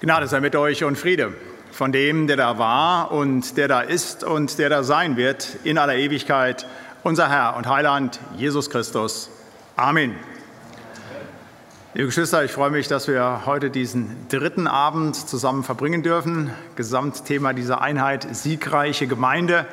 Gnade 0.00 0.28
sei 0.28 0.38
mit 0.38 0.54
euch 0.54 0.84
und 0.84 0.96
Friede 0.96 1.34
von 1.72 1.90
dem, 1.90 2.28
der 2.28 2.36
da 2.36 2.56
war 2.56 3.10
und 3.10 3.56
der 3.56 3.66
da 3.66 3.80
ist 3.80 4.22
und 4.22 4.56
der 4.60 4.68
da 4.68 4.84
sein 4.84 5.16
wird 5.16 5.56
in 5.64 5.76
aller 5.76 5.96
Ewigkeit, 5.96 6.68
unser 7.02 7.28
Herr 7.28 7.56
und 7.56 7.66
Heiland 7.66 8.20
Jesus 8.36 8.70
Christus. 8.70 9.28
Amen. 9.74 10.14
Liebe 11.94 12.06
Geschwister, 12.06 12.44
ich 12.44 12.52
freue 12.52 12.70
mich, 12.70 12.86
dass 12.86 13.08
wir 13.08 13.42
heute 13.44 13.70
diesen 13.70 14.28
dritten 14.28 14.68
Abend 14.68 15.16
zusammen 15.16 15.64
verbringen 15.64 16.04
dürfen. 16.04 16.52
Gesamtthema 16.76 17.52
dieser 17.52 17.80
Einheit 17.80 18.24
siegreiche 18.36 19.08
Gemeinde. 19.08 19.66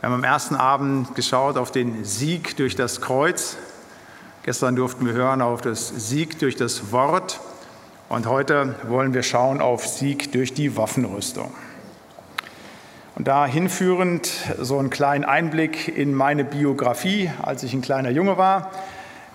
Wir 0.00 0.08
haben 0.08 0.14
am 0.14 0.24
ersten 0.24 0.56
Abend 0.56 1.14
geschaut 1.14 1.58
auf 1.58 1.70
den 1.70 2.06
Sieg 2.06 2.56
durch 2.56 2.74
das 2.74 3.02
Kreuz. 3.02 3.58
Gestern 4.44 4.76
durften 4.76 5.04
wir 5.04 5.12
hören 5.12 5.42
auf 5.42 5.60
das 5.60 6.08
Sieg 6.08 6.38
durch 6.38 6.56
das 6.56 6.90
Wort. 6.90 7.38
Und 8.12 8.26
heute 8.26 8.74
wollen 8.88 9.14
wir 9.14 9.22
schauen 9.22 9.62
auf 9.62 9.86
Sieg 9.86 10.32
durch 10.32 10.52
die 10.52 10.76
Waffenrüstung. 10.76 11.50
Und 13.14 13.26
da 13.26 13.46
hinführend 13.46 14.30
so 14.60 14.78
einen 14.78 14.90
kleinen 14.90 15.24
Einblick 15.24 15.88
in 15.88 16.12
meine 16.12 16.44
Biografie, 16.44 17.30
als 17.40 17.62
ich 17.62 17.72
ein 17.72 17.80
kleiner 17.80 18.10
Junge 18.10 18.36
war. 18.36 18.70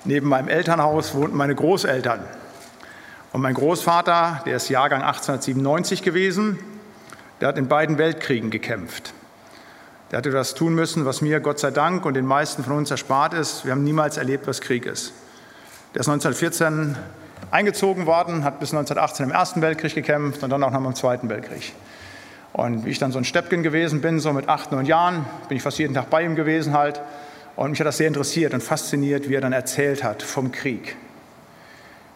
Neben 0.05 0.29
meinem 0.29 0.47
Elternhaus 0.47 1.15
wohnten 1.15 1.35
meine 1.35 1.55
Großeltern. 1.55 2.19
Und 3.33 3.41
mein 3.41 3.55
Großvater, 3.55 4.43
der 4.45 4.57
ist 4.57 4.69
Jahrgang 4.69 5.01
1897 5.01 6.03
gewesen, 6.03 6.59
der 7.41 7.47
hat 7.47 7.57
in 7.57 7.67
beiden 7.67 7.97
Weltkriegen 7.97 8.51
gekämpft. 8.51 9.11
Der 10.11 10.19
hatte 10.19 10.29
das 10.29 10.53
tun 10.53 10.75
müssen, 10.75 11.03
was 11.03 11.21
mir 11.21 11.39
Gott 11.39 11.57
sei 11.57 11.71
Dank 11.71 12.05
und 12.05 12.13
den 12.13 12.27
meisten 12.27 12.63
von 12.63 12.73
uns 12.73 12.91
erspart 12.91 13.33
ist. 13.33 13.65
Wir 13.65 13.71
haben 13.71 13.83
niemals 13.83 14.17
erlebt, 14.17 14.45
was 14.45 14.61
Krieg 14.61 14.85
ist. 14.85 15.13
Der 15.95 16.01
ist 16.01 16.09
1914 16.09 16.95
eingezogen 17.51 18.05
worden, 18.05 18.43
hat 18.43 18.59
bis 18.59 18.71
1918 18.71 19.25
im 19.25 19.31
Ersten 19.31 19.61
Weltkrieg 19.61 19.95
gekämpft 19.95 20.43
und 20.43 20.49
dann 20.49 20.63
auch 20.63 20.71
noch 20.71 20.83
im 20.83 20.95
Zweiten 20.95 21.29
Weltkrieg. 21.29 21.73
Und 22.53 22.85
wie 22.85 22.89
ich 22.89 22.99
dann 22.99 23.11
so 23.11 23.19
ein 23.19 23.25
Steppken 23.25 23.63
gewesen 23.63 24.01
bin, 24.01 24.19
so 24.19 24.33
mit 24.33 24.49
acht, 24.49 24.71
neun 24.71 24.85
Jahren, 24.85 25.25
bin 25.47 25.57
ich 25.57 25.63
fast 25.63 25.77
jeden 25.79 25.93
Tag 25.93 26.09
bei 26.09 26.23
ihm 26.23 26.35
gewesen 26.35 26.73
halt. 26.73 27.01
Und 27.55 27.71
mich 27.71 27.79
hat 27.79 27.87
das 27.87 27.97
sehr 27.97 28.07
interessiert 28.07 28.53
und 28.53 28.63
fasziniert, 28.63 29.29
wie 29.29 29.35
er 29.35 29.41
dann 29.41 29.53
erzählt 29.53 30.03
hat 30.03 30.23
vom 30.23 30.51
Krieg. 30.51 30.95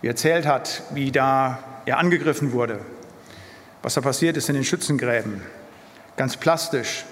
Wie 0.01 0.07
er 0.07 0.11
erzählt 0.11 0.45
hat, 0.45 0.83
wie 0.91 1.11
da 1.11 1.59
er 1.85 1.97
angegriffen 1.97 2.53
wurde, 2.53 2.79
was 3.83 3.95
da 3.95 4.01
passiert 4.01 4.37
ist 4.37 4.49
in 4.49 4.55
den 4.55 4.63
Schützengräben. 4.63 5.41
Ganz 6.17 6.37
plastisch. 6.37 7.05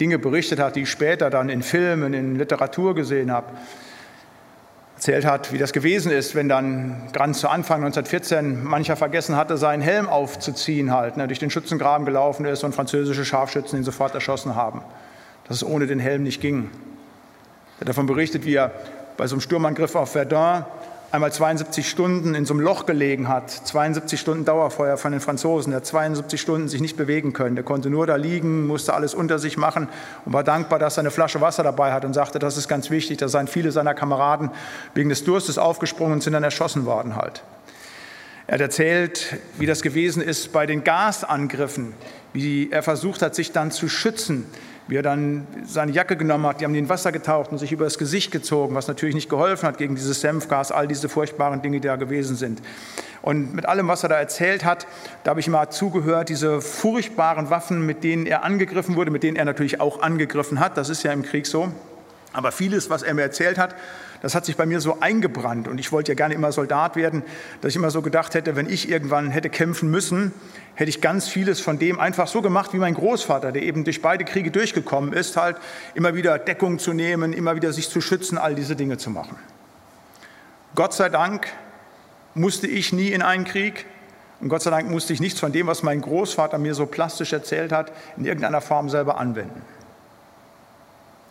Dinge 0.00 0.18
berichtet 0.18 0.58
hat, 0.58 0.74
die 0.74 0.82
ich 0.82 0.90
später 0.90 1.30
dann 1.30 1.48
in 1.48 1.62
Filmen, 1.62 2.14
in 2.14 2.36
Literatur 2.36 2.94
gesehen 2.94 3.30
habe 3.30 3.46
erzählt 5.04 5.26
hat, 5.26 5.52
wie 5.52 5.58
das 5.58 5.74
gewesen 5.74 6.10
ist, 6.10 6.34
wenn 6.34 6.48
dann 6.48 7.08
ganz 7.12 7.40
zu 7.40 7.48
Anfang 7.48 7.84
1914 7.84 8.64
mancher 8.64 8.96
vergessen 8.96 9.36
hatte, 9.36 9.58
seinen 9.58 9.82
Helm 9.82 10.08
aufzuziehen, 10.08 10.92
halt, 10.92 11.18
ne, 11.18 11.26
durch 11.26 11.38
den 11.38 11.50
Schützengraben 11.50 12.06
gelaufen 12.06 12.46
ist 12.46 12.64
und 12.64 12.74
französische 12.74 13.26
Scharfschützen 13.26 13.78
ihn 13.78 13.84
sofort 13.84 14.14
erschossen 14.14 14.54
haben. 14.54 14.80
Dass 15.46 15.58
es 15.58 15.62
ohne 15.62 15.86
den 15.86 16.00
Helm 16.00 16.22
nicht 16.22 16.40
ging. 16.40 16.70
Er 17.76 17.80
hat 17.82 17.88
davon 17.90 18.06
berichtet, 18.06 18.46
wie 18.46 18.54
er 18.54 18.70
bei 19.18 19.26
so 19.26 19.34
einem 19.34 19.42
Sturmangriff 19.42 19.94
auf 19.94 20.12
Verdun 20.12 20.64
einmal 21.14 21.32
72 21.32 21.88
Stunden 21.88 22.34
in 22.34 22.44
so 22.44 22.54
einem 22.54 22.60
Loch 22.64 22.86
gelegen 22.86 23.28
hat, 23.28 23.48
72 23.48 24.18
Stunden 24.18 24.44
Dauerfeuer 24.44 24.96
von 24.96 25.12
den 25.12 25.20
Franzosen, 25.20 25.70
der 25.70 25.76
hat 25.76 25.86
72 25.86 26.40
Stunden 26.40 26.68
sich 26.68 26.80
nicht 26.80 26.96
bewegen 26.96 27.32
können. 27.32 27.54
Der 27.54 27.64
konnte 27.64 27.88
nur 27.88 28.06
da 28.08 28.16
liegen, 28.16 28.66
musste 28.66 28.94
alles 28.94 29.14
unter 29.14 29.38
sich 29.38 29.56
machen 29.56 29.88
und 30.24 30.32
war 30.32 30.42
dankbar, 30.42 30.80
dass 30.80 30.96
er 30.96 31.02
eine 31.02 31.12
Flasche 31.12 31.40
Wasser 31.40 31.62
dabei 31.62 31.92
hat 31.92 32.04
und 32.04 32.14
sagte, 32.14 32.40
das 32.40 32.56
ist 32.56 32.66
ganz 32.66 32.90
wichtig. 32.90 33.18
Da 33.18 33.28
seien 33.28 33.46
viele 33.46 33.70
seiner 33.70 33.94
Kameraden 33.94 34.50
wegen 34.94 35.08
des 35.08 35.22
Durstes 35.22 35.56
aufgesprungen 35.56 36.14
und 36.14 36.22
sind 36.24 36.32
dann 36.32 36.42
erschossen 36.42 36.84
worden 36.84 37.14
halt. 37.14 37.44
Er 38.48 38.54
hat 38.54 38.60
erzählt, 38.60 39.36
wie 39.56 39.66
das 39.66 39.82
gewesen 39.82 40.20
ist 40.20 40.52
bei 40.52 40.66
den 40.66 40.82
Gasangriffen, 40.82 41.94
wie 42.32 42.70
er 42.72 42.82
versucht 42.82 43.22
hat, 43.22 43.36
sich 43.36 43.52
dann 43.52 43.70
zu 43.70 43.88
schützen, 43.88 44.46
wie 44.86 44.96
er 44.96 45.02
dann 45.02 45.46
seine 45.66 45.92
Jacke 45.92 46.16
genommen 46.16 46.46
hat, 46.46 46.60
die 46.60 46.64
haben 46.64 46.74
ihn 46.74 46.84
in 46.84 46.88
Wasser 46.88 47.10
getaucht 47.10 47.50
und 47.52 47.58
sich 47.58 47.72
über 47.72 47.84
das 47.84 47.96
Gesicht 47.96 48.30
gezogen, 48.30 48.74
was 48.74 48.86
natürlich 48.86 49.14
nicht 49.14 49.30
geholfen 49.30 49.66
hat 49.66 49.78
gegen 49.78 49.94
dieses 49.94 50.20
Senfgas, 50.20 50.72
all 50.72 50.86
diese 50.86 51.08
furchtbaren 51.08 51.62
Dinge, 51.62 51.80
die 51.80 51.88
da 51.88 51.96
gewesen 51.96 52.36
sind. 52.36 52.60
Und 53.22 53.54
mit 53.54 53.66
allem, 53.66 53.88
was 53.88 54.02
er 54.02 54.10
da 54.10 54.16
erzählt 54.16 54.64
hat, 54.64 54.86
da 55.22 55.30
habe 55.30 55.40
ich 55.40 55.48
mal 55.48 55.70
zugehört, 55.70 56.28
diese 56.28 56.60
furchtbaren 56.60 57.48
Waffen, 57.48 57.86
mit 57.86 58.04
denen 58.04 58.26
er 58.26 58.44
angegriffen 58.44 58.96
wurde, 58.96 59.10
mit 59.10 59.22
denen 59.22 59.36
er 59.38 59.46
natürlich 59.46 59.80
auch 59.80 60.02
angegriffen 60.02 60.60
hat, 60.60 60.76
das 60.76 60.90
ist 60.90 61.02
ja 61.02 61.12
im 61.12 61.22
Krieg 61.22 61.46
so. 61.46 61.72
Aber 62.34 62.52
vieles, 62.52 62.90
was 62.90 63.02
er 63.02 63.14
mir 63.14 63.22
erzählt 63.22 63.56
hat, 63.56 63.74
das 64.24 64.34
hat 64.34 64.46
sich 64.46 64.56
bei 64.56 64.64
mir 64.64 64.80
so 64.80 65.00
eingebrannt. 65.00 65.68
Und 65.68 65.78
ich 65.78 65.92
wollte 65.92 66.12
ja 66.12 66.16
gerne 66.16 66.32
immer 66.32 66.50
Soldat 66.50 66.96
werden, 66.96 67.22
dass 67.60 67.72
ich 67.72 67.76
immer 67.76 67.90
so 67.90 68.00
gedacht 68.00 68.32
hätte, 68.32 68.56
wenn 68.56 68.70
ich 68.70 68.88
irgendwann 68.88 69.30
hätte 69.30 69.50
kämpfen 69.50 69.90
müssen, 69.90 70.32
hätte 70.76 70.88
ich 70.88 71.02
ganz 71.02 71.28
vieles 71.28 71.60
von 71.60 71.78
dem 71.78 72.00
einfach 72.00 72.26
so 72.26 72.40
gemacht 72.40 72.72
wie 72.72 72.78
mein 72.78 72.94
Großvater, 72.94 73.52
der 73.52 73.62
eben 73.62 73.84
durch 73.84 74.00
beide 74.00 74.24
Kriege 74.24 74.50
durchgekommen 74.50 75.12
ist, 75.12 75.36
halt 75.36 75.58
immer 75.92 76.14
wieder 76.14 76.38
Deckung 76.38 76.78
zu 76.78 76.94
nehmen, 76.94 77.34
immer 77.34 77.54
wieder 77.54 77.70
sich 77.74 77.90
zu 77.90 78.00
schützen, 78.00 78.38
all 78.38 78.54
diese 78.54 78.76
Dinge 78.76 78.96
zu 78.96 79.10
machen. 79.10 79.36
Gott 80.74 80.94
sei 80.94 81.10
Dank 81.10 81.48
musste 82.32 82.66
ich 82.66 82.94
nie 82.94 83.08
in 83.08 83.20
einen 83.20 83.44
Krieg 83.44 83.84
und 84.40 84.48
Gott 84.48 84.62
sei 84.62 84.70
Dank 84.70 84.88
musste 84.88 85.12
ich 85.12 85.20
nichts 85.20 85.38
von 85.38 85.52
dem, 85.52 85.66
was 85.66 85.82
mein 85.82 86.00
Großvater 86.00 86.56
mir 86.56 86.74
so 86.74 86.86
plastisch 86.86 87.34
erzählt 87.34 87.72
hat, 87.72 87.92
in 88.16 88.24
irgendeiner 88.24 88.62
Form 88.62 88.88
selber 88.88 89.18
anwenden. 89.18 89.60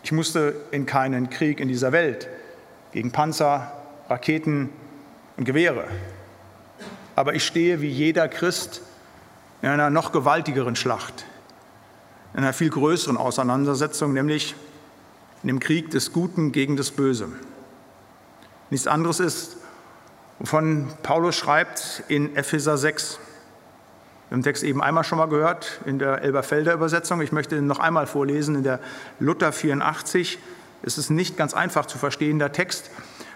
Ich 0.03 0.11
musste 0.11 0.53
in 0.69 0.85
keinen 0.85 1.31
Krieg 1.31 1.59
in 1.59 1.67
dieser 1.67 1.91
Welt 1.91 2.27
gegen 2.93 3.11
Panzer, 3.11 3.71
Raketen 4.07 4.69
und 5.35 5.45
Gewehre. 5.45 5.85
Aber 7.15 7.33
ich 7.33 7.45
stehe 7.45 7.81
wie 7.81 7.89
jeder 7.89 8.27
Christ 8.27 8.81
in 9.61 9.69
einer 9.69 9.89
noch 9.89 10.11
gewaltigeren 10.11 10.75
Schlacht, 10.75 11.25
in 12.33 12.39
einer 12.39 12.53
viel 12.53 12.69
größeren 12.69 13.17
Auseinandersetzung, 13.17 14.13
nämlich 14.13 14.55
in 15.41 15.47
dem 15.47 15.59
Krieg 15.59 15.89
des 15.89 16.13
Guten 16.13 16.51
gegen 16.51 16.77
das 16.77 16.91
Böse. 16.91 17.29
Nichts 18.69 18.87
anderes 18.87 19.19
ist, 19.19 19.57
wovon 20.39 20.87
Paulus 21.01 21.35
schreibt 21.35 22.03
in 22.07 22.35
Epheser 22.35 22.77
6. 22.77 23.19
Wir 24.29 24.35
haben 24.35 24.41
den 24.41 24.43
Text 24.43 24.63
eben 24.63 24.81
einmal 24.81 25.03
schon 25.03 25.17
mal 25.17 25.27
gehört 25.27 25.81
in 25.85 25.99
der 25.99 26.21
Elberfelder 26.21 26.73
Übersetzung. 26.73 27.21
Ich 27.21 27.31
möchte 27.31 27.55
ihn 27.55 27.67
noch 27.67 27.79
einmal 27.79 28.07
vorlesen 28.07 28.55
in 28.55 28.63
der 28.63 28.79
Luther 29.19 29.51
84. 29.51 30.39
Es 30.85 30.97
ist 30.97 31.09
nicht 31.09 31.37
ganz 31.37 31.53
einfach 31.53 31.85
zu 31.85 31.97
verstehender 31.97 32.51
Text, 32.51 32.91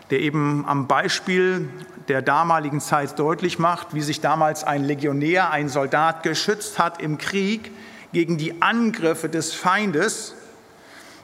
der 0.10 0.20
eben 0.20 0.66
am 0.68 0.88
Beispiel 0.88 1.70
der 2.10 2.22
damaligen 2.22 2.82
Zeit 2.82 3.18
deutlich 3.18 3.58
macht, 3.58 3.94
wie 3.94 4.02
sich 4.02 4.22
damals 4.22 4.64
ein 4.64 4.84
Legionär, 4.84 5.52
ein 5.52 5.70
Soldat 5.70 6.24
geschützt 6.24 6.78
hat 6.78 7.02
im 7.02 7.18
Krieg 7.18 7.72
gegen 8.12 8.38
die 8.38 8.62
Angriffe 8.62 9.30
des 9.30 9.54
Feindes, 9.54 10.34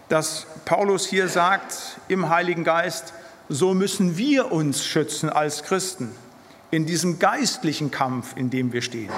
dass 0.09 0.47
Paulus 0.65 1.05
hier 1.05 1.27
sagt 1.27 1.99
im 2.07 2.29
Heiligen 2.29 2.63
Geist, 2.63 3.13
so 3.49 3.73
müssen 3.73 4.17
wir 4.17 4.51
uns 4.51 4.85
schützen 4.85 5.29
als 5.29 5.63
Christen 5.63 6.11
in 6.71 6.85
diesem 6.85 7.19
geistlichen 7.19 7.91
Kampf, 7.91 8.35
in 8.35 8.49
dem 8.49 8.73
wir 8.73 8.81
stehen. 8.81 9.11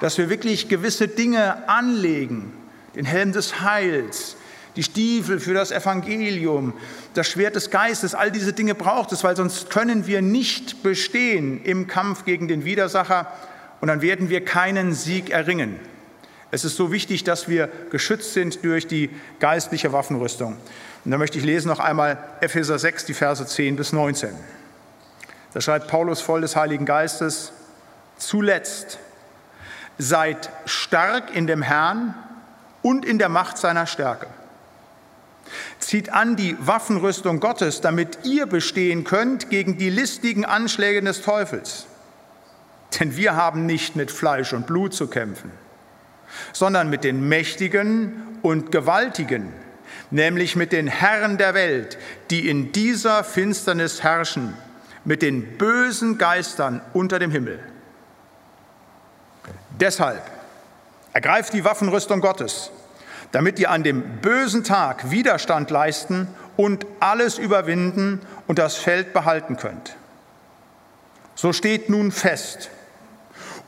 Dass 0.00 0.18
wir 0.18 0.30
wirklich 0.30 0.68
gewisse 0.68 1.08
Dinge 1.08 1.68
anlegen, 1.68 2.52
den 2.94 3.04
Helm 3.04 3.32
des 3.32 3.60
Heils, 3.60 4.36
die 4.76 4.82
Stiefel 4.82 5.40
für 5.40 5.54
das 5.54 5.72
Evangelium, 5.72 6.74
das 7.14 7.28
Schwert 7.28 7.56
des 7.56 7.70
Geistes, 7.70 8.14
all 8.14 8.30
diese 8.30 8.52
Dinge 8.52 8.74
braucht 8.74 9.10
es, 9.12 9.24
weil 9.24 9.36
sonst 9.36 9.70
können 9.70 10.06
wir 10.06 10.22
nicht 10.22 10.82
bestehen 10.82 11.64
im 11.64 11.86
Kampf 11.86 12.24
gegen 12.24 12.46
den 12.46 12.64
Widersacher 12.64 13.32
und 13.80 13.88
dann 13.88 14.02
werden 14.02 14.28
wir 14.28 14.44
keinen 14.44 14.92
Sieg 14.92 15.30
erringen. 15.30 15.80
Es 16.50 16.64
ist 16.64 16.76
so 16.76 16.92
wichtig, 16.92 17.24
dass 17.24 17.48
wir 17.48 17.68
geschützt 17.90 18.34
sind 18.34 18.64
durch 18.64 18.86
die 18.86 19.10
geistliche 19.40 19.92
Waffenrüstung. 19.92 20.56
Und 21.04 21.10
da 21.10 21.18
möchte 21.18 21.38
ich 21.38 21.44
lesen 21.44 21.68
noch 21.68 21.80
einmal 21.80 22.18
Epheser 22.40 22.78
6, 22.78 23.06
die 23.06 23.14
Verse 23.14 23.44
10 23.44 23.76
bis 23.76 23.92
19. 23.92 24.30
Da 25.52 25.60
schreibt 25.60 25.88
Paulus 25.88 26.20
voll 26.20 26.42
des 26.42 26.54
Heiligen 26.54 26.84
Geistes, 26.84 27.52
zuletzt 28.18 28.98
seid 29.98 30.50
stark 30.66 31.34
in 31.34 31.46
dem 31.46 31.62
Herrn 31.62 32.14
und 32.82 33.04
in 33.04 33.18
der 33.18 33.28
Macht 33.28 33.58
seiner 33.58 33.86
Stärke. 33.86 34.26
Zieht 35.78 36.10
an 36.10 36.36
die 36.36 36.56
Waffenrüstung 36.60 37.40
Gottes, 37.40 37.80
damit 37.80 38.18
ihr 38.24 38.46
bestehen 38.46 39.04
könnt 39.04 39.50
gegen 39.50 39.78
die 39.78 39.90
listigen 39.90 40.44
Anschläge 40.44 41.02
des 41.02 41.22
Teufels. 41.22 41.86
Denn 42.98 43.16
wir 43.16 43.36
haben 43.36 43.66
nicht 43.66 43.96
mit 43.96 44.10
Fleisch 44.10 44.52
und 44.52 44.66
Blut 44.66 44.94
zu 44.94 45.08
kämpfen, 45.08 45.50
sondern 46.52 46.88
mit 46.90 47.04
den 47.04 47.28
Mächtigen 47.28 48.38
und 48.42 48.72
Gewaltigen, 48.72 49.52
nämlich 50.10 50.56
mit 50.56 50.72
den 50.72 50.86
Herren 50.86 51.36
der 51.38 51.54
Welt, 51.54 51.98
die 52.30 52.48
in 52.48 52.72
dieser 52.72 53.24
Finsternis 53.24 54.02
herrschen, 54.02 54.54
mit 55.04 55.22
den 55.22 55.58
bösen 55.58 56.18
Geistern 56.18 56.80
unter 56.92 57.18
dem 57.18 57.30
Himmel. 57.30 57.60
Deshalb 59.78 60.22
ergreift 61.12 61.52
die 61.52 61.64
Waffenrüstung 61.64 62.20
Gottes 62.20 62.70
damit 63.32 63.58
ihr 63.58 63.70
an 63.70 63.82
dem 63.82 64.02
bösen 64.20 64.64
Tag 64.64 65.10
Widerstand 65.10 65.70
leisten 65.70 66.28
und 66.56 66.86
alles 67.00 67.38
überwinden 67.38 68.20
und 68.46 68.58
das 68.58 68.76
Feld 68.76 69.12
behalten 69.12 69.56
könnt. 69.56 69.96
So 71.34 71.52
steht 71.52 71.90
nun 71.90 72.12
fest 72.12 72.70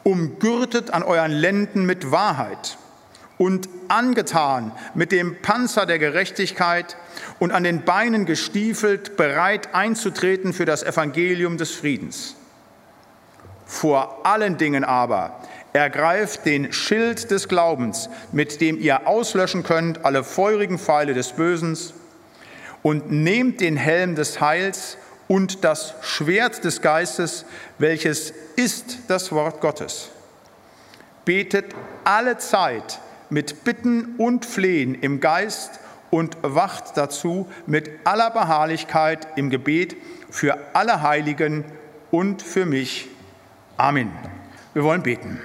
umgürtet 0.08 0.90
an 0.90 1.02
euren 1.02 1.32
Lenden 1.32 1.84
mit 1.84 2.10
Wahrheit 2.10 2.78
und 3.36 3.68
angetan 3.88 4.72
mit 4.94 5.12
dem 5.12 5.40
Panzer 5.42 5.84
der 5.84 5.98
Gerechtigkeit 5.98 6.96
und 7.38 7.52
an 7.52 7.62
den 7.62 7.84
Beinen 7.84 8.24
gestiefelt, 8.24 9.16
bereit 9.18 9.74
einzutreten 9.74 10.54
für 10.54 10.64
das 10.64 10.82
Evangelium 10.82 11.58
des 11.58 11.72
Friedens. 11.72 12.36
Vor 13.66 14.24
allen 14.26 14.56
Dingen 14.56 14.82
aber 14.82 15.40
ergreift 15.72 16.46
den 16.46 16.72
Schild 16.72 17.30
des 17.30 17.48
Glaubens, 17.48 18.08
mit 18.32 18.60
dem 18.60 18.78
ihr 18.78 19.06
auslöschen 19.06 19.62
könnt 19.62 20.04
alle 20.04 20.24
feurigen 20.24 20.78
Pfeile 20.78 21.14
des 21.14 21.32
Bösen, 21.32 21.76
und 22.82 23.10
nehmt 23.10 23.60
den 23.60 23.76
Helm 23.76 24.14
des 24.14 24.40
Heils 24.40 24.98
und 25.26 25.64
das 25.64 25.94
Schwert 26.00 26.64
des 26.64 26.80
Geistes, 26.80 27.44
welches 27.78 28.32
ist 28.56 28.98
das 29.08 29.32
Wort 29.32 29.60
Gottes. 29.60 30.10
Betet 31.24 31.66
alle 32.04 32.38
Zeit 32.38 33.00
mit 33.30 33.64
Bitten 33.64 34.14
und 34.16 34.46
Flehen 34.46 34.94
im 34.94 35.20
Geist 35.20 35.80
und 36.10 36.36
wacht 36.42 36.96
dazu 36.96 37.48
mit 37.66 37.90
aller 38.04 38.30
Beharrlichkeit 38.30 39.26
im 39.36 39.50
Gebet 39.50 39.96
für 40.30 40.56
alle 40.72 41.02
Heiligen 41.02 41.64
und 42.10 42.42
für 42.42 42.64
mich. 42.64 43.08
Amen. 43.76 44.10
Wir 44.72 44.84
wollen 44.84 45.02
beten. 45.02 45.40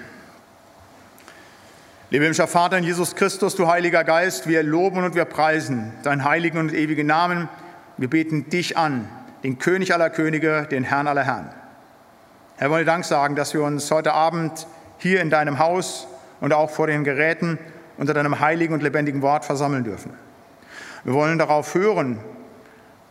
Lieber 2.14 2.26
himmlischer 2.26 2.46
Vater 2.46 2.78
in 2.78 2.84
Jesus 2.84 3.16
Christus, 3.16 3.56
du 3.56 3.68
Heiliger 3.68 4.04
Geist, 4.04 4.48
wir 4.48 4.62
loben 4.62 5.04
und 5.04 5.16
wir 5.16 5.26
preisen 5.26 5.94
deinen 6.04 6.24
heiligen 6.24 6.60
und 6.60 6.72
ewigen 6.72 7.08
Namen. 7.08 7.50
Wir 7.98 8.08
beten 8.08 8.52
dich 8.52 8.78
an, 8.78 9.10
den 9.44 9.58
König 9.58 9.96
aller 9.96 10.12
Könige, 10.12 10.68
den 10.70 10.84
Herrn 10.84 11.08
aller 11.08 11.24
Herren. 11.24 11.50
Herr, 12.58 12.70
wir 12.70 12.76
wollen 12.76 12.86
Dank 12.86 13.04
sagen, 13.04 13.36
dass 13.36 13.56
wir 13.56 13.64
uns 13.64 13.90
heute 13.90 14.14
Abend 14.14 14.68
hier 15.00 15.22
in 15.22 15.32
deinem 15.32 15.58
Haus 15.58 16.06
und 16.40 16.54
auch 16.54 16.70
vor 16.70 16.86
den 16.86 17.04
Geräten 17.04 17.58
unter 17.98 18.14
deinem 18.14 18.40
heiligen 18.40 18.76
und 18.76 18.84
lebendigen 18.84 19.24
Wort 19.24 19.44
versammeln 19.44 19.84
dürfen. 19.84 20.14
Wir 21.04 21.16
wollen 21.16 21.40
darauf 21.40 21.74
hören, 21.74 22.20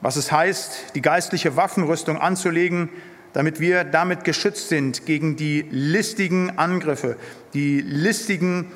was 0.00 0.14
es 0.14 0.30
heißt, 0.30 0.94
die 0.94 1.02
geistliche 1.02 1.56
Waffenrüstung 1.56 2.18
anzulegen, 2.18 2.88
damit 3.32 3.58
wir 3.58 3.82
damit 3.82 4.22
geschützt 4.22 4.68
sind 4.68 5.06
gegen 5.06 5.34
die 5.34 5.66
listigen 5.72 6.56
Angriffe, 6.56 7.16
die 7.52 7.80
listigen 7.80 8.70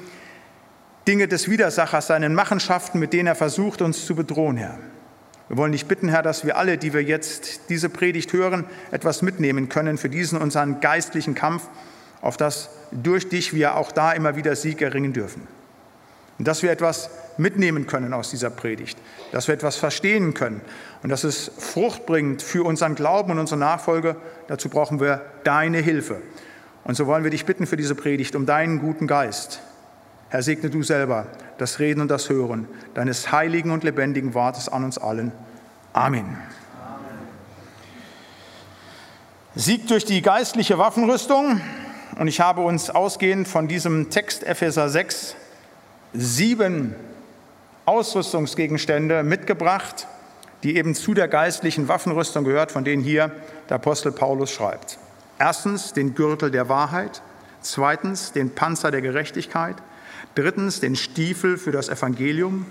Dinge 1.06 1.28
des 1.28 1.48
Widersachers, 1.48 2.08
seinen 2.08 2.34
Machenschaften, 2.34 2.98
mit 2.98 3.12
denen 3.12 3.28
er 3.28 3.34
versucht, 3.34 3.80
uns 3.80 4.06
zu 4.06 4.16
bedrohen, 4.16 4.56
Herr. 4.56 4.78
Wir 5.48 5.56
wollen 5.56 5.72
dich 5.72 5.86
bitten, 5.86 6.08
Herr, 6.08 6.22
dass 6.22 6.44
wir 6.44 6.56
alle, 6.56 6.76
die 6.76 6.92
wir 6.92 7.02
jetzt 7.02 7.68
diese 7.68 7.88
Predigt 7.88 8.32
hören, 8.32 8.64
etwas 8.90 9.22
mitnehmen 9.22 9.68
können 9.68 9.96
für 9.98 10.08
diesen 10.08 10.38
unseren 10.38 10.80
geistlichen 10.80 11.36
Kampf, 11.36 11.68
auf 12.20 12.36
das 12.36 12.70
durch 12.90 13.28
dich 13.28 13.54
wir 13.54 13.76
auch 13.76 13.92
da 13.92 14.12
immer 14.12 14.34
wieder 14.34 14.56
Sieg 14.56 14.82
erringen 14.82 15.12
dürfen. 15.12 15.46
Und 16.38 16.48
dass 16.48 16.62
wir 16.64 16.72
etwas 16.72 17.10
mitnehmen 17.38 17.86
können 17.86 18.12
aus 18.12 18.30
dieser 18.30 18.50
Predigt, 18.50 18.98
dass 19.30 19.46
wir 19.46 19.54
etwas 19.54 19.76
verstehen 19.76 20.34
können 20.34 20.60
und 21.02 21.10
dass 21.10 21.22
es 21.22 21.52
Frucht 21.58 22.06
bringt 22.06 22.42
für 22.42 22.64
unseren 22.64 22.96
Glauben 22.96 23.30
und 23.30 23.38
unsere 23.38 23.60
Nachfolge, 23.60 24.16
dazu 24.48 24.68
brauchen 24.68 25.00
wir 25.00 25.22
deine 25.44 25.78
Hilfe. 25.78 26.20
Und 26.84 26.96
so 26.96 27.06
wollen 27.06 27.24
wir 27.24 27.30
dich 27.30 27.46
bitten 27.46 27.66
für 27.66 27.76
diese 27.76 27.94
Predigt 27.94 28.34
um 28.34 28.46
deinen 28.46 28.80
guten 28.80 29.06
Geist, 29.06 29.60
Herr, 30.28 30.43
segne 30.43 30.70
du 30.70 30.82
selber 30.82 31.26
das 31.58 31.78
Reden 31.78 32.00
und 32.00 32.08
das 32.08 32.28
Hören 32.28 32.69
deines 32.94 33.31
heiligen 33.31 33.70
und 33.70 33.84
lebendigen 33.84 34.34
Wortes 34.34 34.69
an 34.69 34.84
uns 34.84 34.99
allen. 34.99 35.32
Amen. 35.93 36.37
Sieg 39.55 39.87
durch 39.87 40.05
die 40.05 40.20
geistliche 40.20 40.78
Waffenrüstung. 40.78 41.61
Und 42.19 42.28
ich 42.28 42.40
habe 42.40 42.62
uns 42.62 42.90
ausgehend 42.90 43.46
von 43.46 43.69
diesem 43.69 44.11
Text 44.11 44.43
Epheser 44.43 44.88
6 44.88 45.37
sieben 46.12 46.94
Ausrüstungsgegenstände 47.84 49.23
mitgebracht, 49.23 50.06
die 50.62 50.76
eben 50.76 50.94
zu 50.94 51.14
der 51.14 51.28
geistlichen 51.28 51.88
Waffenrüstung 51.88 52.44
gehört, 52.44 52.73
von 52.73 52.84
denen 52.84 53.02
hier 53.02 53.31
der 53.69 53.76
Apostel 53.76 54.12
Paulus 54.12 54.50
schreibt. 54.50 54.99
Erstens 55.38 55.93
den 55.93 56.14
Gürtel 56.14 56.50
der 56.50 56.69
Wahrheit, 56.69 57.23
zweitens 57.61 58.32
den 58.32 58.50
Panzer 58.50 58.90
der 58.90 59.02
Gerechtigkeit, 59.02 59.76
Drittens 60.36 60.80
den 60.80 60.96
Stiefel 60.96 61.56
für 61.56 61.72
das 61.72 61.88
Evangelium. 61.88 62.66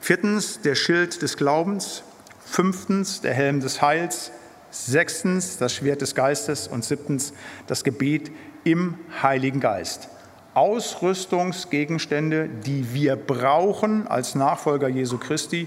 Viertens 0.00 0.60
der 0.60 0.76
Schild 0.76 1.22
des 1.22 1.36
Glaubens. 1.36 2.04
Fünftens 2.46 3.20
der 3.20 3.34
Helm 3.34 3.58
des 3.58 3.82
Heils. 3.82 4.30
Sechstens 4.70 5.56
das 5.58 5.74
Schwert 5.74 6.02
des 6.02 6.14
Geistes. 6.14 6.68
Und 6.68 6.84
siebtens 6.84 7.32
das 7.66 7.82
Gebet 7.82 8.30
im 8.62 8.94
Heiligen 9.20 9.58
Geist. 9.58 10.08
Ausrüstungsgegenstände, 10.54 12.48
die 12.64 12.94
wir 12.94 13.16
brauchen 13.16 14.06
als 14.06 14.36
Nachfolger 14.36 14.86
Jesu 14.86 15.18
Christi, 15.18 15.66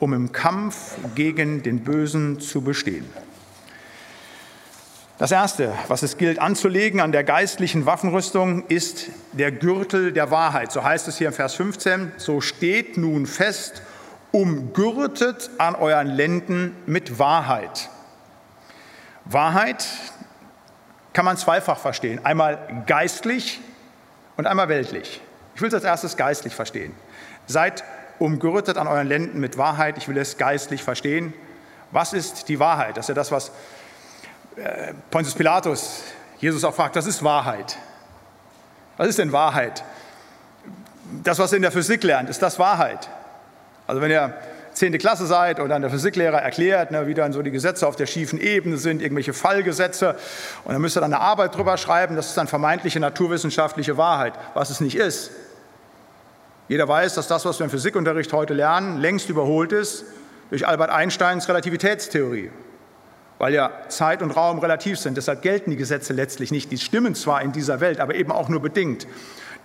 um 0.00 0.12
im 0.12 0.32
Kampf 0.32 0.96
gegen 1.14 1.62
den 1.62 1.84
Bösen 1.84 2.40
zu 2.40 2.62
bestehen. 2.62 3.04
Das 5.16 5.30
Erste, 5.30 5.72
was 5.86 6.02
es 6.02 6.16
gilt 6.16 6.40
anzulegen 6.40 7.00
an 7.00 7.12
der 7.12 7.22
geistlichen 7.22 7.86
Waffenrüstung, 7.86 8.66
ist 8.66 9.10
der 9.30 9.52
Gürtel 9.52 10.12
der 10.12 10.32
Wahrheit. 10.32 10.72
So 10.72 10.82
heißt 10.82 11.06
es 11.06 11.18
hier 11.18 11.28
im 11.28 11.32
Vers 11.32 11.54
15, 11.54 12.10
so 12.16 12.40
steht 12.40 12.96
nun 12.96 13.26
fest, 13.26 13.82
umgürtet 14.32 15.50
an 15.58 15.76
euren 15.76 16.08
Lenden 16.08 16.74
mit 16.86 17.20
Wahrheit. 17.20 17.90
Wahrheit 19.24 19.86
kann 21.12 21.24
man 21.24 21.36
zweifach 21.36 21.78
verstehen, 21.78 22.24
einmal 22.24 22.82
geistlich 22.88 23.60
und 24.36 24.48
einmal 24.48 24.68
weltlich. 24.68 25.20
Ich 25.54 25.60
will 25.60 25.68
es 25.68 25.74
als 25.74 25.84
erstes 25.84 26.16
geistlich 26.16 26.56
verstehen. 26.56 26.92
Seid 27.46 27.84
umgürtet 28.18 28.78
an 28.78 28.88
euren 28.88 29.06
Lenden 29.06 29.38
mit 29.38 29.58
Wahrheit, 29.58 29.96
ich 29.96 30.08
will 30.08 30.18
es 30.18 30.38
geistlich 30.38 30.82
verstehen. 30.82 31.32
Was 31.92 32.12
ist 32.12 32.48
die 32.48 32.58
Wahrheit? 32.58 32.96
Das 32.96 33.04
ist 33.04 33.10
ja 33.10 33.14
das, 33.14 33.30
was 33.30 33.52
Pontius 35.10 35.34
Pilatus 35.34 36.02
Jesus 36.38 36.62
auch 36.64 36.74
fragt, 36.74 36.94
das 36.96 37.06
ist 37.06 37.22
Wahrheit. 37.24 37.78
Was 38.96 39.08
ist 39.08 39.18
denn 39.18 39.32
Wahrheit? 39.32 39.82
Das, 41.22 41.38
was 41.38 41.52
ihr 41.52 41.56
in 41.56 41.62
der 41.62 41.72
Physik 41.72 42.02
lernt, 42.02 42.28
ist 42.28 42.42
das 42.42 42.58
Wahrheit? 42.58 43.08
Also 43.86 44.00
wenn 44.00 44.10
ihr 44.10 44.34
10. 44.74 44.98
Klasse 44.98 45.26
seid 45.26 45.60
und 45.60 45.68
dann 45.68 45.82
der 45.82 45.90
Physiklehrer 45.90 46.42
erklärt, 46.42 46.90
ne, 46.90 47.06
wie 47.06 47.14
dann 47.14 47.32
so 47.32 47.42
die 47.42 47.50
Gesetze 47.50 47.86
auf 47.86 47.96
der 47.96 48.06
schiefen 48.06 48.40
Ebene 48.40 48.76
sind, 48.76 49.00
irgendwelche 49.00 49.32
Fallgesetze, 49.32 50.16
und 50.64 50.72
dann 50.72 50.82
müsst 50.82 50.96
ihr 50.96 51.00
dann 51.00 51.14
eine 51.14 51.22
Arbeit 51.22 51.54
drüber 51.56 51.76
schreiben, 51.76 52.16
das 52.16 52.28
ist 52.28 52.36
dann 52.36 52.48
vermeintliche 52.48 53.00
naturwissenschaftliche 53.00 53.96
Wahrheit, 53.96 54.34
was 54.54 54.70
es 54.70 54.80
nicht 54.80 54.96
ist. 54.96 55.30
Jeder 56.68 56.88
weiß, 56.88 57.14
dass 57.14 57.28
das, 57.28 57.44
was 57.44 57.58
wir 57.58 57.64
im 57.64 57.70
Physikunterricht 57.70 58.32
heute 58.32 58.54
lernen, 58.54 58.98
längst 59.00 59.28
überholt 59.28 59.72
ist 59.72 60.04
durch 60.50 60.66
Albert 60.66 60.90
Einsteins 60.90 61.48
Relativitätstheorie 61.48 62.50
weil 63.38 63.54
ja 63.54 63.70
Zeit 63.88 64.22
und 64.22 64.30
Raum 64.30 64.58
relativ 64.58 64.98
sind. 64.98 65.16
Deshalb 65.16 65.42
gelten 65.42 65.70
die 65.70 65.76
Gesetze 65.76 66.12
letztlich 66.12 66.50
nicht. 66.50 66.70
Die 66.70 66.78
stimmen 66.78 67.14
zwar 67.14 67.42
in 67.42 67.52
dieser 67.52 67.80
Welt, 67.80 68.00
aber 68.00 68.14
eben 68.14 68.32
auch 68.32 68.48
nur 68.48 68.60
bedingt. 68.60 69.06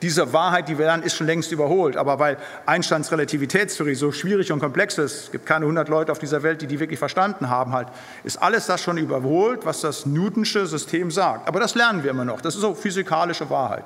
Diese 0.02 0.32
Wahrheit, 0.32 0.70
die 0.70 0.78
wir 0.78 0.86
lernen, 0.86 1.04
ist 1.04 1.16
schon 1.16 1.28
längst 1.28 1.52
überholt. 1.52 1.98
Aber 1.98 2.20
weil 2.20 2.38
Einsteins 2.66 3.12
Relativitätstheorie 3.12 3.96
so 3.96 4.12
schwierig 4.12 4.52
und 4.52 4.60
komplex 4.60 4.98
ist, 4.98 5.24
es 5.26 5.32
gibt 5.32 5.46
keine 5.46 5.66
100 5.66 5.90
Leute 5.90 6.12
auf 6.12 6.20
dieser 6.20 6.42
Welt, 6.42 6.62
die 6.62 6.68
die 6.68 6.80
wirklich 6.80 7.00
verstanden 7.00 7.50
haben, 7.50 7.74
halt, 7.74 7.90
ist 8.24 8.42
alles 8.42 8.66
das 8.66 8.82
schon 8.82 8.98
überholt, 8.98 9.66
was 9.66 9.82
das 9.82 10.06
Newtonsche 10.06 10.66
System 10.68 11.12
sagt. 11.12 11.48
Aber 11.48 11.60
das 11.60 11.76
lernen 11.76 12.04
wir 12.04 12.12
immer 12.12 12.26
noch. 12.26 12.40
Das 12.40 12.56
ist 12.56 12.62
so 12.62 12.74
physikalische 12.74 13.50
Wahrheit. 13.50 13.84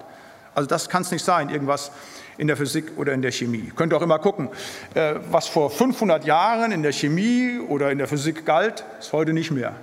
Also 0.54 0.68
das 0.68 0.88
kann 0.88 1.02
es 1.02 1.10
nicht 1.10 1.26
sein, 1.26 1.50
irgendwas 1.50 1.92
in 2.44 2.48
der 2.48 2.58
Physik 2.58 2.92
oder 2.98 3.14
in 3.14 3.22
der 3.22 3.32
Chemie. 3.32 3.64
Ihr 3.68 3.74
könnt 3.74 3.94
auch 3.94 4.02
immer 4.02 4.20
gucken, 4.20 4.50
äh, 4.96 5.16
was 5.32 5.48
vor 5.48 5.70
500 5.70 6.26
Jahren 6.26 6.74
in 6.74 6.84
der 6.84 6.92
Chemie 6.92 7.58
oder 7.58 7.90
in 7.90 8.00
der 8.00 8.08
Physik 8.08 8.46
galt, 8.46 8.84
ist 9.00 9.14
heute 9.14 9.32
nicht 9.32 9.50
mehr. 9.50 9.74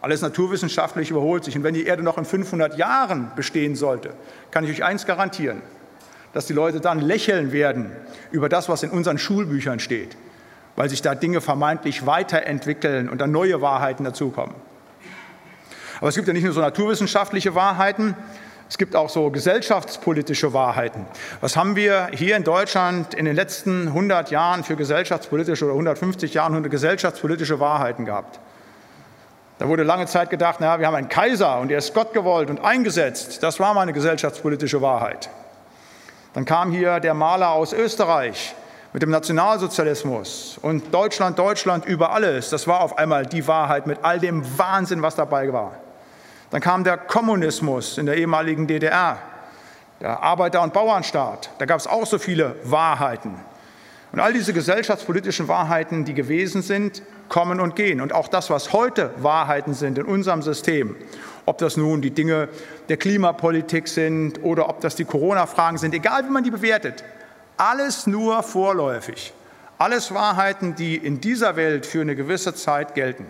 Alles 0.00 0.22
naturwissenschaftlich 0.22 1.10
überholt 1.10 1.44
sich. 1.44 1.54
Und 1.56 1.62
wenn 1.62 1.74
die 1.74 1.84
Erde 1.84 2.02
noch 2.02 2.16
in 2.16 2.24
500 2.24 2.78
Jahren 2.78 3.32
bestehen 3.36 3.76
sollte, 3.76 4.14
kann 4.50 4.64
ich 4.64 4.70
euch 4.70 4.82
eins 4.82 5.04
garantieren, 5.04 5.60
dass 6.32 6.46
die 6.46 6.54
Leute 6.54 6.80
dann 6.80 7.02
lächeln 7.02 7.52
werden 7.52 7.92
über 8.30 8.48
das, 8.48 8.70
was 8.70 8.82
in 8.82 8.88
unseren 8.88 9.18
Schulbüchern 9.18 9.78
steht, 9.78 10.16
weil 10.74 10.88
sich 10.88 11.02
da 11.02 11.14
Dinge 11.14 11.42
vermeintlich 11.42 12.06
weiterentwickeln 12.06 13.10
und 13.10 13.20
dann 13.20 13.30
neue 13.30 13.60
Wahrheiten 13.60 14.04
dazukommen. 14.04 14.54
Aber 15.98 16.08
es 16.08 16.14
gibt 16.14 16.28
ja 16.28 16.32
nicht 16.32 16.44
nur 16.44 16.54
so 16.54 16.62
naturwissenschaftliche 16.62 17.54
Wahrheiten, 17.54 18.16
es 18.70 18.78
gibt 18.78 18.94
auch 18.94 19.08
so 19.08 19.30
gesellschaftspolitische 19.30 20.52
Wahrheiten. 20.52 21.04
Was 21.40 21.56
haben 21.56 21.74
wir 21.74 22.08
hier 22.12 22.36
in 22.36 22.44
Deutschland 22.44 23.14
in 23.14 23.24
den 23.24 23.34
letzten 23.34 23.88
100 23.88 24.30
Jahren 24.30 24.62
für 24.62 24.76
gesellschaftspolitische 24.76 25.64
oder 25.64 25.74
150 25.74 26.34
Jahren 26.34 26.62
gesellschaftspolitische 26.70 27.58
Wahrheiten 27.58 28.04
gehabt? 28.04 28.38
Da 29.58 29.66
wurde 29.66 29.82
lange 29.82 30.06
Zeit 30.06 30.30
gedacht, 30.30 30.60
naja, 30.60 30.78
wir 30.78 30.86
haben 30.86 30.94
einen 30.94 31.08
Kaiser 31.08 31.58
und 31.58 31.72
er 31.72 31.78
ist 31.78 31.94
Gott 31.94 32.14
gewollt 32.14 32.48
und 32.48 32.64
eingesetzt. 32.64 33.42
Das 33.42 33.58
war 33.58 33.74
mal 33.74 33.82
eine 33.82 33.92
gesellschaftspolitische 33.92 34.80
Wahrheit. 34.80 35.30
Dann 36.34 36.44
kam 36.44 36.70
hier 36.70 37.00
der 37.00 37.14
Maler 37.14 37.50
aus 37.50 37.72
Österreich 37.72 38.54
mit 38.92 39.02
dem 39.02 39.10
Nationalsozialismus 39.10 40.58
und 40.62 40.94
Deutschland, 40.94 41.36
Deutschland 41.36 41.86
über 41.86 42.12
alles. 42.12 42.50
Das 42.50 42.68
war 42.68 42.82
auf 42.82 42.98
einmal 42.98 43.26
die 43.26 43.48
Wahrheit 43.48 43.88
mit 43.88 43.98
all 44.04 44.20
dem 44.20 44.44
Wahnsinn, 44.56 45.02
was 45.02 45.16
dabei 45.16 45.52
war. 45.52 45.72
Dann 46.50 46.60
kam 46.60 46.84
der 46.84 46.96
Kommunismus 46.96 47.98
in 47.98 48.06
der 48.06 48.16
ehemaligen 48.16 48.66
DDR, 48.66 49.18
der 50.00 50.22
Arbeiter- 50.22 50.62
und 50.62 50.72
Bauernstaat. 50.72 51.50
Da 51.58 51.66
gab 51.66 51.78
es 51.78 51.86
auch 51.86 52.06
so 52.06 52.18
viele 52.18 52.56
Wahrheiten. 52.64 53.34
Und 54.12 54.18
all 54.18 54.32
diese 54.32 54.52
gesellschaftspolitischen 54.52 55.46
Wahrheiten, 55.46 56.04
die 56.04 56.14
gewesen 56.14 56.62
sind, 56.62 57.02
kommen 57.28 57.60
und 57.60 57.76
gehen. 57.76 58.00
Und 58.00 58.12
auch 58.12 58.26
das, 58.26 58.50
was 58.50 58.72
heute 58.72 59.12
Wahrheiten 59.18 59.72
sind 59.72 59.98
in 59.98 60.04
unserem 60.04 60.42
System, 60.42 60.96
ob 61.46 61.58
das 61.58 61.76
nun 61.76 62.02
die 62.02 62.10
Dinge 62.10 62.48
der 62.88 62.96
Klimapolitik 62.96 63.86
sind 63.86 64.42
oder 64.42 64.68
ob 64.68 64.80
das 64.80 64.96
die 64.96 65.04
Corona-Fragen 65.04 65.78
sind, 65.78 65.94
egal 65.94 66.24
wie 66.24 66.30
man 66.30 66.42
die 66.42 66.50
bewertet, 66.50 67.04
alles 67.56 68.08
nur 68.08 68.42
vorläufig. 68.42 69.32
Alles 69.78 70.12
Wahrheiten, 70.12 70.74
die 70.74 70.96
in 70.96 71.20
dieser 71.20 71.56
Welt 71.56 71.86
für 71.86 72.00
eine 72.00 72.16
gewisse 72.16 72.54
Zeit 72.54 72.94
gelten. 72.94 73.26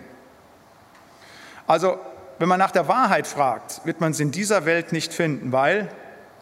Also, 1.66 1.98
wenn 2.40 2.48
man 2.48 2.58
nach 2.58 2.70
der 2.70 2.88
Wahrheit 2.88 3.26
fragt, 3.26 3.82
wird 3.84 4.00
man 4.00 4.14
sie 4.14 4.22
in 4.22 4.30
dieser 4.30 4.64
Welt 4.64 4.92
nicht 4.92 5.12
finden, 5.12 5.52
weil 5.52 5.90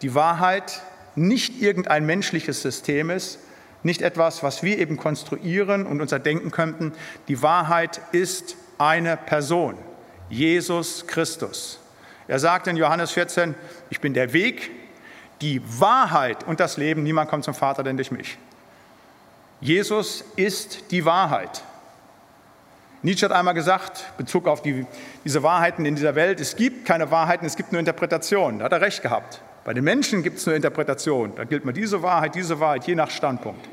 die 0.01 0.15
Wahrheit 0.15 0.81
nicht 1.15 1.61
irgendein 1.61 2.05
menschliches 2.05 2.61
System 2.61 3.09
ist, 3.09 3.37
nicht 3.83 4.01
etwas, 4.01 4.41
was 4.41 4.63
wir 4.63 4.79
eben 4.79 4.95
konstruieren 4.95 5.85
und 5.85 5.99
unser 5.99 6.17
Denken 6.17 6.51
könnten. 6.51 6.93
Die 7.27 7.41
Wahrheit 7.41 7.99
ist 8.13 8.55
eine 8.77 9.17
Person, 9.17 9.77
Jesus 10.29 11.05
Christus. 11.05 11.81
Er 12.29 12.39
sagt 12.39 12.67
in 12.67 12.77
Johannes 12.77 13.11
14, 13.11 13.53
ich 13.89 13.99
bin 13.99 14.13
der 14.13 14.31
Weg, 14.31 14.71
die 15.41 15.61
Wahrheit 15.81 16.47
und 16.47 16.61
das 16.61 16.77
Leben. 16.77 17.03
Niemand 17.03 17.29
kommt 17.29 17.43
zum 17.43 17.53
Vater 17.53 17.83
denn 17.83 17.97
durch 17.97 18.11
mich. 18.11 18.37
Jesus 19.59 20.23
ist 20.37 20.91
die 20.91 21.03
Wahrheit. 21.03 21.61
Nietzsche 23.01 23.25
hat 23.25 23.31
einmal 23.31 23.53
gesagt, 23.53 24.05
Bezug 24.17 24.47
auf 24.47 24.61
die, 24.61 24.85
diese 25.23 25.41
Wahrheiten 25.41 25.85
in 25.85 25.95
dieser 25.95 26.15
Welt, 26.15 26.39
es 26.41 26.55
gibt 26.55 26.85
keine 26.85 27.11
Wahrheiten, 27.11 27.45
es 27.45 27.55
gibt 27.55 27.71
nur 27.71 27.79
Interpretationen. 27.79 28.59
Da 28.59 28.65
hat 28.65 28.73
er 28.73 28.81
recht 28.81 29.01
gehabt. 29.01 29.41
Bei 29.63 29.73
den 29.73 29.83
Menschen 29.83 30.21
gibt 30.23 30.39
es 30.39 30.45
nur 30.45 30.55
Interpretation. 30.55 31.33
Da 31.35 31.45
gilt 31.45 31.63
man 31.63 31.73
diese 31.73 32.01
Wahrheit, 32.03 32.35
diese 32.35 32.59
Wahrheit, 32.59 32.85
je 32.87 32.95
nach 32.95 33.09
Standpunkt. 33.09 33.69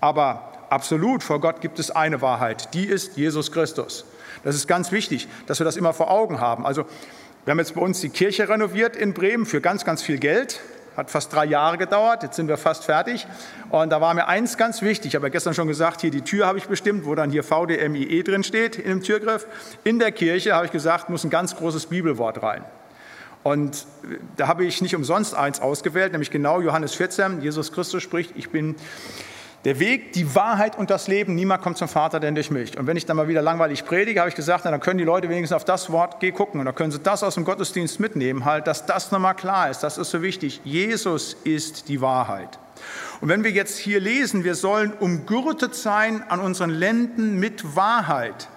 Aber 0.00 0.52
absolut 0.68 1.22
vor 1.22 1.40
Gott 1.40 1.60
gibt 1.60 1.78
es 1.78 1.90
eine 1.90 2.22
Wahrheit, 2.22 2.74
die 2.74 2.86
ist 2.86 3.16
Jesus 3.16 3.52
Christus. 3.52 4.04
Das 4.44 4.54
ist 4.54 4.66
ganz 4.66 4.90
wichtig, 4.90 5.28
dass 5.46 5.60
wir 5.60 5.64
das 5.64 5.76
immer 5.76 5.92
vor 5.92 6.10
Augen 6.10 6.40
haben. 6.40 6.66
Also 6.66 6.86
wir 7.44 7.52
haben 7.52 7.58
jetzt 7.58 7.74
bei 7.74 7.80
uns 7.80 8.00
die 8.00 8.08
Kirche 8.08 8.48
renoviert 8.48 8.96
in 8.96 9.14
Bremen 9.14 9.46
für 9.46 9.60
ganz, 9.60 9.84
ganz 9.84 10.02
viel 10.02 10.18
Geld. 10.18 10.60
Hat 10.96 11.10
fast 11.10 11.32
drei 11.32 11.44
Jahre 11.44 11.78
gedauert, 11.78 12.22
jetzt 12.22 12.36
sind 12.36 12.48
wir 12.48 12.56
fast 12.56 12.84
fertig. 12.84 13.26
Und 13.70 13.90
da 13.90 14.00
war 14.00 14.12
mir 14.14 14.26
eins 14.26 14.56
ganz 14.56 14.82
wichtig, 14.82 15.08
ich 15.08 15.14
habe 15.14 15.26
ja 15.26 15.30
gestern 15.30 15.54
schon 15.54 15.68
gesagt, 15.68 16.00
hier 16.00 16.10
die 16.10 16.22
Tür 16.22 16.46
habe 16.46 16.58
ich 16.58 16.66
bestimmt, 16.66 17.04
wo 17.06 17.14
dann 17.14 17.30
hier 17.30 17.44
VDMIE 17.44 18.22
drin 18.22 18.42
steht, 18.42 18.76
in 18.76 18.88
dem 18.88 19.02
Türgriff. 19.02 19.46
In 19.84 19.98
der 19.98 20.12
Kirche 20.12 20.54
habe 20.54 20.66
ich 20.66 20.72
gesagt, 20.72 21.08
muss 21.08 21.24
ein 21.24 21.30
ganz 21.30 21.56
großes 21.56 21.86
Bibelwort 21.86 22.42
rein. 22.42 22.64
Und 23.42 23.86
da 24.36 24.48
habe 24.48 24.64
ich 24.64 24.82
nicht 24.82 24.94
umsonst 24.94 25.34
eins 25.34 25.60
ausgewählt, 25.60 26.12
nämlich 26.12 26.30
genau 26.30 26.60
Johannes 26.60 26.94
14. 26.94 27.40
Jesus 27.40 27.72
Christus 27.72 28.02
spricht, 28.02 28.32
ich 28.36 28.50
bin 28.50 28.74
der 29.64 29.78
Weg, 29.78 30.12
die 30.12 30.34
Wahrheit 30.34 30.78
und 30.78 30.88
das 30.88 31.06
Leben, 31.06 31.34
niemand 31.34 31.62
kommt 31.62 31.76
zum 31.76 31.88
Vater 31.88 32.18
denn 32.18 32.34
durch 32.34 32.50
mich. 32.50 32.78
Und 32.78 32.86
wenn 32.86 32.96
ich 32.96 33.04
dann 33.04 33.16
mal 33.16 33.28
wieder 33.28 33.42
langweilig 33.42 33.84
predige, 33.84 34.20
habe 34.20 34.30
ich 34.30 34.34
gesagt, 34.34 34.64
na, 34.64 34.70
dann 34.70 34.80
können 34.80 34.98
die 34.98 35.04
Leute 35.04 35.28
wenigstens 35.28 35.54
auf 35.54 35.64
das 35.64 35.90
Wort 35.90 36.18
geh 36.20 36.32
gucken 36.32 36.60
und 36.60 36.66
dann 36.66 36.74
können 36.74 36.92
sie 36.92 36.98
das 36.98 37.22
aus 37.22 37.34
dem 37.34 37.44
Gottesdienst 37.44 38.00
mitnehmen, 38.00 38.46
halt, 38.46 38.66
dass 38.66 38.86
das 38.86 39.12
nochmal 39.12 39.34
klar 39.34 39.70
ist. 39.70 39.80
Das 39.80 39.98
ist 39.98 40.10
so 40.10 40.22
wichtig. 40.22 40.60
Jesus 40.64 41.34
ist 41.44 41.88
die 41.88 42.00
Wahrheit. 42.00 42.58
Und 43.20 43.28
wenn 43.28 43.44
wir 43.44 43.50
jetzt 43.50 43.76
hier 43.76 44.00
lesen, 44.00 44.44
wir 44.44 44.54
sollen 44.54 44.92
umgürtet 44.94 45.74
sein 45.74 46.22
an 46.28 46.40
unseren 46.40 46.70
Lenden 46.70 47.38
mit 47.38 47.76
Wahrheit, 47.76 48.48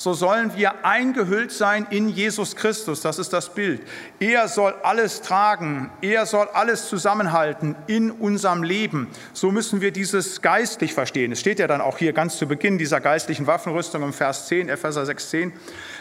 so 0.00 0.14
sollen 0.14 0.56
wir 0.56 0.86
eingehüllt 0.86 1.52
sein 1.52 1.86
in 1.90 2.08
Jesus 2.08 2.56
Christus. 2.56 3.02
Das 3.02 3.18
ist 3.18 3.34
das 3.34 3.52
Bild. 3.52 3.82
Er 4.18 4.48
soll 4.48 4.74
alles 4.82 5.20
tragen. 5.20 5.90
Er 6.00 6.24
soll 6.24 6.48
alles 6.54 6.88
zusammenhalten 6.88 7.76
in 7.86 8.10
unserem 8.10 8.62
Leben. 8.62 9.08
So 9.34 9.50
müssen 9.50 9.82
wir 9.82 9.90
dieses 9.90 10.40
geistlich 10.40 10.94
verstehen. 10.94 11.32
Es 11.32 11.40
steht 11.40 11.58
ja 11.58 11.66
dann 11.66 11.82
auch 11.82 11.98
hier 11.98 12.14
ganz 12.14 12.38
zu 12.38 12.48
Beginn 12.48 12.78
dieser 12.78 12.98
geistlichen 12.98 13.46
Waffenrüstung 13.46 14.02
im 14.02 14.14
Vers 14.14 14.46
10, 14.46 14.70
Epheser 14.70 15.04
6, 15.04 15.28
10. 15.28 15.52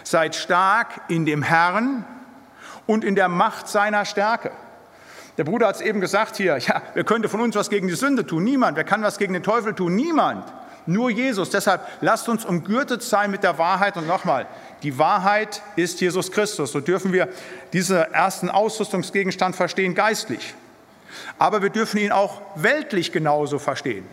Seid 0.06 0.34
stark 0.34 1.02
in 1.10 1.26
dem 1.26 1.44
Herrn 1.44 2.06
und 2.88 3.04
in 3.04 3.16
der 3.16 3.28
Macht 3.28 3.68
seiner 3.68 4.06
Stärke. 4.06 4.52
Der 5.38 5.44
Bruder 5.44 5.68
hat 5.68 5.76
es 5.76 5.82
eben 5.82 6.00
gesagt 6.00 6.38
hier, 6.38 6.58
ja, 6.58 6.82
wer 6.94 7.04
könnte 7.04 7.28
von 7.28 7.42
uns 7.42 7.54
was 7.58 7.70
gegen 7.70 7.90
die 7.90 7.96
Sünde 7.96 8.26
tun? 8.26 8.46
Niemand. 8.46 8.78
Wer 8.78 8.86
kann 8.86 9.02
was 9.04 9.18
gegen 9.18 9.34
den 9.34 9.44
Teufel 9.44 9.74
tun? 9.74 9.94
Niemand. 9.94 10.46
Nur 10.90 11.12
Jesus. 11.12 11.52
Deshalb 11.52 11.88
lasst 12.02 12.28
uns 12.30 12.46
umgürtet 12.46 13.04
sein 13.04 13.30
mit 13.30 13.44
der 13.44 13.60
Wahrheit. 13.60 13.96
Und 13.96 14.08
nochmal, 14.08 14.48
die 14.82 14.98
Wahrheit 14.98 15.62
ist 15.76 16.02
Jesus 16.02 16.32
Christus. 16.32 16.72
So 16.72 16.80
dürfen 16.80 17.14
wir 17.14 17.30
diesen 17.74 17.98
ersten 17.98 18.50
Ausrüstungsgegenstand 18.50 19.56
verstehen, 19.56 19.94
geistlich. 19.94 20.56
Aber 21.38 21.62
wir 21.62 21.70
dürfen 21.70 22.00
ihn 22.00 22.12
auch 22.12 22.42
weltlich 22.56 23.12
genauso 23.12 23.60
verstehen. 23.60 24.04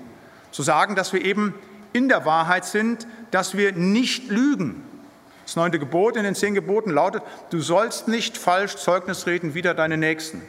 Zu 0.50 0.62
sagen, 0.62 0.96
dass 0.96 1.14
wir 1.14 1.24
eben 1.24 1.54
in 1.94 2.10
der 2.10 2.26
Wahrheit 2.26 2.66
sind, 2.66 3.06
dass 3.30 3.56
wir 3.56 3.72
nicht 3.72 4.28
lügen. 4.28 4.82
Das 5.46 5.56
neunte 5.56 5.78
Gebot 5.78 6.16
in 6.16 6.24
den 6.24 6.34
zehn 6.34 6.54
Geboten 6.54 6.90
lautet, 6.90 7.22
du 7.48 7.60
sollst 7.60 8.06
nicht 8.06 8.36
falsch 8.36 8.76
Zeugnis 8.76 9.26
reden 9.26 9.54
wider 9.54 9.72
deine 9.72 9.96
Nächsten. 9.96 10.42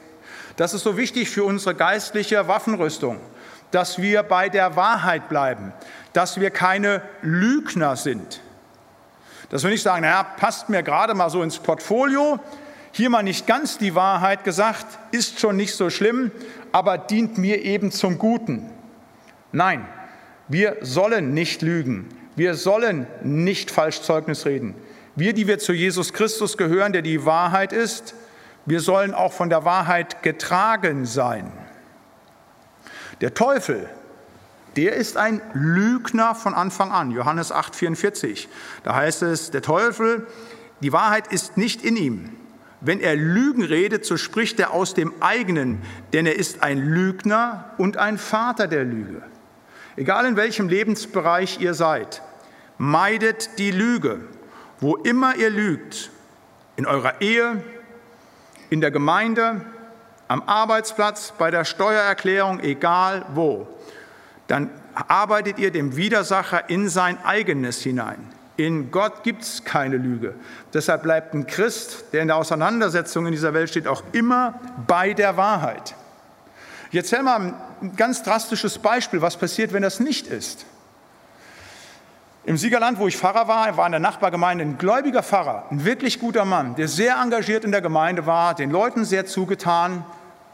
Das 0.57 0.73
ist 0.73 0.83
so 0.83 0.97
wichtig 0.97 1.29
für 1.29 1.45
unsere 1.45 1.73
geistliche 1.73 2.49
Waffenrüstung, 2.49 3.17
dass 3.71 4.01
wir 4.01 4.23
bei 4.23 4.49
der 4.49 4.75
Wahrheit 4.75 5.29
bleiben, 5.29 5.73
dass 6.13 6.39
wir 6.39 6.49
keine 6.49 7.01
Lügner 7.21 7.95
sind. 7.95 8.41
Dass 9.49 9.63
wir 9.63 9.69
nicht 9.69 9.83
sagen, 9.83 10.01
naja, 10.01 10.23
passt 10.23 10.69
mir 10.69 10.83
gerade 10.83 11.13
mal 11.13 11.29
so 11.29 11.41
ins 11.43 11.59
Portfolio, 11.59 12.39
hier 12.91 13.09
mal 13.09 13.23
nicht 13.23 13.45
ganz 13.47 13.77
die 13.77 13.95
Wahrheit 13.95 14.43
gesagt, 14.43 14.85
ist 15.11 15.39
schon 15.39 15.55
nicht 15.55 15.75
so 15.75 15.89
schlimm, 15.89 16.31
aber 16.71 16.97
dient 16.97 17.37
mir 17.37 17.63
eben 17.63 17.91
zum 17.91 18.17
Guten. 18.17 18.69
Nein, 19.51 19.87
wir 20.47 20.77
sollen 20.81 21.33
nicht 21.33 21.61
lügen. 21.61 22.09
Wir 22.35 22.55
sollen 22.55 23.07
nicht 23.23 23.71
falsch 23.71 24.01
Zeugnis 24.01 24.45
reden. 24.45 24.75
Wir, 25.15 25.33
die 25.33 25.47
wir 25.47 25.59
zu 25.59 25.73
Jesus 25.73 26.13
Christus 26.13 26.57
gehören, 26.57 26.93
der 26.93 27.01
die 27.01 27.25
Wahrheit 27.25 27.73
ist, 27.73 28.13
wir 28.65 28.79
sollen 28.79 29.13
auch 29.13 29.33
von 29.33 29.49
der 29.49 29.65
Wahrheit 29.65 30.21
getragen 30.21 31.05
sein. 31.05 31.51
Der 33.21 33.33
Teufel, 33.33 33.89
der 34.75 34.93
ist 34.93 35.17
ein 35.17 35.41
Lügner 35.53 36.35
von 36.35 36.53
Anfang 36.53 36.91
an. 36.91 37.11
Johannes 37.11 37.51
8, 37.51 37.75
44. 37.75 38.47
Da 38.83 38.95
heißt 38.95 39.23
es, 39.23 39.49
der 39.49 39.63
Teufel, 39.63 40.27
die 40.81 40.93
Wahrheit 40.93 41.27
ist 41.33 41.57
nicht 41.57 41.83
in 41.83 41.95
ihm. 41.95 42.29
Wenn 42.79 42.99
er 42.99 43.15
Lügen 43.15 43.63
redet, 43.63 44.05
so 44.05 44.17
spricht 44.17 44.59
er 44.59 44.71
aus 44.71 44.93
dem 44.93 45.11
eigenen, 45.19 45.81
denn 46.13 46.27
er 46.27 46.35
ist 46.35 46.61
ein 46.61 46.77
Lügner 46.77 47.73
und 47.79 47.97
ein 47.97 48.19
Vater 48.19 48.67
der 48.67 48.83
Lüge. 48.83 49.23
Egal 49.95 50.27
in 50.27 50.35
welchem 50.35 50.69
Lebensbereich 50.69 51.59
ihr 51.59 51.73
seid, 51.73 52.21
meidet 52.77 53.57
die 53.57 53.71
Lüge. 53.71 54.19
Wo 54.79 54.95
immer 54.95 55.35
ihr 55.35 55.49
lügt, 55.49 56.11
in 56.75 56.85
eurer 56.85 57.19
Ehe, 57.19 57.63
in 58.69 58.79
der 58.79 58.91
Gemeinde, 58.91 59.61
am 60.27 60.43
Arbeitsplatz, 60.43 61.33
bei 61.37 61.51
der 61.51 61.65
Steuererklärung, 61.65 62.59
egal 62.59 63.25
wo 63.33 63.67
dann 64.47 64.69
arbeitet 64.93 65.59
ihr 65.59 65.71
dem 65.71 65.95
Widersacher 65.95 66.69
in 66.69 66.89
sein 66.89 67.23
eigenes 67.23 67.81
hinein. 67.81 68.33
In 68.55 68.89
Gott 68.89 69.23
gibt 69.23 69.43
es 69.43 69.63
keine 69.63 69.97
Lüge. 69.97 70.33
Deshalb 70.73 71.03
bleibt 71.03 71.35
ein 71.35 71.45
Christ, 71.45 72.05
der 72.11 72.23
in 72.23 72.27
der 72.27 72.37
Auseinandersetzung 72.37 73.27
in 73.27 73.31
dieser 73.31 73.53
Welt 73.53 73.69
steht, 73.69 73.87
auch 73.87 74.01
immer 74.13 74.59
bei 74.87 75.13
der 75.13 75.37
Wahrheit. 75.37 75.93
Jetzt 76.89 77.13
erzähle 77.13 77.23
mal 77.23 77.53
ein 77.81 77.95
ganz 77.95 78.23
drastisches 78.23 78.79
Beispiel, 78.79 79.21
was 79.21 79.37
passiert, 79.37 79.73
wenn 79.73 79.83
das 79.83 79.99
nicht 79.99 80.25
ist. 80.25 80.65
Im 82.45 82.57
Siegerland, 82.57 82.97
wo 82.97 83.07
ich 83.07 83.17
Pfarrer 83.17 83.47
war, 83.49 83.75
war 83.75 83.85
in 83.85 83.91
der 83.91 83.99
Nachbargemeinde 83.99 84.63
ein 84.63 84.77
gläubiger 84.77 85.21
Pfarrer, 85.21 85.65
ein 85.69 85.83
wirklich 85.83 86.19
guter 86.19 86.45
Mann, 86.45 86.75
der 86.75 86.87
sehr 86.87 87.17
engagiert 87.21 87.65
in 87.65 87.71
der 87.71 87.81
Gemeinde 87.81 88.25
war, 88.25 88.55
den 88.55 88.71
Leuten 88.71 89.03
sehr 89.03 89.25
zugetan, 89.25 90.05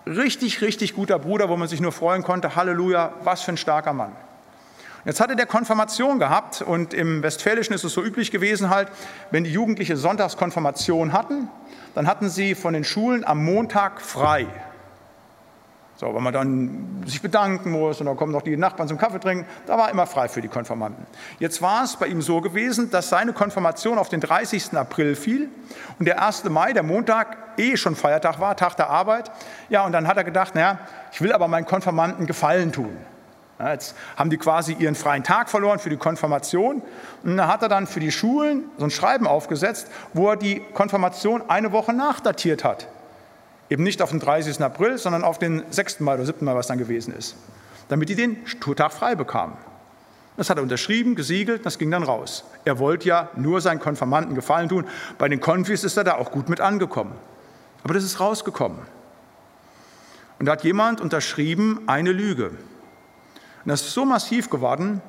richtig, 0.06 0.62
richtig 0.62 0.96
guter 0.96 1.20
Bruder, 1.20 1.50
wo 1.50 1.58
man 1.58 1.68
sich 1.68 1.82
nur 1.82 1.92
freuen 1.92 2.24
konnte. 2.24 2.56
Halleluja, 2.56 3.14
was 3.24 3.42
für 3.42 3.52
ein 3.52 3.58
starker 3.58 3.94
Mann. 3.94 4.12
Jetzt 5.06 5.20
hatte 5.20 5.36
der 5.36 5.46
Konfirmation 5.46 6.18
gehabt 6.18 6.62
und 6.62 6.94
im 6.94 7.24
Westfälischen 7.24 7.76
ist 7.76 7.84
es 7.84 7.94
so 7.94 8.02
üblich 8.02 8.32
gewesen 8.32 8.70
halt, 8.70 8.88
wenn 9.32 9.44
die 9.44 9.52
Jugendliche 9.52 9.98
Sonntagskonfirmation 9.98 11.12
hatten, 11.12 11.50
dann 11.94 12.08
hatten 12.08 12.30
sie 12.30 12.56
von 12.56 12.74
den 12.74 12.86
Schulen 12.86 13.26
am 13.26 13.44
Montag 13.44 14.00
frei. 14.00 14.48
So, 16.04 16.14
wenn 16.14 16.22
man 16.22 16.34
dann 16.34 17.02
sich 17.06 17.22
bedanken 17.22 17.72
muss 17.72 18.02
und 18.02 18.08
dann 18.08 18.18
kommen 18.18 18.34
noch 18.34 18.42
die 18.42 18.58
Nachbarn 18.58 18.90
zum 18.90 18.98
Kaffee 18.98 19.22
trinken, 19.22 19.46
da 19.66 19.78
war 19.78 19.90
immer 19.90 20.06
frei 20.06 20.28
für 20.28 20.42
die 20.42 20.50
Konfirmanden. 20.50 21.06
Jetzt 21.40 21.62
war 21.62 21.86
es 21.86 21.96
bei 21.96 22.08
ihm 22.08 22.22
so 22.22 22.42
gewesen, 22.42 22.92
dass 22.92 23.08
seine 23.08 23.32
Konfirmation 23.32 23.98
auf 23.98 24.10
den 24.10 24.20
30. 24.20 24.74
April 24.74 25.16
fiel 25.16 25.48
und 26.00 26.06
der 26.06 26.22
1. 26.22 26.44
Mai, 26.50 26.74
der 26.74 26.84
Montag, 26.84 27.38
eh 27.56 27.78
schon 27.78 27.96
Feiertag 27.96 28.42
war, 28.42 28.58
Tag 28.58 28.76
der 28.76 28.90
Arbeit. 28.90 29.32
Ja, 29.70 29.86
und 29.86 29.94
dann 29.94 30.06
hat 30.06 30.18
er 30.18 30.26
gedacht, 30.26 30.56
naja, 30.56 30.80
ich 31.14 31.22
will 31.22 31.32
aber 31.32 31.48
meinen 31.48 31.66
Konfirmanden 31.66 32.28
Gefallen 32.28 32.74
tun. 32.74 32.98
Jetzt 33.58 33.96
haben 34.18 34.30
die 34.30 34.38
quasi 34.38 34.74
ihren 34.74 34.96
freien 34.96 35.24
Tag 35.24 35.50
verloren 35.50 35.80
für 35.80 35.90
die 35.90 35.96
Konfirmation. 35.96 36.82
Und 37.24 37.38
da 37.38 37.48
hat 37.48 37.62
er 37.62 37.70
dann 37.70 37.88
für 37.88 38.02
die 38.02 38.12
Schulen 38.12 38.66
so 38.78 38.84
ein 38.84 38.92
Schreiben 38.92 39.26
aufgesetzt, 39.26 39.88
wo 40.12 40.32
er 40.32 40.36
die 40.36 40.62
Konfirmation 40.74 41.44
eine 41.48 41.72
Woche 41.72 41.94
nachdatiert 41.94 42.66
hat. 42.66 42.90
Eben 43.70 43.84
nicht 43.84 44.02
auf 44.02 44.12
den 44.12 44.20
30. 44.20 44.62
April, 44.62 44.98
sondern 44.98 45.24
auf 45.24 45.40
den 45.40 45.64
6. 45.70 46.02
Mai 46.02 46.16
oder 46.16 46.26
7. 46.26 46.46
Mai, 46.46 46.56
was 46.56 46.68
dann 46.68 46.78
gewesen 46.78 47.14
ist. 47.14 47.36
Damit 47.90 48.10
die 48.10 48.16
den 48.16 48.46
Tag 48.76 48.94
frei 48.94 49.16
bekamen. 49.16 49.58
Das 50.36 50.50
hat 50.50 50.58
er 50.58 50.64
unterschrieben, 50.64 51.16
gesiegelt, 51.16 51.66
das 51.66 51.78
ging 51.78 51.92
dann 51.92 52.04
raus. 52.04 52.44
Er 52.66 52.80
wollte 52.80 53.08
ja 53.08 53.30
nur 53.36 53.62
seinen 53.62 53.80
Konfirmanden 53.80 54.34
Gefallen 54.36 54.68
tun. 54.68 54.86
Bei 55.18 55.30
den 55.30 55.40
Konfis 55.40 55.84
ist 55.84 55.96
er 55.96 56.04
da 56.04 56.16
auch 56.16 56.32
gut 56.32 56.50
mit 56.50 56.60
angekommen. 56.60 57.14
Aber 57.84 57.94
das 57.94 58.04
ist 58.04 58.20
rausgekommen. 58.20 58.80
Und 60.40 60.48
da 60.48 60.54
hat 60.54 60.64
jemand 60.64 61.02
unterschrieben 61.02 61.82
eine 61.86 62.12
Lüge. 62.12 62.48
Und 62.50 63.70
das 63.70 63.82
ist 63.82 63.94
so 63.94 64.06
massiv 64.06 64.50
geworden 64.50 65.02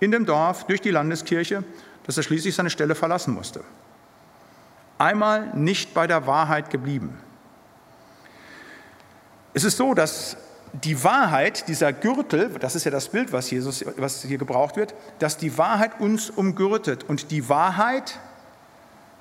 in 0.00 0.12
dem 0.12 0.26
Dorf 0.26 0.64
durch 0.66 0.80
die 0.80 0.90
Landeskirche, 0.90 1.64
dass 2.04 2.16
er 2.16 2.22
schließlich 2.22 2.54
seine 2.54 2.70
Stelle 2.70 2.94
verlassen 2.94 3.34
musste. 3.34 3.64
Einmal 4.96 5.54
nicht 5.54 5.92
bei 5.92 6.06
der 6.06 6.26
Wahrheit 6.26 6.70
geblieben. 6.70 7.18
Es 9.58 9.64
ist 9.64 9.76
so, 9.76 9.92
dass 9.92 10.36
die 10.72 11.02
Wahrheit, 11.02 11.66
dieser 11.66 11.92
Gürtel, 11.92 12.48
das 12.60 12.76
ist 12.76 12.84
ja 12.84 12.92
das 12.92 13.08
Bild, 13.08 13.32
was, 13.32 13.50
Jesus, 13.50 13.84
was 13.96 14.22
hier 14.22 14.38
gebraucht 14.38 14.76
wird, 14.76 14.94
dass 15.18 15.36
die 15.36 15.58
Wahrheit 15.58 15.98
uns 15.98 16.30
umgürtet. 16.30 17.02
Und 17.08 17.32
die 17.32 17.48
Wahrheit 17.48 18.20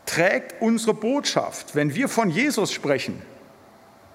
trägt 0.06 0.62
unsere 0.62 0.94
Botschaft. 0.94 1.74
Wenn 1.74 1.96
wir 1.96 2.08
von 2.08 2.30
Jesus 2.30 2.72
sprechen, 2.72 3.20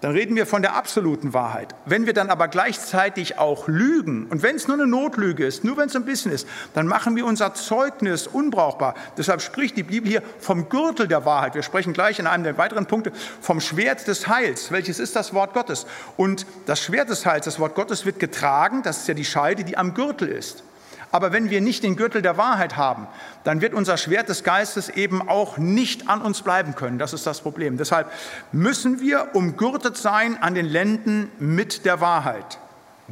dann 0.03 0.11
reden 0.11 0.35
wir 0.35 0.47
von 0.47 0.63
der 0.63 0.75
absoluten 0.75 1.33
Wahrheit. 1.33 1.77
Wenn 1.87 2.07
wir 2.07 2.13
dann 2.13 2.29
aber 2.29 2.49
gleichzeitig 2.49 3.39
auch 3.39 3.69
lügen, 3.69 4.27
und 4.27 4.43
wenn 4.43 4.57
es 4.57 4.67
nur 4.67 4.77
eine 4.77 4.87
Notlüge 4.89 5.47
ist, 5.47 5.63
nur 5.63 5.77
wenn 5.77 5.87
es 5.87 5.95
ein 5.95 6.05
bisschen 6.05 6.33
ist, 6.33 6.47
dann 6.75 6.89
machen 6.89 7.15
wir 7.15 7.25
unser 7.25 7.55
Zeugnis 7.55 8.27
unbrauchbar. 8.27 8.95
Deshalb 9.17 9.41
spricht 9.41 9.77
die 9.77 9.85
Bibel 9.85 10.11
hier 10.11 10.23
vom 10.41 10.69
Gürtel 10.69 11.07
der 11.07 11.25
Wahrheit. 11.25 11.55
Wir 11.55 11.63
sprechen 11.63 11.93
gleich 11.93 12.19
in 12.19 12.27
einem 12.27 12.43
der 12.43 12.59
weiteren 12.59 12.87
Punkte 12.87 13.13
vom 13.41 13.61
Schwert 13.61 14.09
des 14.09 14.27
Heils. 14.27 14.73
Welches 14.73 14.99
ist 14.99 15.15
das 15.15 15.35
Wort 15.35 15.55
Gottes? 15.55 15.87
Und 16.17 16.47
das 16.67 16.81
Schwert 16.81 17.09
des 17.09 17.25
Heils, 17.25 17.45
das 17.45 17.61
Wort 17.61 17.77
Gottes 17.77 18.05
wird 18.05 18.19
getragen, 18.19 18.83
das 18.83 18.99
ist 18.99 19.09
ja 19.09 19.15
die 19.15 19.25
Scheide, 19.25 19.63
die 19.63 19.79
am 19.79 19.95
Gürtel 19.95 20.29
ist. 20.29 20.65
Aber 21.13 21.31
wenn 21.31 21.51
wir 21.51 21.61
nicht 21.61 21.85
den 21.85 21.95
Gürtel 21.95 22.23
der 22.23 22.39
Wahrheit 22.39 22.79
haben, 22.79 23.07
dann 23.45 23.61
wird 23.61 23.75
unser 23.75 23.99
Schwert 23.99 24.31
des 24.31 24.45
Geistes 24.45 24.89
eben 24.89 25.29
auch 25.29 25.59
nicht 25.59 26.09
an 26.09 26.23
uns 26.23 26.41
bleiben 26.41 26.75
können. 26.75 26.99
Das 26.99 27.13
ist 27.13 27.27
das 27.27 27.43
Problem. 27.43 27.77
Deshalb 27.77 28.11
müssen 28.51 28.99
wir 29.01 29.29
umgürtet 29.35 29.99
sein 29.99 30.43
an 30.43 30.55
den 30.55 30.67
Lenden 30.67 31.31
mit 31.39 31.85
der 31.85 32.01
Wahrheit. 32.01 32.59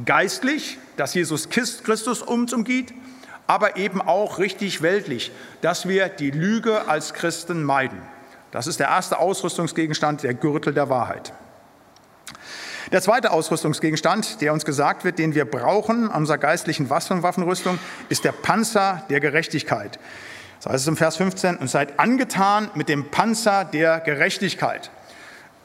Geistlich, 0.03 0.79
dass 0.97 1.13
Jesus 1.13 1.49
Christus 1.49 2.23
uns 2.23 2.53
umgeht, 2.53 2.91
aber 3.45 3.77
eben 3.77 4.01
auch 4.01 4.39
richtig 4.39 4.81
weltlich, 4.81 5.31
dass 5.61 5.87
wir 5.87 6.09
die 6.09 6.31
Lüge 6.31 6.87
als 6.87 7.13
Christen 7.13 7.63
meiden. 7.63 8.01
Das 8.49 8.65
ist 8.65 8.79
der 8.79 8.87
erste 8.87 9.19
Ausrüstungsgegenstand, 9.19 10.23
der 10.23 10.33
Gürtel 10.33 10.73
der 10.73 10.89
Wahrheit. 10.89 11.33
Der 12.91 13.01
zweite 13.01 13.31
Ausrüstungsgegenstand, 13.31 14.41
der 14.41 14.51
uns 14.51 14.65
gesagt 14.65 15.05
wird, 15.05 15.17
den 15.17 15.33
wir 15.33 15.45
brauchen 15.45 16.11
an 16.11 16.23
unserer 16.23 16.37
geistlichen 16.37 16.89
Waffenrüstung, 16.89 17.79
ist 18.09 18.25
der 18.25 18.33
Panzer 18.33 19.03
der 19.09 19.21
Gerechtigkeit. 19.21 19.97
Das 20.57 20.73
heißt 20.73 20.81
es 20.81 20.87
im 20.89 20.97
Vers 20.97 21.15
15, 21.15 21.55
und 21.55 21.69
seid 21.69 21.99
angetan 22.01 22.69
mit 22.75 22.89
dem 22.89 23.09
Panzer 23.09 23.63
der 23.63 24.01
Gerechtigkeit. 24.01 24.91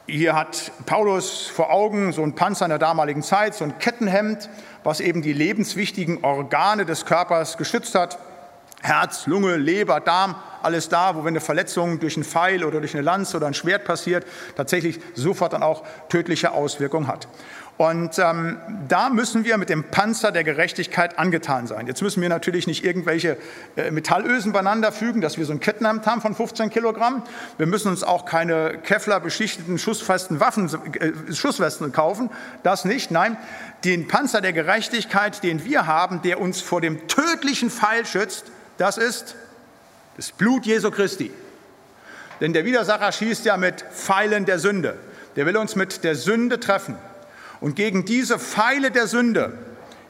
Hier 0.05 0.35
hat 0.35 0.71
Paulus 0.85 1.47
vor 1.47 1.69
Augen 1.69 2.13
so 2.13 2.23
ein 2.23 2.33
Panzer 2.33 2.63
in 2.63 2.69
der 2.69 2.79
damaligen 2.79 3.23
Zeit, 3.23 3.55
so 3.55 3.65
ein 3.65 3.77
Kettenhemd, 3.77 4.49
was 4.85 5.01
eben 5.01 5.21
die 5.21 5.33
lebenswichtigen 5.33 6.23
Organe 6.23 6.85
des 6.85 7.05
Körpers 7.05 7.57
geschützt 7.57 7.93
hat. 7.93 8.19
Herz, 8.81 9.25
Lunge, 9.25 9.57
Leber, 9.57 9.99
Darm, 9.99 10.35
alles 10.61 10.89
da, 10.89 11.15
wo 11.15 11.19
wenn 11.19 11.29
eine 11.29 11.41
Verletzung 11.41 11.99
durch 11.99 12.15
einen 12.15 12.23
Pfeil 12.23 12.63
oder 12.63 12.79
durch 12.79 12.93
eine 12.93 13.03
Lanze 13.03 13.37
oder 13.37 13.47
ein 13.47 13.53
Schwert 13.53 13.85
passiert, 13.85 14.25
tatsächlich 14.55 14.99
sofort 15.15 15.53
dann 15.53 15.63
auch 15.63 15.83
tödliche 16.09 16.51
Auswirkungen 16.51 17.07
hat. 17.07 17.27
Und 17.77 18.17
ähm, 18.17 18.57
da 18.87 19.09
müssen 19.09 19.45
wir 19.45 19.57
mit 19.59 19.69
dem 19.69 19.83
Panzer 19.83 20.31
der 20.31 20.43
Gerechtigkeit 20.43 21.19
angetan 21.19 21.67
sein. 21.67 21.85
Jetzt 21.85 22.01
müssen 22.01 22.21
wir 22.23 22.29
natürlich 22.29 22.65
nicht 22.65 22.83
irgendwelche 22.83 23.37
äh, 23.75 23.91
Metallösen 23.91 24.51
beieinander 24.51 24.91
fügen, 24.91 25.21
dass 25.21 25.37
wir 25.37 25.45
so 25.45 25.53
ein 25.53 25.59
Kettenhemd 25.59 26.07
haben 26.07 26.21
von 26.21 26.33
15 26.33 26.71
Kilogramm. 26.71 27.21
Wir 27.57 27.67
müssen 27.67 27.89
uns 27.89 28.03
auch 28.03 28.25
keine 28.25 28.79
Kevlar 28.79 29.19
beschichteten 29.19 29.77
schussfesten 29.77 30.39
Waffen, 30.39 30.71
äh, 30.99 31.33
Schusswesten 31.33 31.91
kaufen. 31.91 32.31
Das 32.63 32.83
nicht. 32.83 33.11
Nein, 33.11 33.37
den 33.83 34.07
Panzer 34.07 34.41
der 34.41 34.53
Gerechtigkeit, 34.53 35.43
den 35.43 35.63
wir 35.63 35.85
haben, 35.85 36.23
der 36.23 36.41
uns 36.41 36.61
vor 36.61 36.81
dem 36.81 37.07
tödlichen 37.07 37.69
Pfeil 37.69 38.07
schützt, 38.07 38.45
das 38.77 38.97
ist 38.97 39.35
das 40.15 40.31
Blut 40.31 40.65
Jesu 40.65 40.91
Christi. 40.91 41.31
Denn 42.39 42.53
der 42.53 42.65
Widersacher 42.65 43.11
schießt 43.11 43.45
ja 43.45 43.57
mit 43.57 43.81
Pfeilen 43.81 44.45
der 44.45 44.59
Sünde. 44.59 44.97
Der 45.35 45.45
will 45.45 45.57
uns 45.57 45.75
mit 45.75 46.03
der 46.03 46.15
Sünde 46.15 46.59
treffen. 46.59 46.97
Und 47.59 47.75
gegen 47.75 48.05
diese 48.05 48.39
Pfeile 48.39 48.91
der 48.91 49.07
Sünde 49.07 49.57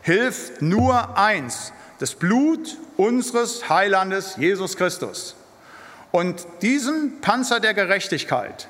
hilft 0.01 0.61
nur 0.61 1.17
eins, 1.17 1.71
das 1.99 2.15
Blut 2.15 2.77
unseres 2.95 3.69
Heilandes 3.69 4.35
Jesus 4.37 4.77
Christus. 4.77 5.35
Und 6.11 6.45
diesen 6.61 7.19
Panzer 7.21 7.59
der 7.59 7.73
Gerechtigkeit, 7.73 8.67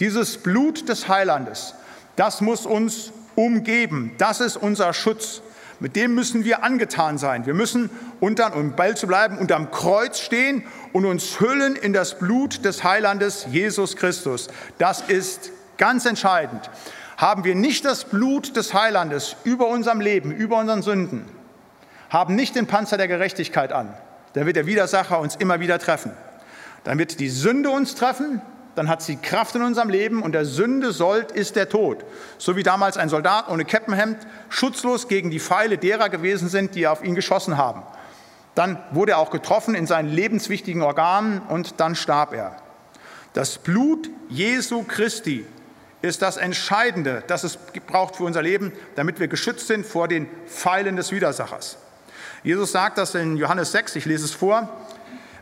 dieses 0.00 0.38
Blut 0.38 0.88
des 0.88 1.08
Heilandes, 1.08 1.74
das 2.16 2.40
muss 2.40 2.66
uns 2.66 3.12
umgeben. 3.34 4.14
Das 4.18 4.40
ist 4.40 4.56
unser 4.56 4.92
Schutz. 4.92 5.42
Mit 5.80 5.96
dem 5.96 6.14
müssen 6.14 6.44
wir 6.44 6.62
angetan 6.62 7.16
sein. 7.16 7.46
Wir 7.46 7.54
müssen 7.54 7.90
unter, 8.20 8.54
um 8.54 8.76
Ball 8.76 8.96
zu 8.96 9.06
bleiben, 9.06 9.38
unterm 9.38 9.70
Kreuz 9.70 10.20
stehen 10.20 10.62
und 10.92 11.06
uns 11.06 11.40
hüllen 11.40 11.74
in 11.74 11.94
das 11.94 12.18
Blut 12.18 12.64
des 12.66 12.84
Heilandes 12.84 13.46
Jesus 13.50 13.96
Christus. 13.96 14.48
Das 14.76 15.00
ist 15.00 15.50
ganz 15.78 16.04
entscheidend. 16.04 16.70
Haben 17.16 17.44
wir 17.44 17.54
nicht 17.54 17.86
das 17.86 18.04
Blut 18.04 18.56
des 18.56 18.74
Heilandes 18.74 19.36
über 19.44 19.68
unserem 19.68 20.00
Leben, 20.00 20.32
über 20.32 20.58
unseren 20.58 20.82
Sünden, 20.82 21.24
haben 22.10 22.34
nicht 22.34 22.56
den 22.56 22.66
Panzer 22.66 22.96
der 22.98 23.08
Gerechtigkeit 23.08 23.72
an, 23.72 23.94
dann 24.34 24.46
wird 24.46 24.56
der 24.56 24.66
Widersacher 24.66 25.18
uns 25.20 25.36
immer 25.36 25.60
wieder 25.60 25.78
treffen. 25.78 26.12
Dann 26.84 26.98
wird 26.98 27.20
die 27.20 27.28
Sünde 27.28 27.70
uns 27.70 27.94
treffen, 27.94 28.40
dann 28.74 28.88
hat 28.88 29.02
sie 29.02 29.16
Kraft 29.16 29.54
in 29.54 29.62
unserem 29.62 29.90
Leben 29.90 30.22
und 30.22 30.32
der 30.32 30.44
Sünde 30.44 30.92
Sold 30.92 31.32
ist 31.32 31.56
der 31.56 31.68
Tod. 31.68 32.04
So 32.38 32.56
wie 32.56 32.62
damals 32.62 32.96
ein 32.96 33.08
Soldat 33.08 33.48
ohne 33.48 33.64
Keppenhemd 33.64 34.18
schutzlos 34.48 35.08
gegen 35.08 35.30
die 35.30 35.40
Pfeile 35.40 35.78
derer 35.78 36.08
gewesen 36.08 36.48
sind, 36.48 36.74
die 36.74 36.86
auf 36.86 37.04
ihn 37.04 37.14
geschossen 37.14 37.56
haben. 37.56 37.82
Dann 38.54 38.78
wurde 38.92 39.12
er 39.12 39.18
auch 39.18 39.30
getroffen 39.30 39.74
in 39.74 39.86
seinen 39.86 40.08
lebenswichtigen 40.08 40.82
Organen 40.82 41.40
und 41.40 41.80
dann 41.80 41.94
starb 41.94 42.32
er. 42.32 42.56
Das 43.32 43.58
Blut 43.58 44.10
Jesu 44.28 44.82
Christi 44.82 45.46
ist 46.02 46.22
das 46.22 46.36
Entscheidende, 46.36 47.22
das 47.26 47.44
es 47.44 47.58
braucht 47.86 48.16
für 48.16 48.24
unser 48.24 48.42
Leben, 48.42 48.72
damit 48.96 49.20
wir 49.20 49.28
geschützt 49.28 49.66
sind 49.66 49.86
vor 49.86 50.08
den 50.08 50.28
Pfeilen 50.46 50.96
des 50.96 51.12
Widersachers. 51.12 51.76
Jesus 52.42 52.72
sagt 52.72 52.98
das 52.98 53.14
in 53.14 53.36
Johannes 53.36 53.72
6, 53.72 53.96
ich 53.96 54.06
lese 54.06 54.24
es 54.24 54.32
vor. 54.32 54.68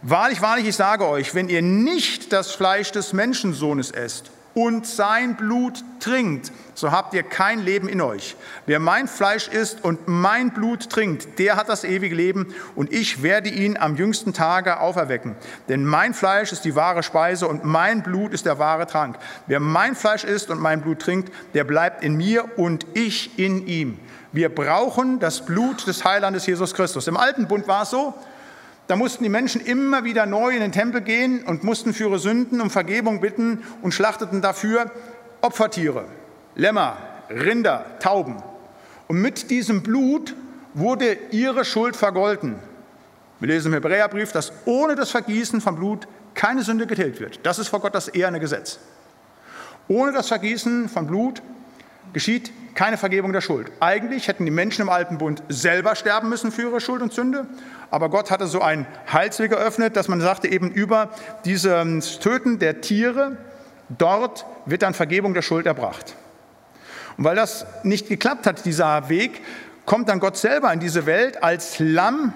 Wahrlich, 0.02 0.40
wahrlich, 0.40 0.68
ich 0.68 0.76
sage 0.76 1.06
euch, 1.06 1.34
wenn 1.34 1.48
ihr 1.48 1.62
nicht 1.62 2.32
das 2.32 2.52
Fleisch 2.52 2.92
des 2.92 3.12
Menschensohnes 3.12 3.90
esst 3.90 4.30
und 4.54 4.86
sein 4.86 5.36
Blut 5.36 5.82
trinkt, 5.98 6.52
so 6.74 6.92
habt 6.92 7.14
ihr 7.14 7.24
kein 7.24 7.60
Leben 7.60 7.88
in 7.88 8.00
euch. 8.00 8.36
Wer 8.66 8.78
mein 8.78 9.08
Fleisch 9.08 9.48
isst 9.48 9.82
und 9.82 10.06
mein 10.06 10.50
Blut 10.52 10.88
trinkt, 10.88 11.40
der 11.40 11.56
hat 11.56 11.68
das 11.68 11.82
ewige 11.82 12.14
Leben 12.14 12.54
und 12.76 12.92
ich 12.92 13.24
werde 13.24 13.48
ihn 13.48 13.76
am 13.76 13.96
jüngsten 13.96 14.32
Tage 14.32 14.78
auferwecken. 14.78 15.34
Denn 15.68 15.84
mein 15.84 16.14
Fleisch 16.14 16.52
ist 16.52 16.64
die 16.64 16.76
wahre 16.76 17.02
Speise 17.02 17.48
und 17.48 17.64
mein 17.64 18.04
Blut 18.04 18.32
ist 18.32 18.46
der 18.46 18.60
wahre 18.60 18.86
Trank. 18.86 19.18
Wer 19.48 19.58
mein 19.58 19.96
Fleisch 19.96 20.22
isst 20.22 20.50
und 20.50 20.60
mein 20.60 20.80
Blut 20.80 21.00
trinkt, 21.00 21.32
der 21.54 21.64
bleibt 21.64 22.04
in 22.04 22.16
mir 22.16 22.56
und 22.56 22.86
ich 22.94 23.36
in 23.36 23.66
ihm. 23.66 23.98
Wir 24.30 24.54
brauchen 24.54 25.18
das 25.18 25.44
Blut 25.44 25.86
des 25.86 26.04
Heilandes 26.04 26.46
Jesus 26.46 26.74
Christus. 26.74 27.08
Im 27.08 27.16
alten 27.16 27.48
Bund 27.48 27.66
war 27.66 27.82
es 27.82 27.90
so, 27.90 28.14
da 28.88 28.96
mussten 28.96 29.22
die 29.22 29.30
Menschen 29.30 29.60
immer 29.60 30.02
wieder 30.02 30.24
neu 30.26 30.50
in 30.50 30.60
den 30.60 30.72
Tempel 30.72 31.02
gehen 31.02 31.44
und 31.44 31.62
mussten 31.62 31.92
für 31.92 32.04
ihre 32.04 32.18
Sünden 32.18 32.60
um 32.60 32.70
Vergebung 32.70 33.20
bitten 33.20 33.62
und 33.82 33.92
schlachteten 33.92 34.40
dafür 34.40 34.90
Opfertiere, 35.42 36.06
Lämmer, 36.56 36.96
Rinder, 37.30 37.84
Tauben. 38.00 38.42
Und 39.06 39.20
mit 39.20 39.50
diesem 39.50 39.82
Blut 39.82 40.34
wurde 40.74 41.18
ihre 41.30 41.64
Schuld 41.64 41.96
vergolten. 41.96 42.56
Wir 43.40 43.48
lesen 43.48 43.68
im 43.68 43.74
Hebräerbrief, 43.74 44.32
dass 44.32 44.52
ohne 44.64 44.96
das 44.96 45.10
Vergießen 45.10 45.60
von 45.60 45.76
Blut 45.76 46.08
keine 46.34 46.62
Sünde 46.62 46.86
getilgt 46.86 47.20
wird. 47.20 47.40
Das 47.44 47.58
ist 47.58 47.68
vor 47.68 47.80
Gott 47.80 47.94
das 47.94 48.08
eherne 48.08 48.40
Gesetz. 48.40 48.78
Ohne 49.86 50.12
das 50.12 50.28
Vergießen 50.28 50.88
von 50.88 51.06
Blut 51.06 51.42
geschieht 52.12 52.52
keine 52.74 52.96
Vergebung 52.96 53.32
der 53.32 53.40
Schuld. 53.40 53.72
Eigentlich 53.80 54.28
hätten 54.28 54.44
die 54.44 54.52
Menschen 54.52 54.82
im 54.82 54.88
Alten 54.88 55.18
Bund 55.18 55.42
selber 55.48 55.96
sterben 55.96 56.28
müssen 56.28 56.52
für 56.52 56.62
ihre 56.62 56.80
Schuld 56.80 57.02
und 57.02 57.12
Sünde, 57.12 57.46
aber 57.90 58.08
Gott 58.08 58.30
hatte 58.30 58.46
so 58.46 58.60
einen 58.60 58.86
Heilsweg 59.12 59.50
geöffnet, 59.50 59.96
dass 59.96 60.08
man 60.08 60.20
sagte, 60.20 60.48
eben 60.48 60.70
über 60.70 61.10
dieses 61.44 62.20
Töten 62.20 62.58
der 62.58 62.80
Tiere, 62.80 63.36
dort 63.88 64.46
wird 64.66 64.82
dann 64.82 64.94
Vergebung 64.94 65.34
der 65.34 65.42
Schuld 65.42 65.66
erbracht. 65.66 66.14
Und 67.16 67.24
weil 67.24 67.34
das 67.34 67.66
nicht 67.82 68.08
geklappt 68.08 68.46
hat, 68.46 68.64
dieser 68.64 69.08
Weg, 69.08 69.42
kommt 69.84 70.08
dann 70.08 70.20
Gott 70.20 70.36
selber 70.36 70.72
in 70.72 70.80
diese 70.80 71.06
Welt 71.06 71.42
als 71.42 71.78
Lamm 71.78 72.32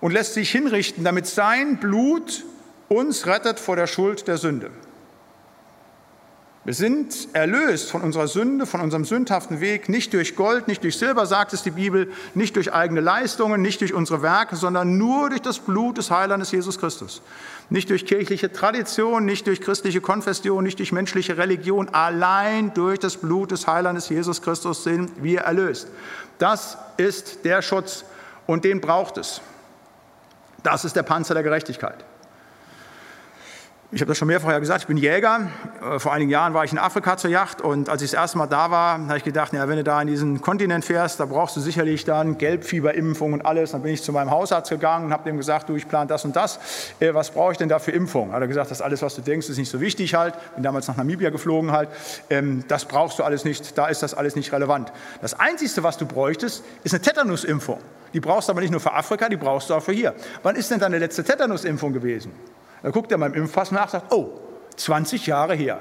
und 0.00 0.12
lässt 0.12 0.34
sich 0.34 0.50
hinrichten, 0.50 1.04
damit 1.04 1.26
sein 1.26 1.78
Blut 1.78 2.44
uns 2.88 3.26
rettet 3.26 3.58
vor 3.58 3.76
der 3.76 3.86
Schuld 3.86 4.28
der 4.28 4.36
Sünde. 4.36 4.70
Wir 6.66 6.74
sind 6.74 7.28
erlöst 7.32 7.92
von 7.92 8.02
unserer 8.02 8.26
Sünde, 8.26 8.66
von 8.66 8.80
unserem 8.80 9.04
sündhaften 9.04 9.60
Weg, 9.60 9.88
nicht 9.88 10.12
durch 10.12 10.34
Gold, 10.34 10.66
nicht 10.66 10.82
durch 10.82 10.98
Silber, 10.98 11.24
sagt 11.24 11.52
es 11.52 11.62
die 11.62 11.70
Bibel, 11.70 12.10
nicht 12.34 12.56
durch 12.56 12.72
eigene 12.72 13.00
Leistungen, 13.00 13.62
nicht 13.62 13.82
durch 13.82 13.94
unsere 13.94 14.20
Werke, 14.20 14.56
sondern 14.56 14.98
nur 14.98 15.28
durch 15.28 15.42
das 15.42 15.60
Blut 15.60 15.96
des 15.96 16.10
Heilandes 16.10 16.50
Jesus 16.50 16.80
Christus. 16.80 17.22
Nicht 17.70 17.88
durch 17.88 18.04
kirchliche 18.04 18.50
Tradition, 18.50 19.24
nicht 19.24 19.46
durch 19.46 19.60
christliche 19.60 20.00
Konfession, 20.00 20.64
nicht 20.64 20.80
durch 20.80 20.90
menschliche 20.90 21.38
Religion, 21.38 21.88
allein 21.90 22.74
durch 22.74 22.98
das 22.98 23.16
Blut 23.16 23.52
des 23.52 23.68
Heilandes 23.68 24.08
Jesus 24.08 24.42
Christus 24.42 24.82
sind 24.82 25.22
wir 25.22 25.42
erlöst. 25.42 25.86
Das 26.38 26.78
ist 26.96 27.44
der 27.44 27.62
Schutz 27.62 28.04
und 28.48 28.64
den 28.64 28.80
braucht 28.80 29.18
es. 29.18 29.40
Das 30.64 30.84
ist 30.84 30.96
der 30.96 31.04
Panzer 31.04 31.34
der 31.34 31.44
Gerechtigkeit. 31.44 32.04
Ich 33.92 34.00
habe 34.00 34.08
das 34.08 34.18
schon 34.18 34.26
mehrfach 34.26 34.58
gesagt, 34.58 34.80
ich 34.80 34.86
bin 34.88 34.96
Jäger. 34.96 35.48
Äh, 35.80 36.00
vor 36.00 36.12
einigen 36.12 36.28
Jahren 36.28 36.54
war 36.54 36.64
ich 36.64 36.72
in 36.72 36.78
Afrika 36.78 37.16
zur 37.16 37.30
Yacht 37.30 37.60
und 37.60 37.88
als 37.88 38.02
ich 38.02 38.10
das 38.10 38.20
erste 38.20 38.36
Mal 38.36 38.48
da 38.48 38.72
war, 38.72 38.98
habe 38.98 39.16
ich 39.16 39.22
gedacht, 39.22 39.52
ja, 39.52 39.68
wenn 39.68 39.76
du 39.76 39.84
da 39.84 40.02
in 40.02 40.08
diesen 40.08 40.40
Kontinent 40.40 40.84
fährst, 40.84 41.20
da 41.20 41.24
brauchst 41.24 41.54
du 41.54 41.60
sicherlich 41.60 42.04
dann 42.04 42.36
Gelbfieberimpfung 42.36 43.32
und 43.32 43.46
alles. 43.46 43.70
Dann 43.70 43.82
bin 43.82 43.94
ich 43.94 44.02
zu 44.02 44.10
meinem 44.10 44.32
Hausarzt 44.32 44.70
gegangen 44.70 45.06
und 45.06 45.12
habe 45.12 45.22
dem 45.22 45.36
gesagt, 45.36 45.68
du, 45.68 45.76
ich 45.76 45.86
plane 45.86 46.08
das 46.08 46.24
und 46.24 46.34
das. 46.34 46.58
Äh, 46.98 47.14
was 47.14 47.30
brauche 47.30 47.52
ich 47.52 47.58
denn 47.58 47.68
da 47.68 47.78
für 47.78 47.92
Impfung? 47.92 48.32
Hat 48.32 48.40
er 48.40 48.48
gesagt, 48.48 48.72
das 48.72 48.82
alles, 48.82 49.02
was 49.02 49.14
du 49.14 49.22
denkst, 49.22 49.48
ist 49.48 49.56
nicht 49.56 49.70
so 49.70 49.80
wichtig 49.80 50.16
halt. 50.16 50.34
Bin 50.56 50.64
damals 50.64 50.88
nach 50.88 50.96
Namibia 50.96 51.30
geflogen 51.30 51.70
halt. 51.70 51.88
Ähm, 52.28 52.64
das 52.66 52.86
brauchst 52.86 53.20
du 53.20 53.22
alles 53.22 53.44
nicht, 53.44 53.78
da 53.78 53.86
ist 53.86 54.02
das 54.02 54.14
alles 54.14 54.34
nicht 54.34 54.52
relevant. 54.52 54.92
Das 55.22 55.38
Einzige, 55.38 55.84
was 55.84 55.96
du 55.96 56.06
bräuchtest, 56.06 56.64
ist 56.82 56.92
eine 56.92 57.02
Tetanusimpfung. 57.02 57.78
Die 58.12 58.18
brauchst 58.18 58.48
du 58.48 58.52
aber 58.52 58.62
nicht 58.62 58.72
nur 58.72 58.80
für 58.80 58.92
Afrika, 58.92 59.28
die 59.28 59.36
brauchst 59.36 59.70
du 59.70 59.74
auch 59.74 59.82
für 59.82 59.92
hier. 59.92 60.12
Wann 60.42 60.56
ist 60.56 60.72
denn 60.72 60.80
deine 60.80 60.98
letzte 60.98 61.22
Tetanusimpfung 61.22 61.92
gewesen? 61.92 62.32
Da 62.86 62.92
guckt 62.92 63.10
er 63.10 63.18
beim 63.18 63.34
Impfpass 63.34 63.72
nach 63.72 63.86
und 63.86 63.90
sagt, 63.90 64.12
oh, 64.12 64.30
20 64.76 65.26
Jahre 65.26 65.56
her. 65.56 65.80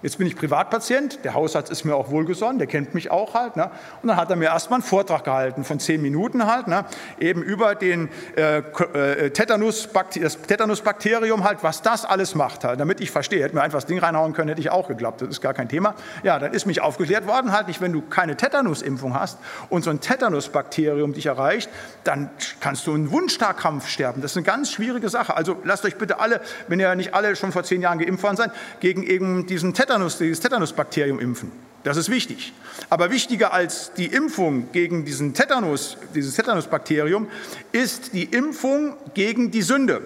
Jetzt 0.00 0.18
bin 0.18 0.28
ich 0.28 0.36
Privatpatient, 0.36 1.24
der 1.24 1.34
Hausarzt 1.34 1.72
ist 1.72 1.84
mir 1.84 1.96
auch 1.96 2.10
wohlgesonnen, 2.10 2.58
der 2.58 2.68
kennt 2.68 2.94
mich 2.94 3.10
auch 3.10 3.34
halt. 3.34 3.56
Ne? 3.56 3.68
Und 4.00 4.08
dann 4.08 4.16
hat 4.16 4.30
er 4.30 4.36
mir 4.36 4.44
erstmal 4.44 4.76
einen 4.76 4.84
Vortrag 4.84 5.24
gehalten 5.24 5.64
von 5.64 5.80
zehn 5.80 6.00
Minuten 6.00 6.46
halt, 6.46 6.68
ne? 6.68 6.84
eben 7.18 7.42
über 7.42 7.74
den 7.74 8.08
äh, 8.36 8.58
äh, 8.58 9.30
Tetanus, 9.30 9.88
das 10.20 10.40
Tetanusbakterium 10.42 11.42
halt, 11.42 11.64
was 11.64 11.82
das 11.82 12.04
alles 12.04 12.36
macht 12.36 12.62
halt, 12.62 12.78
damit 12.78 13.00
ich 13.00 13.10
verstehe. 13.10 13.42
Hätte 13.42 13.56
mir 13.56 13.62
einfach 13.62 13.78
das 13.78 13.86
Ding 13.86 13.98
reinhauen 13.98 14.34
können, 14.34 14.50
hätte 14.50 14.60
ich 14.60 14.70
auch 14.70 14.86
geglaubt, 14.86 15.20
das 15.20 15.30
ist 15.30 15.40
gar 15.40 15.52
kein 15.52 15.68
Thema. 15.68 15.96
Ja, 16.22 16.38
dann 16.38 16.52
ist 16.52 16.64
mich 16.64 16.80
aufgeklärt 16.80 17.26
worden 17.26 17.50
halt, 17.50 17.66
nicht 17.66 17.80
wenn 17.80 17.92
du 17.92 18.00
keine 18.02 18.36
Tetanusimpfung 18.36 19.18
hast 19.18 19.38
und 19.68 19.82
so 19.82 19.90
ein 19.90 19.98
Tetanusbakterium 19.98 21.12
dich 21.12 21.26
erreicht, 21.26 21.68
dann 22.04 22.30
kannst 22.60 22.86
du 22.86 22.94
einen 22.94 23.10
Wundstarkampf 23.10 23.88
sterben. 23.88 24.22
Das 24.22 24.30
ist 24.30 24.36
eine 24.36 24.46
ganz 24.46 24.70
schwierige 24.70 25.08
Sache. 25.08 25.36
Also 25.36 25.56
lasst 25.64 25.84
euch 25.84 25.96
bitte 25.96 26.20
alle, 26.20 26.40
wenn 26.68 26.78
ihr 26.78 26.94
nicht 26.94 27.14
alle 27.14 27.34
schon 27.34 27.50
vor 27.50 27.64
zehn 27.64 27.82
Jahren 27.82 27.98
geimpft 27.98 28.22
worden 28.22 28.36
seid, 28.36 28.52
gegen 28.78 29.02
eben 29.02 29.48
diesen 29.48 29.74
Tetanus 29.74 29.87
Tetanus, 29.88 30.18
dieses 30.18 30.40
Tetanusbakterium 30.40 31.18
impfen. 31.18 31.50
Das 31.82 31.96
ist 31.96 32.10
wichtig. 32.10 32.52
Aber 32.90 33.10
wichtiger 33.10 33.54
als 33.54 33.90
die 33.94 34.04
Impfung 34.04 34.70
gegen 34.70 35.06
diesen 35.06 35.32
Tetanus, 35.32 35.96
dieses 36.14 36.34
Tetanusbakterium 36.34 37.26
ist 37.72 38.12
die 38.12 38.24
Impfung 38.24 38.96
gegen 39.14 39.50
die 39.50 39.62
Sünde. 39.62 40.02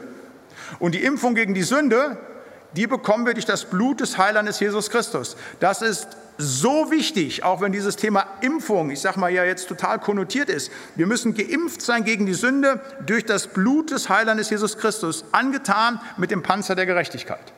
Und 0.78 0.94
die 0.94 1.02
Impfung 1.02 1.34
gegen 1.34 1.52
die 1.52 1.64
Sünde, 1.64 2.16
die 2.76 2.86
bekommen 2.86 3.26
wir 3.26 3.34
durch 3.34 3.44
das 3.44 3.64
Blut 3.64 4.00
des 4.00 4.18
Heilandes 4.18 4.60
Jesus 4.60 4.88
Christus. 4.88 5.36
Das 5.58 5.82
ist 5.82 6.06
so 6.38 6.92
wichtig, 6.92 7.42
auch 7.42 7.60
wenn 7.60 7.72
dieses 7.72 7.96
Thema 7.96 8.24
Impfung, 8.40 8.90
ich 8.90 9.00
sage 9.00 9.18
mal 9.18 9.32
ja 9.32 9.44
jetzt 9.44 9.66
total 9.66 9.98
konnotiert 9.98 10.48
ist. 10.48 10.70
Wir 10.94 11.08
müssen 11.08 11.34
geimpft 11.34 11.82
sein 11.82 12.04
gegen 12.04 12.24
die 12.26 12.34
Sünde 12.34 12.80
durch 13.04 13.26
das 13.26 13.48
Blut 13.48 13.90
des 13.90 14.08
Heilandes 14.08 14.48
Jesus 14.48 14.78
Christus, 14.78 15.24
angetan 15.32 16.00
mit 16.18 16.30
dem 16.30 16.44
Panzer 16.44 16.76
der 16.76 16.86
Gerechtigkeit. 16.86 17.52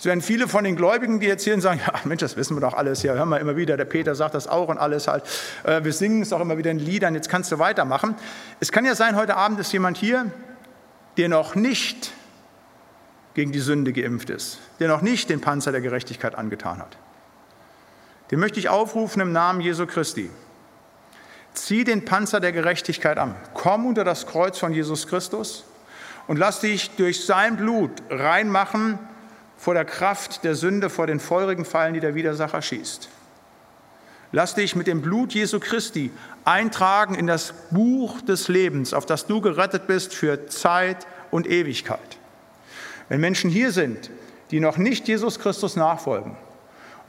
Es 0.00 0.06
werden 0.06 0.22
viele 0.22 0.48
von 0.48 0.64
den 0.64 0.76
Gläubigen, 0.76 1.20
die 1.20 1.26
jetzt 1.26 1.44
hier 1.44 1.60
sagen, 1.60 1.78
ja 1.86 1.92
Mensch, 2.04 2.22
das 2.22 2.34
wissen 2.38 2.56
wir 2.56 2.62
doch 2.62 2.72
alles, 2.72 3.02
ja, 3.02 3.12
hören 3.12 3.28
wir 3.28 3.38
immer 3.38 3.56
wieder, 3.56 3.76
der 3.76 3.84
Peter 3.84 4.14
sagt 4.14 4.34
das 4.34 4.48
auch 4.48 4.68
und 4.68 4.78
alles 4.78 5.06
halt, 5.08 5.24
äh, 5.62 5.84
wir 5.84 5.92
singen 5.92 6.22
es 6.22 6.32
auch 6.32 6.40
immer 6.40 6.56
wieder 6.56 6.70
in 6.70 6.78
Liedern, 6.78 7.14
jetzt 7.14 7.28
kannst 7.28 7.52
du 7.52 7.58
weitermachen. 7.58 8.14
Es 8.60 8.72
kann 8.72 8.86
ja 8.86 8.94
sein, 8.94 9.14
heute 9.14 9.36
Abend 9.36 9.60
ist 9.60 9.70
jemand 9.74 9.98
hier, 9.98 10.30
der 11.18 11.28
noch 11.28 11.54
nicht 11.54 12.14
gegen 13.34 13.52
die 13.52 13.58
Sünde 13.58 13.92
geimpft 13.92 14.30
ist, 14.30 14.58
der 14.78 14.88
noch 14.88 15.02
nicht 15.02 15.28
den 15.28 15.42
Panzer 15.42 15.70
der 15.70 15.82
Gerechtigkeit 15.82 16.34
angetan 16.34 16.78
hat. 16.78 16.96
Den 18.30 18.40
möchte 18.40 18.58
ich 18.58 18.70
aufrufen 18.70 19.20
im 19.20 19.32
Namen 19.32 19.60
Jesu 19.60 19.84
Christi. 19.84 20.30
Zieh 21.52 21.84
den 21.84 22.06
Panzer 22.06 22.40
der 22.40 22.52
Gerechtigkeit 22.52 23.18
an. 23.18 23.34
Komm 23.52 23.84
unter 23.84 24.04
das 24.04 24.26
Kreuz 24.26 24.56
von 24.56 24.72
Jesus 24.72 25.06
Christus 25.06 25.66
und 26.26 26.38
lass 26.38 26.60
dich 26.60 26.90
durch 26.96 27.26
sein 27.26 27.58
Blut 27.58 27.90
reinmachen 28.08 28.98
vor 29.60 29.74
der 29.74 29.84
Kraft 29.84 30.42
der 30.42 30.54
Sünde, 30.54 30.88
vor 30.88 31.06
den 31.06 31.20
feurigen 31.20 31.66
Pfeilen, 31.66 31.92
die 31.92 32.00
der 32.00 32.14
Widersacher 32.14 32.62
schießt. 32.62 33.10
Lass 34.32 34.54
dich 34.54 34.74
mit 34.74 34.86
dem 34.86 35.02
Blut 35.02 35.34
Jesu 35.34 35.60
Christi 35.60 36.10
eintragen 36.46 37.14
in 37.14 37.26
das 37.26 37.52
Buch 37.70 38.22
des 38.22 38.48
Lebens, 38.48 38.94
auf 38.94 39.04
das 39.04 39.26
du 39.26 39.42
gerettet 39.42 39.86
bist 39.86 40.14
für 40.14 40.46
Zeit 40.46 41.06
und 41.30 41.46
Ewigkeit. 41.46 41.98
Wenn 43.10 43.20
Menschen 43.20 43.50
hier 43.50 43.70
sind, 43.70 44.10
die 44.50 44.60
noch 44.60 44.78
nicht 44.78 45.06
Jesus 45.08 45.38
Christus 45.38 45.76
nachfolgen, 45.76 46.36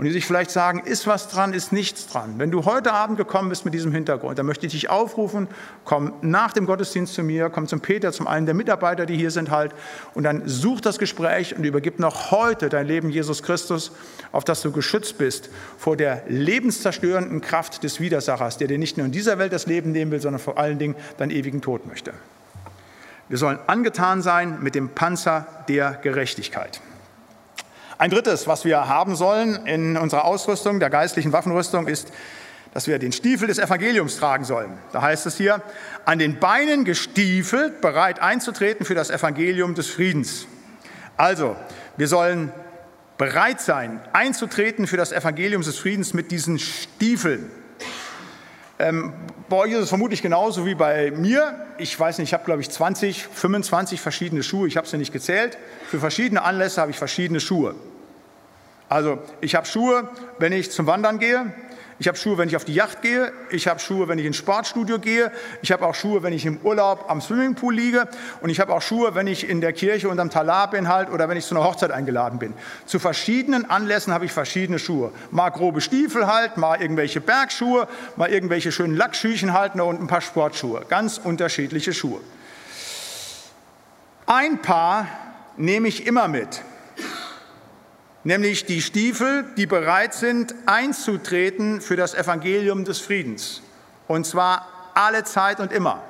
und 0.02 0.06
die 0.06 0.14
sich 0.14 0.26
vielleicht 0.26 0.50
sagen, 0.50 0.82
ist 0.84 1.06
was 1.06 1.28
dran, 1.28 1.54
ist 1.54 1.72
nichts 1.72 2.08
dran. 2.08 2.34
Wenn 2.38 2.50
du 2.50 2.66
heute 2.66 2.92
Abend 2.92 3.20
gekommen 3.20 3.50
bist 3.50 3.66
mit 3.66 3.76
diesem 3.76 3.92
Hintergrund, 3.92 4.40
dann 4.40 4.48
möchte 4.48 4.66
ich 4.66 4.72
dich 4.72 4.90
aufrufen, 4.90 5.48
komm 5.86 6.14
nach 6.24 6.54
dem 6.54 6.66
Gottesdienst 6.66 7.14
zu 7.14 7.22
mir, 7.22 7.52
komm 7.52 7.68
zum 7.68 7.82
Peter, 7.82 8.12
zum 8.12 8.26
einen 8.26 8.48
der 8.48 8.56
Mitarbeiter, 8.56 9.06
die 9.06 9.16
hier 9.16 9.30
sind 9.30 9.52
halt, 9.52 9.76
und 10.16 10.24
dann 10.24 10.42
such 10.48 10.82
das 10.82 10.98
Gespräch 10.98 11.56
und 11.56 11.64
übergib 11.66 12.00
noch 12.00 12.32
heute 12.32 12.68
dein 12.68 12.88
Leben 12.88 13.12
Jesus 13.12 13.44
Christus, 13.44 13.92
auf 14.32 14.44
das 14.44 14.64
du 14.64 14.72
geschützt 14.72 15.20
bist 15.20 15.52
vor 15.78 15.96
der 15.96 16.24
lebenszerstörenden 16.28 17.42
Kraft 17.42 17.84
des 17.84 18.00
Widersachers, 18.00 18.58
der 18.58 18.70
dir 18.70 18.80
nicht 18.80 18.98
nur 18.98 19.06
in 19.06 19.12
dieser 19.12 19.38
Welt 19.38 19.54
das 19.54 19.68
Leben 19.68 19.92
nehmen 19.92 20.10
will, 20.10 20.20
sondern 20.20 20.42
vor 20.42 20.58
allen 20.58 20.80
Dingen 20.80 20.96
deinen 21.20 21.30
ewigen 21.30 21.62
Tod 21.62 21.86
möchte. 21.86 22.12
Wir 23.30 23.38
sollen 23.38 23.60
angetan 23.68 24.24
sein 24.24 24.64
mit 24.64 24.74
dem 24.74 24.90
Panzer 24.90 25.46
der 25.68 25.92
Gerechtigkeit. 26.02 26.82
Ein 28.02 28.10
drittes, 28.10 28.48
was 28.48 28.66
wir 28.66 28.88
haben 28.88 29.16
sollen 29.16 29.68
in 29.68 29.96
unserer 29.96 30.26
Ausrüstung, 30.26 30.80
der 30.80 30.90
geistlichen 30.90 31.34
Waffenrüstung, 31.34 31.88
ist, 31.88 32.12
dass 32.74 32.88
wir 32.88 32.98
den 32.98 33.12
Stiefel 33.12 33.48
des 33.48 33.60
Evangeliums 33.60 34.18
tragen 34.18 34.44
sollen. 34.44 34.76
Da 34.92 35.04
heißt 35.04 35.28
es 35.28 35.38
hier, 35.38 35.62
an 36.04 36.18
den 36.18 36.40
Beinen 36.40 36.84
gestiefelt, 36.84 37.80
bereit 37.80 38.20
einzutreten 38.20 38.88
für 38.88 38.96
das 38.96 39.12
Evangelium 39.12 39.76
des 39.76 39.88
Friedens. 39.88 40.48
Also, 41.16 41.56
wir 41.96 42.08
sollen 42.08 42.52
bereit 43.20 43.62
sein, 43.62 44.02
einzutreten 44.14 44.88
für 44.88 44.98
das 44.98 45.12
Evangelium 45.12 45.62
des 45.62 45.78
Friedens 45.78 46.16
mit 46.16 46.32
diesen 46.32 46.58
Stiefeln. 46.58 47.52
Ähm, 48.80 49.14
bei 49.48 49.58
euch 49.58 49.74
ist 49.74 49.80
es 49.80 49.90
vermutlich 49.90 50.24
genauso 50.24 50.66
wie 50.66 50.74
bei 50.74 51.12
mir. 51.12 51.68
Ich 51.78 52.00
weiß 52.00 52.18
nicht, 52.18 52.30
ich 52.30 52.34
habe, 52.34 52.46
glaube 52.46 52.62
ich, 52.62 52.72
20, 52.72 53.28
25 53.28 54.02
verschiedene 54.02 54.42
Schuhe. 54.42 54.68
Ich 54.68 54.76
habe 54.76 54.88
sie 54.88 54.98
nicht 54.98 55.14
gezählt. 55.14 55.60
Für 55.88 56.00
verschiedene 56.00 56.42
Anlässe 56.42 56.82
habe 56.82 56.90
ich 56.90 56.98
verschiedene 56.98 57.40
Schuhe. 57.40 57.76
Also 58.92 59.20
ich 59.40 59.56
habe 59.56 59.66
Schuhe, 59.66 60.10
wenn 60.38 60.52
ich 60.52 60.70
zum 60.70 60.86
Wandern 60.86 61.18
gehe. 61.18 61.54
Ich 61.98 62.10
habe 62.10 62.18
Schuhe, 62.18 62.38
wenn 62.38 62.50
ich 62.50 62.58
auf 62.58 62.66
die 62.66 62.74
Yacht 62.74 63.02
gehe. 63.02 63.32
Ich 63.50 63.70
habe 63.70 63.80
Schuhe, 63.80 64.10
wenn 64.10 64.20
ich 64.20 64.26
ins 64.26 64.36
Sportstudio 64.36 65.00
gehe. 65.00 65.32
Ich 65.62 65.72
habe 65.72 65.86
auch 65.86 65.96
Schuhe, 65.96 66.24
wenn 66.24 66.34
ich 66.34 66.46
im 66.46 66.58
Urlaub 66.58 67.06
am 67.08 67.22
Swimmingpool 67.22 67.74
liege. 67.74 68.10
Und 68.42 68.50
ich 68.50 68.60
habe 68.60 68.74
auch 68.74 68.82
Schuhe, 68.82 69.16
wenn 69.16 69.28
ich 69.28 69.48
in 69.48 69.62
der 69.62 69.72
Kirche 69.72 70.10
unterm 70.10 70.30
Talar 70.30 70.70
bin 70.70 70.90
halt 70.90 71.10
oder 71.10 71.30
wenn 71.30 71.38
ich 71.38 71.46
zu 71.46 71.56
einer 71.56 71.64
Hochzeit 71.64 71.92
eingeladen 71.92 72.38
bin. 72.38 72.54
Zu 72.86 73.00
verschiedenen 73.00 73.70
Anlässen 73.70 74.14
habe 74.14 74.26
ich 74.26 74.34
verschiedene 74.34 74.78
Schuhe. 74.78 75.14
Mal 75.30 75.52
grobe 75.52 75.80
Stiefel 75.80 76.28
halt, 76.28 76.58
mal 76.58 76.82
irgendwelche 76.82 77.22
Bergschuhe, 77.22 77.88
mal 78.18 78.30
irgendwelche 78.30 78.74
schönen 78.74 78.98
Lackschüchen 78.98 79.54
halten 79.54 79.80
und 79.80 80.02
ein 80.02 80.08
paar 80.08 80.20
Sportschuhe. 80.20 80.84
Ganz 80.90 81.18
unterschiedliche 81.18 81.94
Schuhe. 81.94 82.20
Ein 84.26 84.62
Paar 84.62 85.08
nehme 85.56 85.88
ich 85.88 86.06
immer 86.06 86.28
mit 86.28 86.62
nämlich 88.24 88.66
die 88.66 88.82
Stiefel, 88.82 89.46
die 89.58 89.66
bereit 89.66 90.14
sind, 90.14 90.54
einzutreten 90.66 91.82
für 91.82 91.96
das 91.96 92.14
Evangelium 92.14 92.86
des 92.86 93.00
Friedens. 93.00 93.62
Und 94.08 94.26
zwar 94.26 94.68
alle 94.94 95.24
Zeit 95.24 95.60
und 95.60 95.72
immer. 95.72 96.04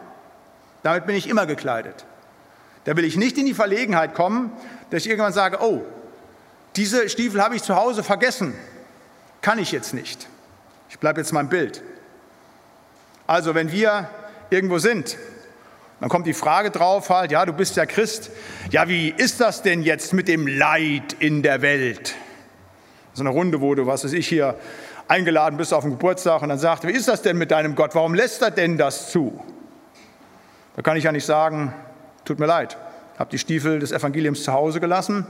Damit 0.84 1.06
bin 1.06 1.16
ich 1.16 1.30
immer 1.30 1.46
gekleidet. 1.46 2.06
Da 2.86 2.98
will 2.98 3.06
ich 3.06 3.16
nicht 3.16 3.38
in 3.38 3.46
die 3.46 3.54
Verlegenheit 3.54 4.16
kommen, 4.16 4.52
dass 4.90 5.04
ich 5.04 5.10
irgendwann 5.10 5.34
sage, 5.34 5.60
oh, 5.62 5.86
diese 6.76 7.10
Stiefel 7.10 7.42
habe 7.44 7.56
ich 7.56 7.64
zu 7.64 7.76
Hause 7.76 8.04
vergessen. 8.04 8.56
Kann 9.42 9.60
ich 9.60 9.72
jetzt 9.72 9.94
nicht. 9.94 10.28
Ich 10.90 11.00
bleibe 11.00 11.22
jetzt 11.22 11.32
im 11.32 11.50
Bild. 11.50 11.84
Also 13.28 13.56
wenn 13.56 13.72
wir 13.72 14.10
irgendwo 14.50 14.78
sind 14.78 15.18
dann 16.02 16.10
kommt 16.10 16.26
die 16.26 16.34
Frage 16.34 16.72
drauf 16.72 17.12
halt, 17.12 17.32
ja, 17.32 17.46
du 17.46 17.54
bist 17.54 17.76
ja 17.76 17.86
Christ. 17.86 18.32
Ja, 18.72 18.90
wie 18.90 19.14
ist 19.16 19.40
das 19.40 19.62
denn 19.62 19.84
jetzt 19.84 20.14
mit 20.14 20.28
dem 20.28 20.48
Leid 20.48 21.16
in 21.20 21.44
der 21.44 21.62
Welt? 21.62 22.16
So 23.14 23.22
eine 23.22 23.30
Runde, 23.30 23.62
wo 23.62 23.76
du, 23.76 23.86
was 23.86 24.04
weiß 24.04 24.14
ich 24.14 24.28
hier, 24.28 24.56
eingeladen 25.08 25.58
bist 25.58 25.76
auf 25.76 25.84
den 25.84 25.92
Geburtstag 25.92 26.42
und 26.42 26.50
dann 26.50 26.58
sagt, 26.58 26.88
wie 26.88 26.92
ist 26.92 27.08
das 27.08 27.22
denn 27.22 27.38
mit 27.38 27.52
deinem 27.52 27.76
Gott? 27.76 27.94
Warum 27.94 28.16
lässt 28.16 28.42
er 28.42 28.50
denn 28.50 28.80
das 28.80 29.12
zu? 29.12 29.44
Da 30.76 30.82
kann 30.82 30.98
ich 30.98 31.04
ja 31.04 31.12
nicht 31.12 31.26
sagen, 31.26 31.72
tut 32.26 32.40
mir 32.40 32.48
leid, 32.48 32.78
habe 33.20 33.30
die 33.30 33.38
Stiefel 33.38 33.78
des 33.78 33.92
Evangeliums 33.92 34.44
zu 34.44 34.54
Hause 34.54 34.80
gelassen. 34.80 35.28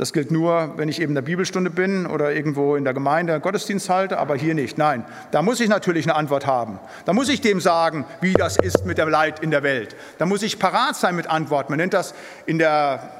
Das 0.00 0.14
gilt 0.14 0.30
nur, 0.30 0.78
wenn 0.78 0.88
ich 0.88 0.98
eben 0.98 1.10
in 1.10 1.14
der 1.14 1.20
Bibelstunde 1.20 1.68
bin 1.68 2.06
oder 2.06 2.32
irgendwo 2.32 2.74
in 2.74 2.84
der 2.84 2.94
Gemeinde 2.94 3.38
Gottesdienst 3.38 3.90
halte, 3.90 4.16
aber 4.18 4.34
hier 4.34 4.54
nicht. 4.54 4.78
Nein, 4.78 5.04
da 5.30 5.42
muss 5.42 5.60
ich 5.60 5.68
natürlich 5.68 6.06
eine 6.06 6.14
Antwort 6.14 6.46
haben. 6.46 6.78
Da 7.04 7.12
muss 7.12 7.28
ich 7.28 7.42
dem 7.42 7.60
sagen, 7.60 8.06
wie 8.22 8.32
das 8.32 8.56
ist 8.56 8.86
mit 8.86 8.96
dem 8.96 9.10
Leid 9.10 9.40
in 9.40 9.50
der 9.50 9.62
Welt. 9.62 9.94
Da 10.16 10.24
muss 10.24 10.42
ich 10.42 10.58
parat 10.58 10.96
sein 10.96 11.16
mit 11.16 11.26
Antworten. 11.26 11.70
Man 11.70 11.76
nennt 11.76 11.92
das 11.92 12.14
in 12.46 12.58
der 12.58 13.10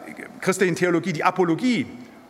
christlichen 0.41 0.75
Theologie 0.75 1.13
die 1.13 1.23
Apologie 1.23 1.87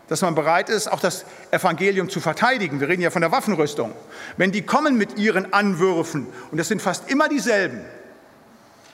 dass 0.09 0.23
man 0.23 0.35
bereit 0.35 0.69
ist, 0.71 0.91
auch 0.91 0.99
das 0.99 1.25
Evangelium 1.53 2.09
zu 2.09 2.19
verteidigen. 2.19 2.81
Wir 2.81 2.89
reden 2.89 3.01
ja 3.01 3.11
von 3.11 3.23
der 3.23 3.31
Waffenrüstung. 3.31 3.93
Wenn 4.37 4.51
die 4.51 4.63
kommen 4.63 4.99
mit 4.99 5.17
ihren 5.19 5.53
Anwürfen, 5.53 6.27
und 6.51 6.59
das 6.59 6.67
sind 6.67 6.83
fast 6.83 7.09
immer 7.09 7.29
dieselben, 7.29 7.79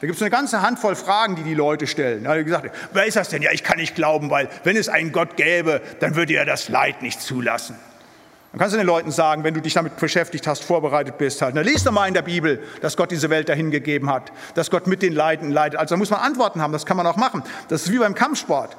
da 0.00 0.06
gibt 0.06 0.16
es 0.16 0.22
eine 0.22 0.30
ganze 0.30 0.60
Handvoll 0.60 0.94
Fragen, 0.94 1.36
die 1.36 1.42
die 1.42 1.54
Leute 1.54 1.86
stellen. 1.86 2.24
Da 2.24 2.40
gesagt, 2.42 2.70
wer 2.92 3.06
ist 3.06 3.16
das 3.16 3.30
denn? 3.30 3.40
Ja, 3.40 3.50
ich 3.52 3.62
kann 3.62 3.78
nicht 3.78 3.94
glauben, 3.94 4.28
weil 4.28 4.48
wenn 4.64 4.76
es 4.76 4.88
einen 4.90 5.10
Gott 5.10 5.36
gäbe, 5.36 5.80
dann 6.00 6.16
würde 6.16 6.34
er 6.34 6.44
das 6.44 6.68
Leid 6.68 7.00
nicht 7.00 7.22
zulassen. 7.22 7.76
Dann 8.52 8.60
kannst 8.60 8.74
du 8.74 8.78
den 8.78 8.86
Leuten 8.86 9.10
sagen, 9.10 9.42
wenn 9.44 9.54
du 9.54 9.60
dich 9.60 9.74
damit 9.74 9.96
beschäftigt 9.96 10.46
hast, 10.46 10.64
vorbereitet 10.64 11.18
bist, 11.18 11.42
halt, 11.42 11.54
na, 11.54 11.62
lies 11.62 11.84
doch 11.84 11.92
mal 11.92 12.08
in 12.08 12.14
der 12.14 12.22
Bibel, 12.22 12.62
dass 12.80 12.96
Gott 12.96 13.10
diese 13.10 13.30
Welt 13.30 13.48
dahin 13.48 13.70
gegeben 13.70 14.10
hat, 14.10 14.32
dass 14.54 14.70
Gott 14.70 14.86
mit 14.86 15.02
den 15.02 15.14
Leiden 15.14 15.50
leidet. 15.50 15.78
Also 15.78 15.94
da 15.94 15.98
muss 15.98 16.10
man 16.10 16.20
Antworten 16.20 16.60
haben, 16.60 16.72
das 16.72 16.86
kann 16.86 16.96
man 16.96 17.06
auch 17.06 17.16
machen. 17.16 17.42
Das 17.68 17.82
ist 17.82 17.92
wie 17.92 17.98
beim 17.98 18.14
Kampfsport. 18.14 18.76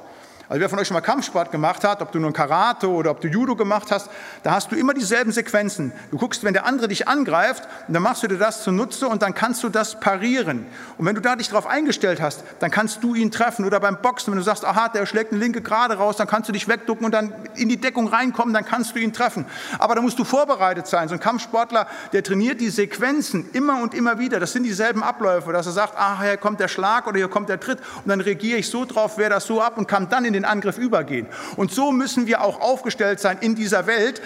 Also 0.50 0.62
wer 0.62 0.70
von 0.70 0.78
euch 0.78 0.88
schon 0.88 0.94
mal 0.94 1.02
Kampfsport 1.02 1.52
gemacht 1.52 1.84
hat, 1.84 2.00
ob 2.00 2.10
du 2.10 2.18
nun 2.18 2.32
Karate 2.32 2.88
oder 2.88 3.10
ob 3.10 3.20
du 3.20 3.28
Judo 3.28 3.54
gemacht 3.54 3.90
hast, 3.90 4.08
da 4.42 4.52
hast 4.52 4.72
du 4.72 4.76
immer 4.76 4.94
dieselben 4.94 5.30
Sequenzen. 5.30 5.92
Du 6.10 6.16
guckst, 6.16 6.42
wenn 6.42 6.54
der 6.54 6.64
andere 6.64 6.88
dich 6.88 7.06
angreift, 7.06 7.68
dann 7.86 8.02
machst 8.02 8.22
du 8.22 8.28
dir 8.28 8.38
das 8.38 8.62
zunutze 8.62 9.08
und 9.08 9.20
dann 9.20 9.34
kannst 9.34 9.62
du 9.62 9.68
das 9.68 10.00
parieren. 10.00 10.64
Und 10.96 11.04
wenn 11.04 11.14
du 11.14 11.20
da 11.20 11.36
dich 11.36 11.50
darauf 11.50 11.66
eingestellt 11.66 12.22
hast, 12.22 12.44
dann 12.60 12.70
kannst 12.70 13.04
du 13.04 13.14
ihn 13.14 13.30
treffen. 13.30 13.66
Oder 13.66 13.78
beim 13.78 14.00
Boxen, 14.00 14.32
wenn 14.32 14.38
du 14.38 14.44
sagst, 14.44 14.64
aha, 14.64 14.88
der 14.88 15.04
schlägt 15.04 15.32
eine 15.32 15.40
linke 15.40 15.60
gerade 15.60 15.98
raus, 15.98 16.16
dann 16.16 16.26
kannst 16.26 16.48
du 16.48 16.52
dich 16.54 16.66
wegducken 16.66 17.04
und 17.04 17.12
dann 17.12 17.34
in 17.54 17.68
die 17.68 17.78
Deckung 17.78 18.08
reinkommen, 18.08 18.54
dann 18.54 18.64
kannst 18.64 18.96
du 18.96 19.00
ihn 19.00 19.12
treffen. 19.12 19.44
Aber 19.78 19.96
da 19.96 20.00
musst 20.00 20.18
du 20.18 20.24
vorbereitet 20.24 20.86
sein. 20.86 21.08
So 21.08 21.14
ein 21.14 21.20
Kampfsportler, 21.20 21.86
der 22.14 22.22
trainiert 22.22 22.62
die 22.62 22.70
Sequenzen 22.70 23.50
immer 23.52 23.82
und 23.82 23.92
immer 23.92 24.18
wieder. 24.18 24.40
Das 24.40 24.54
sind 24.54 24.62
dieselben 24.62 25.02
Abläufe, 25.02 25.52
dass 25.52 25.66
er 25.66 25.72
sagt, 25.72 25.92
ah, 25.98 26.22
hier 26.22 26.38
kommt 26.38 26.58
der 26.58 26.68
Schlag 26.68 27.06
oder 27.06 27.18
hier 27.18 27.28
kommt 27.28 27.50
der 27.50 27.60
Tritt 27.60 27.80
und 27.96 28.08
dann 28.08 28.22
reagiere 28.22 28.58
ich 28.58 28.70
so 28.70 28.86
drauf, 28.86 29.18
wehre 29.18 29.28
das 29.28 29.44
so 29.44 29.60
ab 29.60 29.76
und 29.76 29.86
kann 29.86 30.08
dann 30.08 30.24
in 30.24 30.32
den 30.32 30.37
den 30.38 30.44
Angriff 30.44 30.78
übergehen. 30.78 31.26
Und 31.56 31.70
so 31.70 31.92
müssen 31.92 32.26
wir 32.26 32.42
auch 32.42 32.60
aufgestellt 32.60 33.20
sein 33.20 33.38
in 33.40 33.54
dieser 33.54 33.86
Welt, 33.86 34.22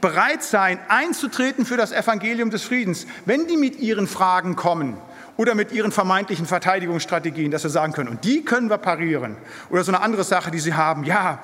bereit 0.00 0.42
sein, 0.42 0.78
einzutreten 0.88 1.64
für 1.64 1.76
das 1.76 1.92
Evangelium 1.92 2.50
des 2.50 2.62
Friedens, 2.62 3.06
wenn 3.24 3.46
die 3.46 3.56
mit 3.56 3.78
ihren 3.78 4.06
Fragen 4.06 4.54
kommen 4.56 4.98
oder 5.36 5.54
mit 5.54 5.72
ihren 5.72 5.92
vermeintlichen 5.92 6.46
Verteidigungsstrategien, 6.46 7.50
dass 7.50 7.62
wir 7.62 7.70
sagen 7.70 7.92
können, 7.92 8.10
und 8.10 8.24
die 8.24 8.44
können 8.44 8.68
wir 8.68 8.78
parieren. 8.78 9.36
Oder 9.70 9.82
so 9.82 9.92
eine 9.92 10.02
andere 10.02 10.24
Sache, 10.24 10.50
die 10.50 10.58
sie 10.58 10.74
haben, 10.74 11.04
ja, 11.04 11.40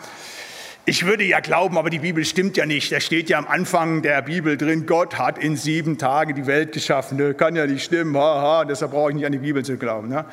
ich 0.86 1.06
würde 1.06 1.24
ja 1.24 1.40
glauben, 1.40 1.78
aber 1.78 1.88
die 1.88 1.98
Bibel 2.00 2.24
stimmt 2.24 2.56
ja 2.56 2.66
nicht. 2.66 2.90
Da 2.90 3.00
steht 3.00 3.28
ja 3.28 3.38
am 3.38 3.46
Anfang 3.46 4.02
der 4.02 4.22
Bibel 4.22 4.56
drin, 4.56 4.86
Gott 4.86 5.18
hat 5.18 5.38
in 5.38 5.56
sieben 5.56 5.98
Tagen 5.98 6.34
die 6.34 6.46
Welt 6.46 6.72
geschaffen. 6.72 7.16
Ne? 7.16 7.34
Kann 7.34 7.54
ja 7.54 7.66
nicht 7.66 7.84
stimmen, 7.84 8.16
haha, 8.16 8.64
deshalb 8.64 8.92
brauche 8.92 9.10
ich 9.10 9.16
nicht 9.16 9.26
an 9.26 9.32
die 9.32 9.38
Bibel 9.38 9.64
zu 9.64 9.76
glauben. 9.76 10.08
Ne? 10.08 10.24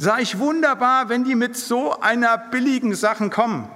Sag 0.00 0.20
ich 0.22 0.38
wunderbar, 0.38 1.08
wenn 1.08 1.24
die 1.24 1.34
mit 1.34 1.56
so 1.56 1.98
einer 1.98 2.38
billigen 2.38 2.94
Sachen 2.94 3.30
kommen, 3.30 3.68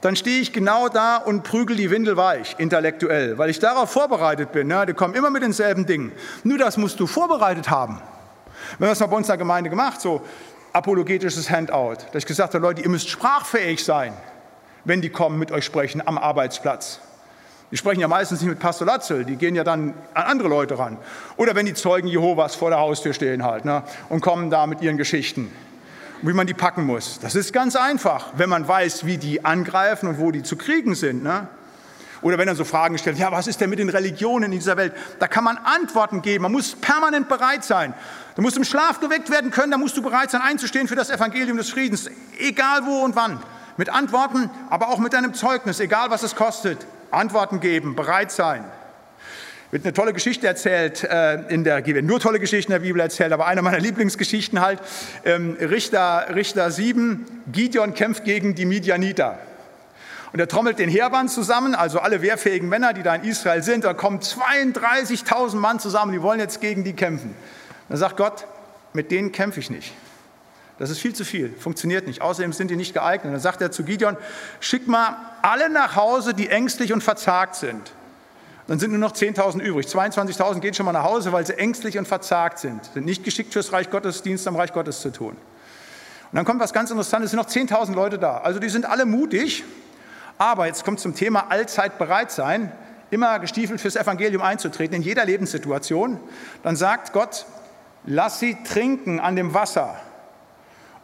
dann 0.00 0.16
stehe 0.16 0.40
ich 0.40 0.54
genau 0.54 0.88
da 0.88 1.18
und 1.18 1.42
prügel 1.42 1.76
die 1.76 1.90
Windel 1.90 2.16
weich, 2.16 2.54
intellektuell, 2.56 3.36
weil 3.36 3.50
ich 3.50 3.58
darauf 3.58 3.90
vorbereitet 3.90 4.52
bin. 4.52 4.68
Ne? 4.68 4.86
Die 4.86 4.94
kommen 4.94 5.12
immer 5.12 5.28
mit 5.28 5.42
denselben 5.42 5.84
Dingen. 5.84 6.12
Nur 6.44 6.56
das 6.56 6.78
musst 6.78 6.98
du 6.98 7.06
vorbereitet 7.06 7.68
haben. 7.68 8.00
Wir 8.78 8.86
haben 8.86 8.92
das 8.92 9.00
mal 9.00 9.06
bei 9.08 9.16
uns 9.18 9.26
in 9.26 9.32
der 9.32 9.36
Gemeinde 9.36 9.68
gemacht, 9.68 10.00
so 10.00 10.22
apologetisches 10.72 11.50
Handout. 11.50 11.96
Da 12.10 12.16
ich 12.18 12.24
gesagt 12.24 12.54
habe, 12.54 12.62
Leute, 12.62 12.80
ihr 12.80 12.88
müsst 12.88 13.10
sprachfähig 13.10 13.84
sein, 13.84 14.14
wenn 14.86 15.02
die 15.02 15.10
kommen, 15.10 15.38
mit 15.38 15.52
euch 15.52 15.66
sprechen 15.66 16.00
am 16.06 16.16
Arbeitsplatz. 16.16 17.00
Die 17.70 17.76
sprechen 17.76 18.00
ja 18.00 18.08
meistens 18.08 18.40
nicht 18.40 18.50
mit 18.50 18.58
Pastor 18.58 18.86
Latzel, 18.86 19.24
die 19.24 19.36
gehen 19.36 19.56
ja 19.56 19.64
dann 19.64 19.94
an 20.14 20.22
andere 20.24 20.48
Leute 20.48 20.78
ran. 20.78 20.98
Oder 21.36 21.54
wenn 21.54 21.66
die 21.66 21.74
Zeugen 21.74 22.06
Jehovas 22.06 22.54
vor 22.54 22.70
der 22.70 22.78
Haustür 22.78 23.12
stehen 23.12 23.42
halt 23.42 23.64
ne, 23.64 23.82
und 24.08 24.20
kommen 24.20 24.50
da 24.50 24.66
mit 24.66 24.82
ihren 24.82 24.96
Geschichten 24.96 25.50
wie 26.22 26.32
man 26.32 26.46
die 26.46 26.54
packen 26.54 26.84
muss. 26.84 27.18
Das 27.20 27.34
ist 27.34 27.52
ganz 27.52 27.76
einfach, 27.76 28.28
wenn 28.36 28.48
man 28.48 28.66
weiß, 28.66 29.06
wie 29.06 29.18
die 29.18 29.44
angreifen 29.44 30.08
und 30.08 30.18
wo 30.18 30.30
die 30.30 30.42
zu 30.42 30.56
kriegen 30.56 30.94
sind. 30.94 31.22
Ne? 31.22 31.48
Oder 32.22 32.38
wenn 32.38 32.48
er 32.48 32.54
so 32.54 32.64
Fragen 32.64 32.96
stellt, 32.98 33.18
ja, 33.18 33.30
was 33.30 33.46
ist 33.46 33.60
denn 33.60 33.70
mit 33.70 33.78
den 33.78 33.88
Religionen 33.88 34.44
in 34.44 34.58
dieser 34.58 34.76
Welt? 34.76 34.94
Da 35.18 35.28
kann 35.28 35.44
man 35.44 35.58
Antworten 35.58 36.22
geben. 36.22 36.42
Man 36.42 36.52
muss 36.52 36.74
permanent 36.74 37.28
bereit 37.28 37.64
sein. 37.64 37.94
Du 38.34 38.42
musst 38.42 38.56
im 38.56 38.64
Schlaf 38.64 39.00
geweckt 39.00 39.30
werden 39.30 39.50
können, 39.50 39.70
da 39.70 39.78
musst 39.78 39.96
du 39.96 40.02
bereit 40.02 40.30
sein, 40.30 40.40
einzustehen 40.40 40.88
für 40.88 40.96
das 40.96 41.10
Evangelium 41.10 41.56
des 41.56 41.70
Friedens, 41.70 42.10
egal 42.38 42.86
wo 42.86 43.02
und 43.04 43.16
wann. 43.16 43.40
Mit 43.76 43.90
Antworten, 43.90 44.50
aber 44.70 44.88
auch 44.88 44.98
mit 44.98 45.12
deinem 45.12 45.34
Zeugnis, 45.34 45.80
egal 45.80 46.10
was 46.10 46.22
es 46.22 46.34
kostet. 46.34 46.86
Antworten 47.10 47.60
geben, 47.60 47.94
bereit 47.96 48.30
sein 48.30 48.64
wird 49.70 49.84
eine 49.84 49.92
tolle 49.92 50.12
Geschichte 50.12 50.46
erzählt 50.46 51.02
äh, 51.04 51.34
in 51.48 51.64
der 51.64 51.84
werden 51.84 52.06
nur 52.06 52.20
tolle 52.20 52.38
Geschichten 52.38 52.72
in 52.72 52.78
der 52.78 52.86
Bibel 52.86 53.00
erzählt, 53.00 53.32
aber 53.32 53.46
eine 53.46 53.62
meiner 53.62 53.78
Lieblingsgeschichten 53.78 54.60
halt 54.60 54.80
ähm, 55.24 55.56
Richter 55.60 56.28
Richter 56.34 56.70
7 56.70 57.26
Gideon 57.52 57.94
kämpft 57.94 58.24
gegen 58.24 58.54
die 58.54 58.64
Midianiter. 58.64 59.38
Und 60.32 60.40
er 60.40 60.48
trommelt 60.48 60.78
den 60.78 60.88
Heerband 60.88 61.30
zusammen, 61.30 61.74
also 61.74 61.98
alle 61.98 62.20
wehrfähigen 62.20 62.68
Männer, 62.68 62.92
die 62.92 63.02
da 63.02 63.14
in 63.14 63.24
Israel 63.24 63.62
sind. 63.62 63.84
Da 63.84 63.94
kommen 63.94 64.20
32.000 64.20 65.56
Mann 65.56 65.78
zusammen, 65.78 66.12
die 66.12 66.22
wollen 66.22 66.40
jetzt 66.40 66.60
gegen 66.60 66.84
die 66.84 66.92
kämpfen. 66.92 67.34
Dann 67.88 67.98
sagt 67.98 68.16
Gott, 68.16 68.46
mit 68.92 69.10
denen 69.10 69.32
kämpfe 69.32 69.60
ich 69.60 69.70
nicht. 69.70 69.92
Das 70.78 70.90
ist 70.90 70.98
viel 70.98 71.14
zu 71.14 71.24
viel, 71.24 71.54
funktioniert 71.58 72.06
nicht. 72.06 72.20
Außerdem 72.20 72.52
sind 72.52 72.70
die 72.70 72.76
nicht 72.76 72.92
geeignet. 72.92 73.32
Dann 73.32 73.40
sagt 73.40 73.62
er 73.62 73.70
zu 73.70 73.82
Gideon, 73.82 74.16
schick 74.60 74.86
mal 74.86 75.16
alle 75.40 75.70
nach 75.70 75.96
Hause, 75.96 76.34
die 76.34 76.48
ängstlich 76.48 76.92
und 76.92 77.02
verzagt 77.02 77.54
sind. 77.54 77.92
Dann 78.66 78.78
sind 78.78 78.90
nur 78.90 78.98
noch 78.98 79.12
10.000 79.12 79.60
übrig. 79.60 79.86
22.000 79.86 80.60
gehen 80.60 80.74
schon 80.74 80.86
mal 80.86 80.92
nach 80.92 81.04
Hause, 81.04 81.32
weil 81.32 81.46
sie 81.46 81.56
ängstlich 81.56 81.98
und 81.98 82.06
verzagt 82.06 82.58
sind, 82.58 82.84
sind 82.92 83.06
nicht 83.06 83.24
geschickt 83.24 83.52
fürs 83.52 83.72
Reich 83.72 83.90
Gottes, 83.90 84.22
Dienst 84.22 84.46
am 84.48 84.56
Reich 84.56 84.72
Gottes 84.72 85.00
zu 85.00 85.10
tun. 85.10 85.30
Und 85.30 86.36
dann 86.36 86.44
kommt 86.44 86.60
was 86.60 86.72
ganz 86.72 86.90
Interessantes, 86.90 87.32
es 87.32 87.54
sind 87.54 87.68
noch 87.70 87.78
10.000 87.78 87.94
Leute 87.94 88.18
da. 88.18 88.38
Also 88.38 88.58
die 88.58 88.68
sind 88.68 88.84
alle 88.84 89.06
mutig, 89.06 89.62
aber 90.36 90.66
jetzt 90.66 90.84
kommt 90.84 90.98
zum 90.98 91.14
Thema 91.14 91.46
allzeit 91.50 91.96
bereit 91.98 92.32
sein, 92.32 92.72
immer 93.10 93.38
gestiefelt 93.38 93.80
fürs 93.80 93.94
Evangelium 93.94 94.42
einzutreten, 94.42 94.96
in 94.96 95.02
jeder 95.02 95.24
Lebenssituation. 95.24 96.18
Dann 96.64 96.74
sagt 96.74 97.12
Gott, 97.12 97.46
lass 98.04 98.40
sie 98.40 98.56
trinken 98.64 99.20
an 99.20 99.36
dem 99.36 99.54
Wasser. 99.54 99.94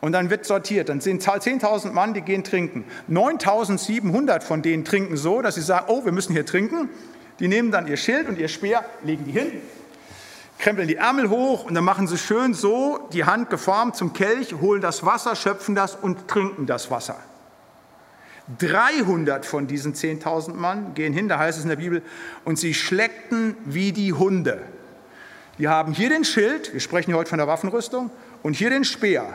Und 0.03 0.11
dann 0.11 0.31
wird 0.31 0.45
sortiert. 0.45 0.88
Dann 0.88 1.01
sind 1.01 1.23
10.000 1.23 1.93
Mann, 1.93 2.12
die 2.12 2.23
gehen 2.23 2.43
trinken. 2.43 2.85
9.700 3.09 4.43
von 4.43 4.61
denen 4.61 4.85
trinken 4.85 5.17
so, 5.17 5.43
dass 5.43 5.55
sie 5.55 5.61
sagen, 5.62 5.87
oh, 5.88 6.05
wir 6.05 6.11
müssen 6.11 6.33
hier 6.33 6.45
trinken. 6.45 6.88
Die 7.38 7.47
nehmen 7.47 7.71
dann 7.71 7.87
ihr 7.87 7.97
Schild 7.97 8.29
und 8.29 8.37
ihr 8.37 8.49
Speer, 8.49 8.85
legen 9.05 9.25
die 9.25 9.31
hin, 9.31 9.53
krempeln 10.59 10.88
die 10.88 10.97
Ärmel 10.97 11.31
hoch 11.31 11.65
und 11.65 11.75
dann 11.75 11.85
machen 11.85 12.09
sie 12.09 12.19
schön 12.19 12.53
so 12.53 13.09
die 13.12 13.25
Hand 13.25 13.49
geformt 13.49 13.95
zum 13.95 14.12
Kelch, 14.12 14.55
holen 14.61 14.81
das 14.81 15.07
Wasser, 15.07 15.37
schöpfen 15.37 15.77
das 15.77 15.95
und 15.95 16.27
trinken 16.27 16.67
das 16.67 16.91
Wasser. 16.91 17.17
300 18.59 19.47
von 19.47 19.69
diesen 19.69 19.95
10.000 19.95 20.55
Mann 20.55 20.95
gehen 20.95 21.12
hin, 21.12 21.29
da 21.29 21.38
heißt 21.38 21.59
es 21.59 21.65
in 21.65 21.71
der 21.71 21.77
Bibel, 21.77 22.03
und 22.45 22.59
sie 22.59 22.75
schleckten 22.75 23.57
wie 23.65 23.93
die 23.93 24.12
Hunde. 24.12 24.61
Die 25.59 25.69
haben 25.69 25.93
hier 25.93 26.09
den 26.09 26.25
Schild, 26.25 26.73
wir 26.73 26.81
sprechen 26.81 27.15
heute 27.15 27.31
von 27.31 27.38
der 27.38 27.47
Waffenrüstung, 27.47 28.11
und 28.43 28.55
hier 28.55 28.71
den 28.71 28.85
Speer. 28.85 29.27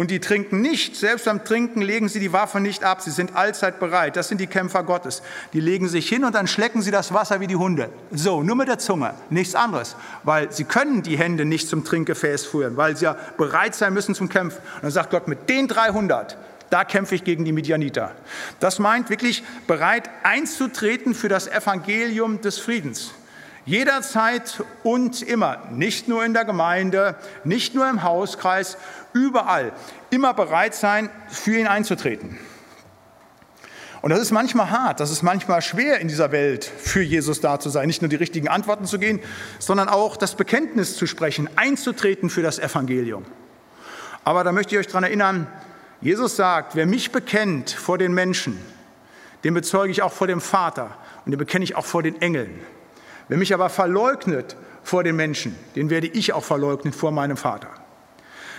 Und 0.00 0.10
die 0.10 0.18
trinken 0.18 0.62
nicht, 0.62 0.96
selbst 0.96 1.26
beim 1.26 1.44
Trinken 1.44 1.82
legen 1.82 2.08
sie 2.08 2.20
die 2.20 2.32
Waffe 2.32 2.58
nicht 2.58 2.84
ab, 2.84 3.02
sie 3.02 3.10
sind 3.10 3.36
allzeit 3.36 3.78
bereit. 3.78 4.16
Das 4.16 4.28
sind 4.28 4.40
die 4.40 4.46
Kämpfer 4.46 4.82
Gottes. 4.82 5.20
Die 5.52 5.60
legen 5.60 5.90
sich 5.90 6.08
hin 6.08 6.24
und 6.24 6.34
dann 6.34 6.46
schlecken 6.46 6.80
sie 6.80 6.90
das 6.90 7.12
Wasser 7.12 7.40
wie 7.40 7.46
die 7.46 7.56
Hunde. 7.56 7.90
So, 8.10 8.42
nur 8.42 8.56
mit 8.56 8.68
der 8.68 8.78
Zunge, 8.78 9.12
nichts 9.28 9.54
anderes. 9.54 9.96
Weil 10.24 10.50
sie 10.52 10.64
können 10.64 11.02
die 11.02 11.18
Hände 11.18 11.44
nicht 11.44 11.68
zum 11.68 11.84
Trinkgefäß 11.84 12.46
führen, 12.46 12.78
weil 12.78 12.96
sie 12.96 13.04
ja 13.04 13.16
bereit 13.36 13.74
sein 13.74 13.92
müssen 13.92 14.14
zum 14.14 14.30
Kämpfen. 14.30 14.60
Und 14.76 14.84
dann 14.84 14.90
sagt 14.90 15.10
Gott, 15.10 15.28
mit 15.28 15.50
den 15.50 15.68
300, 15.68 16.38
da 16.70 16.84
kämpfe 16.84 17.14
ich 17.14 17.22
gegen 17.22 17.44
die 17.44 17.52
Midianiter. 17.52 18.12
Das 18.58 18.78
meint 18.78 19.10
wirklich 19.10 19.44
bereit 19.66 20.08
einzutreten 20.22 21.14
für 21.14 21.28
das 21.28 21.46
Evangelium 21.46 22.40
des 22.40 22.58
Friedens. 22.58 23.12
Jederzeit 23.66 24.62
und 24.82 25.22
immer, 25.22 25.58
nicht 25.70 26.08
nur 26.08 26.24
in 26.24 26.32
der 26.32 26.44
Gemeinde, 26.44 27.16
nicht 27.44 27.74
nur 27.74 27.88
im 27.88 28.02
Hauskreis, 28.02 28.76
überall, 29.12 29.72
immer 30.10 30.34
bereit 30.34 30.74
sein, 30.74 31.10
für 31.28 31.58
ihn 31.58 31.66
einzutreten. 31.66 32.38
Und 34.02 34.10
das 34.10 34.20
ist 34.20 34.30
manchmal 34.30 34.70
hart, 34.70 34.98
das 34.98 35.10
ist 35.10 35.22
manchmal 35.22 35.60
schwer 35.60 36.00
in 36.00 36.08
dieser 36.08 36.32
Welt, 36.32 36.64
für 36.64 37.02
Jesus 37.02 37.40
da 37.42 37.60
zu 37.60 37.68
sein, 37.68 37.86
nicht 37.86 38.00
nur 38.00 38.08
die 38.08 38.16
richtigen 38.16 38.48
Antworten 38.48 38.86
zu 38.86 38.98
gehen, 38.98 39.20
sondern 39.58 39.88
auch 39.88 40.16
das 40.16 40.36
Bekenntnis 40.36 40.96
zu 40.96 41.06
sprechen, 41.06 41.50
einzutreten 41.56 42.30
für 42.30 42.42
das 42.42 42.58
Evangelium. 42.58 43.26
Aber 44.24 44.42
da 44.42 44.52
möchte 44.52 44.74
ich 44.74 44.80
euch 44.80 44.86
daran 44.86 45.04
erinnern, 45.04 45.46
Jesus 46.00 46.36
sagt, 46.36 46.76
wer 46.76 46.86
mich 46.86 47.12
bekennt 47.12 47.70
vor 47.70 47.98
den 47.98 48.14
Menschen, 48.14 48.58
den 49.44 49.52
bezeuge 49.52 49.90
ich 49.90 50.00
auch 50.00 50.12
vor 50.12 50.26
dem 50.26 50.40
Vater 50.40 50.96
und 51.26 51.32
den 51.32 51.38
bekenne 51.38 51.64
ich 51.64 51.76
auch 51.76 51.84
vor 51.84 52.02
den 52.02 52.22
Engeln. 52.22 52.60
Wer 53.30 53.38
mich 53.38 53.54
aber 53.54 53.68
verleugnet 53.68 54.56
vor 54.82 55.04
den 55.04 55.14
Menschen, 55.14 55.56
den 55.76 55.88
werde 55.88 56.08
ich 56.08 56.32
auch 56.32 56.42
verleugnen 56.42 56.92
vor 56.92 57.12
meinem 57.12 57.36
Vater. 57.36 57.68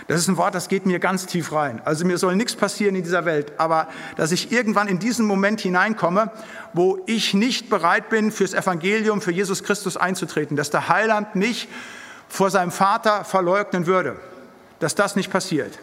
Das 0.08 0.18
ist 0.18 0.28
ein 0.28 0.38
Wort, 0.38 0.54
das 0.54 0.68
geht 0.68 0.86
mir 0.86 0.98
ganz 0.98 1.26
tief 1.26 1.52
rein. 1.52 1.82
Also 1.84 2.06
mir 2.06 2.16
soll 2.16 2.36
nichts 2.36 2.56
passieren 2.56 2.96
in 2.96 3.02
dieser 3.02 3.26
Welt, 3.26 3.52
aber 3.58 3.86
dass 4.16 4.32
ich 4.32 4.50
irgendwann 4.50 4.88
in 4.88 4.98
diesen 4.98 5.26
Moment 5.26 5.60
hineinkomme, 5.60 6.30
wo 6.72 7.00
ich 7.04 7.34
nicht 7.34 7.68
bereit 7.68 8.08
bin, 8.08 8.32
fürs 8.32 8.54
Evangelium, 8.54 9.20
für 9.20 9.30
Jesus 9.30 9.62
Christus 9.62 9.98
einzutreten, 9.98 10.56
dass 10.56 10.70
der 10.70 10.88
Heiland 10.88 11.34
mich 11.34 11.68
vor 12.26 12.48
seinem 12.48 12.70
Vater 12.70 13.24
verleugnen 13.24 13.86
würde, 13.86 14.16
dass 14.78 14.94
das 14.94 15.16
nicht 15.16 15.30
passiert. 15.30 15.78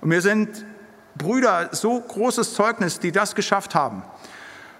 Und 0.00 0.08
mir 0.08 0.20
sind 0.20 0.66
Brüder 1.14 1.68
so 1.70 2.00
großes 2.00 2.54
Zeugnis, 2.54 2.98
die 2.98 3.12
das 3.12 3.36
geschafft 3.36 3.76
haben. 3.76 4.02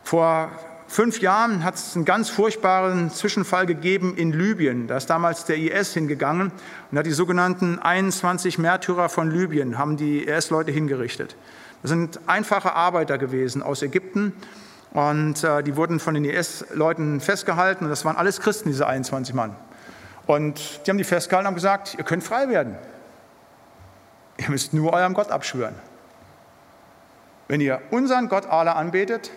Vor 0.03 0.51
fünf 0.93 1.21
Jahren 1.21 1.65
hat 1.65 1.77
es 1.77 1.97
einen 1.97 2.05
ganz 2.05 2.29
furchtbaren 2.29 3.11
Zwischenfall 3.11 3.65
gegeben 3.65 4.15
in 4.17 4.31
Libyen. 4.33 4.87
Da 4.87 4.99
ist 4.99 5.07
damals 5.07 5.47
der 5.47 5.57
IS 5.57 5.95
hingegangen 5.95 6.53
und 6.91 6.99
hat 6.99 7.07
die 7.07 7.13
sogenannten 7.13 7.79
21 7.79 8.59
Märtyrer 8.59 9.09
von 9.09 9.31
Libyen, 9.31 9.79
haben 9.79 9.97
die 9.97 10.25
IS-Leute 10.25 10.71
hingerichtet. 10.71 11.35
Das 11.81 11.89
sind 11.89 12.21
einfache 12.27 12.75
Arbeiter 12.75 13.17
gewesen 13.17 13.63
aus 13.63 13.83
Ägypten 13.83 14.35
und 14.93 15.43
äh, 15.43 15.63
die 15.63 15.77
wurden 15.77 15.99
von 15.99 16.13
den 16.13 16.27
IS-Leuten 16.27 17.21
festgehalten 17.21 17.85
und 17.85 17.91
das 17.91 18.05
waren 18.05 18.17
alles 18.17 18.41
Christen, 18.41 18.69
diese 18.69 18.87
21 18.87 19.35
Mann. 19.35 19.57
Und 20.27 20.87
die 20.87 20.91
haben 20.91 20.99
die 20.99 21.05
festgehalten 21.05 21.47
und 21.47 21.49
haben 21.49 21.55
gesagt, 21.55 21.95
ihr 21.97 22.05
könnt 22.05 22.23
frei 22.23 22.51
werden. 22.51 22.77
Ihr 24.37 24.51
müsst 24.51 24.75
nur 24.75 24.93
eurem 24.93 25.15
Gott 25.15 25.31
abschwören. 25.31 25.75
Wenn 27.49 27.63
ihr 27.63 27.81
unseren 27.91 28.29
Gott 28.29 28.47
Allah 28.47 28.73
anbetet, 28.73 29.31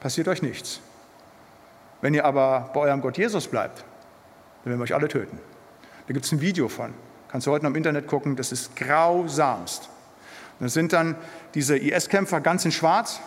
passiert 0.00 0.28
euch 0.28 0.42
nichts. 0.42 0.80
Wenn 2.04 2.12
ihr 2.12 2.26
aber 2.26 2.68
bei 2.74 2.80
eurem 2.80 3.00
Gott 3.00 3.16
Jesus 3.16 3.48
bleibt, 3.48 3.78
dann 3.78 4.70
werden 4.70 4.78
wir 4.78 4.82
euch 4.82 4.94
alle 4.94 5.08
töten. 5.08 5.40
Da 6.06 6.12
gibt 6.12 6.26
es 6.26 6.32
ein 6.32 6.42
Video 6.42 6.68
von. 6.68 6.92
Kannst 7.28 7.46
du 7.46 7.50
heute 7.50 7.64
noch 7.64 7.70
im 7.70 7.76
Internet 7.76 8.08
gucken, 8.08 8.36
das 8.36 8.52
ist 8.52 8.76
grausamst. 8.76 9.88
Das 10.60 10.74
sind 10.74 10.92
dann 10.92 11.16
diese 11.54 11.78
IS-Kämpfer 11.78 12.42
ganz 12.42 12.66
in 12.66 12.72
Schwarz 12.72 13.20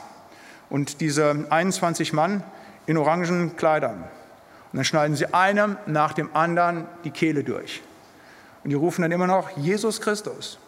und 0.70 1.02
diese 1.02 1.48
21 1.50 2.14
Mann 2.14 2.44
in 2.86 2.98
orangen 2.98 3.56
Kleidern. 3.56 4.04
Und 4.72 4.78
dann 4.78 4.86
schneiden 4.86 5.16
sie 5.16 5.34
einem 5.34 5.78
nach 5.88 6.14
dem 6.14 6.36
anderen 6.36 6.86
die 7.04 7.10
Kehle 7.10 7.44
durch. 7.44 7.82
Und 8.64 8.70
die 8.70 8.76
rufen 8.76 9.02
dann 9.02 9.12
immer 9.12 9.26
noch 9.26 9.58
Jesus 9.58 10.02
Christus. 10.02 10.60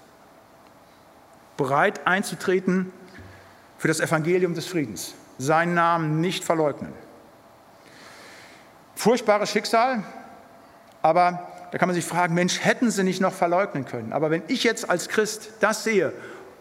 Bereit 1.58 2.08
einzutreten 2.08 2.92
für 3.78 3.88
das 3.88 4.00
Evangelium 4.00 4.56
des 4.56 4.66
Friedens. 4.66 5.14
Seinen 5.38 5.76
Namen 5.76 6.22
nicht 6.22 6.44
verleugnen. 6.44 6.92
Furchtbares 9.00 9.50
Schicksal, 9.50 10.04
aber 11.02 11.48
da 11.72 11.78
kann 11.78 11.88
man 11.88 11.96
sich 11.96 12.04
fragen, 12.04 12.34
Mensch, 12.34 12.60
hätten 12.60 12.92
sie 12.92 13.06
nicht 13.06 13.22
noch 13.22 13.32
verleugnen 13.32 13.86
können? 13.86 14.12
Aber 14.12 14.30
wenn 14.30 14.44
ich 14.50 14.66
jetzt 14.66 14.90
als 14.90 15.08
Christ 15.08 15.52
das 15.62 15.86
sehe, 15.86 16.12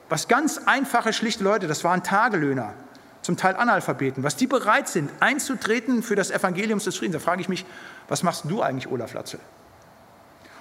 was 0.08 0.28
ganz 0.28 0.60
einfache, 0.64 1.12
schlichte 1.12 1.42
Leute, 1.42 1.66
das 1.66 1.82
waren 1.82 2.04
Tagelöhner, 2.04 2.74
zum 3.22 3.36
Teil 3.36 3.56
Analphabeten, 3.56 4.22
was 4.22 4.36
die 4.36 4.46
bereit 4.46 4.88
sind, 4.88 5.10
einzutreten 5.18 6.04
für 6.04 6.14
das 6.14 6.30
Evangelium 6.30 6.78
des 6.78 6.96
Friedens, 6.96 7.14
da 7.14 7.18
frage 7.18 7.40
ich 7.40 7.48
mich, 7.48 7.66
was 8.06 8.22
machst 8.22 8.44
du 8.44 8.62
eigentlich, 8.62 8.86
Olaf 8.86 9.14
Latzel? 9.14 9.40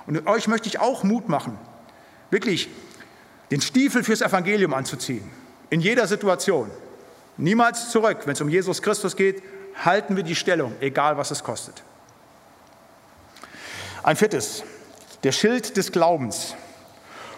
Und 0.07 0.25
euch 0.25 0.47
möchte 0.47 0.67
ich 0.67 0.79
auch 0.79 1.03
Mut 1.03 1.29
machen, 1.29 1.59
wirklich 2.31 2.71
den 3.51 3.61
Stiefel 3.61 4.03
fürs 4.03 4.21
Evangelium 4.21 4.73
anzuziehen, 4.73 5.29
in 5.69 5.81
jeder 5.81 6.07
Situation. 6.07 6.71
Niemals 7.37 7.91
zurück, 7.91 8.21
wenn 8.25 8.33
es 8.33 8.41
um 8.41 8.49
Jesus 8.49 8.81
Christus 8.81 9.15
geht, 9.15 9.43
halten 9.83 10.15
wir 10.15 10.23
die 10.23 10.35
Stellung, 10.35 10.75
egal 10.79 11.17
was 11.17 11.31
es 11.31 11.43
kostet. 11.43 11.83
Ein 14.03 14.15
viertes, 14.15 14.63
der 15.23 15.31
Schild 15.31 15.77
des 15.77 15.91
Glaubens. 15.91 16.55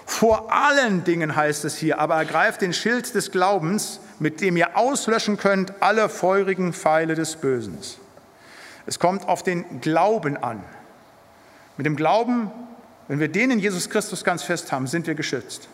Vor 0.05 0.51
allen 0.51 1.03
Dingen 1.03 1.35
heißt 1.35 1.65
es 1.65 1.77
hier, 1.77 1.99
aber 1.99 2.15
ergreift 2.15 2.61
den 2.61 2.73
Schild 2.73 3.13
des 3.15 3.31
Glaubens, 3.31 3.99
mit 4.19 4.41
dem 4.41 4.57
ihr 4.57 4.75
auslöschen 4.75 5.37
könnt 5.37 5.73
alle 5.81 6.09
feurigen 6.09 6.73
Pfeile 6.73 7.15
des 7.15 7.35
Bösen. 7.35 7.77
Es 8.85 8.99
kommt 8.99 9.27
auf 9.27 9.43
den 9.43 9.81
Glauben 9.81 10.35
an. 10.35 10.63
Mit 11.77 11.85
dem 11.85 11.95
Glauben, 11.95 12.51
wenn 13.07 13.19
wir 13.19 13.27
den 13.27 13.51
in 13.51 13.59
Jesus 13.59 13.89
Christus 13.89 14.23
ganz 14.23 14.43
fest 14.43 14.71
haben, 14.71 14.87
sind 14.87 15.07
wir 15.07 15.15
geschützt. 15.15 15.69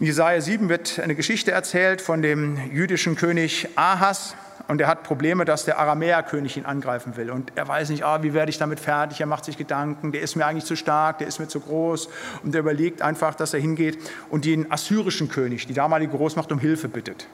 In 0.00 0.06
Jesaja 0.06 0.40
7 0.40 0.68
wird 0.68 0.98
eine 0.98 1.14
Geschichte 1.14 1.52
erzählt 1.52 2.00
von 2.00 2.20
dem 2.20 2.56
jüdischen 2.72 3.14
König 3.14 3.68
Ahas 3.76 4.34
und 4.66 4.80
er 4.80 4.86
hat 4.86 5.02
Probleme, 5.02 5.44
dass 5.44 5.66
der 5.66 5.78
Aramäerkönig 5.78 6.56
ihn 6.56 6.64
angreifen 6.64 7.16
will. 7.16 7.30
Und 7.30 7.52
er 7.54 7.68
weiß 7.68 7.90
nicht, 7.90 8.04
ah, 8.04 8.22
wie 8.22 8.32
werde 8.32 8.48
ich 8.48 8.56
damit 8.56 8.80
fertig? 8.80 9.20
Er 9.20 9.26
macht 9.26 9.44
sich 9.44 9.58
Gedanken, 9.58 10.10
der 10.10 10.22
ist 10.22 10.36
mir 10.36 10.46
eigentlich 10.46 10.64
zu 10.64 10.74
stark, 10.74 11.18
der 11.18 11.26
ist 11.26 11.38
mir 11.38 11.48
zu 11.48 11.60
groß. 11.60 12.08
Und 12.42 12.54
er 12.54 12.60
überlegt 12.60 13.02
einfach, 13.02 13.34
dass 13.34 13.52
er 13.52 13.60
hingeht 13.60 13.98
und 14.30 14.46
den 14.46 14.72
assyrischen 14.72 15.28
König, 15.28 15.66
die 15.66 15.74
damalige 15.74 16.16
Großmacht, 16.16 16.50
um 16.50 16.58
Hilfe 16.58 16.88
bittet. 16.88 17.26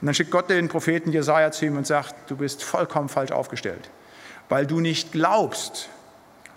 Und 0.00 0.06
dann 0.06 0.14
schickt 0.14 0.30
Gott 0.30 0.50
den 0.50 0.68
Propheten 0.68 1.10
Jesaja 1.10 1.52
zu 1.52 1.64
ihm 1.64 1.76
und 1.76 1.86
sagt: 1.86 2.14
Du 2.26 2.36
bist 2.36 2.62
vollkommen 2.62 3.08
falsch 3.08 3.32
aufgestellt, 3.32 3.88
weil 4.48 4.66
du 4.66 4.80
nicht 4.80 5.12
glaubst. 5.12 5.88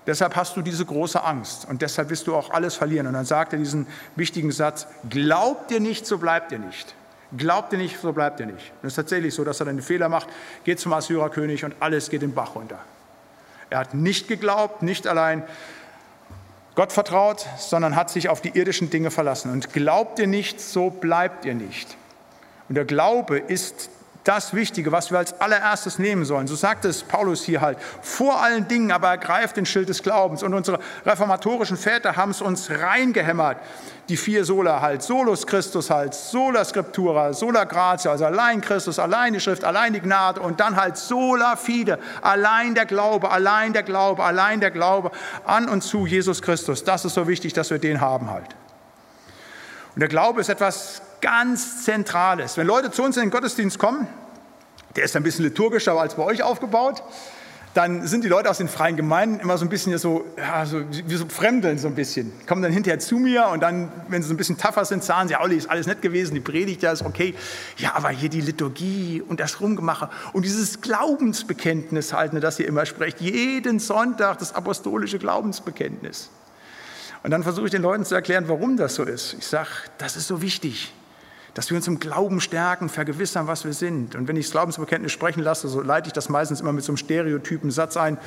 Deshalb 0.08 0.36
hast 0.36 0.58
du 0.58 0.62
diese 0.62 0.86
große 0.86 1.24
Angst 1.24 1.66
und 1.68 1.82
deshalb 1.82 2.10
wirst 2.10 2.28
du 2.28 2.36
auch 2.36 2.52
alles 2.52 2.76
verlieren. 2.76 3.08
Und 3.08 3.14
dann 3.14 3.26
sagt 3.26 3.54
er 3.54 3.60
diesen 3.60 3.88
wichtigen 4.18 4.52
Satz: 4.52 4.88
Glaubt 5.10 5.72
ihr 5.72 5.80
nicht, 5.80 6.06
so 6.06 6.18
bleibt 6.18 6.52
ihr 6.52 6.60
nicht. 6.60 6.96
Glaubt 7.36 7.74
ihr 7.74 7.80
nicht, 7.80 8.00
so 8.00 8.14
bleibt 8.14 8.40
ihr 8.40 8.46
nicht. 8.46 8.72
Und 8.82 8.88
es 8.88 8.94
ist 8.94 8.96
tatsächlich 8.96 9.34
so, 9.34 9.44
dass 9.44 9.60
er 9.60 9.66
dann 9.66 9.76
einen 9.76 9.82
Fehler 9.82 10.10
macht, 10.10 10.28
geht 10.64 10.80
zum 10.80 10.94
Assyrerkönig 10.94 11.66
und 11.66 11.76
alles 11.80 12.10
geht 12.10 12.22
den 12.22 12.34
Bach 12.34 12.56
runter. 12.56 12.80
Er 13.70 13.80
hat 13.80 13.94
nicht 13.94 14.28
geglaubt, 14.28 14.84
nicht 14.84 15.08
allein 15.08 15.44
Gott 16.76 16.92
vertraut, 16.92 17.46
sondern 17.58 17.96
hat 17.96 18.10
sich 18.10 18.30
auf 18.30 18.42
die 18.42 18.50
irdischen 18.50 18.90
Dinge 18.90 19.10
verlassen. 19.10 19.52
Und 19.52 19.74
glaubt 19.74 20.20
ihr 20.20 20.28
nicht, 20.28 20.62
so 20.62 20.90
bleibt 20.90 21.46
ihr 21.46 21.56
nicht. 21.56 21.98
Und 22.70 22.76
der 22.76 22.86
Glaube 22.86 23.40
ist 23.40 23.90
das 24.26 24.56
Wichtige, 24.56 24.92
was 24.92 25.12
wir 25.12 25.20
als 25.20 25.40
allererstes 25.40 26.00
nehmen 26.00 26.26
sollen. 26.26 26.48
So 26.48 26.56
sagt 26.56 26.84
es 26.84 27.04
Paulus 27.04 27.44
hier 27.44 27.62
halt. 27.62 27.78
Vor 28.02 28.42
allen 28.42 28.68
Dingen 28.68 28.92
aber 28.92 29.10
ergreift 29.10 29.56
den 29.56 29.68
Schild 29.68 29.88
des 29.88 30.02
Glaubens. 30.02 30.42
Und 30.42 30.56
unsere 30.56 30.80
reformatorischen 31.06 31.78
Väter 31.78 32.16
haben 32.16 32.32
es 32.32 32.42
uns 32.42 32.70
reingehämmert. 32.72 33.58
Die 34.10 34.18
vier 34.18 34.44
Sola 34.44 34.82
halt. 34.82 35.04
Solus 35.04 35.46
Christus 35.46 35.92
halt. 35.92 36.16
Sola 36.16 36.66
Scriptura. 36.66 37.34
Sola 37.34 37.66
Gratia. 37.66 38.12
Also 38.12 38.26
allein 38.26 38.62
Christus, 38.62 38.98
allein 38.98 39.34
die 39.34 39.40
Schrift, 39.40 39.64
allein 39.64 39.94
die 39.94 40.02
Gnade. 40.02 40.42
Und 40.42 40.60
dann 40.60 40.76
halt 40.76 40.98
Sola 40.98 41.56
Fide. 41.56 42.00
Allein 42.24 42.74
der 42.74 42.88
Glaube, 42.88 43.30
allein 43.30 43.74
der 43.74 43.84
Glaube, 43.84 44.24
allein 44.24 44.60
der 44.60 44.72
Glaube 44.72 45.12
an 45.46 45.70
und 45.70 45.84
zu 45.84 46.08
Jesus 46.08 46.42
Christus. 46.42 46.84
Das 46.84 47.06
ist 47.06 47.14
so 47.14 47.28
wichtig, 47.28 47.54
dass 47.54 47.70
wir 47.70 47.78
den 47.78 48.02
haben 48.02 48.32
halt. 48.32 48.56
Und 49.94 50.00
der 50.00 50.10
Glaube 50.10 50.42
ist 50.42 50.50
etwas 50.50 51.04
ganz 51.22 51.84
Zentrales. 51.84 52.58
Wenn 52.58 52.68
Leute 52.68 52.92
zu 52.92 53.04
uns 53.04 53.18
in 53.18 53.24
den 53.24 53.32
Gottesdienst 53.32 53.80
kommen, 53.80 54.08
der 54.96 55.04
ist 55.04 55.16
ein 55.16 55.24
bisschen 55.24 55.46
liturgischer 55.46 55.94
als 55.94 56.16
bei 56.16 56.24
euch 56.24 56.44
aufgebaut, 56.44 57.04
dann 57.76 58.08
sind 58.08 58.24
die 58.24 58.30
Leute 58.30 58.50
aus 58.50 58.60
den 58.60 58.70
freien 58.70 58.96
Gemeinden 58.96 59.42
immer 59.42 59.58
so 59.58 59.66
ein 59.66 59.70
bisschen 59.70 59.98
so, 59.98 60.24
ja, 60.38 60.66
so 60.66 60.82
wie 60.90 61.16
so 61.16 61.26
Fremdeln 61.28 61.78
so 61.78 61.90
ein 61.90 61.96
bisschen. 61.96 62.32
Kommen 62.48 62.62
dann 62.62 62.72
hinterher 62.72 63.00
zu 63.00 63.18
mir 63.18 63.48
und 63.48 63.60
dann, 63.60 63.92
wenn 64.08 64.22
sie 64.22 64.30
so 64.30 64.34
ein 64.34 64.38
bisschen 64.38 64.58
tougher 64.58 64.86
sind, 64.86 65.04
sagen 65.04 65.28
sie, 65.28 65.36
Olli, 65.36 65.58
ist 65.58 65.70
alles 65.70 65.86
nett 65.86 66.02
gewesen, 66.02 66.36
die 66.36 66.40
Predigt, 66.40 66.84
ja, 66.84 66.94
ist 66.94 67.04
okay. 67.04 67.36
Ja, 67.76 67.94
aber 67.96 68.10
hier 68.10 68.30
die 68.30 68.40
Liturgie 68.40 69.22
und 69.28 69.42
das 69.42 69.60
Rumgemache 69.60 70.10
und 70.32 70.46
dieses 70.46 70.80
Glaubensbekenntnis 70.80 72.14
halt, 72.14 72.32
ne, 72.32 72.40
das 72.40 72.60
ihr 72.60 72.68
immer 72.68 72.86
sprecht, 72.86 73.20
jeden 73.20 73.80
Sonntag 73.80 74.38
das 74.38 74.56
apostolische 74.56 75.20
Glaubensbekenntnis. 75.20 76.30
Und 77.24 77.32
dann 77.32 77.44
versuche 77.44 77.66
ich 77.66 77.72
den 77.72 77.82
Leuten 77.82 78.06
zu 78.06 78.16
erklären, 78.16 78.46
warum 78.48 78.78
das 78.78 78.96
so 78.96 79.04
ist. 79.04 79.36
Ich 79.38 79.48
sage, 79.48 79.68
das 79.98 80.16
ist 80.16 80.28
so 80.28 80.42
wichtig 80.42 80.94
dass 81.56 81.70
wir 81.70 81.78
uns 81.78 81.88
im 81.88 82.00
Glauben 82.00 82.42
stärken, 82.42 82.90
vergewissern, 82.90 83.48
was 83.48 83.64
wir 83.64 83.72
sind. 83.72 84.14
Und 84.14 84.28
wenn 84.28 84.36
ich 84.36 84.46
das 84.46 84.52
Glaubensbekenntnis 84.52 85.14
sprechen 85.14 85.42
lasse, 85.42 85.70
so 85.70 85.82
leite 85.82 86.08
ich 86.08 86.14
das 86.14 86.28
meistens 86.28 86.60
immer 86.60 86.74
mit 86.74 86.84
so 86.84 86.92
einem 86.92 86.98
stereotypen 86.98 87.72
Satz 87.72 87.96
ein. 87.96 88.18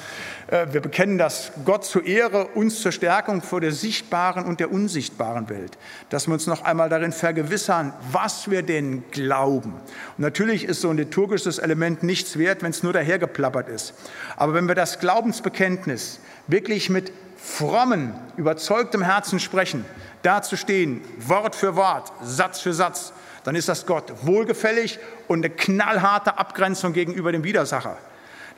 Äh, 0.46 0.68
wir 0.72 0.80
bekennen 0.80 1.18
das 1.18 1.52
Gott 1.66 1.84
zur 1.84 2.06
Ehre, 2.06 2.46
uns 2.48 2.80
zur 2.80 2.90
Stärkung 2.90 3.42
vor 3.42 3.60
der 3.60 3.72
sichtbaren 3.72 4.46
und 4.46 4.60
der 4.60 4.72
unsichtbaren 4.72 5.50
Welt. 5.50 5.76
Dass 6.08 6.26
wir 6.26 6.32
uns 6.32 6.46
noch 6.46 6.64
einmal 6.64 6.88
darin 6.88 7.12
vergewissern, 7.12 7.92
was 8.10 8.50
wir 8.50 8.62
denn 8.62 9.04
glauben. 9.10 9.74
Und 9.74 10.22
natürlich 10.22 10.64
ist 10.64 10.80
so 10.80 10.88
ein 10.88 10.96
liturgisches 10.96 11.58
Element 11.58 12.02
nichts 12.02 12.38
wert, 12.38 12.62
wenn 12.62 12.70
es 12.70 12.82
nur 12.82 12.94
dahergeplappert 12.94 13.68
ist. 13.68 13.92
Aber 14.36 14.54
wenn 14.54 14.68
wir 14.68 14.74
das 14.74 15.00
Glaubensbekenntnis 15.00 16.18
wirklich 16.46 16.88
mit 16.88 17.12
frommen, 17.36 18.14
überzeugtem 18.36 19.02
Herzen 19.02 19.38
sprechen, 19.38 19.84
da 20.22 20.42
zu 20.42 20.56
stehen, 20.56 21.02
Wort 21.18 21.54
für 21.54 21.76
Wort, 21.76 22.12
Satz 22.22 22.60
für 22.60 22.72
Satz, 22.72 23.12
dann 23.44 23.54
ist 23.54 23.68
das 23.68 23.86
Gott 23.86 24.12
wohlgefällig 24.22 24.98
und 25.26 25.44
eine 25.44 25.54
knallharte 25.54 26.38
Abgrenzung 26.38 26.92
gegenüber 26.92 27.32
dem 27.32 27.44
Widersacher. 27.44 27.96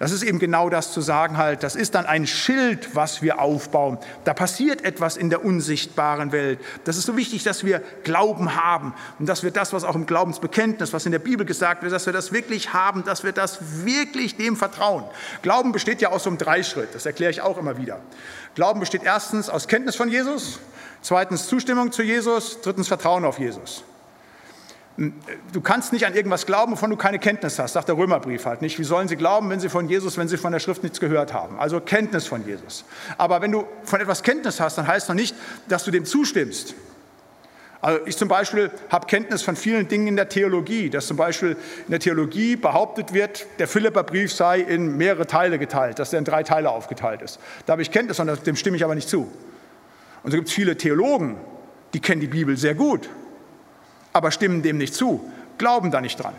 Das 0.01 0.13
ist 0.13 0.23
eben 0.23 0.39
genau 0.39 0.71
das 0.71 0.93
zu 0.95 1.03
sagen 1.03 1.37
halt, 1.37 1.63
das 1.63 1.77
ist 1.77 1.95
dann 1.95 2.07
ein 2.07 2.27
Schild, 2.27 2.97
was 2.97 3.21
wir 3.21 3.39
aufbauen. 3.39 3.99
Da 4.25 4.33
passiert 4.33 4.83
etwas 4.83 5.19
in 5.19 5.29
der 5.29 5.45
unsichtbaren 5.45 6.33
Welt. 6.33 6.59
Das 6.85 6.97
ist 6.97 7.05
so 7.05 7.19
wichtig, 7.19 7.45
dass 7.45 7.65
wir 7.65 7.83
Glauben 8.03 8.57
haben 8.57 8.95
und 9.19 9.29
dass 9.29 9.43
wir 9.43 9.51
das, 9.51 9.75
was 9.75 9.85
auch 9.85 9.95
im 9.95 10.07
Glaubensbekenntnis, 10.07 10.95
was 10.95 11.05
in 11.05 11.13
der 11.13 11.19
Bibel 11.19 11.45
gesagt 11.45 11.83
wird, 11.83 11.93
dass 11.93 12.07
wir 12.07 12.15
das 12.15 12.33
wirklich 12.33 12.73
haben, 12.73 13.05
dass 13.05 13.25
wir 13.25 13.33
das 13.33 13.85
wirklich 13.85 14.39
dem 14.39 14.57
vertrauen. 14.57 15.05
Glauben 15.43 15.71
besteht 15.71 16.01
ja 16.01 16.09
aus 16.09 16.25
so 16.25 16.31
einem 16.31 16.39
Dreischritt, 16.39 16.95
das 16.95 17.05
erkläre 17.05 17.31
ich 17.31 17.43
auch 17.43 17.59
immer 17.59 17.77
wieder. 17.77 18.01
Glauben 18.55 18.81
besteht 18.81 19.03
erstens 19.05 19.51
aus 19.51 19.69
Kenntnis 19.69 19.97
von 19.97 20.09
Jesus, 20.09 20.61
zweitens 21.03 21.47
Zustimmung 21.47 21.93
zu 21.93 22.03
Jesus, 22.03 22.61
drittens 22.63 22.89
Vertrauen 22.89 23.25
auf 23.25 23.39
Jesus. 23.39 23.85
Du 25.53 25.61
kannst 25.63 25.95
nicht 25.95 26.05
an 26.05 26.15
irgendwas 26.15 26.45
glauben, 26.45 26.73
wovon 26.73 26.91
du 26.91 26.97
keine 26.97 27.19
Kenntnis 27.19 27.59
hast, 27.59 27.73
sagt 27.73 27.89
der 27.89 27.97
Römerbrief 27.97 28.45
halt 28.45 28.61
nicht. 28.61 28.79
Wie 28.79 28.85
sollen 28.85 29.09
sie 29.09 29.17
glauben, 29.17 29.49
wenn 29.49 29.59
sie 29.59 29.71
von 29.71 29.89
Jesus, 29.89 30.19
wenn 30.19 30.29
sie 30.29 30.37
von 30.37 30.53
der 30.53 30.59
Schrift 30.59 30.83
nichts 30.83 31.01
gehört 31.01 31.33
haben? 31.33 31.59
Also 31.59 31.81
Kenntnis 31.81 32.27
von 32.27 32.47
Jesus. 32.47 32.85
Aber 33.17 33.41
wenn 33.41 33.51
du 33.51 33.65
von 33.85 34.01
etwas 34.01 34.23
Kenntnis 34.23 34.61
hast, 34.61 34.77
dann 34.77 34.87
heißt 34.87 35.09
noch 35.09 35.17
nicht, 35.17 35.35
dass 35.69 35.85
du 35.85 35.91
dem 35.91 36.05
zustimmst. 36.05 36.75
Also 37.81 38.05
ich 38.05 38.17
zum 38.17 38.29
Beispiel 38.29 38.71
habe 38.91 39.07
Kenntnis 39.07 39.41
von 39.41 39.57
vielen 39.57 39.89
Dingen 39.89 40.09
in 40.09 40.17
der 40.17 40.29
Theologie, 40.29 40.91
dass 40.91 41.07
zum 41.07 41.17
Beispiel 41.17 41.57
in 41.87 41.91
der 41.91 42.01
Theologie 42.01 42.57
behauptet 42.57 43.15
wird, 43.15 43.47
der 43.59 43.69
Philipperbrief 43.69 44.35
sei 44.35 44.61
in 44.61 44.99
mehrere 44.99 45.27
Teile 45.27 45.59
geteilt, 45.59 45.99
dass 45.99 46.13
er 46.13 46.19
in 46.19 46.27
drei 46.27 46.43
Teile 46.43 46.69
aufgeteilt 46.69 47.23
ist. 47.23 47.39
Da 47.65 47.73
habe 47.73 47.81
ich 47.81 47.91
Kenntnis 47.91 48.21
und 48.21 48.47
dem 48.47 48.57
stimme 48.57 48.77
ich 48.77 48.85
aber 48.85 48.95
nicht 48.95 49.09
zu. 49.09 49.33
Und 50.23 50.31
so 50.31 50.37
gibt 50.37 50.49
es 50.49 50.55
viele 50.55 50.77
Theologen, 50.77 51.39
die 51.95 52.01
kennen 52.01 52.21
die 52.21 52.29
Bibel 52.29 52.57
sehr 52.57 52.75
gut 52.75 53.09
aber 54.13 54.31
stimmen 54.31 54.63
dem 54.63 54.79
nicht 54.79 54.95
zu, 54.95 55.31
glauben 55.59 55.91
da 55.91 56.01
nicht 56.01 56.23
dran. 56.23 56.35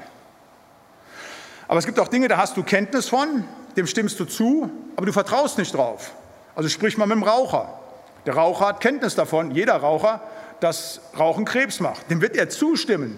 Aber 1.68 1.80
es 1.80 1.86
gibt 1.86 2.00
auch 2.00 2.08
Dinge, 2.08 2.28
da 2.28 2.38
hast 2.38 2.58
du 2.58 2.64
Kenntnis 2.64 3.08
von, 3.08 3.46
dem 3.78 3.88
stimmst 3.88 4.20
du 4.20 4.26
zu, 4.26 4.70
aber 4.96 5.06
du 5.06 5.14
vertraust 5.14 5.58
nicht 5.58 5.74
drauf. 5.74 6.12
Also 6.56 6.68
sprich 6.68 6.98
mal 6.98 7.06
mit 7.06 7.16
dem 7.16 7.24
Raucher. 7.24 7.80
Der 8.26 8.36
Raucher 8.36 8.68
hat 8.68 8.82
Kenntnis 8.82 9.16
davon, 9.16 9.52
jeder 9.52 9.78
Raucher, 9.78 10.22
dass 10.60 11.02
Rauchen 11.18 11.46
Krebs 11.46 11.80
macht. 11.80 12.10
Dem 12.12 12.22
wird 12.22 12.36
er 12.36 12.50
zustimmen, 12.50 13.18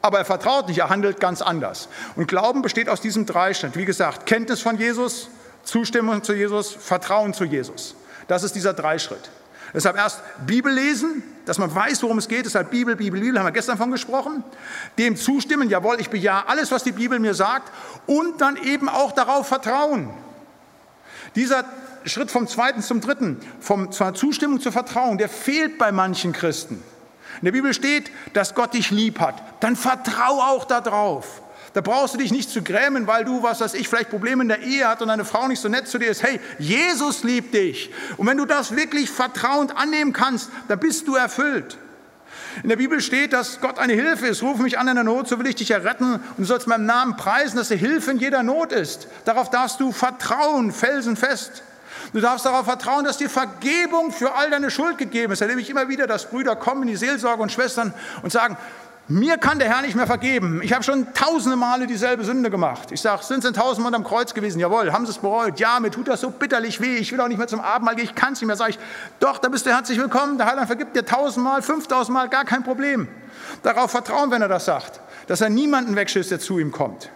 aber 0.00 0.18
er 0.18 0.24
vertraut 0.24 0.68
nicht, 0.68 0.78
er 0.78 0.90
handelt 0.90 1.18
ganz 1.18 1.42
anders. 1.42 1.88
Und 2.14 2.28
Glauben 2.28 2.62
besteht 2.62 2.88
aus 2.88 3.00
diesem 3.00 3.26
Dreistand. 3.26 3.76
Wie 3.76 3.84
gesagt, 3.84 4.26
Kenntnis 4.26 4.60
von 4.60 4.78
Jesus, 4.78 5.28
Zustimmung 5.64 6.22
zu 6.22 6.34
Jesus, 6.34 6.72
Vertrauen 6.72 7.34
zu 7.34 7.44
Jesus. 7.44 7.96
Das 8.28 8.44
ist 8.44 8.54
dieser 8.54 8.74
Dreischritt. 8.74 9.28
Deshalb 9.74 9.96
erst 9.96 10.22
Bibel 10.46 10.72
lesen, 10.72 11.22
dass 11.44 11.58
man 11.58 11.74
weiß, 11.74 12.02
worum 12.02 12.18
es 12.18 12.28
geht. 12.28 12.46
Deshalb 12.46 12.70
Bibel, 12.70 12.96
Bibel, 12.96 13.20
Bibel, 13.20 13.38
haben 13.38 13.46
wir 13.46 13.52
gestern 13.52 13.76
von 13.76 13.90
gesprochen. 13.90 14.42
Dem 14.98 15.16
zustimmen, 15.16 15.68
jawohl, 15.68 16.00
ich 16.00 16.10
bejahe 16.10 16.48
alles, 16.48 16.70
was 16.70 16.84
die 16.84 16.92
Bibel 16.92 17.18
mir 17.18 17.34
sagt. 17.34 17.70
Und 18.06 18.40
dann 18.40 18.56
eben 18.56 18.88
auch 18.88 19.12
darauf 19.12 19.46
vertrauen. 19.48 20.10
Dieser 21.34 21.64
Schritt 22.04 22.30
vom 22.30 22.46
zweiten 22.46 22.82
zum 22.82 23.00
dritten, 23.00 23.38
vom, 23.60 23.92
von 23.92 24.14
Zustimmung 24.14 24.60
zu 24.60 24.72
Vertrauen, 24.72 25.18
der 25.18 25.28
fehlt 25.28 25.78
bei 25.78 25.92
manchen 25.92 26.32
Christen. 26.32 26.82
In 27.40 27.44
der 27.44 27.52
Bibel 27.52 27.74
steht, 27.74 28.10
dass 28.32 28.54
Gott 28.54 28.74
dich 28.74 28.90
lieb 28.90 29.20
hat. 29.20 29.42
Dann 29.60 29.76
vertrau 29.76 30.40
auch 30.40 30.64
darauf. 30.64 31.42
Da 31.74 31.80
brauchst 31.80 32.14
du 32.14 32.18
dich 32.18 32.32
nicht 32.32 32.50
zu 32.50 32.62
grämen, 32.62 33.06
weil 33.06 33.24
du, 33.24 33.42
was 33.42 33.60
weiß 33.60 33.74
ich, 33.74 33.88
vielleicht 33.88 34.10
Probleme 34.10 34.42
in 34.42 34.48
der 34.48 34.62
Ehe 34.62 34.88
hat 34.88 35.02
und 35.02 35.08
deine 35.08 35.24
Frau 35.24 35.48
nicht 35.48 35.60
so 35.60 35.68
nett 35.68 35.86
zu 35.86 35.98
dir 35.98 36.10
ist. 36.10 36.22
Hey, 36.22 36.40
Jesus 36.58 37.24
liebt 37.24 37.54
dich. 37.54 37.90
Und 38.16 38.26
wenn 38.26 38.36
du 38.36 38.46
das 38.46 38.74
wirklich 38.74 39.10
vertrauend 39.10 39.76
annehmen 39.76 40.12
kannst, 40.12 40.50
dann 40.68 40.80
bist 40.80 41.06
du 41.06 41.14
erfüllt. 41.14 41.78
In 42.62 42.68
der 42.68 42.76
Bibel 42.76 43.00
steht, 43.00 43.32
dass 43.32 43.60
Gott 43.60 43.78
eine 43.78 43.92
Hilfe 43.92 44.26
ist. 44.26 44.42
Rufe 44.42 44.62
mich 44.62 44.78
an 44.78 44.88
in 44.88 44.94
der 44.94 45.04
Not, 45.04 45.28
so 45.28 45.38
will 45.38 45.46
ich 45.46 45.56
dich 45.56 45.70
erretten. 45.70 46.14
Und 46.14 46.38
du 46.38 46.44
sollst 46.44 46.66
meinem 46.66 46.86
Namen 46.86 47.16
preisen, 47.16 47.56
dass 47.56 47.70
er 47.70 47.76
Hilfe 47.76 48.10
in 48.10 48.18
jeder 48.18 48.42
Not 48.42 48.72
ist. 48.72 49.08
Darauf 49.24 49.50
darfst 49.50 49.80
du 49.80 49.92
vertrauen, 49.92 50.72
felsenfest. 50.72 51.62
Du 52.12 52.20
darfst 52.20 52.46
darauf 52.46 52.64
vertrauen, 52.64 53.04
dass 53.04 53.18
dir 53.18 53.28
Vergebung 53.28 54.12
für 54.12 54.34
all 54.34 54.50
deine 54.50 54.70
Schuld 54.70 54.98
gegeben 54.98 55.32
ist. 55.32 55.40
Erlebe 55.40 55.60
ich 55.60 55.70
immer 55.70 55.88
wieder, 55.88 56.06
dass 56.06 56.30
Brüder 56.30 56.56
kommen 56.56 56.82
in 56.82 56.88
die 56.88 56.96
Seelsorge 56.96 57.42
und 57.42 57.52
Schwestern 57.52 57.92
und 58.22 58.32
sagen, 58.32 58.56
mir 59.08 59.38
kann 59.38 59.58
der 59.58 59.68
Herr 59.68 59.82
nicht 59.82 59.94
mehr 59.94 60.06
vergeben. 60.06 60.60
Ich 60.62 60.72
habe 60.74 60.84
schon 60.84 61.12
tausende 61.14 61.56
Male 61.56 61.86
dieselbe 61.86 62.24
Sünde 62.24 62.50
gemacht. 62.50 62.92
Ich 62.92 63.00
sage, 63.00 63.24
sind 63.24 63.42
sie 63.42 63.52
tausendmal 63.52 63.94
am 63.94 64.04
Kreuz 64.04 64.34
gewesen? 64.34 64.60
Jawohl. 64.60 64.92
Haben 64.92 65.06
sie 65.06 65.12
es 65.12 65.18
bereut? 65.18 65.58
Ja, 65.58 65.80
mir 65.80 65.90
tut 65.90 66.08
das 66.08 66.20
so 66.20 66.30
bitterlich 66.30 66.80
weh. 66.80 66.96
Ich 66.96 67.10
will 67.10 67.20
auch 67.20 67.28
nicht 67.28 67.38
mehr 67.38 67.46
zum 67.46 67.60
Abendmahl 67.60 67.96
gehen. 67.96 68.04
Ich 68.04 68.14
kann 68.14 68.34
es 68.34 68.40
nicht 68.40 68.46
mehr. 68.46 68.56
Sag 68.56 68.70
ich, 68.70 68.78
doch, 69.18 69.38
da 69.38 69.48
bist 69.48 69.64
du 69.64 69.70
herzlich 69.70 69.98
willkommen. 69.98 70.36
Der 70.36 70.46
Heiland 70.46 70.66
vergibt 70.66 70.94
dir 70.94 71.06
tausendmal, 71.06 71.62
fünftausendmal, 71.62 72.28
gar 72.28 72.44
kein 72.44 72.62
Problem. 72.62 73.08
Darauf 73.62 73.90
vertrauen, 73.90 74.30
wenn 74.30 74.42
er 74.42 74.48
das 74.48 74.66
sagt, 74.66 75.00
dass 75.26 75.40
er 75.40 75.48
niemanden 75.48 75.96
wegschießt, 75.96 76.30
der 76.30 76.38
zu 76.40 76.58
ihm 76.58 76.70
kommt. 76.70 77.10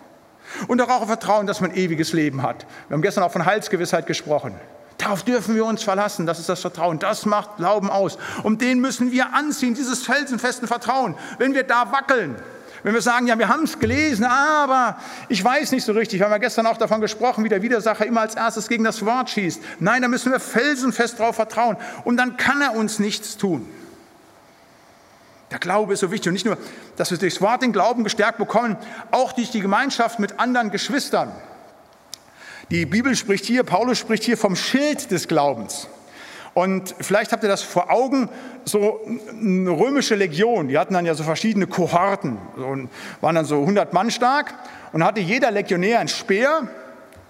Und 0.68 0.78
darauf 0.78 1.06
vertrauen, 1.06 1.46
dass 1.46 1.60
man 1.60 1.74
ewiges 1.74 2.12
Leben 2.12 2.42
hat. 2.42 2.66
Wir 2.88 2.94
haben 2.94 3.02
gestern 3.02 3.24
auch 3.24 3.32
von 3.32 3.44
Heilsgewissheit 3.44 4.06
gesprochen. 4.06 4.54
Darauf 4.98 5.22
dürfen 5.22 5.54
wir 5.54 5.64
uns 5.64 5.82
verlassen. 5.82 6.26
Das 6.26 6.38
ist 6.38 6.48
das 6.48 6.60
Vertrauen. 6.60 6.98
Das 6.98 7.26
macht 7.26 7.56
Glauben 7.56 7.90
aus. 7.90 8.18
Und 8.42 8.60
den 8.60 8.80
müssen 8.80 9.10
wir 9.12 9.34
anziehen, 9.34 9.74
dieses 9.74 10.04
felsenfesten 10.04 10.68
Vertrauen. 10.68 11.16
Wenn 11.38 11.54
wir 11.54 11.64
da 11.64 11.90
wackeln, 11.92 12.36
wenn 12.82 12.94
wir 12.94 13.02
sagen, 13.02 13.28
ja, 13.28 13.38
wir 13.38 13.48
haben 13.48 13.62
es 13.62 13.78
gelesen, 13.78 14.24
aber 14.24 14.98
ich 15.28 15.42
weiß 15.42 15.70
nicht 15.70 15.84
so 15.84 15.92
richtig, 15.92 16.18
wir 16.18 16.24
haben 16.24 16.32
ja 16.32 16.38
gestern 16.38 16.66
auch 16.66 16.76
davon 16.76 17.00
gesprochen, 17.00 17.44
wie 17.44 17.48
der 17.48 17.62
Widersacher 17.62 18.04
immer 18.06 18.22
als 18.22 18.34
erstes 18.34 18.66
gegen 18.68 18.82
das 18.82 19.04
Wort 19.06 19.30
schießt. 19.30 19.62
Nein, 19.78 20.02
da 20.02 20.08
müssen 20.08 20.32
wir 20.32 20.40
felsenfest 20.40 21.20
darauf 21.20 21.36
vertrauen. 21.36 21.76
Und 22.04 22.16
dann 22.16 22.36
kann 22.36 22.60
er 22.60 22.74
uns 22.74 22.98
nichts 22.98 23.36
tun. 23.36 23.68
Der 25.52 25.58
Glaube 25.58 25.92
ist 25.92 26.00
so 26.00 26.10
wichtig. 26.10 26.28
Und 26.28 26.32
nicht 26.32 26.46
nur, 26.46 26.56
dass 26.96 27.10
wir 27.10 27.18
durchs 27.18 27.40
Wort 27.40 27.62
den 27.62 27.72
Glauben 27.72 28.04
gestärkt 28.04 28.38
bekommen, 28.38 28.76
auch 29.10 29.32
durch 29.32 29.50
die 29.50 29.60
Gemeinschaft 29.60 30.18
mit 30.18 30.40
anderen 30.40 30.70
Geschwistern. 30.70 31.30
Die 32.70 32.86
Bibel 32.86 33.14
spricht 33.16 33.44
hier, 33.44 33.64
Paulus 33.64 33.98
spricht 33.98 34.24
hier 34.24 34.36
vom 34.36 34.56
Schild 34.56 35.10
des 35.10 35.28
Glaubens. 35.28 35.88
Und 36.54 36.94
vielleicht 37.00 37.32
habt 37.32 37.42
ihr 37.42 37.48
das 37.48 37.62
vor 37.62 37.90
Augen, 37.90 38.28
so 38.64 39.00
eine 39.30 39.70
römische 39.70 40.14
Legion, 40.14 40.68
die 40.68 40.78
hatten 40.78 40.92
dann 40.94 41.06
ja 41.06 41.14
so 41.14 41.24
verschiedene 41.24 41.66
Kohorten, 41.66 42.36
und 42.56 42.90
waren 43.20 43.34
dann 43.34 43.44
so 43.44 43.60
100 43.60 43.92
Mann 43.92 44.10
stark 44.10 44.54
und 44.92 45.02
hatte 45.02 45.20
jeder 45.20 45.50
Legionär 45.50 46.00
ein 46.00 46.08
Speer, 46.08 46.68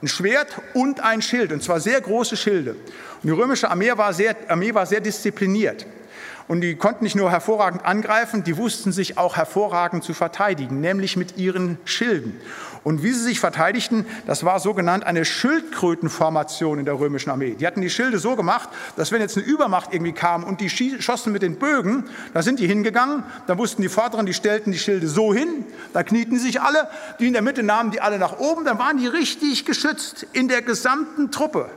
ein 0.02 0.08
Schwert 0.08 0.60
und 0.74 1.00
ein 1.00 1.22
Schild, 1.22 1.52
und 1.52 1.62
zwar 1.62 1.78
sehr 1.78 2.00
große 2.00 2.36
Schilde. 2.36 2.72
Und 2.72 3.22
die 3.22 3.30
römische 3.30 3.70
Armee 3.70 3.92
war 3.96 4.12
sehr, 4.12 4.34
Armee 4.48 4.74
war 4.74 4.86
sehr 4.86 5.00
diszipliniert. 5.00 5.86
Und 6.48 6.60
die 6.60 6.74
konnten 6.74 7.04
nicht 7.04 7.16
nur 7.16 7.30
hervorragend 7.30 7.84
angreifen, 7.84 8.44
die 8.44 8.56
wussten 8.56 8.92
sich 8.92 9.18
auch 9.18 9.36
hervorragend 9.36 10.04
zu 10.04 10.14
verteidigen, 10.14 10.80
nämlich 10.80 11.16
mit 11.16 11.36
ihren 11.36 11.78
Schilden. 11.84 12.40
Und 12.84 13.04
wie 13.04 13.12
sie 13.12 13.22
sich 13.22 13.38
verteidigten, 13.38 14.06
das 14.26 14.44
war 14.44 14.58
so 14.58 14.74
genannt 14.74 15.04
eine 15.04 15.24
Schildkrötenformation 15.24 16.80
in 16.80 16.84
der 16.84 16.98
römischen 16.98 17.30
Armee. 17.30 17.54
Die 17.54 17.66
hatten 17.66 17.80
die 17.80 17.90
Schilde 17.90 18.18
so 18.18 18.34
gemacht, 18.34 18.68
dass 18.96 19.12
wenn 19.12 19.20
jetzt 19.20 19.36
eine 19.36 19.46
Übermacht 19.46 19.92
irgendwie 19.92 20.12
kam 20.12 20.42
und 20.42 20.60
die 20.60 20.68
schossen 20.68 21.32
mit 21.32 21.42
den 21.42 21.58
Bögen, 21.58 22.04
da 22.34 22.42
sind 22.42 22.58
die 22.58 22.66
hingegangen, 22.66 23.22
dann 23.46 23.58
wussten 23.58 23.82
die 23.82 23.88
Vorderen, 23.88 24.26
die 24.26 24.34
stellten 24.34 24.72
die 24.72 24.78
Schilde 24.78 25.06
so 25.06 25.32
hin, 25.32 25.64
da 25.92 26.02
knieten 26.02 26.38
sich 26.40 26.60
alle, 26.60 26.88
die 27.20 27.28
in 27.28 27.34
der 27.34 27.42
Mitte 27.42 27.62
nahmen 27.62 27.92
die 27.92 28.00
alle 28.00 28.18
nach 28.18 28.38
oben, 28.38 28.64
dann 28.64 28.78
waren 28.80 28.98
die 28.98 29.06
richtig 29.06 29.64
geschützt 29.64 30.26
in 30.32 30.48
der 30.48 30.62
gesamten 30.62 31.30
Truppe. 31.30 31.70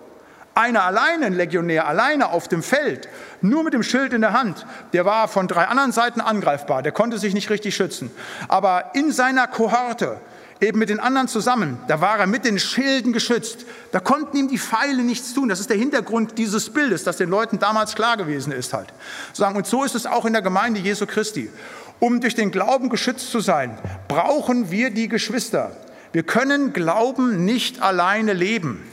Einer 0.55 0.83
alleine, 0.83 1.25
ein 1.25 1.33
Legionär, 1.33 1.85
alleine 1.85 2.29
auf 2.29 2.47
dem 2.47 2.63
Feld, 2.63 3.09
nur 3.41 3.63
mit 3.63 3.73
dem 3.73 3.83
Schild 3.83 4.13
in 4.13 4.21
der 4.21 4.33
Hand, 4.33 4.65
der 4.93 5.05
war 5.05 5.27
von 5.27 5.47
drei 5.47 5.65
anderen 5.65 5.91
Seiten 5.91 6.21
angreifbar, 6.21 6.81
der 6.81 6.91
konnte 6.91 7.17
sich 7.17 7.33
nicht 7.33 7.49
richtig 7.49 7.75
schützen. 7.75 8.11
Aber 8.47 8.91
in 8.93 9.11
seiner 9.11 9.47
Kohorte, 9.47 10.19
eben 10.61 10.79
mit 10.79 10.89
den 10.89 10.99
anderen 10.99 11.27
zusammen, 11.27 11.77
da 11.87 12.01
war 12.01 12.19
er 12.19 12.27
mit 12.27 12.45
den 12.45 12.59
Schilden 12.59 13.13
geschützt. 13.13 13.65
Da 13.91 13.99
konnten 13.99 14.37
ihm 14.37 14.47
die 14.47 14.57
Pfeile 14.57 15.03
nichts 15.03 15.33
tun. 15.33 15.49
Das 15.49 15.59
ist 15.59 15.69
der 15.69 15.77
Hintergrund 15.77 16.37
dieses 16.37 16.69
Bildes, 16.69 17.03
das 17.03 17.17
den 17.17 17.29
Leuten 17.29 17.59
damals 17.59 17.95
klar 17.95 18.17
gewesen 18.17 18.51
ist 18.51 18.73
halt. 18.73 18.87
Und 19.55 19.67
so 19.67 19.83
ist 19.83 19.95
es 19.95 20.05
auch 20.05 20.25
in 20.25 20.33
der 20.33 20.41
Gemeinde 20.41 20.79
Jesu 20.79 21.05
Christi. 21.05 21.49
Um 21.99 22.19
durch 22.19 22.35
den 22.35 22.51
Glauben 22.51 22.89
geschützt 22.89 23.31
zu 23.31 23.39
sein, 23.39 23.77
brauchen 24.07 24.69
wir 24.71 24.89
die 24.89 25.07
Geschwister. 25.07 25.71
Wir 26.11 26.23
können 26.23 26.73
Glauben 26.73 27.45
nicht 27.45 27.81
alleine 27.81 28.33
leben. 28.33 28.83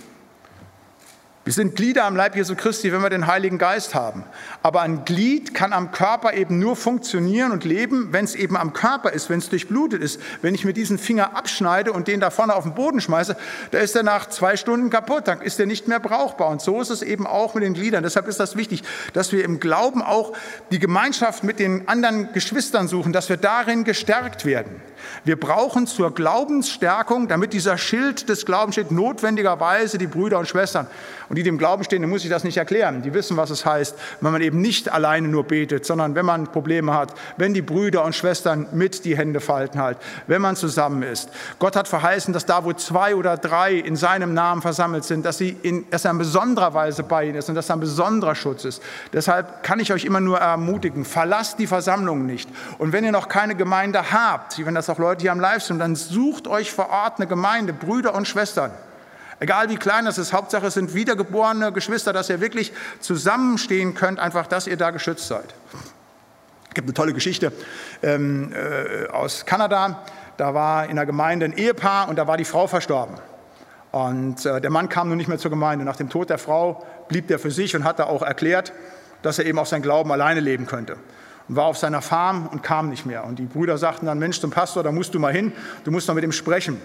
Wir 1.45 1.53
sind 1.53 1.75
Glieder 1.75 2.05
am 2.05 2.15
Leib 2.15 2.37
Jesu 2.37 2.55
Christi, 2.55 2.93
wenn 2.93 3.03
wir 3.03 3.11
den 3.11 3.27
Heiligen 3.27 3.59
Geist 3.59 3.97
haben. 3.97 4.23
Aber 4.63 4.83
ein 4.83 5.05
Glied 5.05 5.55
kann 5.55 5.73
am 5.73 5.91
Körper 5.91 6.35
eben 6.35 6.61
nur 6.61 6.77
funktionieren 6.77 7.51
und 7.51 7.65
leben, 7.65 8.13
wenn 8.13 8.25
es 8.25 8.37
eben 8.37 8.57
am 8.57 8.73
Körper 8.73 9.11
ist, 9.11 9.29
wenn 9.29 9.41
es 9.41 9.49
durchblutet 9.49 10.01
ist. 10.01 10.21
Wenn 10.41 10.55
ich 10.55 10.65
mir 10.65 10.73
diesen 10.73 10.99
Finger 10.99 11.37
abschneide 11.37 11.93
und 11.93 12.07
den 12.07 12.21
da 12.21 12.31
vorne 12.31 12.55
auf 12.55 12.63
den 12.63 12.75
Boden 12.75 13.01
schmeiße, 13.01 13.37
da 13.73 13.79
ist 13.79 13.97
er 13.97 14.05
nach 14.05 14.29
zwei 14.29 14.57
Stunden 14.57 14.89
kaputt, 14.89 15.27
dann 15.27 15.41
ist 15.41 15.59
er 15.59 15.67
nicht 15.67 15.89
mehr 15.89 15.99
brauchbar. 15.99 16.49
Und 16.49 16.63
so 16.63 16.81
ist 16.81 16.91
es 16.91 17.03
eben 17.03 17.27
auch 17.27 17.55
mit 17.55 17.65
den 17.65 17.75
Gliedern. 17.75 18.05
Deshalb 18.05 18.29
ist 18.29 18.39
das 18.39 18.55
wichtig, 18.55 18.85
dass 19.13 19.33
wir 19.33 19.45
im 19.45 19.59
Glauben 19.59 20.01
auch 20.01 20.35
die 20.71 20.79
Gemeinschaft 20.79 21.43
mit 21.43 21.59
den 21.59 21.89
anderen 21.89 22.33
Geschwistern 22.33 22.87
suchen, 22.87 23.13
dass 23.13 23.29
wir 23.29 23.37
darin 23.37 23.83
gestärkt 23.83 24.45
werden. 24.45 24.81
Wir 25.25 25.39
brauchen 25.39 25.87
zur 25.87 26.15
Glaubensstärkung, 26.15 27.29
damit 27.29 27.53
dieser 27.53 27.79
Schild 27.79 28.29
des 28.29 28.47
Glaubens 28.47 28.75
steht, 28.75 28.91
notwendigerweise 28.91 29.99
die 29.99 30.07
Brüder 30.07 30.39
und 30.39 30.49
Schwestern. 30.49 30.87
Und 31.29 31.37
die, 31.37 31.43
die 31.43 31.49
im 31.49 31.57
Glauben 31.57 31.83
stehen, 31.83 32.07
muss 32.11 32.25
ich 32.25 32.31
das 32.31 32.45
nicht 32.45 32.59
erklären. 32.59 33.01
Die 33.01 33.15
wissen, 33.15 33.37
was 33.39 33.49
es 33.49 33.65
heißt, 33.65 33.97
wenn 34.21 34.33
man 34.33 34.43
eben 34.43 34.61
nicht 34.61 34.93
alleine 34.93 35.29
nur 35.29 35.45
betet, 35.45 35.87
sondern 35.87 36.15
wenn 36.15 36.27
man 36.27 36.49
Probleme 36.49 36.93
hat, 36.93 37.15
wenn 37.39 37.55
die 37.55 37.63
Brüder 37.63 38.05
und 38.05 38.15
Schwestern 38.15 38.67
mit 38.73 39.05
die 39.05 39.17
Hände 39.17 39.41
falten 39.41 39.81
halt, 39.81 39.97
wenn 40.27 40.43
man 40.43 40.57
zusammen 40.57 41.03
ist. 41.03 41.31
Gott 41.59 41.75
hat 41.75 41.89
verheißen, 41.89 42.35
dass 42.35 42.45
da, 42.45 42.65
wo 42.65 42.73
zwei 42.75 43.15
oder 43.15 43.39
drei 43.39 43.75
in 43.75 43.97
seinem 43.97 44.35
Namen 44.35 44.61
versammelt 44.61 45.05
sind, 45.05 45.25
dass, 45.25 45.39
sie 45.39 45.57
in, 45.63 45.89
dass 45.91 46.05
er 46.05 46.11
in 46.11 46.19
besonderer 46.19 46.75
Weise 46.75 47.03
bei 47.03 47.25
ihnen 47.25 47.37
ist 47.37 47.49
und 47.49 47.55
dass 47.55 47.71
er 47.71 47.77
ein 47.77 47.81
besonderer 47.81 48.35
Schutz 48.35 48.67
ist. 48.67 48.83
Deshalb 49.13 49.63
kann 49.63 49.81
ich 49.81 49.93
euch 49.93 50.05
immer 50.05 50.21
nur 50.21 50.39
ermutigen, 50.39 51.07
verlasst 51.07 51.59
die 51.59 51.67
Versammlung 51.67 52.27
nicht. 52.27 52.51
Und 52.77 52.93
wenn 52.93 53.05
ihr 53.05 53.13
noch 53.13 53.29
keine 53.29 53.55
Gemeinde 53.55 54.13
habt, 54.13 54.65
wenn 54.65 54.75
das 54.75 54.89
auch 54.93 54.99
Leute 54.99 55.23
hier 55.23 55.33
am 55.33 55.41
Live 55.41 55.63
sind, 55.63 55.79
dann 55.79 55.97
sucht 55.97 56.47
euch 56.47 56.71
vor 56.71 56.91
Ort 56.91 57.19
eine 57.19 57.27
Gemeinde, 57.27 57.73
Brüder 57.73 58.15
und 58.15 58.29
Schwestern. 58.29 58.71
Egal 59.41 59.71
wie 59.71 59.77
klein 59.77 60.05
das 60.05 60.19
ist, 60.19 60.33
Hauptsache 60.33 60.67
es 60.67 60.75
sind 60.75 60.95
wiedergeborene 60.95 61.73
Geschwister, 61.73 62.13
dass 62.13 62.31
ihr 62.31 62.41
wirklich 62.41 62.73
zusammenstehen 63.01 63.95
könnt, 63.95 64.21
einfach, 64.21 64.47
dass 64.47 64.69
ihr 64.69 64.77
da 64.77 64.91
geschützt 64.91 65.27
seid. 65.27 65.55
Es 66.69 66.75
gibt 66.75 66.87
eine 66.87 66.95
tolle 66.95 67.13
Geschichte 67.13 67.53
ähm, 68.03 68.53
äh, 68.53 69.09
aus 69.09 69.45
Kanada. 69.45 70.05
Da 70.37 70.55
war 70.55 70.87
in 70.87 70.97
der 70.97 71.07
Gemeinde 71.07 71.47
ein 71.47 71.53
Ehepaar 71.53 72.09
und 72.09 72.17
da 72.17 72.27
war 72.27 72.37
die 72.37 72.45
Frau 72.45 72.67
verstorben. 72.67 73.17
Und 73.91 74.47
äh, 74.47 74.61
der 74.61 74.71
Mann 74.71 74.89
kam 74.89 75.09
nun 75.09 75.19
nicht 75.19 75.29
mehr 75.29 75.39
zur 75.39 75.51
Gemeinde. 75.51 75.85
Nach 75.85 75.97
dem 75.97 76.09
Tod 76.09 76.31
der 76.31 76.39
Frau 76.39 76.87
blieb 77.09 77.27
der 77.27 77.39
für 77.39 77.51
sich 77.51 77.75
und 77.77 77.85
hat 77.85 77.99
da 77.99 78.05
auch 78.05 78.23
erklärt, 78.23 78.73
dass 79.23 79.39
er 79.39 79.47
eben 79.47 79.59
auf 79.59 79.69
seinen 79.69 79.83
Glauben 79.83 80.13
alleine 80.13 80.41
leben 80.41 80.67
könnte. 80.67 80.97
Und 81.49 81.57
war 81.57 81.65
auf 81.65 81.79
seiner 81.79 82.03
Farm 82.03 82.47
und 82.47 82.63
kam 82.63 82.89
nicht 82.89 83.07
mehr. 83.07 83.25
Und 83.25 83.39
die 83.39 83.47
Brüder 83.47 83.79
sagten 83.79 84.07
dann, 84.07 84.19
Mensch, 84.19 84.41
zum 84.41 84.51
Pastor, 84.51 84.83
da 84.83 84.93
musst 84.93 85.15
du 85.15 85.19
mal 85.19 85.33
hin, 85.33 85.53
du 85.85 85.91
musst 85.91 86.09
mal 86.09 86.15
mit 86.15 86.25
ihm 86.25 86.33
sprechen. 86.33 86.81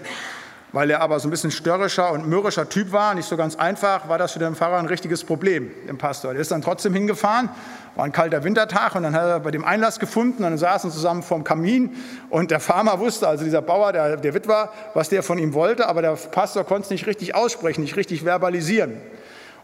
Weil 0.72 0.90
er 0.90 1.00
aber 1.00 1.18
so 1.18 1.28
ein 1.28 1.30
bisschen 1.30 1.50
störrischer 1.50 2.12
und 2.12 2.28
mürrischer 2.28 2.68
Typ 2.68 2.92
war, 2.92 3.14
nicht 3.14 3.26
so 3.26 3.38
ganz 3.38 3.56
einfach, 3.56 4.08
war 4.08 4.18
das 4.18 4.32
für 4.32 4.38
den 4.38 4.54
Pfarrer 4.54 4.78
ein 4.78 4.86
richtiges 4.86 5.24
Problem, 5.24 5.70
dem 5.88 5.96
Pastor. 5.96 6.32
Der 6.32 6.42
ist 6.42 6.50
dann 6.50 6.60
trotzdem 6.60 6.92
hingefahren, 6.92 7.48
war 7.94 8.04
ein 8.04 8.12
kalter 8.12 8.44
Wintertag 8.44 8.94
und 8.94 9.02
dann 9.02 9.14
hat 9.14 9.22
er 9.22 9.40
bei 9.40 9.50
dem 9.50 9.64
Einlass 9.64 9.98
gefunden 9.98 10.44
und 10.44 10.50
dann 10.50 10.58
saßen 10.58 10.90
zusammen 10.90 11.22
vorm 11.22 11.42
Kamin 11.42 11.96
und 12.28 12.50
der 12.50 12.60
Farmer 12.60 12.98
wusste, 12.98 13.26
also 13.26 13.44
dieser 13.44 13.62
Bauer, 13.62 13.92
der, 13.92 14.18
der 14.18 14.34
Witwer, 14.34 14.70
was 14.92 15.08
der 15.08 15.22
von 15.22 15.38
ihm 15.38 15.54
wollte, 15.54 15.88
aber 15.88 16.02
der 16.02 16.12
Pastor 16.12 16.64
konnte 16.64 16.82
es 16.82 16.90
nicht 16.90 17.06
richtig 17.06 17.34
aussprechen, 17.34 17.80
nicht 17.80 17.96
richtig 17.96 18.24
verbalisieren. 18.24 19.00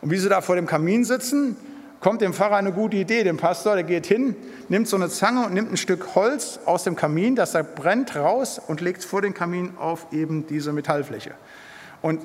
Und 0.00 0.10
wie 0.10 0.16
sie 0.16 0.30
da 0.30 0.40
vor 0.40 0.56
dem 0.56 0.66
Kamin 0.66 1.04
sitzen, 1.04 1.56
kommt 2.04 2.20
dem 2.20 2.34
Pfarrer 2.34 2.56
eine 2.56 2.70
gute 2.70 2.98
Idee, 2.98 3.24
dem 3.24 3.38
Pastor, 3.38 3.76
der 3.76 3.82
geht 3.82 4.04
hin, 4.04 4.36
nimmt 4.68 4.88
so 4.88 4.96
eine 4.96 5.08
Zange 5.08 5.46
und 5.46 5.54
nimmt 5.54 5.72
ein 5.72 5.78
Stück 5.78 6.14
Holz 6.14 6.60
aus 6.66 6.84
dem 6.84 6.96
Kamin, 6.96 7.34
das 7.34 7.52
da 7.52 7.62
brennt, 7.62 8.14
raus 8.14 8.60
und 8.64 8.82
legt 8.82 8.98
es 8.98 9.04
vor 9.06 9.22
den 9.22 9.32
Kamin 9.32 9.72
auf 9.78 10.08
eben 10.12 10.46
diese 10.46 10.74
Metallfläche. 10.74 11.30
Und 12.02 12.20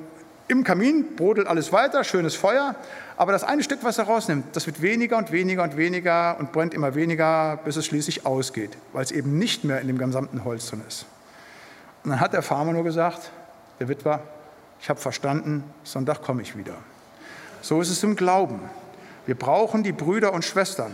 im 0.48 0.64
Kamin 0.64 1.16
brodelt 1.16 1.46
alles 1.46 1.72
weiter, 1.72 2.04
schönes 2.04 2.34
Feuer, 2.34 2.74
aber 3.16 3.32
das 3.32 3.42
eine 3.42 3.62
Stück, 3.62 3.78
was 3.80 3.96
er 3.96 4.04
rausnimmt, 4.04 4.54
das 4.54 4.66
wird 4.66 4.82
weniger 4.82 5.16
und 5.16 5.32
weniger 5.32 5.62
und 5.62 5.78
weniger 5.78 6.38
und 6.38 6.52
brennt 6.52 6.74
immer 6.74 6.94
weniger, 6.94 7.58
bis 7.64 7.76
es 7.76 7.86
schließlich 7.86 8.26
ausgeht, 8.26 8.76
weil 8.92 9.04
es 9.04 9.12
eben 9.12 9.38
nicht 9.38 9.64
mehr 9.64 9.80
in 9.80 9.86
dem 9.86 9.96
gesamten 9.96 10.44
Holz 10.44 10.68
drin 10.68 10.82
ist. 10.86 11.06
Und 12.04 12.10
dann 12.10 12.20
hat 12.20 12.34
der 12.34 12.42
Farmer 12.42 12.74
nur 12.74 12.84
gesagt, 12.84 13.30
der 13.78 13.88
Witwer, 13.88 14.20
ich 14.78 14.90
habe 14.90 15.00
verstanden, 15.00 15.64
Sonntag 15.84 16.20
komme 16.20 16.42
ich 16.42 16.54
wieder. 16.54 16.74
So 17.62 17.80
ist 17.80 17.88
es 17.88 18.02
im 18.02 18.14
Glauben. 18.14 18.60
Wir 19.30 19.36
brauchen 19.36 19.84
die 19.84 19.92
Brüder 19.92 20.32
und 20.32 20.44
Schwestern. 20.44 20.90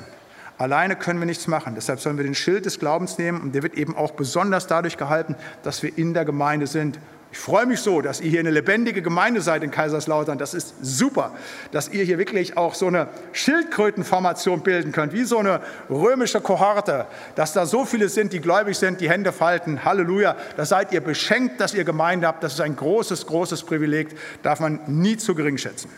Alleine 0.59 0.95
können 0.95 1.19
wir 1.19 1.25
nichts 1.25 1.47
machen. 1.47 1.75
Deshalb 1.75 2.01
sollen 2.01 2.19
wir 2.19 2.25
den 2.25 2.35
Schild 2.35 2.67
des 2.67 2.79
Glaubens 2.79 3.17
nehmen 3.17 3.41
und 3.41 3.55
der 3.55 3.63
wird 3.63 3.73
eben 3.73 3.97
auch 3.97 4.11
besonders 4.11 4.67
dadurch 4.67 4.99
gehalten, 4.99 5.37
dass 5.63 5.83
wir 5.83 5.97
in 5.97 6.13
der 6.13 6.27
Gemeinde 6.27 6.67
sind. 6.67 6.99
Ich 7.33 7.39
freue 7.39 7.65
mich 7.65 7.81
so, 7.81 8.03
dass 8.03 8.21
ihr 8.21 8.29
hier 8.29 8.41
eine 8.41 8.51
lebendige 8.51 9.01
Gemeinde 9.01 9.41
seid 9.41 9.63
in 9.63 9.71
Kaiserslautern. 9.71 10.37
Das 10.37 10.53
ist 10.53 10.75
super, 10.83 11.33
dass 11.73 11.89
ihr 11.89 12.05
hier 12.05 12.19
wirklich 12.19 12.59
auch 12.59 12.75
so 12.75 12.89
eine 12.89 13.09
Schildkrötenformation 13.33 14.61
bilden 14.61 14.93
könnt, 14.93 15.15
wie 15.15 15.25
so 15.25 15.39
eine 15.39 15.63
römische 15.89 16.43
Kohorte, 16.43 17.07
dass 17.37 17.55
da 17.55 17.65
so 17.65 17.87
viele 17.87 18.11
sind, 18.11 18.35
die 18.35 18.41
gläubig 18.41 18.77
sind, 18.77 19.01
die 19.01 19.09
Hände 19.09 19.33
falten. 19.33 19.83
Halleluja. 19.83 20.37
Da 20.59 20.67
seid 20.67 20.93
ihr 20.93 21.01
beschenkt, 21.01 21.59
dass 21.59 21.73
ihr 21.73 21.85
Gemeinde 21.85 22.27
habt. 22.27 22.45
Das 22.45 22.53
ist 22.53 22.61
ein 22.61 22.77
großes, 22.77 23.25
großes 23.25 23.63
Privileg, 23.63 24.09
darf 24.43 24.61
man 24.61 24.81
nie 24.89 25.17
zu 25.17 25.35
gering 25.35 25.57
schätzen. 25.57 25.89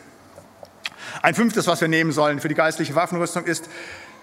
Ein 1.22 1.34
fünftes, 1.34 1.66
was 1.66 1.80
wir 1.80 1.88
nehmen 1.88 2.12
sollen 2.12 2.40
für 2.40 2.48
die 2.48 2.54
geistliche 2.54 2.94
Waffenrüstung, 2.94 3.44
ist 3.44 3.68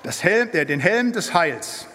das 0.04 0.24
Helm, 0.24 0.52
der, 0.52 0.66
den 0.66 0.80
Helm 0.80 1.14
des 1.14 1.34
Heils. 1.34 1.88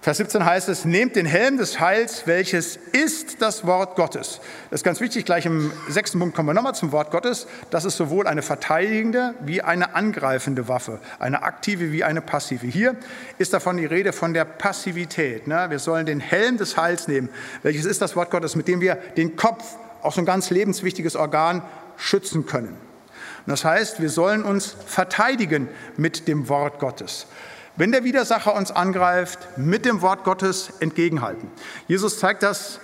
Vers 0.00 0.18
17 0.18 0.44
heißt 0.44 0.68
es, 0.68 0.84
nehmt 0.84 1.16
den 1.16 1.26
Helm 1.26 1.58
des 1.58 1.80
Heils, 1.80 2.28
welches 2.28 2.78
ist 2.92 3.42
das 3.42 3.66
Wort 3.66 3.96
Gottes. 3.96 4.40
Das 4.70 4.78
ist 4.80 4.84
ganz 4.84 5.00
wichtig, 5.00 5.24
gleich 5.24 5.46
im 5.46 5.72
sechsten 5.88 6.20
Punkt 6.20 6.36
kommen 6.36 6.48
wir 6.48 6.54
nochmal 6.54 6.76
zum 6.76 6.92
Wort 6.92 7.10
Gottes. 7.10 7.48
Das 7.70 7.84
ist 7.84 7.96
sowohl 7.96 8.28
eine 8.28 8.42
verteidigende 8.42 9.34
wie 9.40 9.62
eine 9.62 9.96
angreifende 9.96 10.68
Waffe, 10.68 11.00
eine 11.18 11.42
aktive 11.42 11.90
wie 11.90 12.04
eine 12.04 12.20
passive. 12.20 12.68
Hier 12.68 12.94
ist 13.38 13.52
davon 13.52 13.78
die 13.78 13.86
Rede 13.86 14.12
von 14.12 14.32
der 14.32 14.44
Passivität. 14.44 15.48
Ne? 15.48 15.66
Wir 15.70 15.80
sollen 15.80 16.06
den 16.06 16.20
Helm 16.20 16.56
des 16.56 16.76
Heils 16.76 17.08
nehmen, 17.08 17.28
welches 17.64 17.84
ist 17.84 18.00
das 18.00 18.14
Wort 18.14 18.30
Gottes, 18.30 18.54
mit 18.54 18.68
dem 18.68 18.80
wir 18.80 18.94
den 19.16 19.34
Kopf, 19.34 19.64
auch 20.02 20.12
so 20.12 20.20
ein 20.20 20.26
ganz 20.26 20.50
lebenswichtiges 20.50 21.16
Organ, 21.16 21.62
schützen 21.96 22.46
können. 22.46 22.76
Das 23.46 23.64
heißt, 23.64 24.00
wir 24.00 24.10
sollen 24.10 24.42
uns 24.42 24.76
verteidigen 24.86 25.68
mit 25.96 26.26
dem 26.28 26.48
Wort 26.48 26.78
Gottes. 26.80 27.26
Wenn 27.76 27.92
der 27.92 28.04
Widersacher 28.04 28.54
uns 28.54 28.70
angreift, 28.70 29.38
mit 29.56 29.84
dem 29.84 30.00
Wort 30.00 30.24
Gottes 30.24 30.70
entgegenhalten. 30.80 31.50
Jesus 31.86 32.18
zeigt 32.18 32.42
das 32.42 32.80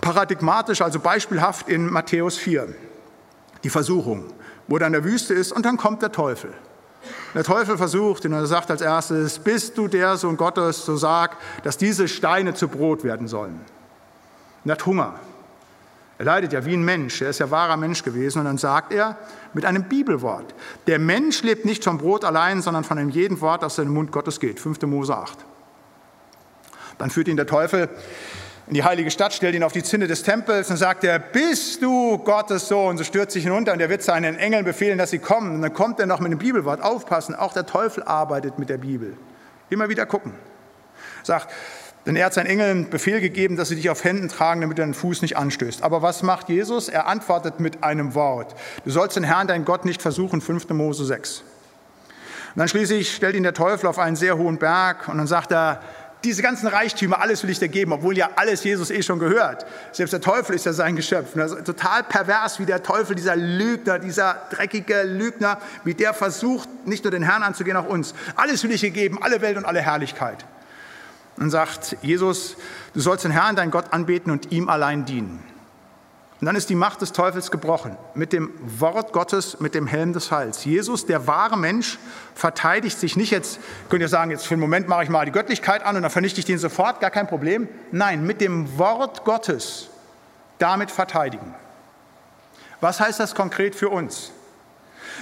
paradigmatisch, 0.00 0.80
also 0.80 0.98
beispielhaft 0.98 1.68
in 1.68 1.90
Matthäus 1.90 2.36
4. 2.38 2.74
Die 3.64 3.70
Versuchung, 3.70 4.24
wo 4.66 4.78
er 4.78 4.86
in 4.86 4.92
der 4.92 5.04
Wüste 5.04 5.34
ist 5.34 5.52
und 5.52 5.64
dann 5.66 5.76
kommt 5.76 6.02
der 6.02 6.10
Teufel. 6.10 6.52
Der 7.34 7.44
Teufel 7.44 7.76
versucht 7.76 8.24
und 8.24 8.32
er 8.32 8.46
sagt 8.46 8.70
als 8.70 8.80
erstes, 8.80 9.38
bist 9.38 9.76
du 9.76 9.88
der 9.88 10.16
Sohn 10.16 10.36
Gottes, 10.36 10.84
so 10.84 10.96
sag, 10.96 11.36
dass 11.62 11.76
diese 11.76 12.08
Steine 12.08 12.54
zu 12.54 12.68
Brot 12.68 13.04
werden 13.04 13.28
sollen. 13.28 13.60
Und 14.64 14.70
er 14.70 14.72
hat 14.72 14.86
Hunger. 14.86 15.14
Er 16.22 16.26
leidet 16.26 16.52
ja 16.52 16.64
wie 16.64 16.74
ein 16.74 16.84
Mensch, 16.84 17.20
er 17.20 17.30
ist 17.30 17.40
ja 17.40 17.50
wahrer 17.50 17.76
Mensch 17.76 18.04
gewesen. 18.04 18.38
Und 18.38 18.44
dann 18.44 18.56
sagt 18.56 18.92
er 18.92 19.16
mit 19.54 19.64
einem 19.64 19.88
Bibelwort, 19.88 20.54
der 20.86 21.00
Mensch 21.00 21.42
lebt 21.42 21.64
nicht 21.64 21.82
vom 21.82 21.98
Brot 21.98 22.24
allein, 22.24 22.62
sondern 22.62 22.84
von 22.84 22.96
einem 22.96 23.10
jeden 23.10 23.40
Wort, 23.40 23.64
das 23.64 23.72
aus 23.72 23.84
dem 23.84 23.92
Mund 23.92 24.12
Gottes 24.12 24.38
geht. 24.38 24.60
5. 24.60 24.82
Mose 24.82 25.16
8. 25.16 25.36
Dann 26.98 27.10
führt 27.10 27.26
ihn 27.26 27.36
der 27.36 27.48
Teufel 27.48 27.88
in 28.68 28.74
die 28.74 28.84
heilige 28.84 29.10
Stadt, 29.10 29.32
stellt 29.32 29.56
ihn 29.56 29.64
auf 29.64 29.72
die 29.72 29.82
Zinne 29.82 30.06
des 30.06 30.22
Tempels 30.22 30.70
und 30.70 30.76
sagt 30.76 31.02
er, 31.02 31.18
bist 31.18 31.82
du 31.82 32.18
Gottes 32.18 32.68
Sohn? 32.68 32.96
So 32.98 33.02
stürzt 33.02 33.32
sich 33.32 33.42
hinunter 33.42 33.72
und 33.72 33.80
er 33.80 33.90
wird 33.90 34.04
seinen 34.04 34.36
Engeln 34.36 34.64
befehlen, 34.64 34.98
dass 34.98 35.10
sie 35.10 35.18
kommen. 35.18 35.56
Und 35.56 35.62
dann 35.62 35.74
kommt 35.74 35.98
er 35.98 36.06
noch 36.06 36.20
mit 36.20 36.30
dem 36.30 36.38
Bibelwort. 36.38 36.82
Aufpassen, 36.82 37.34
auch 37.34 37.52
der 37.52 37.66
Teufel 37.66 38.04
arbeitet 38.04 38.60
mit 38.60 38.68
der 38.68 38.78
Bibel. 38.78 39.16
Immer 39.70 39.88
wieder 39.88 40.06
gucken. 40.06 40.34
Sagt, 41.24 41.52
denn 42.06 42.16
er 42.16 42.26
hat 42.26 42.34
seinen 42.34 42.46
Engeln 42.46 42.90
Befehl 42.90 43.20
gegeben, 43.20 43.56
dass 43.56 43.68
sie 43.68 43.76
dich 43.76 43.88
auf 43.88 44.02
Händen 44.02 44.28
tragen, 44.28 44.60
damit 44.60 44.78
du 44.78 44.82
deinen 44.82 44.94
Fuß 44.94 45.22
nicht 45.22 45.36
anstößt. 45.36 45.82
Aber 45.82 46.02
was 46.02 46.22
macht 46.22 46.48
Jesus? 46.48 46.88
Er 46.88 47.06
antwortet 47.06 47.60
mit 47.60 47.84
einem 47.84 48.14
Wort. 48.14 48.54
Du 48.84 48.90
sollst 48.90 49.16
den 49.16 49.24
Herrn, 49.24 49.46
deinen 49.46 49.64
Gott, 49.64 49.84
nicht 49.84 50.02
versuchen, 50.02 50.40
5. 50.40 50.70
Mose 50.70 51.04
6. 51.04 51.40
Und 52.54 52.58
dann 52.58 52.68
schließlich 52.68 53.14
stellt 53.14 53.36
ihn 53.36 53.44
der 53.44 53.54
Teufel 53.54 53.86
auf 53.86 53.98
einen 53.98 54.16
sehr 54.16 54.36
hohen 54.36 54.58
Berg 54.58 55.08
und 55.08 55.18
dann 55.18 55.26
sagt 55.26 55.52
er, 55.52 55.80
diese 56.24 56.42
ganzen 56.42 56.68
Reichtümer, 56.68 57.20
alles 57.20 57.42
will 57.42 57.50
ich 57.50 57.58
dir 57.58 57.68
geben, 57.68 57.92
obwohl 57.92 58.16
ja 58.16 58.30
alles 58.36 58.62
Jesus 58.62 58.90
eh 58.90 59.02
schon 59.02 59.18
gehört. 59.18 59.66
Selbst 59.90 60.12
der 60.12 60.20
Teufel 60.20 60.54
ist 60.54 60.66
ja 60.66 60.72
sein 60.72 60.94
Geschöpf. 60.94 61.32
Total 61.64 62.04
pervers, 62.04 62.60
wie 62.60 62.66
der 62.66 62.82
Teufel, 62.82 63.16
dieser 63.16 63.34
Lügner, 63.34 63.98
dieser 63.98 64.36
dreckige 64.50 65.02
Lügner, 65.02 65.58
wie 65.82 65.94
der 65.94 66.14
versucht, 66.14 66.68
nicht 66.86 67.02
nur 67.02 67.10
den 67.10 67.24
Herrn 67.24 67.42
anzugehen, 67.42 67.76
auch 67.76 67.88
uns. 67.88 68.14
Alles 68.36 68.62
will 68.62 68.70
ich 68.70 68.82
dir 68.82 68.90
geben, 68.90 69.20
alle 69.20 69.40
Welt 69.40 69.56
und 69.56 69.64
alle 69.64 69.80
Herrlichkeit 69.80 70.44
und 71.36 71.50
sagt, 71.50 71.96
Jesus, 72.02 72.56
du 72.94 73.00
sollst 73.00 73.24
den 73.24 73.32
Herrn, 73.32 73.56
deinen 73.56 73.70
Gott 73.70 73.92
anbeten 73.92 74.32
und 74.32 74.52
ihm 74.52 74.68
allein 74.68 75.04
dienen. 75.04 75.42
Und 76.42 76.46
dann 76.46 76.56
ist 76.56 76.70
die 76.70 76.74
Macht 76.74 77.00
des 77.00 77.12
Teufels 77.12 77.52
gebrochen 77.52 77.96
mit 78.14 78.32
dem 78.32 78.50
Wort 78.80 79.12
Gottes, 79.12 79.60
mit 79.60 79.76
dem 79.76 79.86
Helm 79.86 80.12
des 80.12 80.32
Heils. 80.32 80.64
Jesus, 80.64 81.06
der 81.06 81.28
wahre 81.28 81.56
Mensch, 81.56 82.00
verteidigt 82.34 82.98
sich 82.98 83.16
nicht 83.16 83.30
jetzt, 83.30 83.60
könnt 83.88 84.02
ihr 84.02 84.08
sagen, 84.08 84.32
jetzt 84.32 84.48
für 84.48 84.54
einen 84.54 84.60
Moment 84.60 84.88
mache 84.88 85.04
ich 85.04 85.08
mal 85.08 85.24
die 85.24 85.30
Göttlichkeit 85.30 85.84
an 85.84 85.94
und 85.94 86.02
dann 86.02 86.10
vernichte 86.10 86.40
ich 86.40 86.44
den 86.44 86.58
sofort, 86.58 87.00
gar 87.00 87.10
kein 87.10 87.28
Problem. 87.28 87.68
Nein, 87.92 88.26
mit 88.26 88.40
dem 88.40 88.76
Wort 88.76 89.24
Gottes 89.24 89.88
damit 90.58 90.90
verteidigen. 90.90 91.54
Was 92.80 92.98
heißt 92.98 93.20
das 93.20 93.36
konkret 93.36 93.76
für 93.76 93.90
uns? 93.90 94.32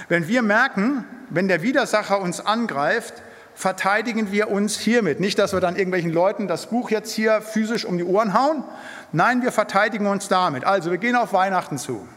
Wenn 0.09 0.27
wir 0.27 0.41
merken, 0.41 1.05
wenn 1.29 1.47
der 1.47 1.61
Widersacher 1.61 2.19
uns 2.19 2.43
angreift, 2.43 3.13
verteidigen 3.61 4.31
wir 4.31 4.49
uns 4.49 4.79
hiermit. 4.79 5.19
Nicht, 5.19 5.37
dass 5.37 5.53
wir 5.53 5.59
dann 5.59 5.75
irgendwelchen 5.75 6.11
Leuten 6.11 6.47
das 6.47 6.65
Buch 6.65 6.89
jetzt 6.89 7.13
hier 7.13 7.41
physisch 7.41 7.85
um 7.85 7.95
die 7.95 8.03
Ohren 8.03 8.33
hauen. 8.33 8.63
Nein, 9.11 9.43
wir 9.43 9.51
verteidigen 9.51 10.07
uns 10.07 10.27
damit. 10.27 10.65
Also 10.65 10.89
wir 10.89 10.97
gehen 10.97 11.15
auf 11.15 11.31
Weihnachten 11.31 11.77
zu. 11.77 12.07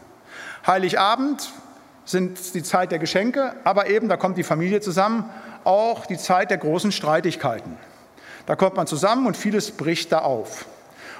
Heiligabend 0.65 1.51
sind 2.03 2.55
die 2.55 2.63
Zeit 2.63 2.91
der 2.91 2.97
Geschenke, 2.97 3.53
aber 3.63 3.87
eben, 3.91 4.09
da 4.09 4.17
kommt 4.17 4.39
die 4.39 4.43
Familie 4.43 4.81
zusammen, 4.81 5.29
auch 5.65 6.07
die 6.07 6.17
Zeit 6.17 6.49
der 6.49 6.57
großen 6.57 6.91
Streitigkeiten. 6.91 7.77
Da 8.47 8.55
kommt 8.55 8.75
man 8.75 8.87
zusammen 8.87 9.27
und 9.27 9.37
vieles 9.37 9.69
bricht 9.69 10.11
da 10.13 10.19
auf. 10.19 10.65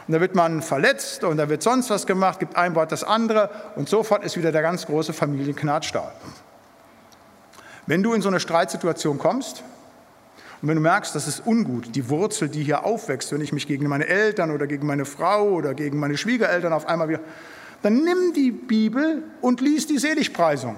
Und 0.08 0.16
da 0.16 0.22
wird 0.22 0.34
man 0.34 0.64
verletzt 0.64 1.24
und 1.24 1.38
da 1.38 1.50
wird 1.50 1.62
sonst 1.62 1.92
was 1.92 2.08
gemacht, 2.08 2.40
gibt 2.40 2.56
ein 2.56 2.74
Wort 2.74 2.92
das 2.92 3.04
andere 3.04 3.52
und 3.76 3.90
sofort 3.90 4.24
ist 4.24 4.38
wieder 4.38 4.52
der 4.52 4.64
ganz 4.64 4.88
große 4.88 5.14
Familienknatsch 5.14 5.94
da. 5.94 6.12
Wenn 7.86 8.02
du 8.02 8.16
in 8.16 8.24
so 8.24 8.30
eine 8.30 8.40
Streitsituation 8.40 9.20
kommst 9.20 9.64
und 10.66 10.70
wenn 10.70 10.78
du 10.78 10.82
merkst, 10.82 11.14
das 11.14 11.28
ist 11.28 11.46
ungut, 11.46 11.96
die 11.96 12.10
Wurzel, 12.10 12.50
die 12.50 12.64
hier 12.64 12.86
aufwächst, 12.86 13.32
wenn 13.32 13.40
ich 13.40 13.54
mich 13.54 13.68
gegen 13.68 13.88
meine 13.88 14.08
Eltern 14.08 14.50
oder 14.50 14.66
gegen 14.66 14.88
meine 14.88 15.06
Frau 15.06 15.52
oder 15.52 15.76
gegen 15.76 16.00
meine 16.00 16.18
Schwiegereltern 16.18 16.74
auf 16.74 16.88
einmal 16.88 17.08
wieder, 17.08 17.20
dann 17.84 18.04
nimm 18.04 18.34
die 18.34 18.50
Bibel 18.50 19.22
und 19.42 19.62
lies 19.62 19.86
die 19.86 20.00
Seligpreisung. 20.00 20.76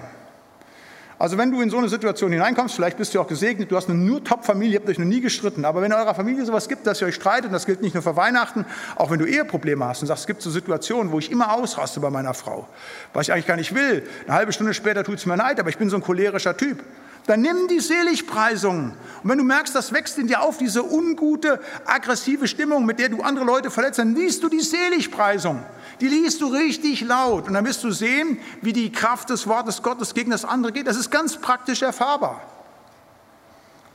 Also 1.17 1.37
wenn 1.37 1.51
du 1.51 1.61
in 1.61 1.69
so 1.69 1.77
eine 1.77 1.87
Situation 1.87 2.33
hineinkommst, 2.33 2.75
vielleicht 2.75 2.97
bist 2.97 3.15
du 3.15 3.21
auch 3.21 3.29
gesegnet, 3.29 3.71
du 3.71 3.77
hast 3.77 3.89
eine 3.89 3.97
nur 3.97 4.21
Top-Familie, 4.21 4.77
habt 4.77 4.89
euch 4.89 4.99
noch 4.99 5.05
nie 5.05 5.21
gestritten, 5.21 5.63
aber 5.63 5.79
wenn 5.79 5.93
in 5.93 5.97
eurer 5.97 6.13
Familie 6.13 6.43
sowas 6.43 6.67
gibt, 6.67 6.85
dass 6.85 6.99
ihr 6.99 7.07
euch 7.07 7.15
streitet, 7.15 7.45
und 7.45 7.53
das 7.53 7.65
gilt 7.65 7.81
nicht 7.81 7.93
nur 7.93 8.03
für 8.03 8.17
Weihnachten, 8.17 8.65
auch 8.97 9.09
wenn 9.09 9.19
du 9.19 9.25
Eheprobleme 9.25 9.85
hast 9.85 10.01
und 10.01 10.07
sagst, 10.07 10.23
es 10.23 10.27
gibt 10.27 10.41
so 10.41 10.51
Situationen, 10.51 11.13
wo 11.13 11.19
ich 11.19 11.31
immer 11.31 11.53
ausraste 11.53 12.01
bei 12.01 12.09
meiner 12.09 12.33
Frau, 12.33 12.67
was 13.13 13.29
ich 13.29 13.31
eigentlich 13.31 13.47
gar 13.47 13.55
nicht 13.55 13.73
will, 13.73 14.03
eine 14.25 14.35
halbe 14.35 14.51
Stunde 14.51 14.73
später 14.73 15.05
tut 15.05 15.19
es 15.19 15.25
mir 15.25 15.37
leid, 15.37 15.61
aber 15.61 15.69
ich 15.69 15.77
bin 15.77 15.89
so 15.89 15.95
ein 15.95 16.01
cholerischer 16.01 16.57
Typ, 16.57 16.83
dann 17.27 17.41
nimm 17.41 17.67
die 17.67 17.81
Seligpreisung. 17.81 18.93
Und 19.23 19.29
wenn 19.29 19.37
du 19.37 19.43
merkst, 19.43 19.75
das 19.75 19.93
wächst 19.93 20.17
in 20.17 20.27
dir 20.27 20.41
auf, 20.41 20.57
diese 20.57 20.83
ungute, 20.83 21.59
aggressive 21.85 22.47
Stimmung, 22.47 22.85
mit 22.85 22.99
der 22.99 23.09
du 23.09 23.21
andere 23.21 23.45
Leute 23.45 23.69
verletzt, 23.69 23.99
dann 23.99 24.15
liest 24.15 24.41
du 24.41 24.49
die 24.49 24.61
Seligpreisung. 24.61 25.61
Die 25.99 26.07
liest 26.07 26.41
du 26.41 26.47
richtig 26.47 27.01
laut 27.01 27.47
und 27.47 27.53
dann 27.53 27.65
wirst 27.65 27.83
du 27.83 27.91
sehen, 27.91 28.39
wie 28.61 28.73
die 28.73 28.91
Kraft 28.91 29.29
des 29.29 29.45
Wortes 29.47 29.83
Gottes 29.83 30.13
gegen 30.13 30.31
das 30.31 30.45
andere 30.45 30.71
geht. 30.71 30.87
Das 30.87 30.97
ist 30.97 31.11
ganz 31.11 31.37
praktisch 31.37 31.81
erfahrbar. 31.81 32.41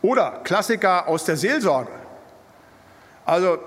Oder 0.03 0.41
Klassiker 0.45 1.09
aus 1.09 1.25
der 1.25 1.37
Seelsorge. 1.37 1.93
Also, 3.25 3.59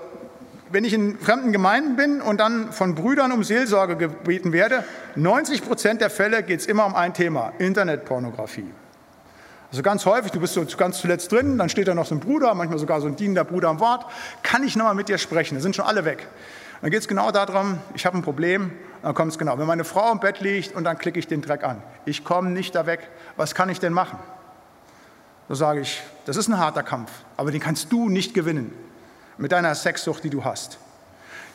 wenn 0.70 0.84
ich 0.84 0.92
in 0.92 1.18
fremden 1.18 1.50
Gemeinden 1.50 1.96
bin 1.96 2.20
und 2.20 2.38
dann 2.38 2.72
von 2.72 2.94
Brüdern 2.94 3.32
um 3.32 3.42
Seelsorge 3.42 3.96
gebeten 3.96 4.52
werde, 4.52 4.84
90 5.16 5.66
Prozent 5.66 6.00
der 6.00 6.10
Fälle 6.10 6.42
geht 6.42 6.60
es 6.60 6.66
immer 6.66 6.86
um 6.86 6.94
ein 6.94 7.14
Thema, 7.14 7.52
Internetpornografie. 7.58 8.70
Also 9.76 9.82
ganz 9.82 10.06
häufig, 10.06 10.32
du 10.32 10.40
bist 10.40 10.54
so 10.54 10.64
ganz 10.78 10.96
zuletzt 11.02 11.30
drin, 11.30 11.58
dann 11.58 11.68
steht 11.68 11.86
da 11.86 11.94
noch 11.94 12.06
so 12.06 12.14
ein 12.14 12.20
Bruder, 12.20 12.54
manchmal 12.54 12.78
sogar 12.78 13.02
so 13.02 13.08
ein 13.08 13.14
dienender 13.14 13.44
Bruder 13.44 13.68
am 13.68 13.78
Wort, 13.78 14.06
kann 14.42 14.64
ich 14.64 14.74
nochmal 14.74 14.94
mit 14.94 15.10
dir 15.10 15.18
sprechen? 15.18 15.54
Da 15.54 15.60
sind 15.60 15.76
schon 15.76 15.84
alle 15.84 16.06
weg. 16.06 16.26
Dann 16.80 16.90
geht 16.90 17.00
es 17.00 17.06
genau 17.06 17.30
darum, 17.30 17.78
ich 17.94 18.06
habe 18.06 18.16
ein 18.16 18.22
Problem, 18.22 18.72
dann 19.02 19.12
kommt 19.12 19.32
es 19.32 19.36
genau. 19.36 19.58
Wenn 19.58 19.66
meine 19.66 19.84
Frau 19.84 20.10
im 20.10 20.18
Bett 20.18 20.40
liegt 20.40 20.74
und 20.74 20.84
dann 20.84 20.96
klicke 20.96 21.18
ich 21.18 21.26
den 21.26 21.42
Dreck 21.42 21.62
an. 21.62 21.82
Ich 22.06 22.24
komme 22.24 22.48
nicht 22.48 22.74
da 22.74 22.86
weg. 22.86 23.06
Was 23.36 23.54
kann 23.54 23.68
ich 23.68 23.78
denn 23.78 23.92
machen? 23.92 24.18
Da 25.50 25.54
sage 25.54 25.80
ich, 25.80 26.02
das 26.24 26.38
ist 26.38 26.48
ein 26.48 26.56
harter 26.56 26.82
Kampf, 26.82 27.10
aber 27.36 27.50
den 27.50 27.60
kannst 27.60 27.92
du 27.92 28.08
nicht 28.08 28.32
gewinnen 28.32 28.72
mit 29.36 29.52
deiner 29.52 29.74
Sexsucht, 29.74 30.24
die 30.24 30.30
du 30.30 30.42
hast. 30.42 30.78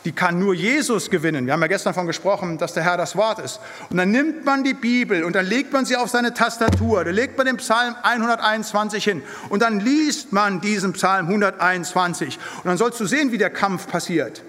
Die 0.04 0.12
kann 0.12 0.40
nur 0.40 0.56
Jesus 0.56 1.10
gewinnen. 1.12 1.46
Wir 1.46 1.54
haben 1.54 1.62
ja 1.62 1.68
gestern 1.68 1.94
davon 1.94 2.08
gesprochen, 2.08 2.58
dass 2.58 2.74
der 2.74 2.84
Herr 2.84 2.98
das 2.98 3.16
Wort 3.16 3.40
ist. 3.40 3.60
Und 3.90 3.98
dann 3.98 4.10
nimmt 4.10 4.46
man 4.46 4.64
die 4.64 4.74
Bibel 4.74 5.24
und 5.24 5.36
dann 5.36 5.46
legt 5.46 5.72
man 5.74 5.86
sie 5.86 5.96
auf 5.96 6.10
seine 6.10 6.34
Tastatur. 6.34 7.04
Da 7.04 7.12
legt 7.12 7.38
man 7.38 7.46
den 7.46 7.58
Psalm 7.58 7.96
121 8.02 9.04
hin 9.04 9.22
und 9.50 9.62
dann 9.62 9.80
liest 9.80 10.34
man 10.34 10.60
diesen 10.60 10.94
Psalm 10.94 11.28
121. 11.28 12.40
Und 12.58 12.66
dann 12.66 12.78
sollst 12.78 13.00
du 13.00 13.06
sehen, 13.06 13.32
wie 13.32 13.38
der 13.38 13.52
Kampf 13.52 13.88
passiert 13.88 14.42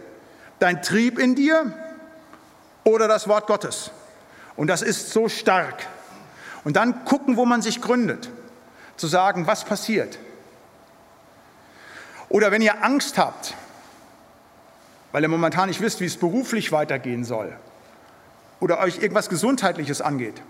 dein 0.62 0.80
Trieb 0.80 1.18
in 1.18 1.34
dir 1.34 1.72
oder 2.84 3.08
das 3.08 3.26
Wort 3.26 3.46
Gottes. 3.48 3.90
Und 4.54 4.68
das 4.68 4.80
ist 4.80 5.10
so 5.10 5.28
stark. 5.28 5.86
Und 6.62 6.76
dann 6.76 7.04
gucken, 7.04 7.36
wo 7.36 7.44
man 7.44 7.62
sich 7.62 7.80
gründet. 7.80 8.30
Zu 8.96 9.08
sagen, 9.08 9.46
was 9.48 9.64
passiert. 9.64 10.18
Oder 12.28 12.52
wenn 12.52 12.62
ihr 12.62 12.84
Angst 12.84 13.18
habt, 13.18 13.54
weil 15.12 15.22
ihr 15.22 15.28
momentan 15.28 15.68
nicht 15.68 15.80
wisst, 15.80 16.00
wie 16.00 16.06
es 16.06 16.16
beruflich 16.16 16.72
weitergehen 16.72 17.24
soll. 17.24 17.56
Oder 18.60 18.80
euch 18.80 18.98
irgendwas 18.98 19.28
Gesundheitliches 19.28 20.00
angeht 20.00 20.42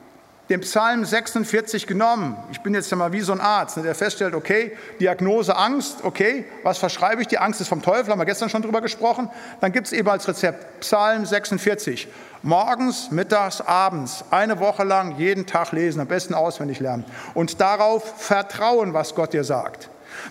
den 0.53 0.61
Psalm 0.61 1.05
46 1.05 1.87
genommen. 1.87 2.37
Ich 2.51 2.61
bin 2.61 2.75
jetzt 2.75 2.91
ja 2.91 2.97
mal 2.97 3.13
wie 3.13 3.21
so 3.21 3.33
ein 3.33 3.41
Arzt, 3.41 3.77
ne, 3.77 3.85
der 3.85 3.95
feststellt, 3.95 4.35
okay, 4.35 4.77
Diagnose 5.01 5.57
Angst, 5.57 6.05
okay, 6.05 6.45
was 6.63 6.79
verschreibe 6.79 7.23
ich? 7.23 7.29
Die 7.29 7.39
Angst 7.39 7.61
ist 7.61 7.69
vom 7.69 7.81
Teufel, 7.81 8.13
haben 8.13 8.19
wir 8.19 8.27
gestern 8.27 8.51
schon 8.51 8.61
drüber 8.63 8.81
gesprochen. 8.81 9.31
Dann 9.61 9.73
gibt 9.73 9.87
es 9.87 9.93
eben 9.93 10.09
als 10.09 10.27
Rezept 10.29 10.81
Psalm 10.81 11.25
46. 11.25 12.09
Morgens, 12.43 13.11
mittags, 13.11 13.61
abends, 13.61 14.25
eine 14.31 14.59
Woche 14.59 14.85
lang, 14.85 15.17
jeden 15.17 15.47
Tag 15.47 15.73
lesen, 15.73 16.01
am 16.01 16.09
besten 16.09 16.35
auswendig 16.35 16.81
lernen. 16.81 17.05
Und 17.35 17.61
darauf 17.61 18.21
vertrauen, 18.21 18.93
was 18.93 19.15
Gott 19.15 19.33
dir 19.33 19.45
sagt. 19.45 19.89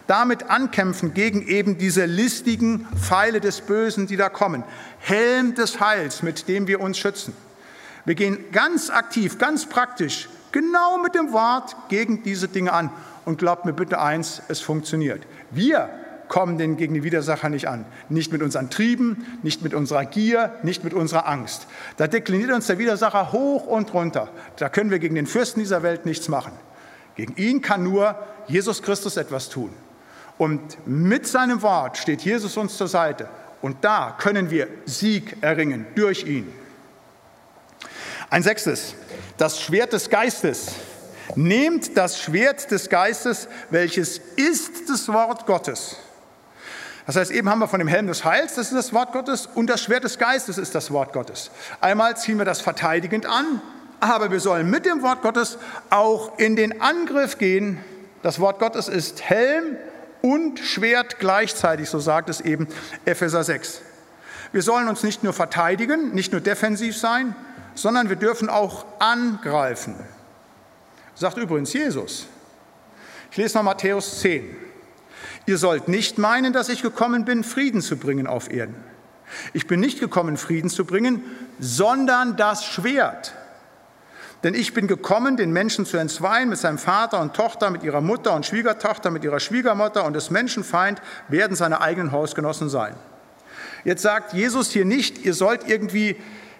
Damit 0.07 0.49
ankämpfen 0.49 1.13
gegen 1.13 1.45
eben 1.47 1.77
diese 1.77 2.05
listigen 2.05 2.87
Pfeile 2.95 3.39
des 3.39 3.61
Bösen, 3.61 4.07
die 4.07 4.17
da 4.17 4.29
kommen. 4.29 4.63
Helm 4.99 5.55
des 5.55 5.79
Heils, 5.79 6.23
mit 6.23 6.47
dem 6.47 6.67
wir 6.67 6.79
uns 6.81 6.97
schützen. 6.97 7.33
Wir 8.05 8.15
gehen 8.15 8.37
ganz 8.51 8.89
aktiv, 8.89 9.37
ganz 9.37 9.67
praktisch, 9.67 10.27
genau 10.51 10.97
mit 10.97 11.15
dem 11.15 11.31
Wort 11.31 11.75
gegen 11.89 12.23
diese 12.23 12.47
Dinge 12.47 12.73
an. 12.73 12.89
Und 13.23 13.37
glaubt 13.37 13.65
mir 13.65 13.73
bitte 13.73 14.01
eins, 14.01 14.41
es 14.47 14.59
funktioniert. 14.59 15.21
Wir 15.51 15.89
kommen 16.31 16.57
denn 16.57 16.77
gegen 16.77 16.93
die 16.93 17.03
Widersacher 17.03 17.49
nicht 17.49 17.67
an. 17.67 17.85
Nicht 18.07 18.31
mit 18.31 18.41
unseren 18.41 18.69
Trieben, 18.69 19.25
nicht 19.43 19.63
mit 19.63 19.73
unserer 19.73 20.05
Gier, 20.05 20.53
nicht 20.63 20.83
mit 20.83 20.93
unserer 20.93 21.27
Angst. 21.27 21.67
Da 21.97 22.07
dekliniert 22.07 22.51
uns 22.51 22.67
der 22.67 22.79
Widersacher 22.79 23.33
hoch 23.33 23.67
und 23.67 23.93
runter. 23.93 24.29
Da 24.55 24.69
können 24.69 24.91
wir 24.91 24.99
gegen 24.99 25.15
den 25.15 25.27
Fürsten 25.27 25.59
dieser 25.59 25.83
Welt 25.83 26.05
nichts 26.05 26.29
machen. 26.29 26.53
Gegen 27.15 27.35
ihn 27.35 27.61
kann 27.61 27.83
nur 27.83 28.15
Jesus 28.51 28.81
Christus 28.81 29.17
etwas 29.17 29.49
tun. 29.49 29.71
Und 30.37 30.87
mit 30.87 31.27
seinem 31.27 31.61
Wort 31.61 31.97
steht 31.97 32.21
Jesus 32.21 32.57
uns 32.57 32.77
zur 32.77 32.87
Seite. 32.87 33.29
Und 33.61 33.83
da 33.83 34.15
können 34.19 34.49
wir 34.49 34.67
Sieg 34.85 35.37
erringen 35.41 35.85
durch 35.95 36.25
ihn. 36.25 36.51
Ein 38.29 38.43
sechstes, 38.43 38.95
das 39.37 39.61
Schwert 39.61 39.93
des 39.93 40.09
Geistes. 40.09 40.73
Nehmt 41.35 41.95
das 41.95 42.19
Schwert 42.19 42.71
des 42.71 42.89
Geistes, 42.89 43.47
welches 43.69 44.19
ist 44.35 44.89
das 44.89 45.07
Wort 45.07 45.45
Gottes. 45.45 45.97
Das 47.05 47.15
heißt, 47.15 47.31
eben 47.31 47.49
haben 47.49 47.59
wir 47.59 47.67
von 47.67 47.79
dem 47.79 47.87
Helm 47.87 48.07
des 48.07 48.23
Heils, 48.23 48.55
das 48.55 48.67
ist 48.67 48.77
das 48.77 48.93
Wort 48.93 49.11
Gottes, 49.11 49.47
und 49.53 49.67
das 49.67 49.81
Schwert 49.81 50.03
des 50.03 50.17
Geistes 50.17 50.57
ist 50.57 50.75
das 50.75 50.91
Wort 50.91 51.13
Gottes. 51.13 51.51
Einmal 51.79 52.15
ziehen 52.17 52.37
wir 52.37 52.45
das 52.45 52.61
verteidigend 52.61 53.25
an, 53.25 53.61
aber 53.99 54.31
wir 54.31 54.39
sollen 54.39 54.69
mit 54.69 54.85
dem 54.85 55.01
Wort 55.01 55.21
Gottes 55.21 55.57
auch 55.89 56.37
in 56.37 56.55
den 56.55 56.81
Angriff 56.81 57.37
gehen. 57.37 57.83
Das 58.21 58.39
Wort 58.39 58.59
Gottes 58.59 58.87
ist 58.87 59.21
Helm 59.21 59.77
und 60.21 60.59
Schwert 60.59 61.19
gleichzeitig, 61.19 61.89
so 61.89 61.99
sagt 61.99 62.29
es 62.29 62.41
eben 62.41 62.67
Epheser 63.05 63.43
6. 63.43 63.81
Wir 64.51 64.61
sollen 64.61 64.87
uns 64.87 65.03
nicht 65.03 65.23
nur 65.23 65.33
verteidigen, 65.33 66.13
nicht 66.13 66.31
nur 66.31 66.41
defensiv 66.41 66.97
sein, 66.97 67.35
sondern 67.73 68.09
wir 68.09 68.17
dürfen 68.17 68.49
auch 68.49 68.85
angreifen. 68.99 69.95
Sagt 71.15 71.37
übrigens 71.37 71.73
Jesus. 71.73 72.27
Ich 73.31 73.37
lese 73.37 73.57
noch 73.57 73.63
Matthäus 73.63 74.19
10. 74.19 74.55
Ihr 75.45 75.57
sollt 75.57 75.87
nicht 75.87 76.17
meinen, 76.17 76.53
dass 76.53 76.69
ich 76.69 76.81
gekommen 76.81 77.25
bin, 77.25 77.43
Frieden 77.43 77.81
zu 77.81 77.97
bringen 77.97 78.27
auf 78.27 78.51
Erden. 78.51 78.75
Ich 79.53 79.65
bin 79.67 79.79
nicht 79.79 79.99
gekommen, 79.99 80.37
Frieden 80.37 80.69
zu 80.69 80.85
bringen, 80.85 81.23
sondern 81.59 82.35
das 82.35 82.65
Schwert. 82.65 83.33
Denn 84.43 84.55
ich 84.55 84.73
bin 84.73 84.87
gekommen, 84.87 85.37
den 85.37 85.51
Menschen 85.51 85.85
zu 85.85 85.97
entzweien 85.97 86.49
mit 86.49 86.57
seinem 86.57 86.79
Vater 86.79 87.21
und 87.21 87.35
Tochter, 87.35 87.69
mit 87.69 87.83
ihrer 87.83 88.01
Mutter 88.01 88.33
und 88.35 88.45
Schwiegertochter, 88.45 89.11
mit 89.11 89.23
ihrer 89.23 89.39
Schwiegermutter 89.39 90.03
und 90.05 90.13
des 90.13 90.31
Menschenfeind 90.31 91.01
werden 91.27 91.55
seine 91.55 91.81
eigenen 91.81 92.11
Hausgenossen 92.11 92.69
sein. 92.69 92.95
Jetzt 93.83 94.01
sagt 94.01 94.33
Jesus 94.33 94.71
hier 94.71 94.85
nicht, 94.85 95.23
ihr 95.25 95.33
sollt 95.33 95.67
irgendwie 95.67 96.15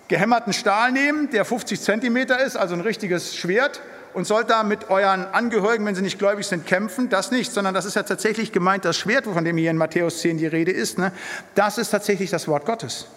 gehämmerten 0.07 0.53
Stahl 0.53 0.91
nehmen, 0.91 1.29
der 1.31 1.45
50 1.45 1.79
Zentimeter 1.79 2.43
ist, 2.43 2.55
also 2.55 2.75
ein 2.75 2.81
richtiges 2.81 3.35
Schwert, 3.35 3.81
und 4.13 4.25
sollt 4.25 4.49
da 4.49 4.63
mit 4.63 4.89
euren 4.89 5.25
Angehörigen, 5.25 5.85
wenn 5.85 5.95
sie 5.95 6.01
nicht 6.01 6.19
gläubig 6.19 6.45
sind, 6.45 6.67
kämpfen. 6.67 7.09
Das 7.09 7.31
nicht, 7.31 7.51
sondern 7.51 7.73
das 7.73 7.85
ist 7.85 7.95
ja 7.95 8.03
tatsächlich 8.03 8.51
gemeint, 8.51 8.83
das 8.83 8.97
Schwert, 8.97 9.25
von 9.25 9.45
dem 9.45 9.55
hier 9.55 9.71
in 9.71 9.77
Matthäus 9.77 10.19
10 10.19 10.37
die 10.37 10.47
Rede 10.47 10.71
ist, 10.71 10.97
ne? 10.97 11.13
das 11.55 11.77
ist 11.77 11.91
tatsächlich 11.91 12.29
das 12.29 12.47
Wort 12.47 12.65
Gottes. 12.65 13.07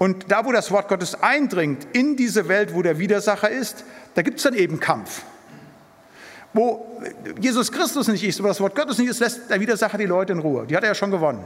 Und 0.00 0.32
da, 0.32 0.46
wo 0.46 0.50
das 0.50 0.70
Wort 0.70 0.88
Gottes 0.88 1.22
eindringt 1.22 1.86
in 1.92 2.16
diese 2.16 2.48
Welt, 2.48 2.72
wo 2.72 2.80
der 2.80 2.98
Widersacher 2.98 3.50
ist, 3.50 3.84
da 4.14 4.22
gibt 4.22 4.38
es 4.38 4.44
dann 4.44 4.54
eben 4.54 4.80
Kampf. 4.80 5.24
Wo 6.54 7.02
Jesus 7.38 7.70
Christus 7.70 8.08
nicht 8.08 8.24
ist, 8.24 8.42
wo 8.42 8.46
das 8.46 8.62
Wort 8.62 8.74
Gottes 8.74 8.96
nicht 8.96 9.10
ist, 9.10 9.20
lässt 9.20 9.50
der 9.50 9.60
Widersacher 9.60 9.98
die 9.98 10.06
Leute 10.06 10.32
in 10.32 10.38
Ruhe. 10.38 10.66
Die 10.66 10.74
hat 10.74 10.84
er 10.84 10.88
ja 10.88 10.94
schon 10.94 11.10
gewonnen. 11.10 11.44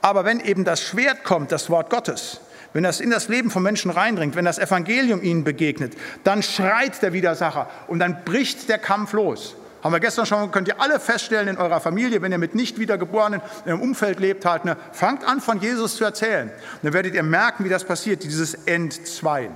Aber 0.00 0.24
wenn 0.24 0.40
eben 0.40 0.64
das 0.64 0.80
Schwert 0.80 1.22
kommt, 1.22 1.52
das 1.52 1.68
Wort 1.68 1.90
Gottes, 1.90 2.40
wenn 2.72 2.82
das 2.82 2.98
in 2.98 3.10
das 3.10 3.28
Leben 3.28 3.50
von 3.50 3.62
Menschen 3.62 3.90
reindringt, 3.90 4.36
wenn 4.36 4.46
das 4.46 4.58
Evangelium 4.58 5.22
ihnen 5.22 5.44
begegnet, 5.44 5.92
dann 6.24 6.42
schreit 6.42 7.02
der 7.02 7.12
Widersacher 7.12 7.68
und 7.88 7.98
dann 7.98 8.24
bricht 8.24 8.70
der 8.70 8.78
Kampf 8.78 9.12
los. 9.12 9.54
Haben 9.82 9.92
wir 9.92 10.00
gestern 10.00 10.26
schon, 10.26 10.52
könnt 10.52 10.68
ihr 10.68 10.80
alle 10.80 11.00
feststellen 11.00 11.48
in 11.48 11.56
eurer 11.56 11.80
Familie, 11.80 12.22
wenn 12.22 12.30
ihr 12.30 12.38
mit 12.38 12.54
nicht 12.54 12.78
wiedergeborenen 12.78 13.40
im 13.64 13.80
Umfeld 13.80 14.20
lebt, 14.20 14.44
halt, 14.44 14.64
ne, 14.64 14.76
fangt 14.92 15.24
an 15.24 15.40
von 15.40 15.60
Jesus 15.60 15.96
zu 15.96 16.04
erzählen. 16.04 16.52
dann 16.82 16.92
werdet 16.92 17.14
ihr 17.14 17.22
merken, 17.24 17.64
wie 17.64 17.68
das 17.68 17.82
passiert, 17.84 18.22
dieses 18.22 18.54
Entzweien. 18.66 19.52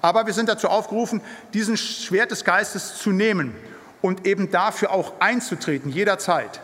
Aber 0.00 0.26
wir 0.26 0.32
sind 0.32 0.48
dazu 0.48 0.68
aufgerufen, 0.68 1.20
diesen 1.52 1.76
Schwert 1.76 2.30
des 2.30 2.44
Geistes 2.44 2.96
zu 2.96 3.10
nehmen 3.10 3.54
und 4.00 4.26
eben 4.26 4.50
dafür 4.50 4.92
auch 4.92 5.12
einzutreten, 5.20 5.90
jederzeit. 5.90 6.60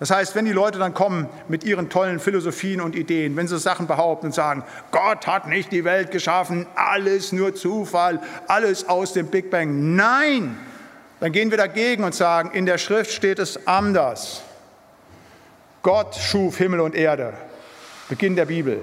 Das 0.00 0.10
heißt, 0.10 0.34
wenn 0.34 0.44
die 0.44 0.52
Leute 0.52 0.78
dann 0.78 0.92
kommen 0.92 1.28
mit 1.48 1.64
ihren 1.64 1.88
tollen 1.88 2.20
Philosophien 2.20 2.82
und 2.82 2.94
Ideen, 2.94 3.36
wenn 3.36 3.48
sie 3.48 3.58
Sachen 3.58 3.86
behaupten 3.86 4.26
und 4.26 4.32
sagen, 4.34 4.64
Gott 4.90 5.26
hat 5.26 5.48
nicht 5.48 5.72
die 5.72 5.84
Welt 5.84 6.10
geschaffen, 6.10 6.66
alles 6.74 7.32
nur 7.32 7.54
Zufall, 7.54 8.20
alles 8.48 8.88
aus 8.88 9.14
dem 9.14 9.26
Big 9.28 9.50
Bang. 9.50 9.94
Nein, 9.96 10.58
dann 11.20 11.32
gehen 11.32 11.50
wir 11.50 11.58
dagegen 11.58 12.02
und 12.04 12.14
sagen, 12.14 12.50
in 12.52 12.66
der 12.66 12.78
Schrift 12.78 13.12
steht 13.12 13.38
es 13.38 13.66
anders. 13.66 14.42
Gott 15.82 16.14
schuf 16.14 16.56
Himmel 16.56 16.80
und 16.80 16.94
Erde. 16.94 17.34
Beginn 18.08 18.36
der 18.36 18.46
Bibel. 18.46 18.82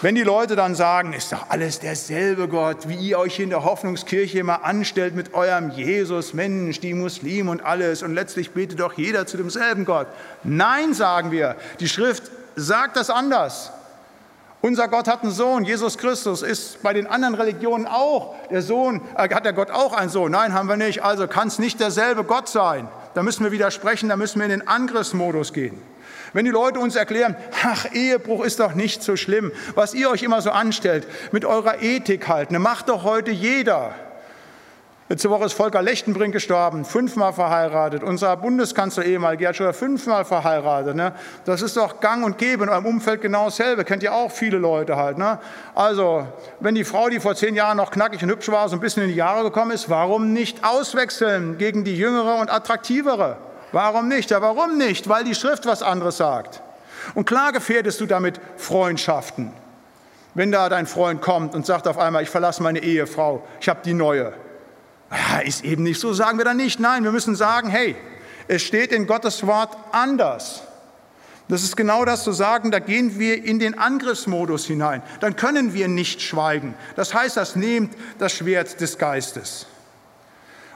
Wenn 0.00 0.16
die 0.16 0.22
Leute 0.22 0.56
dann 0.56 0.74
sagen, 0.74 1.12
ist 1.12 1.30
doch 1.32 1.48
alles 1.48 1.78
derselbe 1.78 2.48
Gott, 2.48 2.88
wie 2.88 2.96
ihr 2.96 3.20
euch 3.20 3.38
in 3.38 3.50
der 3.50 3.62
Hoffnungskirche 3.62 4.40
immer 4.40 4.64
anstellt 4.64 5.14
mit 5.14 5.32
eurem 5.32 5.70
Jesus, 5.70 6.34
Mensch, 6.34 6.80
die 6.80 6.92
Muslimen 6.92 7.48
und 7.48 7.64
alles, 7.64 8.02
und 8.02 8.12
letztlich 8.12 8.50
betet 8.50 8.80
doch 8.80 8.94
jeder 8.94 9.28
zu 9.28 9.36
demselben 9.36 9.84
Gott. 9.84 10.08
Nein, 10.42 10.92
sagen 10.92 11.30
wir, 11.30 11.54
die 11.78 11.88
Schrift 11.88 12.32
sagt 12.56 12.96
das 12.96 13.10
anders. 13.10 13.70
Unser 14.62 14.86
Gott 14.86 15.08
hat 15.08 15.24
einen 15.24 15.32
Sohn, 15.32 15.64
Jesus 15.64 15.98
Christus 15.98 16.40
ist 16.40 16.80
bei 16.84 16.92
den 16.92 17.08
anderen 17.08 17.34
Religionen 17.34 17.84
auch 17.84 18.36
der 18.48 18.62
Sohn, 18.62 19.00
äh, 19.16 19.28
hat 19.34 19.44
der 19.44 19.52
Gott 19.52 19.72
auch 19.72 19.92
einen 19.92 20.08
Sohn? 20.08 20.30
Nein, 20.30 20.54
haben 20.54 20.68
wir 20.68 20.76
nicht. 20.76 21.02
Also 21.02 21.26
kann 21.26 21.48
es 21.48 21.58
nicht 21.58 21.80
derselbe 21.80 22.22
Gott 22.22 22.48
sein. 22.48 22.86
Da 23.14 23.24
müssen 23.24 23.42
wir 23.42 23.50
widersprechen, 23.50 24.08
da 24.08 24.16
müssen 24.16 24.38
wir 24.38 24.44
in 24.44 24.50
den 24.50 24.68
Angriffsmodus 24.68 25.52
gehen. 25.52 25.82
Wenn 26.32 26.44
die 26.44 26.52
Leute 26.52 26.78
uns 26.78 26.94
erklären, 26.94 27.36
ach, 27.64 27.86
Ehebruch 27.92 28.44
ist 28.44 28.60
doch 28.60 28.74
nicht 28.74 29.02
so 29.02 29.16
schlimm, 29.16 29.50
was 29.74 29.94
ihr 29.94 30.08
euch 30.08 30.22
immer 30.22 30.40
so 30.40 30.50
anstellt, 30.50 31.08
mit 31.32 31.44
eurer 31.44 31.82
Ethik 31.82 32.28
halten, 32.28 32.56
macht 32.62 32.88
doch 32.88 33.02
heute 33.02 33.32
jeder. 33.32 33.96
Letzte 35.08 35.28
Woche 35.30 35.44
ist 35.44 35.52
Volker 35.52 35.82
Lechtenbrink 35.82 36.32
gestorben, 36.32 36.84
fünfmal 36.84 37.32
verheiratet. 37.32 38.02
Unser 38.02 38.36
Bundeskanzler 38.36 39.04
ehemalig 39.04 39.40
Gerhard 39.40 39.56
Schröder 39.56 39.74
fünfmal 39.74 40.24
verheiratet. 40.24 40.94
Ne? 40.94 41.12
Das 41.44 41.60
ist 41.60 41.76
doch 41.76 42.00
gang 42.00 42.24
und 42.24 42.38
gäbe 42.38 42.64
in 42.64 42.70
eurem 42.70 42.86
Umfeld 42.86 43.20
genau 43.20 43.46
dasselbe. 43.46 43.84
Kennt 43.84 44.02
ihr 44.02 44.14
auch 44.14 44.30
viele 44.30 44.58
Leute 44.58 44.96
halt. 44.96 45.18
Ne? 45.18 45.38
Also, 45.74 46.26
wenn 46.60 46.76
die 46.76 46.84
Frau, 46.84 47.08
die 47.08 47.20
vor 47.20 47.34
zehn 47.34 47.56
Jahren 47.56 47.76
noch 47.76 47.90
knackig 47.90 48.22
und 48.22 48.30
hübsch 48.30 48.48
war, 48.48 48.68
so 48.68 48.76
ein 48.76 48.80
bisschen 48.80 49.02
in 49.02 49.08
die 49.10 49.16
Jahre 49.16 49.42
gekommen 49.42 49.72
ist, 49.72 49.90
warum 49.90 50.32
nicht 50.32 50.64
auswechseln 50.64 51.58
gegen 51.58 51.84
die 51.84 51.96
jüngere 51.96 52.36
und 52.36 52.50
attraktivere? 52.50 53.36
Warum 53.72 54.08
nicht? 54.08 54.30
Ja, 54.30 54.40
warum 54.40 54.78
nicht? 54.78 55.08
Weil 55.08 55.24
die 55.24 55.34
Schrift 55.34 55.66
was 55.66 55.82
anderes 55.82 56.18
sagt. 56.18 56.62
Und 57.14 57.26
klar 57.26 57.52
gefährdest 57.52 58.00
du 58.00 58.06
damit 58.06 58.40
Freundschaften. 58.56 59.52
Wenn 60.34 60.52
da 60.52 60.68
dein 60.68 60.86
Freund 60.86 61.20
kommt 61.20 61.54
und 61.54 61.66
sagt 61.66 61.88
auf 61.88 61.98
einmal, 61.98 62.22
ich 62.22 62.30
verlasse 62.30 62.62
meine 62.62 62.78
Ehefrau, 62.78 63.42
ich 63.60 63.68
habe 63.68 63.80
die 63.84 63.92
neue. 63.92 64.32
Ist 65.44 65.64
eben 65.64 65.82
nicht 65.82 66.00
so, 66.00 66.12
sagen 66.12 66.38
wir 66.38 66.44
dann 66.44 66.56
nicht. 66.56 66.80
Nein, 66.80 67.04
wir 67.04 67.12
müssen 67.12 67.36
sagen, 67.36 67.68
hey, 67.68 67.96
es 68.48 68.62
steht 68.62 68.92
in 68.92 69.06
Gottes 69.06 69.46
Wort 69.46 69.76
anders. 69.92 70.62
Das 71.48 71.64
ist 71.64 71.76
genau 71.76 72.04
das 72.04 72.24
zu 72.24 72.32
sagen, 72.32 72.70
da 72.70 72.78
gehen 72.78 73.18
wir 73.18 73.44
in 73.44 73.58
den 73.58 73.78
Angriffsmodus 73.78 74.66
hinein. 74.66 75.02
Dann 75.20 75.36
können 75.36 75.74
wir 75.74 75.88
nicht 75.88 76.22
schweigen. 76.22 76.74
Das 76.96 77.12
heißt, 77.12 77.36
das 77.36 77.56
nehmt 77.56 77.94
das 78.18 78.32
Schwert 78.32 78.80
des 78.80 78.96
Geistes. 78.96 79.66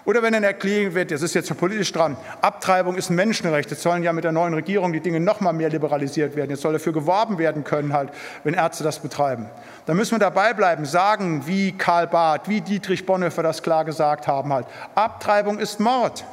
Oder 0.07 0.23
wenn 0.23 0.33
dann 0.33 0.45
erklärt 0.45 0.95
wird, 0.95 1.11
das 1.11 1.21
ist 1.21 1.35
jetzt 1.35 1.55
politisch 1.57 1.93
dran, 1.93 2.17
Abtreibung 2.41 2.95
ist 2.95 3.11
ein 3.11 3.17
Menschenrecht, 3.17 3.73
jetzt 3.73 3.83
sollen 3.83 4.05
ja 4.05 4.13
mit 4.13 4.23
der 4.23 4.31
neuen 4.31 4.55
Regierung 4.55 4.93
die 4.93 5.01
Dinge 5.01 5.19
noch 5.19 5.41
mal 5.41 5.53
mehr 5.53 5.69
liberalisiert 5.69 6.37
werden, 6.37 6.51
jetzt 6.51 6.63
soll 6.63 6.73
dafür 6.73 6.93
geworben 6.93 7.39
werden 7.39 7.65
können, 7.65 7.93
halt, 7.93 8.11
wenn 8.45 8.55
Ärzte 8.55 8.85
das 8.85 9.01
betreiben. 9.01 9.47
Da 9.85 9.95
müssen 9.95 10.13
wir 10.13 10.21
dabei 10.21 10.55
bleiben, 10.55 10.85
sagen, 10.85 11.43
wie 11.47 11.73
Karl 11.73 12.07
Barth, 12.07 12.49
wie 12.49 12.61
Dietrich 12.61 13.05
Bonhoeffer 13.05 13.43
das 13.43 13.65
klar 13.65 13.85
gesagt 13.85 14.29
haben, 14.29 14.53
halt, 14.53 14.69
Abtreibung 14.95 15.59
ist 15.59 15.81
Mord. 15.81 16.25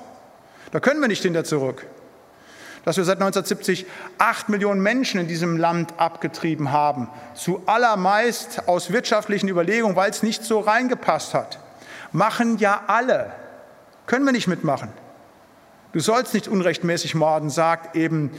Da 0.71 0.80
können 0.80 1.01
wir 1.01 1.07
nicht 1.07 1.24
hinter 1.24 1.43
zurück. 1.43 1.88
Dass 2.86 2.97
wir 2.97 3.05
seit 3.05 3.17
1970 3.17 3.88
acht 4.19 4.49
Millionen 4.49 4.84
Menschen 4.84 5.19
in 5.19 5.28
diesem 5.28 5.57
Land 5.57 5.93
abgetrieben 5.97 6.71
haben, 6.71 7.09
zu 7.34 7.63
allermeist 7.65 8.67
aus 8.67 8.91
wirtschaftlichen 8.91 9.49
Überlegungen, 9.49 9.95
weil 9.95 10.11
es 10.11 10.21
nicht 10.21 10.43
so 10.43 10.59
reingepasst 10.59 11.34
hat, 11.34 11.59
machen 12.11 12.59
ja 12.59 12.84
alle. 12.86 13.32
Können 14.05 14.25
wir 14.25 14.31
nicht 14.31 14.47
mitmachen. 14.47 14.89
Du 15.93 15.99
sollst 15.99 16.33
nicht 16.33 16.47
unrechtmäßig 16.47 17.15
morden, 17.15 17.49
sagt 17.49 17.95
eben, 17.95 18.31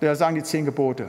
da 0.00 0.14
sagen 0.14 0.34
die 0.34 0.42
zehn 0.42 0.64
Gebote. 0.64 1.08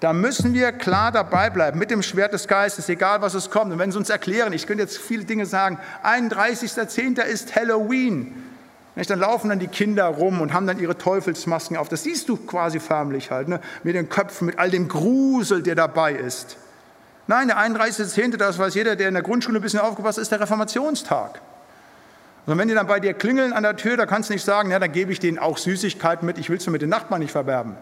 Da 0.00 0.12
müssen 0.12 0.54
wir 0.54 0.72
klar 0.72 1.12
dabei 1.12 1.48
bleiben, 1.50 1.78
mit 1.78 1.90
dem 1.90 2.02
Schwert 2.02 2.32
des 2.32 2.48
Geistes, 2.48 2.88
egal 2.88 3.22
was 3.22 3.34
es 3.34 3.50
kommt. 3.50 3.72
Und 3.72 3.78
wenn 3.78 3.92
sie 3.92 3.98
uns 3.98 4.10
erklären, 4.10 4.52
ich 4.52 4.66
könnte 4.66 4.82
jetzt 4.82 4.98
viele 4.98 5.24
Dinge 5.24 5.46
sagen, 5.46 5.78
31.10. 6.02 7.22
ist 7.22 7.54
Halloween. 7.54 8.34
Dann 8.94 9.18
laufen 9.20 9.48
dann 9.48 9.58
die 9.58 9.68
Kinder 9.68 10.04
rum 10.06 10.40
und 10.40 10.52
haben 10.52 10.66
dann 10.66 10.78
ihre 10.78 10.98
Teufelsmasken 10.98 11.76
auf. 11.76 11.88
Das 11.88 12.02
siehst 12.02 12.28
du 12.28 12.36
quasi 12.36 12.80
förmlich 12.80 13.30
halt, 13.30 13.48
ne? 13.48 13.60
mit 13.84 13.94
den 13.94 14.08
Köpfen, 14.08 14.46
mit 14.46 14.58
all 14.58 14.70
dem 14.70 14.88
Grusel, 14.88 15.62
der 15.62 15.76
dabei 15.76 16.12
ist. 16.14 16.56
Nein, 17.26 17.46
der 17.46 17.58
31.10., 17.58 18.36
das 18.36 18.58
weiß 18.58 18.74
jeder, 18.74 18.96
der 18.96 19.08
in 19.08 19.14
der 19.14 19.22
Grundschule 19.22 19.58
ein 19.58 19.62
bisschen 19.62 19.80
aufgepasst 19.80 20.18
ist, 20.18 20.22
ist 20.22 20.32
der 20.32 20.40
Reformationstag. 20.40 21.40
Und 22.44 22.58
wenn 22.58 22.68
die 22.68 22.74
dann 22.74 22.86
bei 22.86 22.98
dir 22.98 23.14
klingeln 23.14 23.52
an 23.52 23.62
der 23.62 23.76
Tür, 23.76 23.96
da 23.96 24.06
kannst 24.06 24.28
du 24.28 24.34
nicht 24.34 24.44
sagen, 24.44 24.70
ja, 24.70 24.78
dann 24.78 24.90
gebe 24.90 25.12
ich 25.12 25.20
denen 25.20 25.38
auch 25.38 25.58
Süßigkeiten 25.58 26.26
mit, 26.26 26.38
ich 26.38 26.50
will 26.50 26.56
es 26.56 26.66
mit 26.66 26.82
den 26.82 26.88
Nachbarn 26.88 27.20
nicht 27.20 27.30
verwerben. 27.30 27.76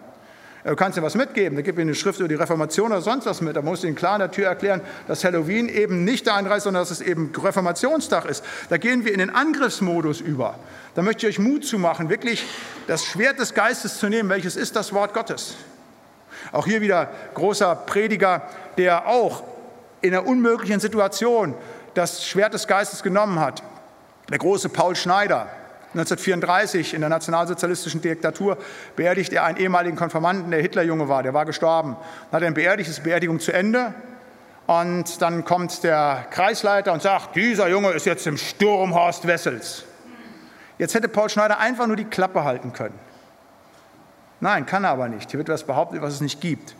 Du 0.63 0.75
kannst 0.75 0.95
dir 0.95 1.01
was 1.01 1.15
mitgeben, 1.15 1.55
da 1.55 1.63
gib 1.63 1.77
ihnen 1.77 1.87
eine 1.87 1.95
Schrift 1.95 2.19
über 2.19 2.29
die 2.29 2.35
Reformation 2.35 2.91
oder 2.91 3.01
sonst 3.01 3.25
was 3.25 3.41
mit. 3.41 3.55
Da 3.55 3.63
musst 3.63 3.81
du 3.81 3.87
ihnen 3.87 3.95
klar 3.95 4.13
an 4.13 4.19
der 4.19 4.29
Tür 4.29 4.45
erklären, 4.45 4.81
dass 5.07 5.23
Halloween 5.23 5.67
eben 5.67 6.03
nicht 6.03 6.27
der 6.27 6.35
Einreise, 6.35 6.65
sondern 6.65 6.83
dass 6.83 6.91
es 6.91 7.01
eben 7.01 7.31
Reformationstag 7.35 8.25
ist. 8.25 8.43
Da 8.69 8.77
gehen 8.77 9.03
wir 9.03 9.11
in 9.11 9.17
den 9.17 9.31
Angriffsmodus 9.31 10.21
über. 10.21 10.59
Da 10.93 11.01
möchte 11.01 11.27
ich 11.27 11.39
euch 11.39 11.43
Mut 11.43 11.65
zu 11.65 11.79
machen, 11.79 12.09
wirklich 12.09 12.45
das 12.85 13.03
Schwert 13.03 13.39
des 13.39 13.55
Geistes 13.55 13.97
zu 13.97 14.07
nehmen, 14.07 14.29
welches 14.29 14.55
ist 14.55 14.75
das 14.75 14.93
Wort 14.93 15.15
Gottes. 15.15 15.55
Auch 16.51 16.67
hier 16.67 16.81
wieder 16.81 17.09
großer 17.33 17.75
Prediger, 17.75 18.43
der 18.77 19.07
auch 19.07 19.43
in 20.01 20.13
einer 20.13 20.27
unmöglichen 20.27 20.79
Situation 20.79 21.55
das 21.95 22.27
Schwert 22.27 22.53
des 22.53 22.67
Geistes 22.67 23.01
genommen 23.01 23.39
hat. 23.39 23.63
Der 24.31 24.39
große 24.39 24.69
Paul 24.69 24.95
Schneider, 24.95 25.49
1934 25.93 26.93
in 26.93 27.01
der 27.01 27.09
nationalsozialistischen 27.09 27.99
Diktatur 27.99 28.57
beerdigt 28.95 29.33
er 29.33 29.43
einen 29.43 29.57
ehemaligen 29.57 29.97
Konfirmanden, 29.97 30.49
der 30.51 30.61
Hitlerjunge 30.61 31.09
war, 31.09 31.21
der 31.21 31.33
war 31.33 31.45
gestorben. 31.45 31.97
Dann 32.29 32.37
hat 32.37 32.41
er 32.41 32.47
ihn 32.47 32.53
beerdigt, 32.53 32.89
ist 32.89 33.03
Beerdigung 33.03 33.41
zu 33.41 33.51
Ende. 33.51 33.93
Und 34.67 35.21
dann 35.21 35.43
kommt 35.43 35.83
der 35.83 36.27
Kreisleiter 36.31 36.93
und 36.93 37.01
sagt, 37.01 37.35
dieser 37.35 37.67
Junge 37.67 37.89
ist 37.89 38.05
jetzt 38.05 38.25
im 38.25 38.37
Sturm 38.37 38.95
Horst 38.95 39.27
Wessels. 39.27 39.83
Jetzt 40.77 40.95
hätte 40.95 41.09
Paul 41.09 41.29
Schneider 41.29 41.59
einfach 41.59 41.87
nur 41.87 41.97
die 41.97 42.05
Klappe 42.05 42.45
halten 42.45 42.71
können. 42.71 42.97
Nein, 44.39 44.65
kann 44.65 44.85
er 44.85 44.91
aber 44.91 45.09
nicht. 45.09 45.29
Hier 45.29 45.39
wird 45.39 45.49
was 45.49 45.65
behauptet, 45.65 46.01
was 46.01 46.13
es 46.13 46.21
nicht 46.21 46.39
gibt. 46.39 46.73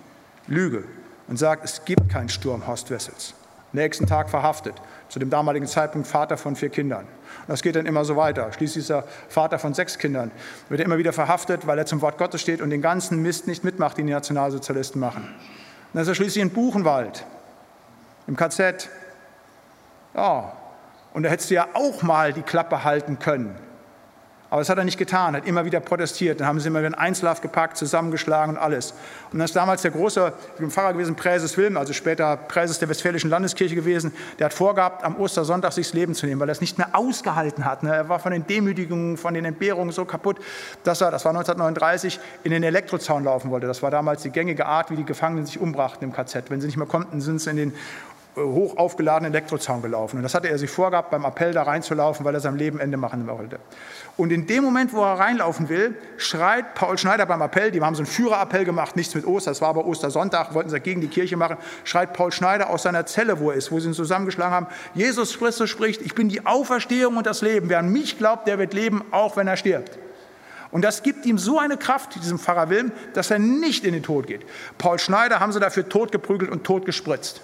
Lüge. 0.47 0.85
Und 1.27 1.35
sagt, 1.35 1.65
es 1.65 1.83
gibt 1.83 2.09
keinen 2.09 2.29
Sturm 2.29 2.65
Horst 2.65 2.89
Wessels. 2.91 3.33
Nächsten 3.73 4.07
Tag 4.07 4.29
verhaftet. 4.29 4.75
Zu 5.11 5.19
dem 5.19 5.29
damaligen 5.29 5.67
Zeitpunkt 5.67 6.07
Vater 6.07 6.37
von 6.37 6.55
vier 6.55 6.69
Kindern. 6.69 7.05
Das 7.45 7.61
geht 7.61 7.75
dann 7.75 7.85
immer 7.85 8.05
so 8.05 8.15
weiter. 8.15 8.53
Schließlich 8.53 8.85
ist 8.85 8.91
er 8.91 9.03
Vater 9.27 9.59
von 9.59 9.73
sechs 9.73 9.97
Kindern. 9.97 10.31
Wird 10.69 10.79
er 10.79 10.85
immer 10.85 10.97
wieder 10.97 11.11
verhaftet, 11.11 11.67
weil 11.67 11.77
er 11.77 11.85
zum 11.85 12.01
Wort 12.01 12.17
Gottes 12.17 12.39
steht 12.39 12.61
und 12.61 12.69
den 12.69 12.81
ganzen 12.81 13.21
Mist 13.21 13.45
nicht 13.45 13.65
mitmacht, 13.65 13.97
den 13.97 14.07
die 14.07 14.13
Nationalsozialisten 14.13 15.01
machen. 15.01 15.27
Dann 15.91 16.03
ist 16.03 16.07
er 16.07 16.15
schließlich 16.15 16.41
in 16.41 16.49
Buchenwald, 16.51 17.25
im 18.25 18.37
KZ. 18.37 18.87
Ja, 20.15 20.53
und 21.11 21.23
da 21.23 21.29
hättest 21.29 21.49
du 21.49 21.55
ja 21.55 21.67
auch 21.73 22.03
mal 22.03 22.31
die 22.31 22.43
Klappe 22.43 22.85
halten 22.85 23.19
können. 23.19 23.59
Aber 24.51 24.59
das 24.59 24.67
hat 24.67 24.77
er 24.77 24.83
nicht 24.83 24.97
getan, 24.97 25.33
hat 25.37 25.47
immer 25.47 25.63
wieder 25.63 25.79
protestiert. 25.79 26.41
Dann 26.41 26.47
haben 26.47 26.59
sie 26.59 26.67
immer 26.67 26.79
wieder 26.79 26.89
in 26.89 26.93
Einzelhaft 26.93 27.41
gepackt, 27.41 27.77
zusammengeschlagen 27.77 28.57
und 28.57 28.61
alles. 28.61 28.91
Und 29.31 29.39
dann 29.39 29.45
ist 29.45 29.55
damals 29.55 29.81
der 29.81 29.91
große 29.91 30.33
Pfarrer 30.67 30.91
gewesen, 30.91 31.15
Präses 31.15 31.55
Wilm, 31.55 31.77
also 31.77 31.93
später 31.93 32.35
Präses 32.35 32.77
der 32.77 32.89
Westfälischen 32.89 33.29
Landeskirche 33.29 33.75
gewesen, 33.75 34.11
der 34.39 34.47
hat 34.47 34.53
vorgehabt, 34.53 35.05
am 35.05 35.15
Ostersonntag 35.15 35.71
sich 35.71 35.87
das 35.87 35.93
Leben 35.93 36.15
zu 36.15 36.25
nehmen, 36.25 36.41
weil 36.41 36.49
er 36.49 36.51
es 36.51 36.59
nicht 36.59 36.77
mehr 36.77 36.89
ausgehalten 36.91 37.63
hat. 37.63 37.83
Ne? 37.83 37.95
Er 37.95 38.09
war 38.09 38.19
von 38.19 38.33
den 38.33 38.45
Demütigungen, 38.45 39.15
von 39.15 39.33
den 39.33 39.45
Entbehrungen 39.45 39.93
so 39.93 40.03
kaputt, 40.03 40.37
dass 40.83 40.99
er, 40.99 41.11
das 41.11 41.23
war 41.23 41.29
1939, 41.29 42.19
in 42.43 42.51
den 42.51 42.63
Elektrozaun 42.63 43.23
laufen 43.23 43.51
wollte. 43.51 43.67
Das 43.67 43.81
war 43.81 43.89
damals 43.89 44.21
die 44.21 44.31
gängige 44.31 44.65
Art, 44.65 44.91
wie 44.91 44.97
die 44.97 45.05
Gefangenen 45.05 45.45
sich 45.45 45.61
umbrachten 45.61 46.05
im 46.09 46.13
KZ. 46.13 46.49
Wenn 46.49 46.59
sie 46.59 46.67
nicht 46.67 46.77
mehr 46.77 46.87
konnten, 46.87 47.21
sind 47.21 47.39
sie 47.39 47.51
in 47.51 47.55
den 47.55 47.73
hoch 48.37 48.77
aufgeladenen 48.77 49.33
Elektrozaun 49.33 49.81
gelaufen. 49.81 50.17
Und 50.17 50.23
das 50.23 50.33
hatte 50.33 50.49
er 50.49 50.57
sich 50.57 50.69
vorgehabt, 50.69 51.11
beim 51.11 51.25
Appell 51.25 51.53
da 51.53 51.63
reinzulaufen, 51.63 52.25
weil 52.25 52.33
er 52.33 52.39
sein 52.39 52.57
Leben 52.57 52.79
Ende 52.79 52.97
machen 52.97 53.27
wollte. 53.27 53.59
Und 54.17 54.31
in 54.31 54.45
dem 54.45 54.63
Moment, 54.63 54.93
wo 54.93 55.01
er 55.01 55.19
reinlaufen 55.19 55.69
will, 55.69 55.95
schreit 56.17 56.75
Paul 56.75 56.97
Schneider 56.97 57.25
beim 57.25 57.41
Appell, 57.41 57.71
die 57.71 57.81
haben 57.81 57.95
so 57.95 58.01
einen 58.01 58.07
Führerappell 58.07 58.65
gemacht, 58.65 58.95
nichts 58.95 59.15
mit 59.15 59.25
Ostern, 59.25 59.53
das 59.53 59.61
war 59.61 59.69
aber 59.69 59.85
Ostersonntag, 59.85 60.53
wollten 60.53 60.69
sie 60.69 60.79
gegen 60.79 61.01
die 61.01 61.07
Kirche 61.07 61.37
machen, 61.37 61.57
schreit 61.85 62.13
Paul 62.13 62.31
Schneider 62.31 62.69
aus 62.69 62.83
seiner 62.83 63.05
Zelle, 63.05 63.39
wo 63.39 63.51
er 63.51 63.57
ist, 63.57 63.71
wo 63.71 63.79
sie 63.79 63.87
ihn 63.87 63.93
zusammengeschlagen 63.93 64.53
haben, 64.53 64.67
Jesus 64.93 65.39
Christus 65.39 65.69
spricht, 65.69 66.01
ich 66.01 66.13
bin 66.13 66.29
die 66.29 66.45
Auferstehung 66.45 67.17
und 67.17 67.25
das 67.25 67.41
Leben. 67.41 67.69
Wer 67.69 67.79
an 67.79 67.91
mich 67.91 68.17
glaubt, 68.17 68.47
der 68.47 68.59
wird 68.59 68.73
leben, 68.73 69.03
auch 69.11 69.37
wenn 69.37 69.47
er 69.47 69.57
stirbt. 69.57 69.97
Und 70.71 70.83
das 70.83 71.03
gibt 71.03 71.25
ihm 71.25 71.37
so 71.37 71.59
eine 71.59 71.77
Kraft, 71.77 72.15
diesem 72.15 72.39
Pfarrer 72.39 72.69
Wilm, 72.69 72.91
dass 73.13 73.29
er 73.29 73.39
nicht 73.39 73.83
in 73.83 73.93
den 73.93 74.03
Tod 74.03 74.27
geht. 74.27 74.45
Paul 74.77 74.99
Schneider 74.99 75.39
haben 75.39 75.51
sie 75.51 75.59
dafür 75.59 75.87
totgeprügelt 75.87 76.49
und 76.49 76.63
totgespritzt. 76.63 77.41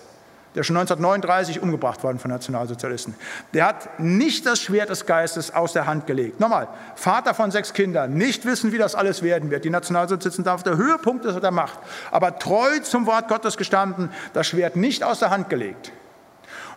Der 0.56 0.64
schon 0.64 0.78
1939 0.78 1.62
umgebracht 1.62 2.04
worden 2.04 2.20
von 2.20 2.32
Nationalsozialisten. 2.32 3.16
Der 3.54 3.66
hat 3.66 4.00
nicht 4.00 4.46
das 4.46 4.62
Schwert 4.62 4.90
des 4.90 5.06
Geistes 5.06 5.54
aus 5.54 5.74
der 5.74 5.86
Hand 5.86 6.08
gelegt. 6.08 6.40
Nochmal, 6.40 6.68
Vater 6.96 7.34
von 7.34 7.52
sechs 7.52 7.74
Kindern, 7.74 8.14
nicht 8.14 8.46
wissen, 8.46 8.72
wie 8.72 8.78
das 8.78 8.96
alles 8.96 9.22
werden 9.22 9.52
wird. 9.52 9.66
Die 9.66 9.70
Nationalsozialisten 9.70 10.44
da 10.44 10.56
auf 10.56 10.64
der 10.64 10.78
Höhepunkt 10.78 11.26
ist 11.26 11.42
der 11.42 11.52
Macht, 11.52 11.80
aber 12.12 12.40
treu 12.40 12.80
zum 12.80 13.06
Wort 13.06 13.28
Gottes 13.28 13.58
gestanden, 13.58 14.10
das 14.34 14.48
Schwert 14.48 14.76
nicht 14.76 15.04
aus 15.04 15.20
der 15.20 15.30
Hand 15.30 15.50
gelegt. 15.50 15.92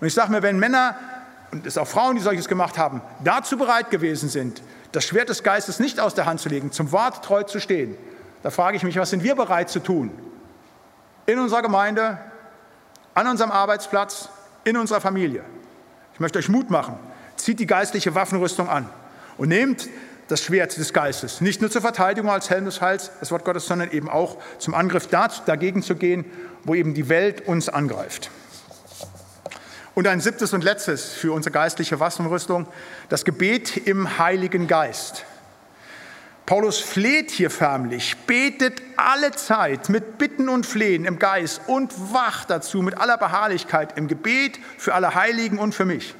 Und 0.00 0.06
ich 0.06 0.14
sage 0.14 0.30
mir, 0.30 0.42
wenn 0.42 0.58
Männer 0.58 0.96
und 1.52 1.66
es 1.66 1.78
auch 1.78 1.86
Frauen, 1.86 2.16
die 2.16 2.22
solches 2.22 2.48
gemacht 2.48 2.78
haben, 2.78 3.02
dazu 3.24 3.56
bereit 3.56 3.90
gewesen 3.90 4.28
sind, 4.28 4.62
das 4.92 5.04
Schwert 5.04 5.28
des 5.28 5.42
Geistes 5.42 5.78
nicht 5.78 6.00
aus 6.00 6.14
der 6.14 6.26
Hand 6.26 6.40
zu 6.40 6.48
legen, 6.48 6.72
zum 6.72 6.92
Wort 6.92 7.24
treu 7.24 7.42
zu 7.42 7.60
stehen, 7.60 7.96
da 8.42 8.50
frage 8.50 8.76
ich 8.76 8.82
mich, 8.82 8.96
was 8.96 9.10
sind 9.10 9.22
wir 9.22 9.34
bereit 9.34 9.68
zu 9.68 9.80
tun? 9.80 10.10
In 11.26 11.38
unserer 11.38 11.62
Gemeinde, 11.62 12.18
an 13.20 13.26
unserem 13.26 13.50
Arbeitsplatz, 13.50 14.30
in 14.64 14.78
unserer 14.78 15.02
Familie. 15.02 15.44
Ich 16.14 16.20
möchte 16.20 16.38
euch 16.38 16.48
Mut 16.48 16.70
machen. 16.70 16.98
Zieht 17.36 17.60
die 17.60 17.66
geistliche 17.66 18.14
Waffenrüstung 18.14 18.66
an 18.70 18.88
und 19.36 19.48
nehmt 19.48 19.90
das 20.28 20.42
Schwert 20.42 20.74
des 20.78 20.94
Geistes. 20.94 21.42
Nicht 21.42 21.60
nur 21.60 21.70
zur 21.70 21.82
Verteidigung 21.82 22.30
als 22.30 22.48
Helm 22.48 22.64
des 22.64 22.80
Heils, 22.80 23.10
das 23.20 23.30
Wort 23.30 23.44
Gottes, 23.44 23.66
sondern 23.66 23.90
eben 23.90 24.08
auch 24.08 24.38
zum 24.58 24.72
Angriff 24.72 25.08
dagegen 25.08 25.82
zu 25.82 25.96
gehen, 25.96 26.24
wo 26.64 26.74
eben 26.74 26.94
die 26.94 27.10
Welt 27.10 27.46
uns 27.46 27.68
angreift. 27.68 28.30
Und 29.94 30.06
ein 30.06 30.20
siebtes 30.20 30.54
und 30.54 30.64
letztes 30.64 31.12
für 31.12 31.32
unsere 31.32 31.52
geistliche 31.52 32.00
Waffenrüstung, 32.00 32.66
das 33.10 33.26
Gebet 33.26 33.76
im 33.76 34.18
Heiligen 34.18 34.66
Geist. 34.66 35.26
Paulus 36.46 36.80
fleht 36.80 37.30
hier 37.30 37.50
förmlich, 37.50 38.16
betet 38.26 38.82
alle 38.96 39.30
Zeit 39.30 39.88
mit 39.88 40.18
Bitten 40.18 40.48
und 40.48 40.66
Flehen 40.66 41.04
im 41.04 41.18
Geist 41.18 41.60
und 41.68 41.92
wacht 42.12 42.50
dazu 42.50 42.82
mit 42.82 42.98
aller 42.98 43.18
Beharrlichkeit 43.18 43.96
im 43.96 44.08
Gebet 44.08 44.58
für 44.76 44.94
alle 44.94 45.14
Heiligen 45.14 45.58
und 45.58 45.74
für 45.74 45.84
mich. 45.84 46.14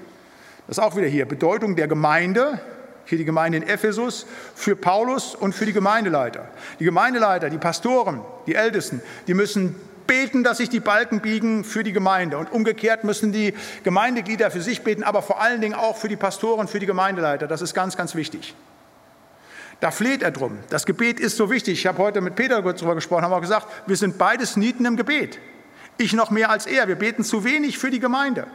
Das 0.67 0.79
ist 0.79 0.85
auch 0.85 0.97
wieder 0.97 1.09
hier 1.09 1.27
Bedeutung 1.27 1.75
der 1.75 1.89
Gemeinde, 1.89 2.61
hier 3.07 3.19
die 3.19 3.25
Gemeinde 3.25 3.59
in 3.59 3.67
Ephesus, 3.67 4.25
für 4.55 4.77
Paulus 4.77 5.35
und 5.35 5.53
für 5.53 5.67
die 5.67 5.73
Gemeindeleiter. 5.73 6.49
Die 6.79 6.85
Gemeindeleiter, 6.85 7.51
die 7.51 7.59
Pastoren, 7.59 8.21
die 8.47 8.55
Ältesten, 8.55 9.03
die 9.27 9.35
müssen 9.35 9.75
beten, 10.07 10.45
dass 10.45 10.59
sich 10.59 10.69
die 10.69 10.81
Balken 10.81 11.21
biegen 11.21 11.65
für 11.65 11.83
die 11.83 11.93
Gemeinde. 11.93 12.39
Und 12.39 12.53
umgekehrt 12.53 13.05
müssen 13.05 13.33
die 13.33 13.55
Gemeindeglieder 13.85 14.51
für 14.51 14.61
sich 14.61 14.83
beten, 14.83 15.03
aber 15.03 15.23
vor 15.23 15.41
allen 15.41 15.61
Dingen 15.61 15.75
auch 15.75 15.97
für 15.97 16.09
die 16.09 16.17
Pastoren, 16.17 16.69
für 16.69 16.79
die 16.79 16.87
Gemeindeleiter. 16.87 17.47
Das 17.47 17.63
ist 17.63 17.75
ganz, 17.75 17.97
ganz 17.97 18.15
wichtig. 18.15 18.55
Da 19.81 19.91
fleht 19.91 20.23
er 20.23 20.31
drum. 20.31 20.59
Das 20.69 20.85
Gebet 20.85 21.19
ist 21.19 21.37
so 21.37 21.51
wichtig. 21.51 21.79
Ich 21.79 21.87
habe 21.87 21.99
heute 21.99 22.21
mit 22.21 22.37
Peter 22.37 22.61
kurz 22.63 22.81
darüber 22.81 22.95
gesprochen, 22.95 23.25
haben 23.25 23.33
auch 23.33 23.41
gesagt, 23.41 23.67
wir 23.87 23.97
sind 23.97 24.19
beides 24.19 24.57
Nieten 24.57 24.85
im 24.85 24.97
Gebet. 24.97 25.39
Ich 25.97 26.13
noch 26.13 26.31
mehr 26.31 26.51
als 26.51 26.67
er. 26.67 26.87
Wir 26.87 26.97
beten 26.97 27.25
zu 27.25 27.45
wenig 27.45 27.79
für 27.79 27.91
die 27.91 28.01
Gemeinde. 28.01 28.47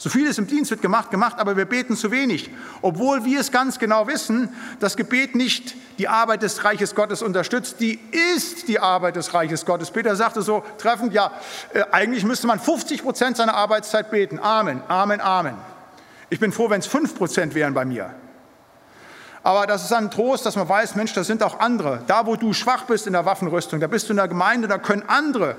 So 0.00 0.08
vieles 0.08 0.38
im 0.38 0.46
Dienst 0.46 0.70
wird 0.70 0.80
gemacht, 0.80 1.10
gemacht, 1.10 1.38
aber 1.38 1.58
wir 1.58 1.66
beten 1.66 1.94
zu 1.94 2.10
wenig. 2.10 2.50
Obwohl 2.80 3.26
wir 3.26 3.38
es 3.38 3.52
ganz 3.52 3.78
genau 3.78 4.06
wissen, 4.06 4.48
dass 4.80 4.96
Gebet 4.96 5.34
nicht 5.34 5.74
die 5.98 6.08
Arbeit 6.08 6.42
des 6.42 6.64
Reiches 6.64 6.94
Gottes 6.94 7.20
unterstützt, 7.20 7.80
die 7.80 8.00
ist 8.34 8.68
die 8.68 8.80
Arbeit 8.80 9.16
des 9.16 9.34
Reiches 9.34 9.66
Gottes. 9.66 9.90
Peter 9.90 10.16
sagte 10.16 10.40
so 10.40 10.64
treffend, 10.78 11.12
ja, 11.12 11.32
äh, 11.74 11.82
eigentlich 11.92 12.24
müsste 12.24 12.46
man 12.46 12.58
50 12.58 13.02
Prozent 13.02 13.36
seiner 13.36 13.54
Arbeitszeit 13.54 14.10
beten. 14.10 14.38
Amen, 14.38 14.80
Amen, 14.88 15.20
Amen. 15.20 15.56
Ich 16.30 16.40
bin 16.40 16.50
froh, 16.50 16.70
wenn 16.70 16.80
es 16.80 16.86
5 16.86 17.14
Prozent 17.14 17.54
wären 17.54 17.74
bei 17.74 17.84
mir. 17.84 18.14
Aber 19.42 19.66
das 19.66 19.84
ist 19.84 19.92
ein 19.92 20.10
Trost, 20.10 20.44
dass 20.44 20.56
man 20.56 20.68
weiß, 20.68 20.96
Mensch, 20.96 21.14
da 21.14 21.24
sind 21.24 21.42
auch 21.42 21.60
andere. 21.60 22.02
Da, 22.06 22.26
wo 22.26 22.36
du 22.36 22.52
schwach 22.52 22.84
bist 22.84 23.06
in 23.06 23.14
der 23.14 23.24
Waffenrüstung, 23.24 23.80
da 23.80 23.86
bist 23.86 24.08
du 24.08 24.12
in 24.12 24.18
der 24.18 24.28
Gemeinde, 24.28 24.68
da 24.68 24.76
können 24.76 25.02
andere, 25.06 25.56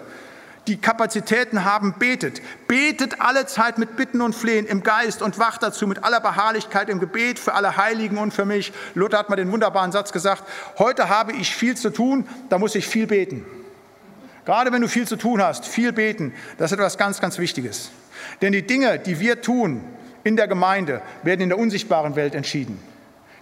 die 0.67 0.77
Kapazitäten 0.77 1.65
haben, 1.65 1.95
betet. 1.97 2.41
Betet 2.67 3.19
alle 3.19 3.47
Zeit 3.47 3.79
mit 3.79 3.97
Bitten 3.97 4.21
und 4.21 4.35
Flehen 4.35 4.67
im 4.67 4.83
Geist 4.83 5.23
und 5.23 5.39
wacht 5.39 5.63
dazu 5.63 5.87
mit 5.87 6.03
aller 6.03 6.19
Beharrlichkeit 6.19 6.89
im 6.89 6.99
Gebet 6.99 7.39
für 7.39 7.53
alle 7.55 7.77
Heiligen 7.77 8.19
und 8.19 8.33
für 8.33 8.45
mich. 8.45 8.71
Luther 8.93 9.17
hat 9.17 9.29
mal 9.29 9.35
den 9.35 9.51
wunderbaren 9.51 9.91
Satz 9.91 10.11
gesagt, 10.11 10.43
heute 10.77 11.09
habe 11.09 11.31
ich 11.31 11.55
viel 11.55 11.75
zu 11.75 11.89
tun, 11.89 12.27
da 12.49 12.59
muss 12.59 12.75
ich 12.75 12.87
viel 12.87 13.07
beten. 13.07 13.43
Gerade 14.45 14.71
wenn 14.71 14.81
du 14.81 14.87
viel 14.87 15.07
zu 15.07 15.15
tun 15.15 15.41
hast, 15.41 15.65
viel 15.65 15.91
beten, 15.91 16.33
das 16.59 16.71
ist 16.71 16.77
etwas 16.77 16.99
ganz, 16.99 17.19
ganz 17.19 17.39
Wichtiges. 17.39 17.89
Denn 18.43 18.51
die 18.51 18.65
Dinge, 18.65 18.99
die 18.99 19.19
wir 19.19 19.41
tun 19.41 19.83
in 20.23 20.35
der 20.35 20.47
Gemeinde, 20.47 21.01
werden 21.23 21.41
in 21.41 21.49
der 21.49 21.57
unsichtbaren 21.57 22.15
Welt 22.15 22.35
entschieden 22.35 22.90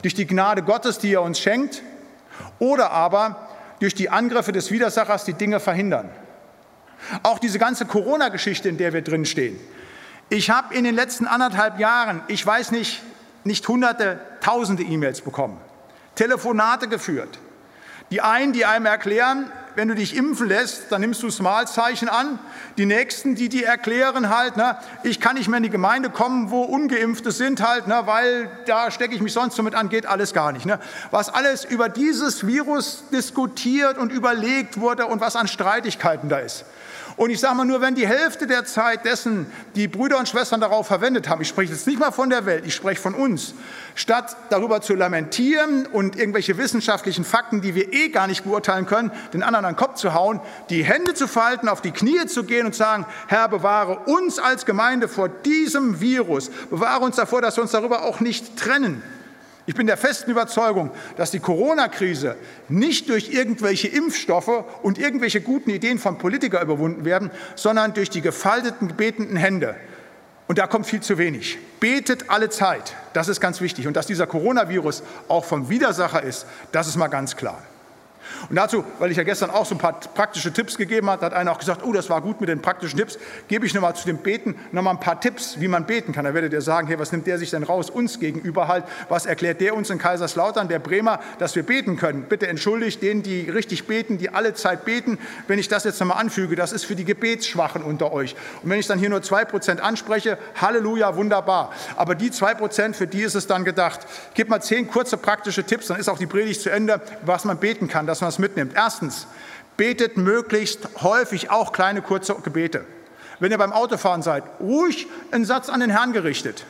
durch 0.02 0.14
die 0.14 0.28
Gnade 0.28 0.64
Gottes, 0.64 1.00
die 1.00 1.14
er 1.14 1.22
uns 1.22 1.39
schenkt, 1.39 1.82
oder 2.60 2.91
aber 2.91 3.47
durch 3.80 3.95
die 3.95 4.10
Angriffe 4.10 4.52
des 4.52 4.72
Widersachers 4.72 5.26
die 5.26 5.34
Dinge 5.34 5.60
verhindern. 5.60 6.10
Auch 7.24 7.39
diese 7.39 7.60
ganze 7.60 7.86
Corona-Geschichte, 7.86 8.68
in 8.70 8.78
der 8.78 8.93
wir 8.93 9.02
drin 9.02 9.26
stehen. 9.26 9.60
Ich 10.30 10.50
habe 10.50 10.74
in 10.76 10.84
den 10.84 10.95
letzten 10.95 11.26
anderthalb 11.26 11.80
Jahren, 11.80 12.22
ich 12.28 12.45
weiß 12.45 12.72
nicht, 12.72 13.02
nicht 13.43 13.68
hunderte, 13.68 14.20
tausende 14.41 14.84
E-Mails 14.84 15.22
bekommen, 15.22 15.58
Telefonate 16.16 16.88
geführt. 16.88 17.39
Die 18.12 18.22
einen, 18.22 18.54
die 18.54 18.66
einem 18.66 18.86
erklären, 18.86 19.52
wenn 19.80 19.88
du 19.88 19.95
dich 19.95 20.13
impfen 20.13 20.49
lässt, 20.49 20.91
dann 20.91 20.99
nimmst 20.99 21.23
du 21.23 21.27
das 21.27 21.39
Malzeichen 21.39 22.09
an. 22.09 22.38
Die 22.77 22.86
Nächsten, 22.86 23.36
die 23.36 23.47
dir 23.47 23.65
erklären 23.65 24.27
halt, 24.27 24.57
ne, 24.57 24.77
ich 25.03 25.21
kann 25.21 25.38
nicht 25.38 25.47
mehr 25.47 25.55
in 25.55 25.63
die 25.63 25.69
Gemeinde 25.69 26.09
kommen, 26.09 26.51
wo 26.51 26.63
Ungeimpfte 26.63 27.32
sind 27.32 27.65
halt, 27.65 27.88
ne, 27.88 28.01
weil 28.03 28.51
da 28.65 28.91
stecke 28.91 29.15
ich 29.15 29.21
mich 29.21 29.32
sonst 29.32 29.57
damit 29.57 29.75
an, 29.75 29.88
geht 29.88 30.05
alles 30.05 30.34
gar 30.34 30.51
nicht. 30.51 30.65
Ne. 30.65 30.82
Was 31.11 31.34
alles 31.34 31.63
über 31.63 31.88
dieses 31.88 32.45
Virus 32.45 33.05
diskutiert 33.13 33.97
und 33.97 34.11
überlegt 34.11 34.82
wurde 34.82 35.05
und 35.05 35.21
was 35.21 35.38
an 35.38 35.47
Streitigkeiten 35.47 36.27
da 36.27 36.39
ist. 36.39 36.65
Und 37.20 37.32
ich 37.32 37.41
sage 37.41 37.55
mal 37.55 37.65
nur, 37.65 37.82
wenn 37.82 37.95
die 37.95 38.07
Hälfte 38.07 38.47
der 38.47 38.63
Zeit 38.63 39.03
dessen 39.03 39.45
die 39.76 39.89
Brüder 39.89 40.20
und 40.20 40.30
Schwestern 40.30 40.61
darauf 40.61 40.88
verwendet 40.88 41.28
haben, 41.28 41.41
ich 41.41 41.49
spreche 41.49 41.74
jetzt 41.74 41.86
nicht 41.86 41.99
mal 41.99 42.11
von 42.11 42.30
der 42.30 42.45
Welt, 42.45 42.65
ich 42.65 42.74
spreche 42.74 43.01
von 43.01 43.13
uns, 43.13 43.55
statt 43.93 44.38
darüber 44.49 44.80
zu 44.80 44.95
lamentieren 44.95 45.86
und 45.86 46.15
irgendwelche 46.15 46.57
wissenschaftlichen 46.57 47.26
Fakten, 47.26 47.59
die 47.59 47.76
wir 47.76 47.91
eh 47.91 48.07
gar 48.07 48.28
nicht 48.28 48.45
beurteilen 48.45 48.86
können, 48.86 49.11
den 49.34 49.43
anderen 49.43 49.65
an 49.65 49.74
den 49.74 49.78
Kopf 49.78 49.95
zu 49.95 50.13
hauen, 50.13 50.39
die 50.70 50.86
Hände 50.86 51.13
zu 51.13 51.28
falten, 51.28 51.67
auf 51.67 51.82
die 51.82 51.91
Knie 51.91 52.26
zu 52.26 52.45
gehen 52.45 52.65
und 52.65 52.72
zu 52.72 52.80
sagen, 52.80 53.05
Herr, 53.28 53.49
bewahre 53.49 53.99
uns 54.05 54.39
als 54.39 54.65
Gemeinde 54.65 55.09
vor 55.09 55.28
diesem 55.28 55.99
Virus, 55.99 56.49
bewahre 56.70 57.03
uns 57.03 57.17
davor, 57.17 57.41
dass 57.41 57.57
wir 57.57 57.63
uns 57.63 57.72
darüber 57.72 58.03
auch 58.03 58.22
nicht 58.22 58.55
trennen. 58.55 59.03
Ich 59.70 59.76
bin 59.76 59.86
der 59.86 59.97
festen 59.97 60.32
Überzeugung, 60.32 60.89
dass 61.15 61.30
die 61.30 61.39
Corona-Krise 61.39 62.36
nicht 62.70 63.07
durch 63.07 63.32
irgendwelche 63.32 63.88
Impfstoffe 63.88 64.63
und 64.82 64.97
irgendwelche 64.97 65.41
guten 65.41 65.70
Ideen 65.70 65.99
von 65.99 66.17
Politikern 66.17 66.63
überwunden 66.63 67.05
werden, 67.05 67.30
sondern 67.53 67.93
durch 67.93 68.09
die 68.09 68.22
gefalteten, 68.22 68.95
betenden 68.97 69.38
Hände. 69.38 69.76
Und 70.47 70.57
da 70.57 70.65
kommt 70.65 70.88
viel 70.88 71.01
zu 71.01 71.20
wenig. 71.20 71.59
Betet 71.80 72.32
alle 72.32 72.49
Zeit. 72.49 72.95
Das 73.13 73.28
ist 73.28 73.41
ganz 73.41 73.61
wichtig. 73.61 73.86
Und 73.86 73.95
dass 73.95 74.07
dieser 74.07 74.26
Coronavirus 74.26 75.03
auch 75.28 75.45
vom 75.45 75.70
Widersacher 75.70 76.24
ist, 76.24 76.47
das 76.72 76.88
ist 76.88 76.95
mal 76.95 77.07
ganz 77.07 77.36
klar. 77.36 77.61
Und 78.49 78.55
dazu, 78.55 78.84
weil 78.99 79.11
ich 79.11 79.17
ja 79.17 79.23
gestern 79.23 79.49
auch 79.49 79.65
so 79.65 79.75
ein 79.75 79.77
paar 79.77 79.99
praktische 79.99 80.51
Tipps 80.51 80.77
gegeben 80.77 81.09
habe, 81.09 81.25
hat 81.25 81.34
einer 81.34 81.51
auch 81.51 81.59
gesagt, 81.59 81.84
oh, 81.84 81.93
das 81.93 82.09
war 82.09 82.21
gut 82.21 82.39
mit 82.39 82.49
den 82.49 82.61
praktischen 82.61 82.97
Tipps, 82.97 83.17
gebe 83.47 83.65
ich 83.65 83.73
nochmal 83.73 83.95
zu 83.95 84.05
dem 84.05 84.17
Beten 84.17 84.55
nochmal 84.71 84.93
ein 84.93 84.99
paar 84.99 85.19
Tipps, 85.19 85.59
wie 85.59 85.67
man 85.67 85.86
beten 85.86 86.13
kann. 86.13 86.25
Da 86.25 86.34
werdet 86.34 86.53
ihr 86.53 86.61
sagen, 86.61 86.88
hey, 86.88 86.99
was 86.99 87.11
nimmt 87.11 87.27
der 87.27 87.38
sich 87.38 87.49
denn 87.49 87.63
raus, 87.63 87.89
uns 87.89 88.19
gegenüber 88.19 88.67
halt, 88.67 88.86
was 89.09 89.25
erklärt 89.25 89.61
der 89.61 89.75
uns 89.75 89.89
in 89.89 89.97
Kaiserslautern, 89.97 90.67
der 90.67 90.80
Bremer, 90.80 91.19
dass 91.39 91.55
wir 91.55 91.63
beten 91.63 91.97
können. 91.97 92.23
Bitte 92.23 92.47
entschuldigt 92.47 93.01
denen, 93.01 93.23
die 93.23 93.49
richtig 93.49 93.88
beten, 93.88 94.17
die 94.17 94.30
alle 94.30 94.53
Zeit 94.53 94.86
beten, 94.86 95.17
wenn 95.47 95.59
ich 95.59 95.67
das 95.67 95.84
jetzt 95.84 95.99
nochmal 95.99 96.17
anfüge, 96.17 96.55
das 96.55 96.71
ist 96.71 96.86
für 96.86 96.95
die 96.95 97.05
Gebetsschwachen 97.05 97.84
unter 97.84 98.11
euch. 98.11 98.36
Und 98.63 98.69
wenn 98.69 98.80
ich 98.80 98.88
dann 98.88 98.99
hier 98.99 99.09
nur 99.09 99.21
zwei 99.21 99.45
Prozent 99.45 99.82
anspreche, 99.82 100.38
Halleluja, 100.59 101.15
wunderbar. 101.15 101.71
Aber 101.95 102.15
die 102.15 102.32
zwei 102.32 102.53
Prozent, 102.53 102.95
für 102.95 103.07
die 103.07 103.21
ist 103.21 103.36
es 103.36 103.47
dann 103.47 103.65
gedacht. 103.65 104.01
Gebe 104.34 104.49
mal 104.49 104.61
zehn 104.61 104.88
kurze 104.88 105.17
praktische 105.17 105.63
Tipps, 105.63 105.88
dann 105.88 105.99
ist 105.99 106.09
auch 106.09 106.17
die 106.17 106.27
Predigt 106.27 106.61
zu 106.61 106.69
Ende, 106.69 107.01
was 107.23 107.45
man 107.45 107.57
beten 107.57 107.88
kann, 107.88 108.05
dass 108.05 108.18
man 108.22 108.30
es 108.30 108.39
mitnimmt. 108.39 108.74
Erstens, 108.76 109.28
betet 109.78 110.17
möglichst 110.17 110.89
häufig 111.01 111.51
auch 111.51 111.72
kleine 111.72 112.01
kurze 112.01 112.36
Gebete. 112.36 112.86
Wenn 113.39 113.51
ihr 113.51 113.57
beim 113.57 113.72
Autofahren 113.72 114.22
seid, 114.22 114.43
ruhig 114.59 115.07
einen 115.32 115.45
Satz 115.45 115.70
an 115.70 115.80
den 115.80 115.89
Herrn 115.89 116.11
gerichtet. 116.11 116.65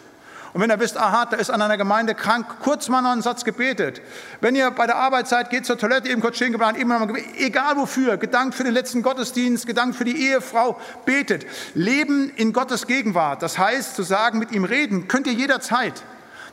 Und 0.54 0.62
wenn 0.62 0.70
ihr 0.70 0.80
wisst, 0.80 0.97
aha, 0.97 1.26
da 1.26 1.38
ist 1.38 1.50
an 1.50 1.62
einer 1.62 1.78
Gemeinde 1.78 2.16
krank, 2.16 2.45
kurz 2.62 2.88
mal 2.88 3.02
noch 3.02 3.12
einen 3.12 3.22
Satz 3.22 3.43
gebetet. 3.43 4.02
Wenn 4.41 4.56
ihr 4.56 4.72
bei 4.72 4.88
der 4.88 4.95
Arbeit 4.95 5.28
seid, 5.28 5.50
geht 5.50 5.66
zur 5.66 5.78
Toilette, 5.78 6.10
eben 6.10 6.22
kurz 6.22 6.38
stehen 6.38 6.52
gebrannt, 6.52 6.78
eben 6.78 6.89
noch. 6.89 7.08
Egal 7.38 7.78
wofür, 7.78 8.18
gedankt 8.18 8.56
für 8.56 8.64
den 8.64 8.74
letzten 8.74 9.02
Gottesdienst, 9.02 9.68
gedankt 9.68 9.95
für 9.95 10.06
die 10.06 10.28
Ehefrau, 10.28 10.80
betet. 11.06 11.45
Leben 11.76 12.32
in 12.36 12.54
Gottes 12.54 12.88
Gegenwart, 12.88 13.43
das 13.43 13.58
heißt 13.58 13.95
zu 13.95 14.04
sagen, 14.04 14.39
mit 14.39 14.52
ihm 14.52 14.64
reden, 14.64 15.08
könnt 15.08 15.28
ihr 15.28 15.34
jederzeit. 15.34 16.04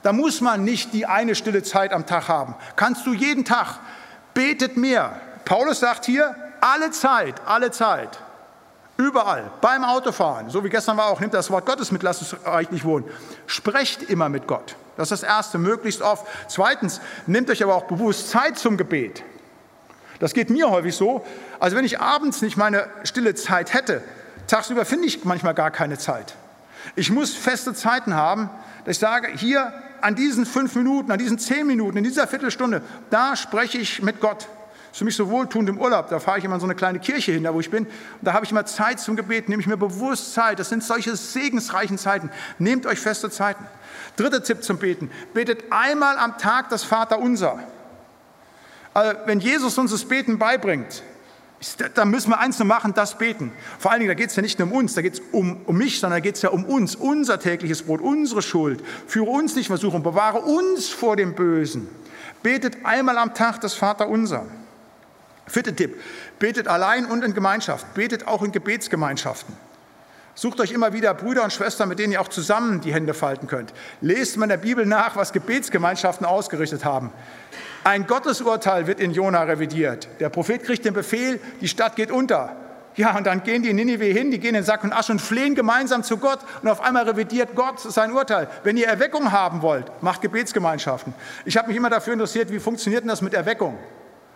Da 0.03 0.12
muss 0.12 0.40
man 0.40 0.62
nicht 0.62 0.92
die 0.92 1.07
eine 1.07 1.34
stille 1.34 1.62
Zeit 1.62 1.92
am 1.92 2.07
Tag 2.07 2.28
haben. 2.28 2.55
Kannst 2.76 3.07
du 3.07 3.12
jeden 3.12 3.44
Tag 3.44 3.80
betet 4.37 4.76
mehr. 4.76 5.18
Paulus 5.47 5.80
sagt 5.80 6.05
hier, 6.05 6.37
alle 6.61 6.91
Zeit, 6.91 7.41
alle 7.47 7.70
Zeit, 7.70 8.18
überall, 8.99 9.51
beim 9.62 9.82
Autofahren, 9.82 10.51
so 10.51 10.62
wie 10.62 10.68
gestern 10.68 10.99
war 10.99 11.07
auch, 11.07 11.20
nimmt 11.20 11.32
das 11.32 11.51
Wort 11.51 11.64
Gottes 11.64 11.91
mit, 11.91 12.03
lasst 12.03 12.22
es 12.22 12.37
reichlich 12.45 12.84
wohnen. 12.84 13.07
Sprecht 13.47 14.03
immer 14.03 14.28
mit 14.28 14.47
Gott. 14.47 14.76
Das 14.97 15.11
ist 15.11 15.22
das 15.22 15.28
Erste, 15.28 15.59
möglichst 15.59 16.03
oft. 16.03 16.26
Zweitens, 16.49 17.01
nehmt 17.26 17.49
euch 17.51 17.62
aber 17.62 17.74
auch 17.74 17.84
bewusst 17.84 18.28
Zeit 18.28 18.59
zum 18.59 18.76
Gebet. 18.76 19.22
Das 20.18 20.34
geht 20.34 20.51
mir 20.51 20.70
häufig 20.70 20.95
so. 20.95 21.24
Also 21.59 21.76
wenn 21.76 21.84
ich 21.84 22.01
abends 22.01 22.43
nicht 22.43 22.57
meine 22.57 22.89
stille 23.05 23.34
Zeit 23.34 23.72
hätte, 23.72 24.03
Tagsüber 24.47 24.84
finde 24.84 25.07
ich 25.07 25.24
manchmal 25.24 25.55
gar 25.55 25.70
keine 25.70 25.99
Zeit. 25.99 26.34
Ich 26.95 27.11
muss 27.11 27.34
feste 27.34 27.74
Zeiten 27.74 28.14
haben, 28.14 28.51
dass 28.84 28.97
ich 28.97 29.01
sage, 29.01 29.28
hier 29.37 29.72
an 30.01 30.14
diesen 30.14 30.47
fünf 30.47 30.74
Minuten, 30.74 31.11
an 31.11 31.18
diesen 31.18 31.39
zehn 31.39 31.66
Minuten, 31.66 31.97
in 31.97 32.05
dieser 32.05 32.26
Viertelstunde, 32.26 32.82
da 33.11 33.34
spreche 33.34 33.78
ich 33.78 34.03
mit 34.03 34.20
Gott. 34.20 34.41
Das 34.41 34.93
ist 34.93 34.99
für 34.99 35.05
mich 35.05 35.16
so 35.16 35.28
wohltuend 35.28 35.68
im 35.68 35.78
Urlaub. 35.78 36.09
Da 36.09 36.20
fahre 36.20 36.39
ich 36.39 36.45
immer 36.45 36.55
in 36.55 36.61
so 36.61 36.66
eine 36.66 36.74
kleine 36.74 36.99
Kirche 36.99 37.32
hin, 37.32 37.43
da 37.43 37.53
wo 37.53 37.61
ich 37.61 37.70
bin. 37.70 37.87
Da 38.22 38.32
habe 38.32 38.45
ich 38.47 38.51
immer 38.51 38.64
Zeit 38.64 39.01
zum 39.01 39.16
Gebet, 39.16 39.49
nehme 39.49 39.61
ich 39.61 39.66
mir 39.66 39.76
bewusst 39.76 40.32
Zeit. 40.32 40.59
Das 40.59 40.68
sind 40.68 40.82
solche 40.82 41.16
segensreichen 41.16 41.99
Zeiten. 41.99 42.30
Nehmt 42.59 42.87
euch 42.87 42.99
feste 42.99 43.28
Zeiten. 43.28 43.66
Dritter 44.16 44.43
Tipp 44.43 44.62
zum 44.62 44.78
Beten. 44.78 45.11
Betet 45.34 45.64
einmal 45.70 46.16
am 46.16 46.39
Tag 46.39 46.70
das 46.70 46.82
Vaterunser. 46.84 47.59
Also, 48.95 49.18
wenn 49.26 49.41
Jesus 49.41 49.76
uns 49.76 49.91
das 49.91 50.05
Beten 50.07 50.39
beibringt, 50.39 51.03
da 51.94 52.04
müssen 52.04 52.30
wir 52.30 52.38
eins 52.38 52.59
nur 52.59 52.68
machen, 52.68 52.92
das 52.94 53.16
beten. 53.16 53.50
Vor 53.78 53.90
allen 53.90 54.00
Dingen, 54.00 54.11
da 54.11 54.14
geht 54.14 54.30
es 54.30 54.36
ja 54.36 54.42
nicht 54.42 54.59
nur 54.59 54.68
um 54.68 54.74
uns, 54.74 54.94
da 54.94 55.02
geht 55.02 55.14
es 55.14 55.22
um, 55.32 55.62
um 55.64 55.76
mich, 55.76 56.00
sondern 56.00 56.18
da 56.18 56.20
geht 56.20 56.36
es 56.36 56.42
ja 56.42 56.50
um 56.50 56.64
uns, 56.64 56.94
unser 56.94 57.40
tägliches 57.40 57.82
Brot, 57.82 58.00
unsere 58.00 58.42
Schuld. 58.42 58.82
Führe 59.07 59.30
uns 59.30 59.57
nicht 59.57 59.68
Versuchung, 59.68 60.02
bewahre 60.02 60.40
uns 60.40 60.88
vor 60.88 61.16
dem 61.16 61.34
Bösen. 61.34 61.88
Betet 62.42 62.84
einmal 62.84 63.16
am 63.18 63.34
Tag 63.34 63.61
das 63.62 63.74
Vaterunser. 63.74 64.44
Vierter 65.46 65.74
Tipp, 65.74 66.00
betet 66.38 66.68
allein 66.68 67.07
und 67.07 67.24
in 67.24 67.32
Gemeinschaft, 67.32 67.94
betet 67.94 68.26
auch 68.26 68.42
in 68.42 68.52
Gebetsgemeinschaften. 68.52 69.54
Sucht 70.39 70.61
euch 70.61 70.70
immer 70.70 70.93
wieder 70.93 71.14
Brüder 71.14 71.43
und 71.45 71.53
Schwestern, 71.53 71.89
mit 71.89 71.99
denen 71.99 72.12
ihr 72.12 72.20
auch 72.20 72.28
zusammen 72.28 72.82
die 72.82 72.93
Hände 72.93 73.14
falten 73.14 73.49
könnt. 73.49 73.72
Lest 74.03 74.37
mal 74.37 74.45
in 74.45 74.51
der 74.51 74.59
Bibel 74.59 74.84
nach, 74.84 75.16
was 75.16 75.32
Gebetsgemeinschaften 75.32 76.26
ausgerichtet 76.26 76.84
haben. 76.84 77.11
Ein 77.84 78.07
Gottesurteil 78.07 78.87
wird 78.87 79.01
in 79.01 79.12
Jona 79.12 79.45
revidiert. 79.45 80.09
Der 80.20 80.28
Prophet 80.28 80.62
kriegt 80.62 80.84
den 80.84 80.93
Befehl, 80.93 81.41
die 81.62 81.68
Stadt 81.68 81.97
geht 81.97 82.11
unter. 82.11 82.55
Ja, 82.97 83.16
und 83.16 83.26
dann 83.26 83.45
gehen 83.45 83.62
die 83.62 83.70
in 83.70 83.76
Ninive 83.76 84.05
hin, 84.05 84.30
die 84.30 84.39
gehen 84.39 84.55
in 84.55 84.62
Sack 84.62 84.84
und 84.84 84.93
Asche 84.93 85.12
und 85.12 85.22
flehen 85.22 85.55
gemeinsam 85.55 86.03
zu 86.03 86.18
Gott. 86.18 86.41
Und 86.61 86.68
auf 86.68 86.82
einmal 86.82 87.09
revidiert 87.09 87.55
Gott 87.55 87.80
sein 87.80 88.12
Urteil. 88.12 88.47
Wenn 88.62 88.76
ihr 88.76 88.89
Erweckung 88.89 89.32
haben 89.32 89.62
wollt, 89.62 89.91
macht 90.03 90.20
Gebetsgemeinschaften. 90.20 91.14
Ich 91.47 91.57
habe 91.57 91.68
mich 91.68 91.76
immer 91.78 91.89
dafür 91.89 92.12
interessiert, 92.12 92.51
wie 92.51 92.59
funktioniert 92.59 93.05
denn 93.05 93.09
das 93.09 93.22
mit 93.22 93.32
Erweckung? 93.32 93.78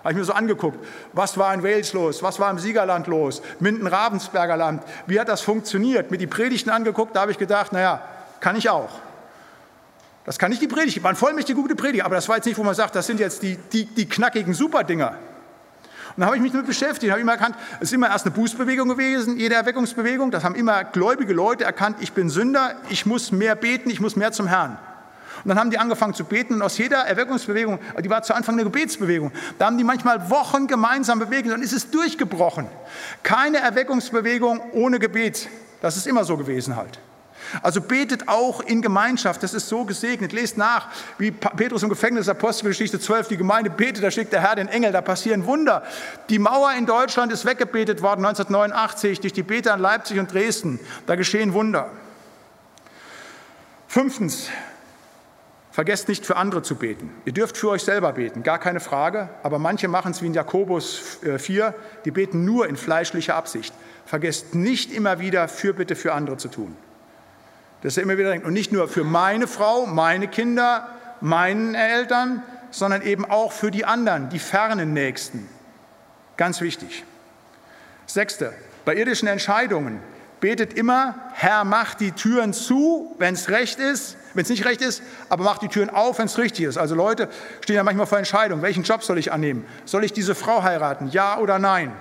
Habe 0.02 0.12
ich 0.12 0.18
mir 0.18 0.24
so 0.24 0.32
angeguckt, 0.32 0.78
was 1.12 1.36
war 1.36 1.52
in 1.52 1.62
Wales 1.62 1.92
los, 1.92 2.22
was 2.22 2.40
war 2.40 2.50
im 2.50 2.58
Siegerland 2.58 3.06
los, 3.06 3.42
Minden-Ravensberger 3.58 4.56
Land, 4.56 4.82
wie 5.06 5.20
hat 5.20 5.28
das 5.28 5.42
funktioniert? 5.42 6.10
Mir 6.10 6.16
die 6.16 6.26
Predigten 6.26 6.70
angeguckt, 6.70 7.14
da 7.14 7.20
habe 7.20 7.32
ich 7.32 7.38
gedacht, 7.38 7.72
naja, 7.72 8.02
kann 8.40 8.56
ich 8.56 8.70
auch. 8.70 8.90
Das 10.24 10.38
kann 10.38 10.50
nicht 10.50 10.62
die 10.62 10.68
Predigt, 10.68 11.02
waren 11.02 11.16
vollmächtig 11.16 11.54
gute 11.54 11.74
Prediger, 11.74 12.06
aber 12.06 12.14
das 12.14 12.28
war 12.28 12.36
jetzt 12.36 12.46
nicht, 12.46 12.56
wo 12.56 12.62
man 12.62 12.74
sagt, 12.74 12.94
das 12.94 13.06
sind 13.06 13.20
jetzt 13.20 13.42
die, 13.42 13.56
die, 13.56 13.84
die 13.84 14.08
knackigen 14.08 14.54
Superdinger. 14.54 15.16
Und 16.16 16.20
da 16.20 16.26
habe 16.26 16.36
ich 16.36 16.42
mich 16.42 16.52
damit 16.52 16.66
beschäftigt, 16.66 17.10
habe 17.12 17.20
immer 17.20 17.32
erkannt, 17.32 17.56
es 17.76 17.88
ist 17.88 17.92
immer 17.92 18.08
erst 18.08 18.26
eine 18.26 18.34
Bußbewegung 18.34 18.88
gewesen, 18.88 19.38
jede 19.38 19.54
Erweckungsbewegung. 19.54 20.30
Das 20.30 20.44
haben 20.44 20.54
immer 20.54 20.84
gläubige 20.84 21.32
Leute 21.32 21.64
erkannt, 21.64 21.98
ich 22.00 22.12
bin 22.12 22.30
Sünder, 22.30 22.74
ich 22.88 23.06
muss 23.06 23.32
mehr 23.32 23.54
beten, 23.54 23.90
ich 23.90 24.00
muss 24.00 24.16
mehr 24.16 24.32
zum 24.32 24.46
Herrn. 24.46 24.78
Und 25.44 25.48
dann 25.48 25.58
haben 25.58 25.70
die 25.70 25.78
angefangen 25.78 26.14
zu 26.14 26.24
beten 26.24 26.54
und 26.54 26.62
aus 26.62 26.78
jeder 26.78 26.98
Erweckungsbewegung, 26.98 27.78
die 28.02 28.10
war 28.10 28.22
zu 28.22 28.34
Anfang 28.34 28.54
eine 28.54 28.64
Gebetsbewegung, 28.64 29.32
da 29.58 29.66
haben 29.66 29.78
die 29.78 29.84
manchmal 29.84 30.30
Wochen 30.30 30.66
gemeinsam 30.66 31.18
bewegt 31.18 31.44
und 31.44 31.52
dann 31.52 31.62
ist 31.62 31.72
es 31.72 31.90
durchgebrochen. 31.90 32.66
Keine 33.22 33.58
Erweckungsbewegung 33.58 34.60
ohne 34.72 34.98
Gebet. 34.98 35.48
Das 35.80 35.96
ist 35.96 36.06
immer 36.06 36.24
so 36.24 36.36
gewesen 36.36 36.76
halt. 36.76 37.00
Also 37.62 37.80
betet 37.80 38.28
auch 38.28 38.60
in 38.60 38.82
Gemeinschaft, 38.82 39.42
das 39.42 39.54
ist 39.54 39.68
so 39.68 39.84
gesegnet. 39.84 40.32
Lest 40.32 40.56
nach, 40.56 40.88
wie 41.18 41.30
Petrus 41.30 41.82
im 41.82 41.88
Gefängnis, 41.88 42.28
Apostelgeschichte 42.28 43.00
12, 43.00 43.28
die 43.28 43.36
Gemeinde 43.36 43.70
betet, 43.70 44.04
da 44.04 44.10
schickt 44.10 44.32
der 44.32 44.40
Herr 44.40 44.56
den 44.56 44.68
Engel, 44.68 44.92
da 44.92 45.00
passieren 45.00 45.46
Wunder. 45.46 45.82
Die 46.28 46.38
Mauer 46.38 46.72
in 46.72 46.86
Deutschland 46.86 47.32
ist 47.32 47.44
weggebetet 47.44 48.02
worden 48.02 48.24
1989 48.24 49.20
durch 49.20 49.32
die 49.32 49.42
Beter 49.42 49.74
in 49.74 49.80
Leipzig 49.80 50.18
und 50.18 50.32
Dresden. 50.32 50.78
Da 51.06 51.16
geschehen 51.16 51.52
Wunder. 51.52 51.90
Fünftens, 53.88 54.48
Vergesst 55.72 56.08
nicht 56.08 56.26
für 56.26 56.36
andere 56.36 56.62
zu 56.62 56.74
beten. 56.74 57.10
Ihr 57.24 57.32
dürft 57.32 57.56
für 57.56 57.70
euch 57.70 57.82
selber 57.82 58.12
beten, 58.12 58.42
gar 58.42 58.58
keine 58.58 58.80
Frage, 58.80 59.28
aber 59.44 59.60
manche 59.60 59.86
machen 59.86 60.10
es 60.10 60.20
wie 60.20 60.26
in 60.26 60.34
Jakobus 60.34 61.18
4, 61.38 61.66
äh, 61.66 61.72
die 62.04 62.10
beten 62.10 62.44
nur 62.44 62.68
in 62.68 62.76
fleischlicher 62.76 63.36
Absicht. 63.36 63.72
Vergesst 64.04 64.54
nicht 64.54 64.92
immer 64.92 65.20
wieder 65.20 65.46
Fürbitte 65.46 65.94
für 65.94 66.12
andere 66.12 66.36
zu 66.36 66.48
tun. 66.48 66.76
Dass 67.82 67.96
ihr 67.96 68.02
immer 68.02 68.18
wieder 68.18 68.30
denkt, 68.30 68.46
und 68.46 68.52
nicht 68.52 68.72
nur 68.72 68.88
für 68.88 69.04
meine 69.04 69.46
Frau, 69.46 69.86
meine 69.86 70.26
Kinder, 70.26 70.88
meinen 71.20 71.76
Eltern, 71.76 72.42
sondern 72.72 73.02
eben 73.02 73.24
auch 73.24 73.52
für 73.52 73.70
die 73.70 73.84
anderen, 73.84 74.28
die 74.28 74.40
fernen 74.40 74.92
Nächsten. 74.92 75.48
Ganz 76.36 76.60
wichtig. 76.60 77.04
Sechste, 78.06 78.52
bei 78.84 78.96
irdischen 78.96 79.28
Entscheidungen 79.28 80.00
betet 80.40 80.74
immer, 80.74 81.14
Herr, 81.34 81.64
mach 81.64 81.94
die 81.94 82.12
Türen 82.12 82.52
zu, 82.52 83.14
wenn 83.18 83.34
es 83.34 83.50
recht 83.50 83.78
ist, 83.78 84.16
wenn 84.34 84.42
es 84.42 84.50
nicht 84.50 84.64
recht 84.64 84.80
ist, 84.80 85.02
aber 85.28 85.44
mach 85.44 85.58
die 85.58 85.68
Türen 85.68 85.90
auf, 85.90 86.18
wenn 86.18 86.26
es 86.26 86.38
richtig 86.38 86.66
ist. 86.66 86.78
Also 86.78 86.94
Leute 86.94 87.28
stehen 87.62 87.76
ja 87.76 87.84
manchmal 87.84 88.06
vor 88.06 88.18
Entscheidungen, 88.18 88.62
welchen 88.62 88.82
Job 88.82 89.02
soll 89.02 89.18
ich 89.18 89.32
annehmen? 89.32 89.64
Soll 89.84 90.04
ich 90.04 90.12
diese 90.12 90.34
Frau 90.34 90.62
heiraten? 90.62 91.08
Ja 91.08 91.38
oder 91.38 91.58
nein? 91.58 91.92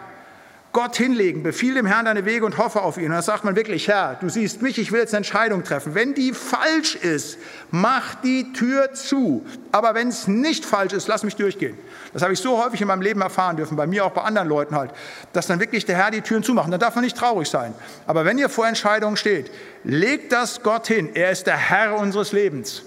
Gott 0.72 0.96
hinlegen, 0.96 1.42
befiehl 1.42 1.74
dem 1.74 1.88
Herrn 1.88 2.06
deine 2.06 2.26
Wege 2.26 2.46
und 2.46 2.60
hoffe 2.60 2.84
auf 2.84 2.98
ihn. 2.98 3.06
Und 3.06 3.12
dann 3.14 3.24
sagt 3.24 3.44
man 3.44 3.56
wirklich, 3.56 3.88
Herr, 3.88 4.18
du 4.22 4.30
siehst 4.30 4.62
mich, 4.62 4.78
ich 4.78 4.92
will 4.92 5.00
jetzt 5.00 5.16
eine 5.16 5.18
Entscheidung 5.18 5.64
treffen. 5.64 5.96
Wenn 5.96 6.14
die 6.14 6.32
falsch 6.32 6.96
ist, 6.96 7.40
mach 7.72 8.14
die 8.16 8.54
Tür 8.54 8.94
zu. 8.94 9.44
Aber 9.72 9.96
wenn 9.96 10.10
es 10.10 10.28
nicht 10.28 10.66
falsch 10.66 10.94
ist, 10.94 11.08
lass 11.08 11.24
mich 11.24 11.36
durchgehen. 11.36 11.76
Das 12.14 12.22
habe 12.22 12.34
ich 12.34 12.40
so 12.40 12.64
häufig 12.64 12.82
in 12.82 12.88
meinem 12.88 13.02
Leben 13.02 13.22
erfahren 13.22 13.58
dürfen, 13.58 13.78
bei 13.78 13.88
mir 13.88 14.06
auch 14.06 14.12
bei 14.12 14.22
anderen 14.22 14.48
Leuten 14.48 14.76
halt, 14.76 14.92
dass 15.34 15.48
dann 15.48 15.60
wirklich 15.60 15.86
der 15.86 15.96
Herr 15.96 16.12
die 16.12 16.22
Türen 16.22 16.44
zumacht. 16.44 16.72
Dann 16.72 16.80
darf 16.80 16.94
man 16.94 17.04
nicht 17.04 17.18
traurig 17.18 17.50
sein. 17.50 17.74
Aber 18.06 18.24
wenn 18.24 18.38
ihr 18.38 18.50
vor 18.50 18.68
Entscheidungen 18.68 19.18
steht, 19.18 19.50
legt 19.84 20.32
das 20.32 20.62
Gott 20.62 20.88
hin. 20.88 21.10
Er 21.16 21.32
ist 21.32 21.48
der 21.48 21.58
Herr 21.58 21.96
unseres 21.96 22.32
Lebens. 22.32 22.84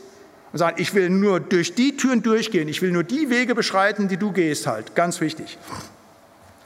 Und 0.52 0.58
sagt, 0.58 0.78
ich 0.78 0.94
will 0.94 1.10
nur 1.10 1.40
durch 1.40 1.74
die 1.74 1.96
Türen 1.96 2.22
durchgehen. 2.22 2.68
Ich 2.68 2.80
will 2.80 2.92
nur 2.92 3.04
die 3.04 3.30
Wege 3.30 3.54
beschreiten, 3.54 4.06
die 4.06 4.18
du 4.18 4.32
gehst 4.32 4.66
halt. 4.66 4.94
Ganz 4.94 5.20
wichtig. 5.20 5.58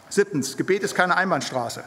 Siebtens, 0.09 0.57
Gebet 0.57 0.83
ist 0.83 0.95
keine 0.95 1.17
Einbahnstraße. 1.17 1.83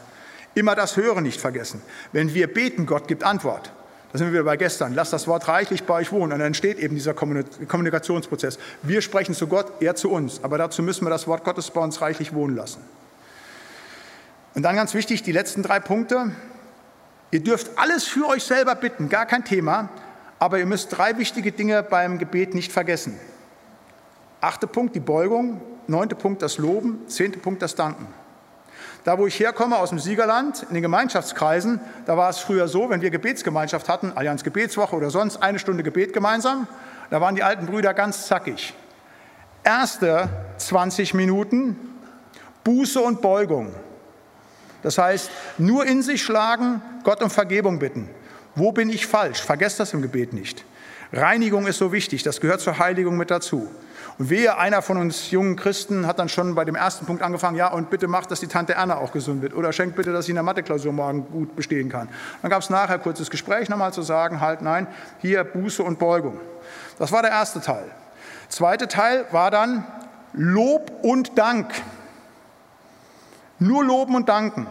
Immer 0.54 0.74
das 0.74 0.96
Hören 0.96 1.22
nicht 1.22 1.40
vergessen. 1.40 1.80
Wenn 2.12 2.34
wir 2.34 2.52
beten, 2.52 2.86
Gott 2.86 3.08
gibt 3.08 3.22
Antwort. 3.22 3.72
Da 4.12 4.18
sind 4.18 4.26
wir 4.28 4.32
wieder 4.32 4.44
bei 4.44 4.56
gestern. 4.56 4.94
Lasst 4.94 5.12
das 5.12 5.28
Wort 5.28 5.46
reichlich 5.46 5.84
bei 5.84 5.94
euch 5.94 6.10
wohnen. 6.10 6.32
Und 6.32 6.38
dann 6.40 6.48
entsteht 6.48 6.78
eben 6.78 6.96
dieser 6.96 7.14
Kommunikationsprozess. 7.14 8.58
Wir 8.82 9.02
sprechen 9.02 9.34
zu 9.34 9.46
Gott, 9.46 9.80
er 9.80 9.94
zu 9.94 10.10
uns. 10.10 10.42
Aber 10.42 10.58
dazu 10.58 10.82
müssen 10.82 11.06
wir 11.06 11.10
das 11.10 11.28
Wort 11.28 11.44
Gottes 11.44 11.70
bei 11.70 11.80
uns 11.80 12.00
reichlich 12.00 12.34
wohnen 12.34 12.56
lassen. 12.56 12.80
Und 14.54 14.64
dann 14.64 14.74
ganz 14.74 14.94
wichtig, 14.94 15.22
die 15.22 15.30
letzten 15.30 15.62
drei 15.62 15.78
Punkte. 15.78 16.32
Ihr 17.30 17.40
dürft 17.40 17.78
alles 17.78 18.04
für 18.04 18.26
euch 18.26 18.42
selber 18.42 18.74
bitten, 18.74 19.08
gar 19.08 19.26
kein 19.26 19.44
Thema. 19.44 19.88
Aber 20.40 20.58
ihr 20.58 20.66
müsst 20.66 20.96
drei 20.96 21.16
wichtige 21.18 21.52
Dinge 21.52 21.84
beim 21.84 22.18
Gebet 22.18 22.54
nicht 22.54 22.72
vergessen. 22.72 23.16
Achte 24.40 24.66
Punkt, 24.66 24.96
die 24.96 25.00
Beugung. 25.00 25.60
Neunte 25.86 26.14
Punkt, 26.14 26.42
das 26.42 26.58
Loben. 26.58 27.06
Zehnte 27.08 27.38
Punkt, 27.38 27.62
das 27.62 27.74
Danken. 27.74 28.06
Da, 29.04 29.18
wo 29.18 29.26
ich 29.26 29.40
herkomme, 29.40 29.78
aus 29.78 29.88
dem 29.88 29.98
Siegerland, 29.98 30.64
in 30.68 30.74
den 30.74 30.82
Gemeinschaftskreisen, 30.82 31.80
da 32.04 32.16
war 32.16 32.28
es 32.28 32.38
früher 32.38 32.68
so, 32.68 32.90
wenn 32.90 33.00
wir 33.00 33.10
Gebetsgemeinschaft 33.10 33.88
hatten, 33.88 34.12
Allianz 34.14 34.44
Gebetswoche 34.44 34.94
oder 34.94 35.10
sonst, 35.10 35.42
eine 35.42 35.58
Stunde 35.58 35.82
Gebet 35.82 36.12
gemeinsam, 36.12 36.66
da 37.08 37.20
waren 37.20 37.34
die 37.34 37.42
alten 37.42 37.66
Brüder 37.66 37.94
ganz 37.94 38.26
zackig. 38.26 38.74
Erste 39.64 40.28
20 40.58 41.14
Minuten 41.14 41.76
Buße 42.62 43.00
und 43.00 43.22
Beugung. 43.22 43.74
Das 44.82 44.98
heißt, 44.98 45.30
nur 45.58 45.86
in 45.86 46.02
sich 46.02 46.22
schlagen, 46.22 46.82
Gott 47.04 47.22
um 47.22 47.30
Vergebung 47.30 47.78
bitten. 47.78 48.08
Wo 48.54 48.72
bin 48.72 48.90
ich 48.90 49.06
falsch? 49.06 49.40
Vergesst 49.40 49.80
das 49.80 49.94
im 49.94 50.02
Gebet 50.02 50.32
nicht. 50.32 50.64
Reinigung 51.12 51.66
ist 51.66 51.78
so 51.78 51.92
wichtig, 51.92 52.22
das 52.22 52.40
gehört 52.40 52.60
zur 52.60 52.78
Heiligung 52.78 53.16
mit 53.16 53.30
dazu. 53.30 53.68
Und 54.20 54.28
wehe, 54.28 54.58
einer 54.58 54.82
von 54.82 54.98
uns 54.98 55.30
jungen 55.30 55.56
Christen 55.56 56.06
hat 56.06 56.18
dann 56.18 56.28
schon 56.28 56.54
bei 56.54 56.66
dem 56.66 56.74
ersten 56.74 57.06
Punkt 57.06 57.22
angefangen, 57.22 57.56
ja, 57.56 57.68
und 57.68 57.88
bitte 57.88 58.06
macht, 58.06 58.30
dass 58.30 58.38
die 58.38 58.48
Tante 58.48 58.74
Erna 58.74 58.98
auch 58.98 59.12
gesund 59.12 59.40
wird. 59.40 59.54
Oder 59.54 59.72
schenkt 59.72 59.96
bitte, 59.96 60.12
dass 60.12 60.26
sie 60.26 60.32
in 60.32 60.34
der 60.34 60.42
Mathe-Klausur 60.42 60.92
morgen 60.92 61.24
gut 61.32 61.56
bestehen 61.56 61.88
kann. 61.88 62.06
Dann 62.42 62.50
gab 62.50 62.60
es 62.60 62.68
nachher 62.68 62.98
kurzes 62.98 63.30
Gespräch 63.30 63.70
nochmal 63.70 63.94
zu 63.94 64.02
sagen, 64.02 64.42
halt, 64.42 64.60
nein, 64.60 64.88
hier 65.20 65.42
Buße 65.42 65.82
und 65.82 65.98
Beugung. 65.98 66.38
Das 66.98 67.12
war 67.12 67.22
der 67.22 67.30
erste 67.30 67.62
Teil. 67.62 67.90
Zweite 68.50 68.88
Teil 68.88 69.24
war 69.30 69.50
dann 69.50 69.86
Lob 70.34 70.92
und 71.00 71.38
Dank. 71.38 71.72
Nur 73.58 73.82
loben 73.82 74.14
und 74.16 74.28
danken. 74.28 74.66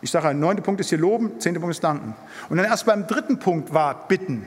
Ich 0.00 0.12
sage, 0.12 0.28
der 0.28 0.34
neunte 0.34 0.62
Punkt 0.62 0.80
ist 0.80 0.90
hier 0.90 0.98
loben, 0.98 1.40
zehnte 1.40 1.58
Punkt 1.58 1.74
ist 1.74 1.82
danken. 1.82 2.14
Und 2.48 2.58
dann 2.58 2.66
erst 2.66 2.86
beim 2.86 3.08
dritten 3.08 3.40
Punkt 3.40 3.74
war 3.74 4.06
bitten. 4.06 4.46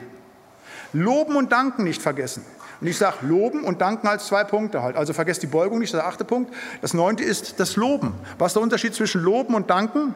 Loben 0.94 1.36
und 1.36 1.52
danken 1.52 1.84
nicht 1.84 2.02
vergessen. 2.02 2.46
Und 2.82 2.88
ich 2.88 2.98
sage 2.98 3.18
Loben 3.22 3.64
und 3.64 3.82
Danken 3.82 4.08
als 4.08 4.28
zwei 4.28 4.44
Punkte 4.44 4.82
halt. 4.82 4.96
Also 4.96 5.14
vergesst 5.14 5.44
die 5.44 5.48
Beugung 5.48 5.80
nicht, 5.80 5.94
der 5.94 6.06
achte 6.06 6.24
Punkt. 6.24 6.54
Das 6.82 6.94
neunte 6.94 7.24
ist 7.24 7.60
das 7.60 7.76
Loben. 7.76 8.14
Was 8.38 8.52
ist 8.52 8.56
der 8.56 8.64
Unterschied 8.64 8.96
zwischen 8.96 9.22
Loben 9.22 9.54
und 9.54 9.70
Danken? 9.70 10.16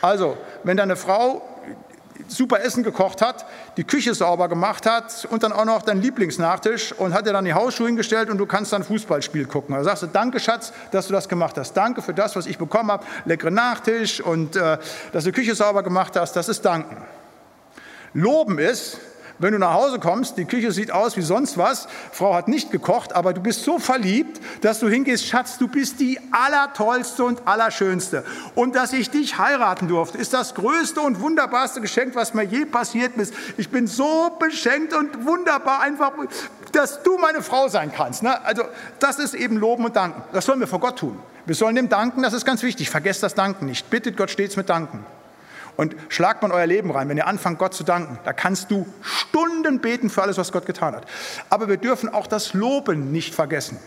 Also, 0.00 0.36
wenn 0.64 0.76
deine 0.76 0.96
Frau 0.96 1.42
super 2.28 2.60
Essen 2.60 2.82
gekocht 2.82 3.22
hat, 3.22 3.46
die 3.76 3.84
Küche 3.84 4.14
sauber 4.14 4.48
gemacht 4.48 4.86
hat 4.86 5.26
und 5.30 5.42
dann 5.42 5.52
auch 5.52 5.64
noch 5.64 5.82
deinen 5.82 6.02
Lieblingsnachtisch 6.02 6.92
und 6.92 7.12
hat 7.12 7.26
dir 7.26 7.32
dann 7.32 7.44
die 7.44 7.54
Hausschuhe 7.54 7.86
hingestellt 7.86 8.30
und 8.30 8.38
du 8.38 8.46
kannst 8.46 8.72
dann 8.72 8.84
Fußballspiel 8.84 9.46
gucken. 9.46 9.74
Da 9.74 9.84
sagst 9.84 10.02
du, 10.02 10.06
danke 10.06 10.40
Schatz, 10.40 10.72
dass 10.90 11.06
du 11.06 11.12
das 11.12 11.28
gemacht 11.28 11.56
hast. 11.58 11.74
Danke 11.74 12.02
für 12.02 12.14
das, 12.14 12.36
was 12.36 12.46
ich 12.46 12.58
bekommen 12.58 12.90
habe. 12.90 13.04
Leckeren 13.24 13.54
Nachtisch 13.54 14.20
und 14.20 14.56
äh, 14.56 14.78
dass 15.12 15.24
du 15.24 15.30
die 15.30 15.40
Küche 15.40 15.54
sauber 15.54 15.82
gemacht 15.82 16.16
hast. 16.16 16.34
Das 16.34 16.48
ist 16.48 16.64
Danken. 16.64 16.96
Loben 18.12 18.58
ist, 18.58 18.98
wenn 19.38 19.52
du 19.52 19.58
nach 19.58 19.74
Hause 19.74 19.98
kommst, 19.98 20.38
die 20.38 20.44
Küche 20.44 20.72
sieht 20.72 20.90
aus 20.90 21.16
wie 21.16 21.22
sonst 21.22 21.58
was, 21.58 21.88
Frau 22.12 22.34
hat 22.34 22.48
nicht 22.48 22.70
gekocht, 22.70 23.14
aber 23.14 23.32
du 23.32 23.40
bist 23.40 23.64
so 23.64 23.78
verliebt, 23.78 24.40
dass 24.62 24.80
du 24.80 24.88
hingehst, 24.88 25.26
Schatz, 25.26 25.58
du 25.58 25.68
bist 25.68 26.00
die 26.00 26.18
allertollste 26.30 27.24
und 27.24 27.46
allerschönste. 27.46 28.24
Und 28.54 28.74
dass 28.74 28.92
ich 28.92 29.10
dich 29.10 29.38
heiraten 29.38 29.88
durfte, 29.88 30.18
ist 30.18 30.32
das 30.32 30.54
größte 30.54 31.00
und 31.00 31.20
wunderbarste 31.20 31.80
Geschenk, 31.80 32.14
was 32.14 32.34
mir 32.34 32.44
je 32.44 32.64
passiert 32.64 33.16
ist. 33.16 33.34
Ich 33.56 33.70
bin 33.70 33.86
so 33.86 34.30
beschenkt 34.38 34.94
und 34.94 35.26
wunderbar, 35.26 35.80
einfach, 35.80 36.12
dass 36.72 37.02
du 37.02 37.18
meine 37.18 37.42
Frau 37.42 37.68
sein 37.68 37.92
kannst. 37.94 38.22
Ne? 38.22 38.44
Also 38.44 38.62
das 38.98 39.18
ist 39.18 39.34
eben 39.34 39.56
Loben 39.56 39.84
und 39.84 39.96
Danken. 39.96 40.22
Das 40.32 40.46
sollen 40.46 40.60
wir 40.60 40.66
vor 40.66 40.80
Gott 40.80 40.98
tun. 40.98 41.18
Wir 41.46 41.54
sollen 41.54 41.76
dem 41.76 41.88
danken, 41.88 42.22
das 42.22 42.32
ist 42.32 42.44
ganz 42.44 42.62
wichtig. 42.64 42.90
Vergesst 42.90 43.22
das 43.22 43.34
Danken 43.34 43.66
nicht. 43.66 43.88
Bittet 43.88 44.16
Gott 44.16 44.30
stets 44.30 44.56
mit 44.56 44.68
Danken. 44.68 45.06
Und 45.76 45.94
schlagt 46.08 46.42
man 46.42 46.52
euer 46.52 46.66
Leben 46.66 46.90
rein, 46.90 47.08
wenn 47.08 47.16
ihr 47.16 47.26
anfangt, 47.26 47.58
Gott 47.58 47.74
zu 47.74 47.84
danken, 47.84 48.18
da 48.24 48.32
kannst 48.32 48.70
du 48.70 48.86
Stunden 49.02 49.80
beten 49.80 50.08
für 50.08 50.22
alles, 50.22 50.38
was 50.38 50.52
Gott 50.52 50.66
getan 50.66 50.94
hat. 50.94 51.06
Aber 51.50 51.68
wir 51.68 51.76
dürfen 51.76 52.12
auch 52.12 52.26
das 52.26 52.54
Loben 52.54 53.12
nicht 53.12 53.34
vergessen. 53.34 53.78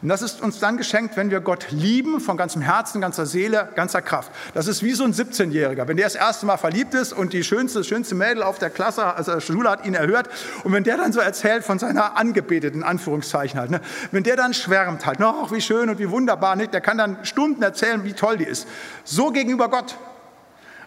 Und 0.00 0.08
das 0.08 0.22
ist 0.22 0.40
uns 0.40 0.60
dann 0.60 0.76
geschenkt, 0.76 1.16
wenn 1.16 1.30
wir 1.30 1.40
Gott 1.40 1.70
lieben, 1.70 2.20
von 2.20 2.36
ganzem 2.36 2.62
Herzen, 2.62 3.00
ganzer 3.00 3.26
Seele, 3.26 3.68
ganzer 3.74 4.00
Kraft. 4.00 4.30
Das 4.54 4.68
ist 4.68 4.82
wie 4.82 4.92
so 4.92 5.04
ein 5.04 5.12
17-Jähriger. 5.12 5.88
Wenn 5.88 5.96
der 5.96 6.06
das 6.06 6.14
erste 6.14 6.46
Mal 6.46 6.56
verliebt 6.56 6.94
ist 6.94 7.12
und 7.12 7.32
die 7.32 7.42
schönste, 7.42 7.82
schönste 7.82 8.14
Mädel 8.14 8.42
auf 8.42 8.58
der 8.58 8.70
Klasse, 8.70 9.04
also 9.04 9.32
der 9.32 9.40
Schule 9.40 9.68
hat 9.70 9.84
ihn 9.84 9.94
erhört, 9.94 10.28
und 10.62 10.72
wenn 10.72 10.84
der 10.84 10.96
dann 10.96 11.12
so 11.12 11.20
erzählt 11.20 11.64
von 11.64 11.78
seiner 11.78 12.16
Angebeteten, 12.16 12.84
Anführungszeichen 12.84 13.58
halt, 13.58 13.70
ne, 13.70 13.80
wenn 14.12 14.22
der 14.22 14.36
dann 14.36 14.54
schwärmt 14.54 15.04
halt, 15.04 15.20
ach, 15.20 15.50
wie 15.50 15.60
schön 15.60 15.88
und 15.90 15.98
wie 15.98 16.10
wunderbar, 16.10 16.54
nicht, 16.54 16.72
der 16.72 16.80
kann 16.80 16.98
dann 16.98 17.18
Stunden 17.24 17.62
erzählen, 17.62 18.04
wie 18.04 18.12
toll 18.12 18.38
die 18.38 18.44
ist. 18.44 18.68
So 19.04 19.30
gegenüber 19.30 19.68
Gott. 19.68 19.96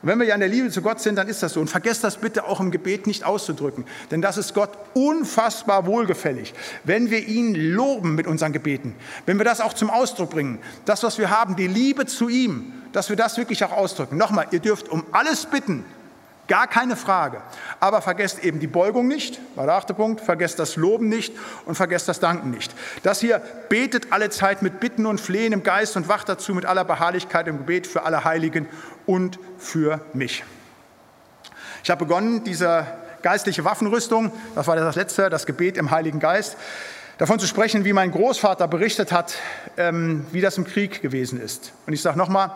Und 0.02 0.10
wenn 0.10 0.20
wir 0.20 0.26
ja 0.26 0.34
in 0.34 0.40
der 0.40 0.50
Liebe 0.50 0.70
zu 0.70 0.82
Gott 0.82 1.00
sind, 1.00 1.16
dann 1.16 1.28
ist 1.28 1.44
das 1.44 1.54
so. 1.54 1.62
Und 1.62 1.70
vergesst 1.70 2.04
das 2.04 2.18
bitte 2.18 2.46
auch 2.46 2.60
im 2.60 2.72
Gebet 2.72 3.06
nicht 3.08 3.24
auszudrücken, 3.24 3.86
denn 4.10 4.22
das 4.22 4.38
ist 4.38 4.54
Gott 4.54 4.72
unfassbar 4.94 5.86
wohlgefällig, 5.86 6.54
wenn 6.84 7.12
wir 7.12 7.28
ihn 7.28 7.54
loben 7.54 8.16
mit 8.16 8.28
unseren 8.28 8.52
Gebeten, 8.52 8.96
wenn 9.26 9.38
wir 9.38 9.46
das 9.46 9.62
auch 9.62 9.74
zum 9.74 9.90
Ausdruck 9.90 10.32
bringen, 10.32 10.60
das, 10.86 11.04
was 11.04 11.18
wir 11.18 11.30
haben, 11.30 11.56
die 11.56 11.68
Liebe 11.68 12.06
zu 12.06 12.30
ihm, 12.30 12.74
dass 12.94 13.10
wir 13.10 13.16
das 13.16 13.38
wirklich 13.38 13.64
auch 13.64 13.72
ausdrücken. 13.72 14.18
Nochmal, 14.18 14.48
ihr 14.52 14.60
dürft 14.60 14.90
um 14.90 15.04
alles 15.12 15.46
bitten, 15.46 15.86
Gar 16.52 16.68
keine 16.68 16.98
Frage. 16.98 17.42
Aber 17.80 18.02
vergesst 18.02 18.44
eben 18.44 18.60
die 18.60 18.68
Beugung 18.68 19.08
nicht, 19.08 19.40
war 19.56 19.68
der 19.68 19.76
achte 19.76 19.94
Punkt, 19.94 20.20
vergesst 20.20 20.60
das 20.60 20.76
Loben 20.76 21.08
nicht 21.08 21.34
und 21.64 21.76
vergesst 21.76 22.10
das 22.10 22.20
Danken 22.20 22.52
nicht. 22.52 22.76
Das 23.04 23.22
hier 23.22 23.42
betet 23.70 24.12
alle 24.12 24.30
Zeit 24.32 24.62
mit 24.62 24.82
Bitten 24.82 25.06
und 25.06 25.22
Flehen 25.22 25.54
im 25.54 25.64
Geist 25.64 25.96
und 25.96 26.10
wacht 26.10 26.28
dazu 26.28 26.54
mit 26.54 26.66
aller 26.66 26.84
Beharrlichkeit 26.84 27.48
im 27.48 27.60
Gebet 27.60 27.88
für 27.88 28.04
alle 28.04 28.26
Heiligen 28.26 28.68
und 29.06 29.40
für 29.58 30.02
mich. 30.12 30.44
Ich 31.86 31.90
habe 31.90 32.04
begonnen, 32.04 32.44
diese 32.44 32.86
geistliche 33.22 33.64
Waffenrüstung, 33.64 34.34
das 34.54 34.68
war 34.68 34.76
das 34.76 34.98
letzte, 34.98 35.30
das 35.30 35.46
Gebet 35.46 35.78
im 35.78 35.90
Heiligen 35.90 36.20
Geist, 36.20 36.58
davon 37.18 37.40
zu 37.40 37.48
sprechen, 37.48 37.86
wie 37.86 37.94
mein 37.94 38.12
Großvater 38.12 38.68
berichtet 38.68 39.14
hat, 39.14 39.36
ähm, 39.78 40.26
wie 40.34 40.42
das 40.42 40.58
im 40.58 40.66
Krieg 40.66 41.02
gewesen 41.02 41.40
ist. 41.40 41.72
Und 41.88 41.94
ich 41.94 42.02
sage 42.02 42.18
nochmal, 42.18 42.52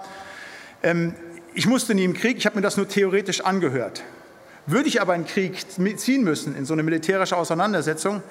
ähm, 0.84 1.16
ich 1.56 1.68
musste 1.68 1.96
nie 1.96 2.04
im 2.04 2.14
Krieg, 2.14 2.38
ich 2.38 2.46
habe 2.46 2.58
mir 2.58 2.62
das 2.62 2.78
nur 2.78 2.88
theoretisch 2.88 3.42
angehört. 3.42 4.04
Würde 4.68 4.90
ich 4.90 5.02
aber 5.02 5.16
in 5.16 5.24
den 5.24 5.28
Krieg 5.28 5.66
ziehen 5.98 6.24
müssen, 6.24 6.56
in 6.56 6.66
so 6.66 6.74
eine 6.74 6.84
militärische 6.84 7.38
Auseinandersetzung, 7.38 8.22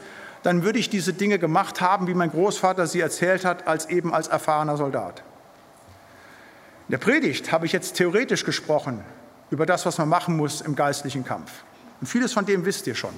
dann 0.43 0.63
würde 0.63 0.79
ich 0.79 0.91
diese 0.91 1.15
Dinge 1.15 1.39
gemacht 1.39 1.81
haben, 1.81 2.07
wie 2.07 2.15
mein 2.15 2.31
Großvater 2.31 2.87
sie 2.87 3.01
erzählt 3.01 3.47
hat, 3.47 3.67
als 3.67 3.89
eben 3.89 4.13
als 4.13 4.29
erfahrener 4.29 4.77
Soldat. 4.77 5.23
In 6.89 6.93
der 6.93 6.99
Predigt 6.99 7.51
habe 7.51 7.65
ich 7.65 7.73
jetzt 7.73 7.97
theoretisch 7.97 8.45
gesprochen 8.45 9.03
über 9.51 9.65
das, 9.65 9.87
was 9.87 9.97
man 9.97 10.09
machen 10.09 10.37
muss 10.37 10.61
im 10.61 10.77
geistlichen 10.77 11.25
Kampf. 11.25 11.51
Und 12.01 12.09
vieles 12.09 12.35
von 12.35 12.45
dem 12.45 12.67
wisst 12.67 12.87
ihr 12.87 12.95
schon. 12.95 13.15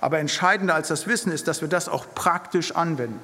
Aber 0.00 0.20
entscheidender 0.20 0.74
als 0.74 0.88
das 0.88 1.06
Wissen 1.06 1.32
ist, 1.32 1.48
dass 1.48 1.60
wir 1.60 1.68
das 1.68 1.88
auch 1.88 2.06
praktisch 2.14 2.72
anwenden 2.72 3.20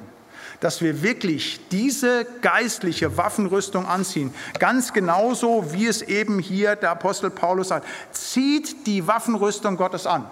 dass 0.60 0.80
wir 0.80 1.02
wirklich 1.02 1.60
diese 1.70 2.26
geistliche 2.42 3.16
Waffenrüstung 3.16 3.86
anziehen. 3.86 4.34
Ganz 4.58 4.92
genauso, 4.92 5.72
wie 5.72 5.86
es 5.86 6.02
eben 6.02 6.38
hier 6.38 6.76
der 6.76 6.90
Apostel 6.90 7.30
Paulus 7.30 7.68
sagt. 7.68 7.86
Zieht 8.12 8.86
die 8.86 9.06
Waffenrüstung 9.06 9.76
Gottes 9.76 10.06
an. 10.06 10.26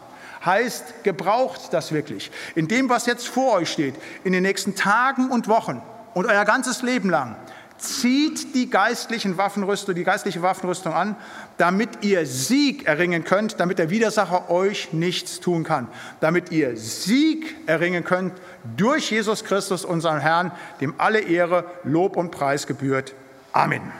Heißt, 0.44 1.04
gebraucht 1.04 1.72
das 1.72 1.92
wirklich. 1.92 2.30
In 2.54 2.66
dem, 2.66 2.88
was 2.88 3.06
jetzt 3.06 3.28
vor 3.28 3.54
euch 3.54 3.70
steht, 3.70 3.94
in 4.24 4.32
den 4.32 4.42
nächsten 4.42 4.74
Tagen 4.74 5.30
und 5.30 5.46
Wochen 5.46 5.80
und 6.14 6.26
euer 6.26 6.44
ganzes 6.44 6.82
Leben 6.82 7.10
lang, 7.10 7.36
zieht 7.78 8.54
die 8.54 8.70
geistlichen 8.70 9.36
Waffenrüstung, 9.36 9.94
die 9.94 10.04
geistliche 10.04 10.42
Waffenrüstung 10.42 10.92
an, 10.92 11.16
damit 11.62 12.02
ihr 12.02 12.26
Sieg 12.26 12.88
erringen 12.88 13.22
könnt, 13.22 13.60
damit 13.60 13.78
der 13.78 13.88
Widersacher 13.88 14.50
euch 14.50 14.92
nichts 14.92 15.38
tun 15.38 15.62
kann, 15.62 15.86
damit 16.18 16.50
ihr 16.50 16.76
Sieg 16.76 17.54
erringen 17.66 18.02
könnt 18.02 18.32
durch 18.76 19.12
Jesus 19.12 19.44
Christus, 19.44 19.84
unseren 19.84 20.18
Herrn, 20.18 20.50
dem 20.80 20.94
alle 20.98 21.20
Ehre, 21.20 21.64
Lob 21.84 22.16
und 22.16 22.32
Preis 22.32 22.66
gebührt. 22.66 23.14
Amen. 23.52 23.92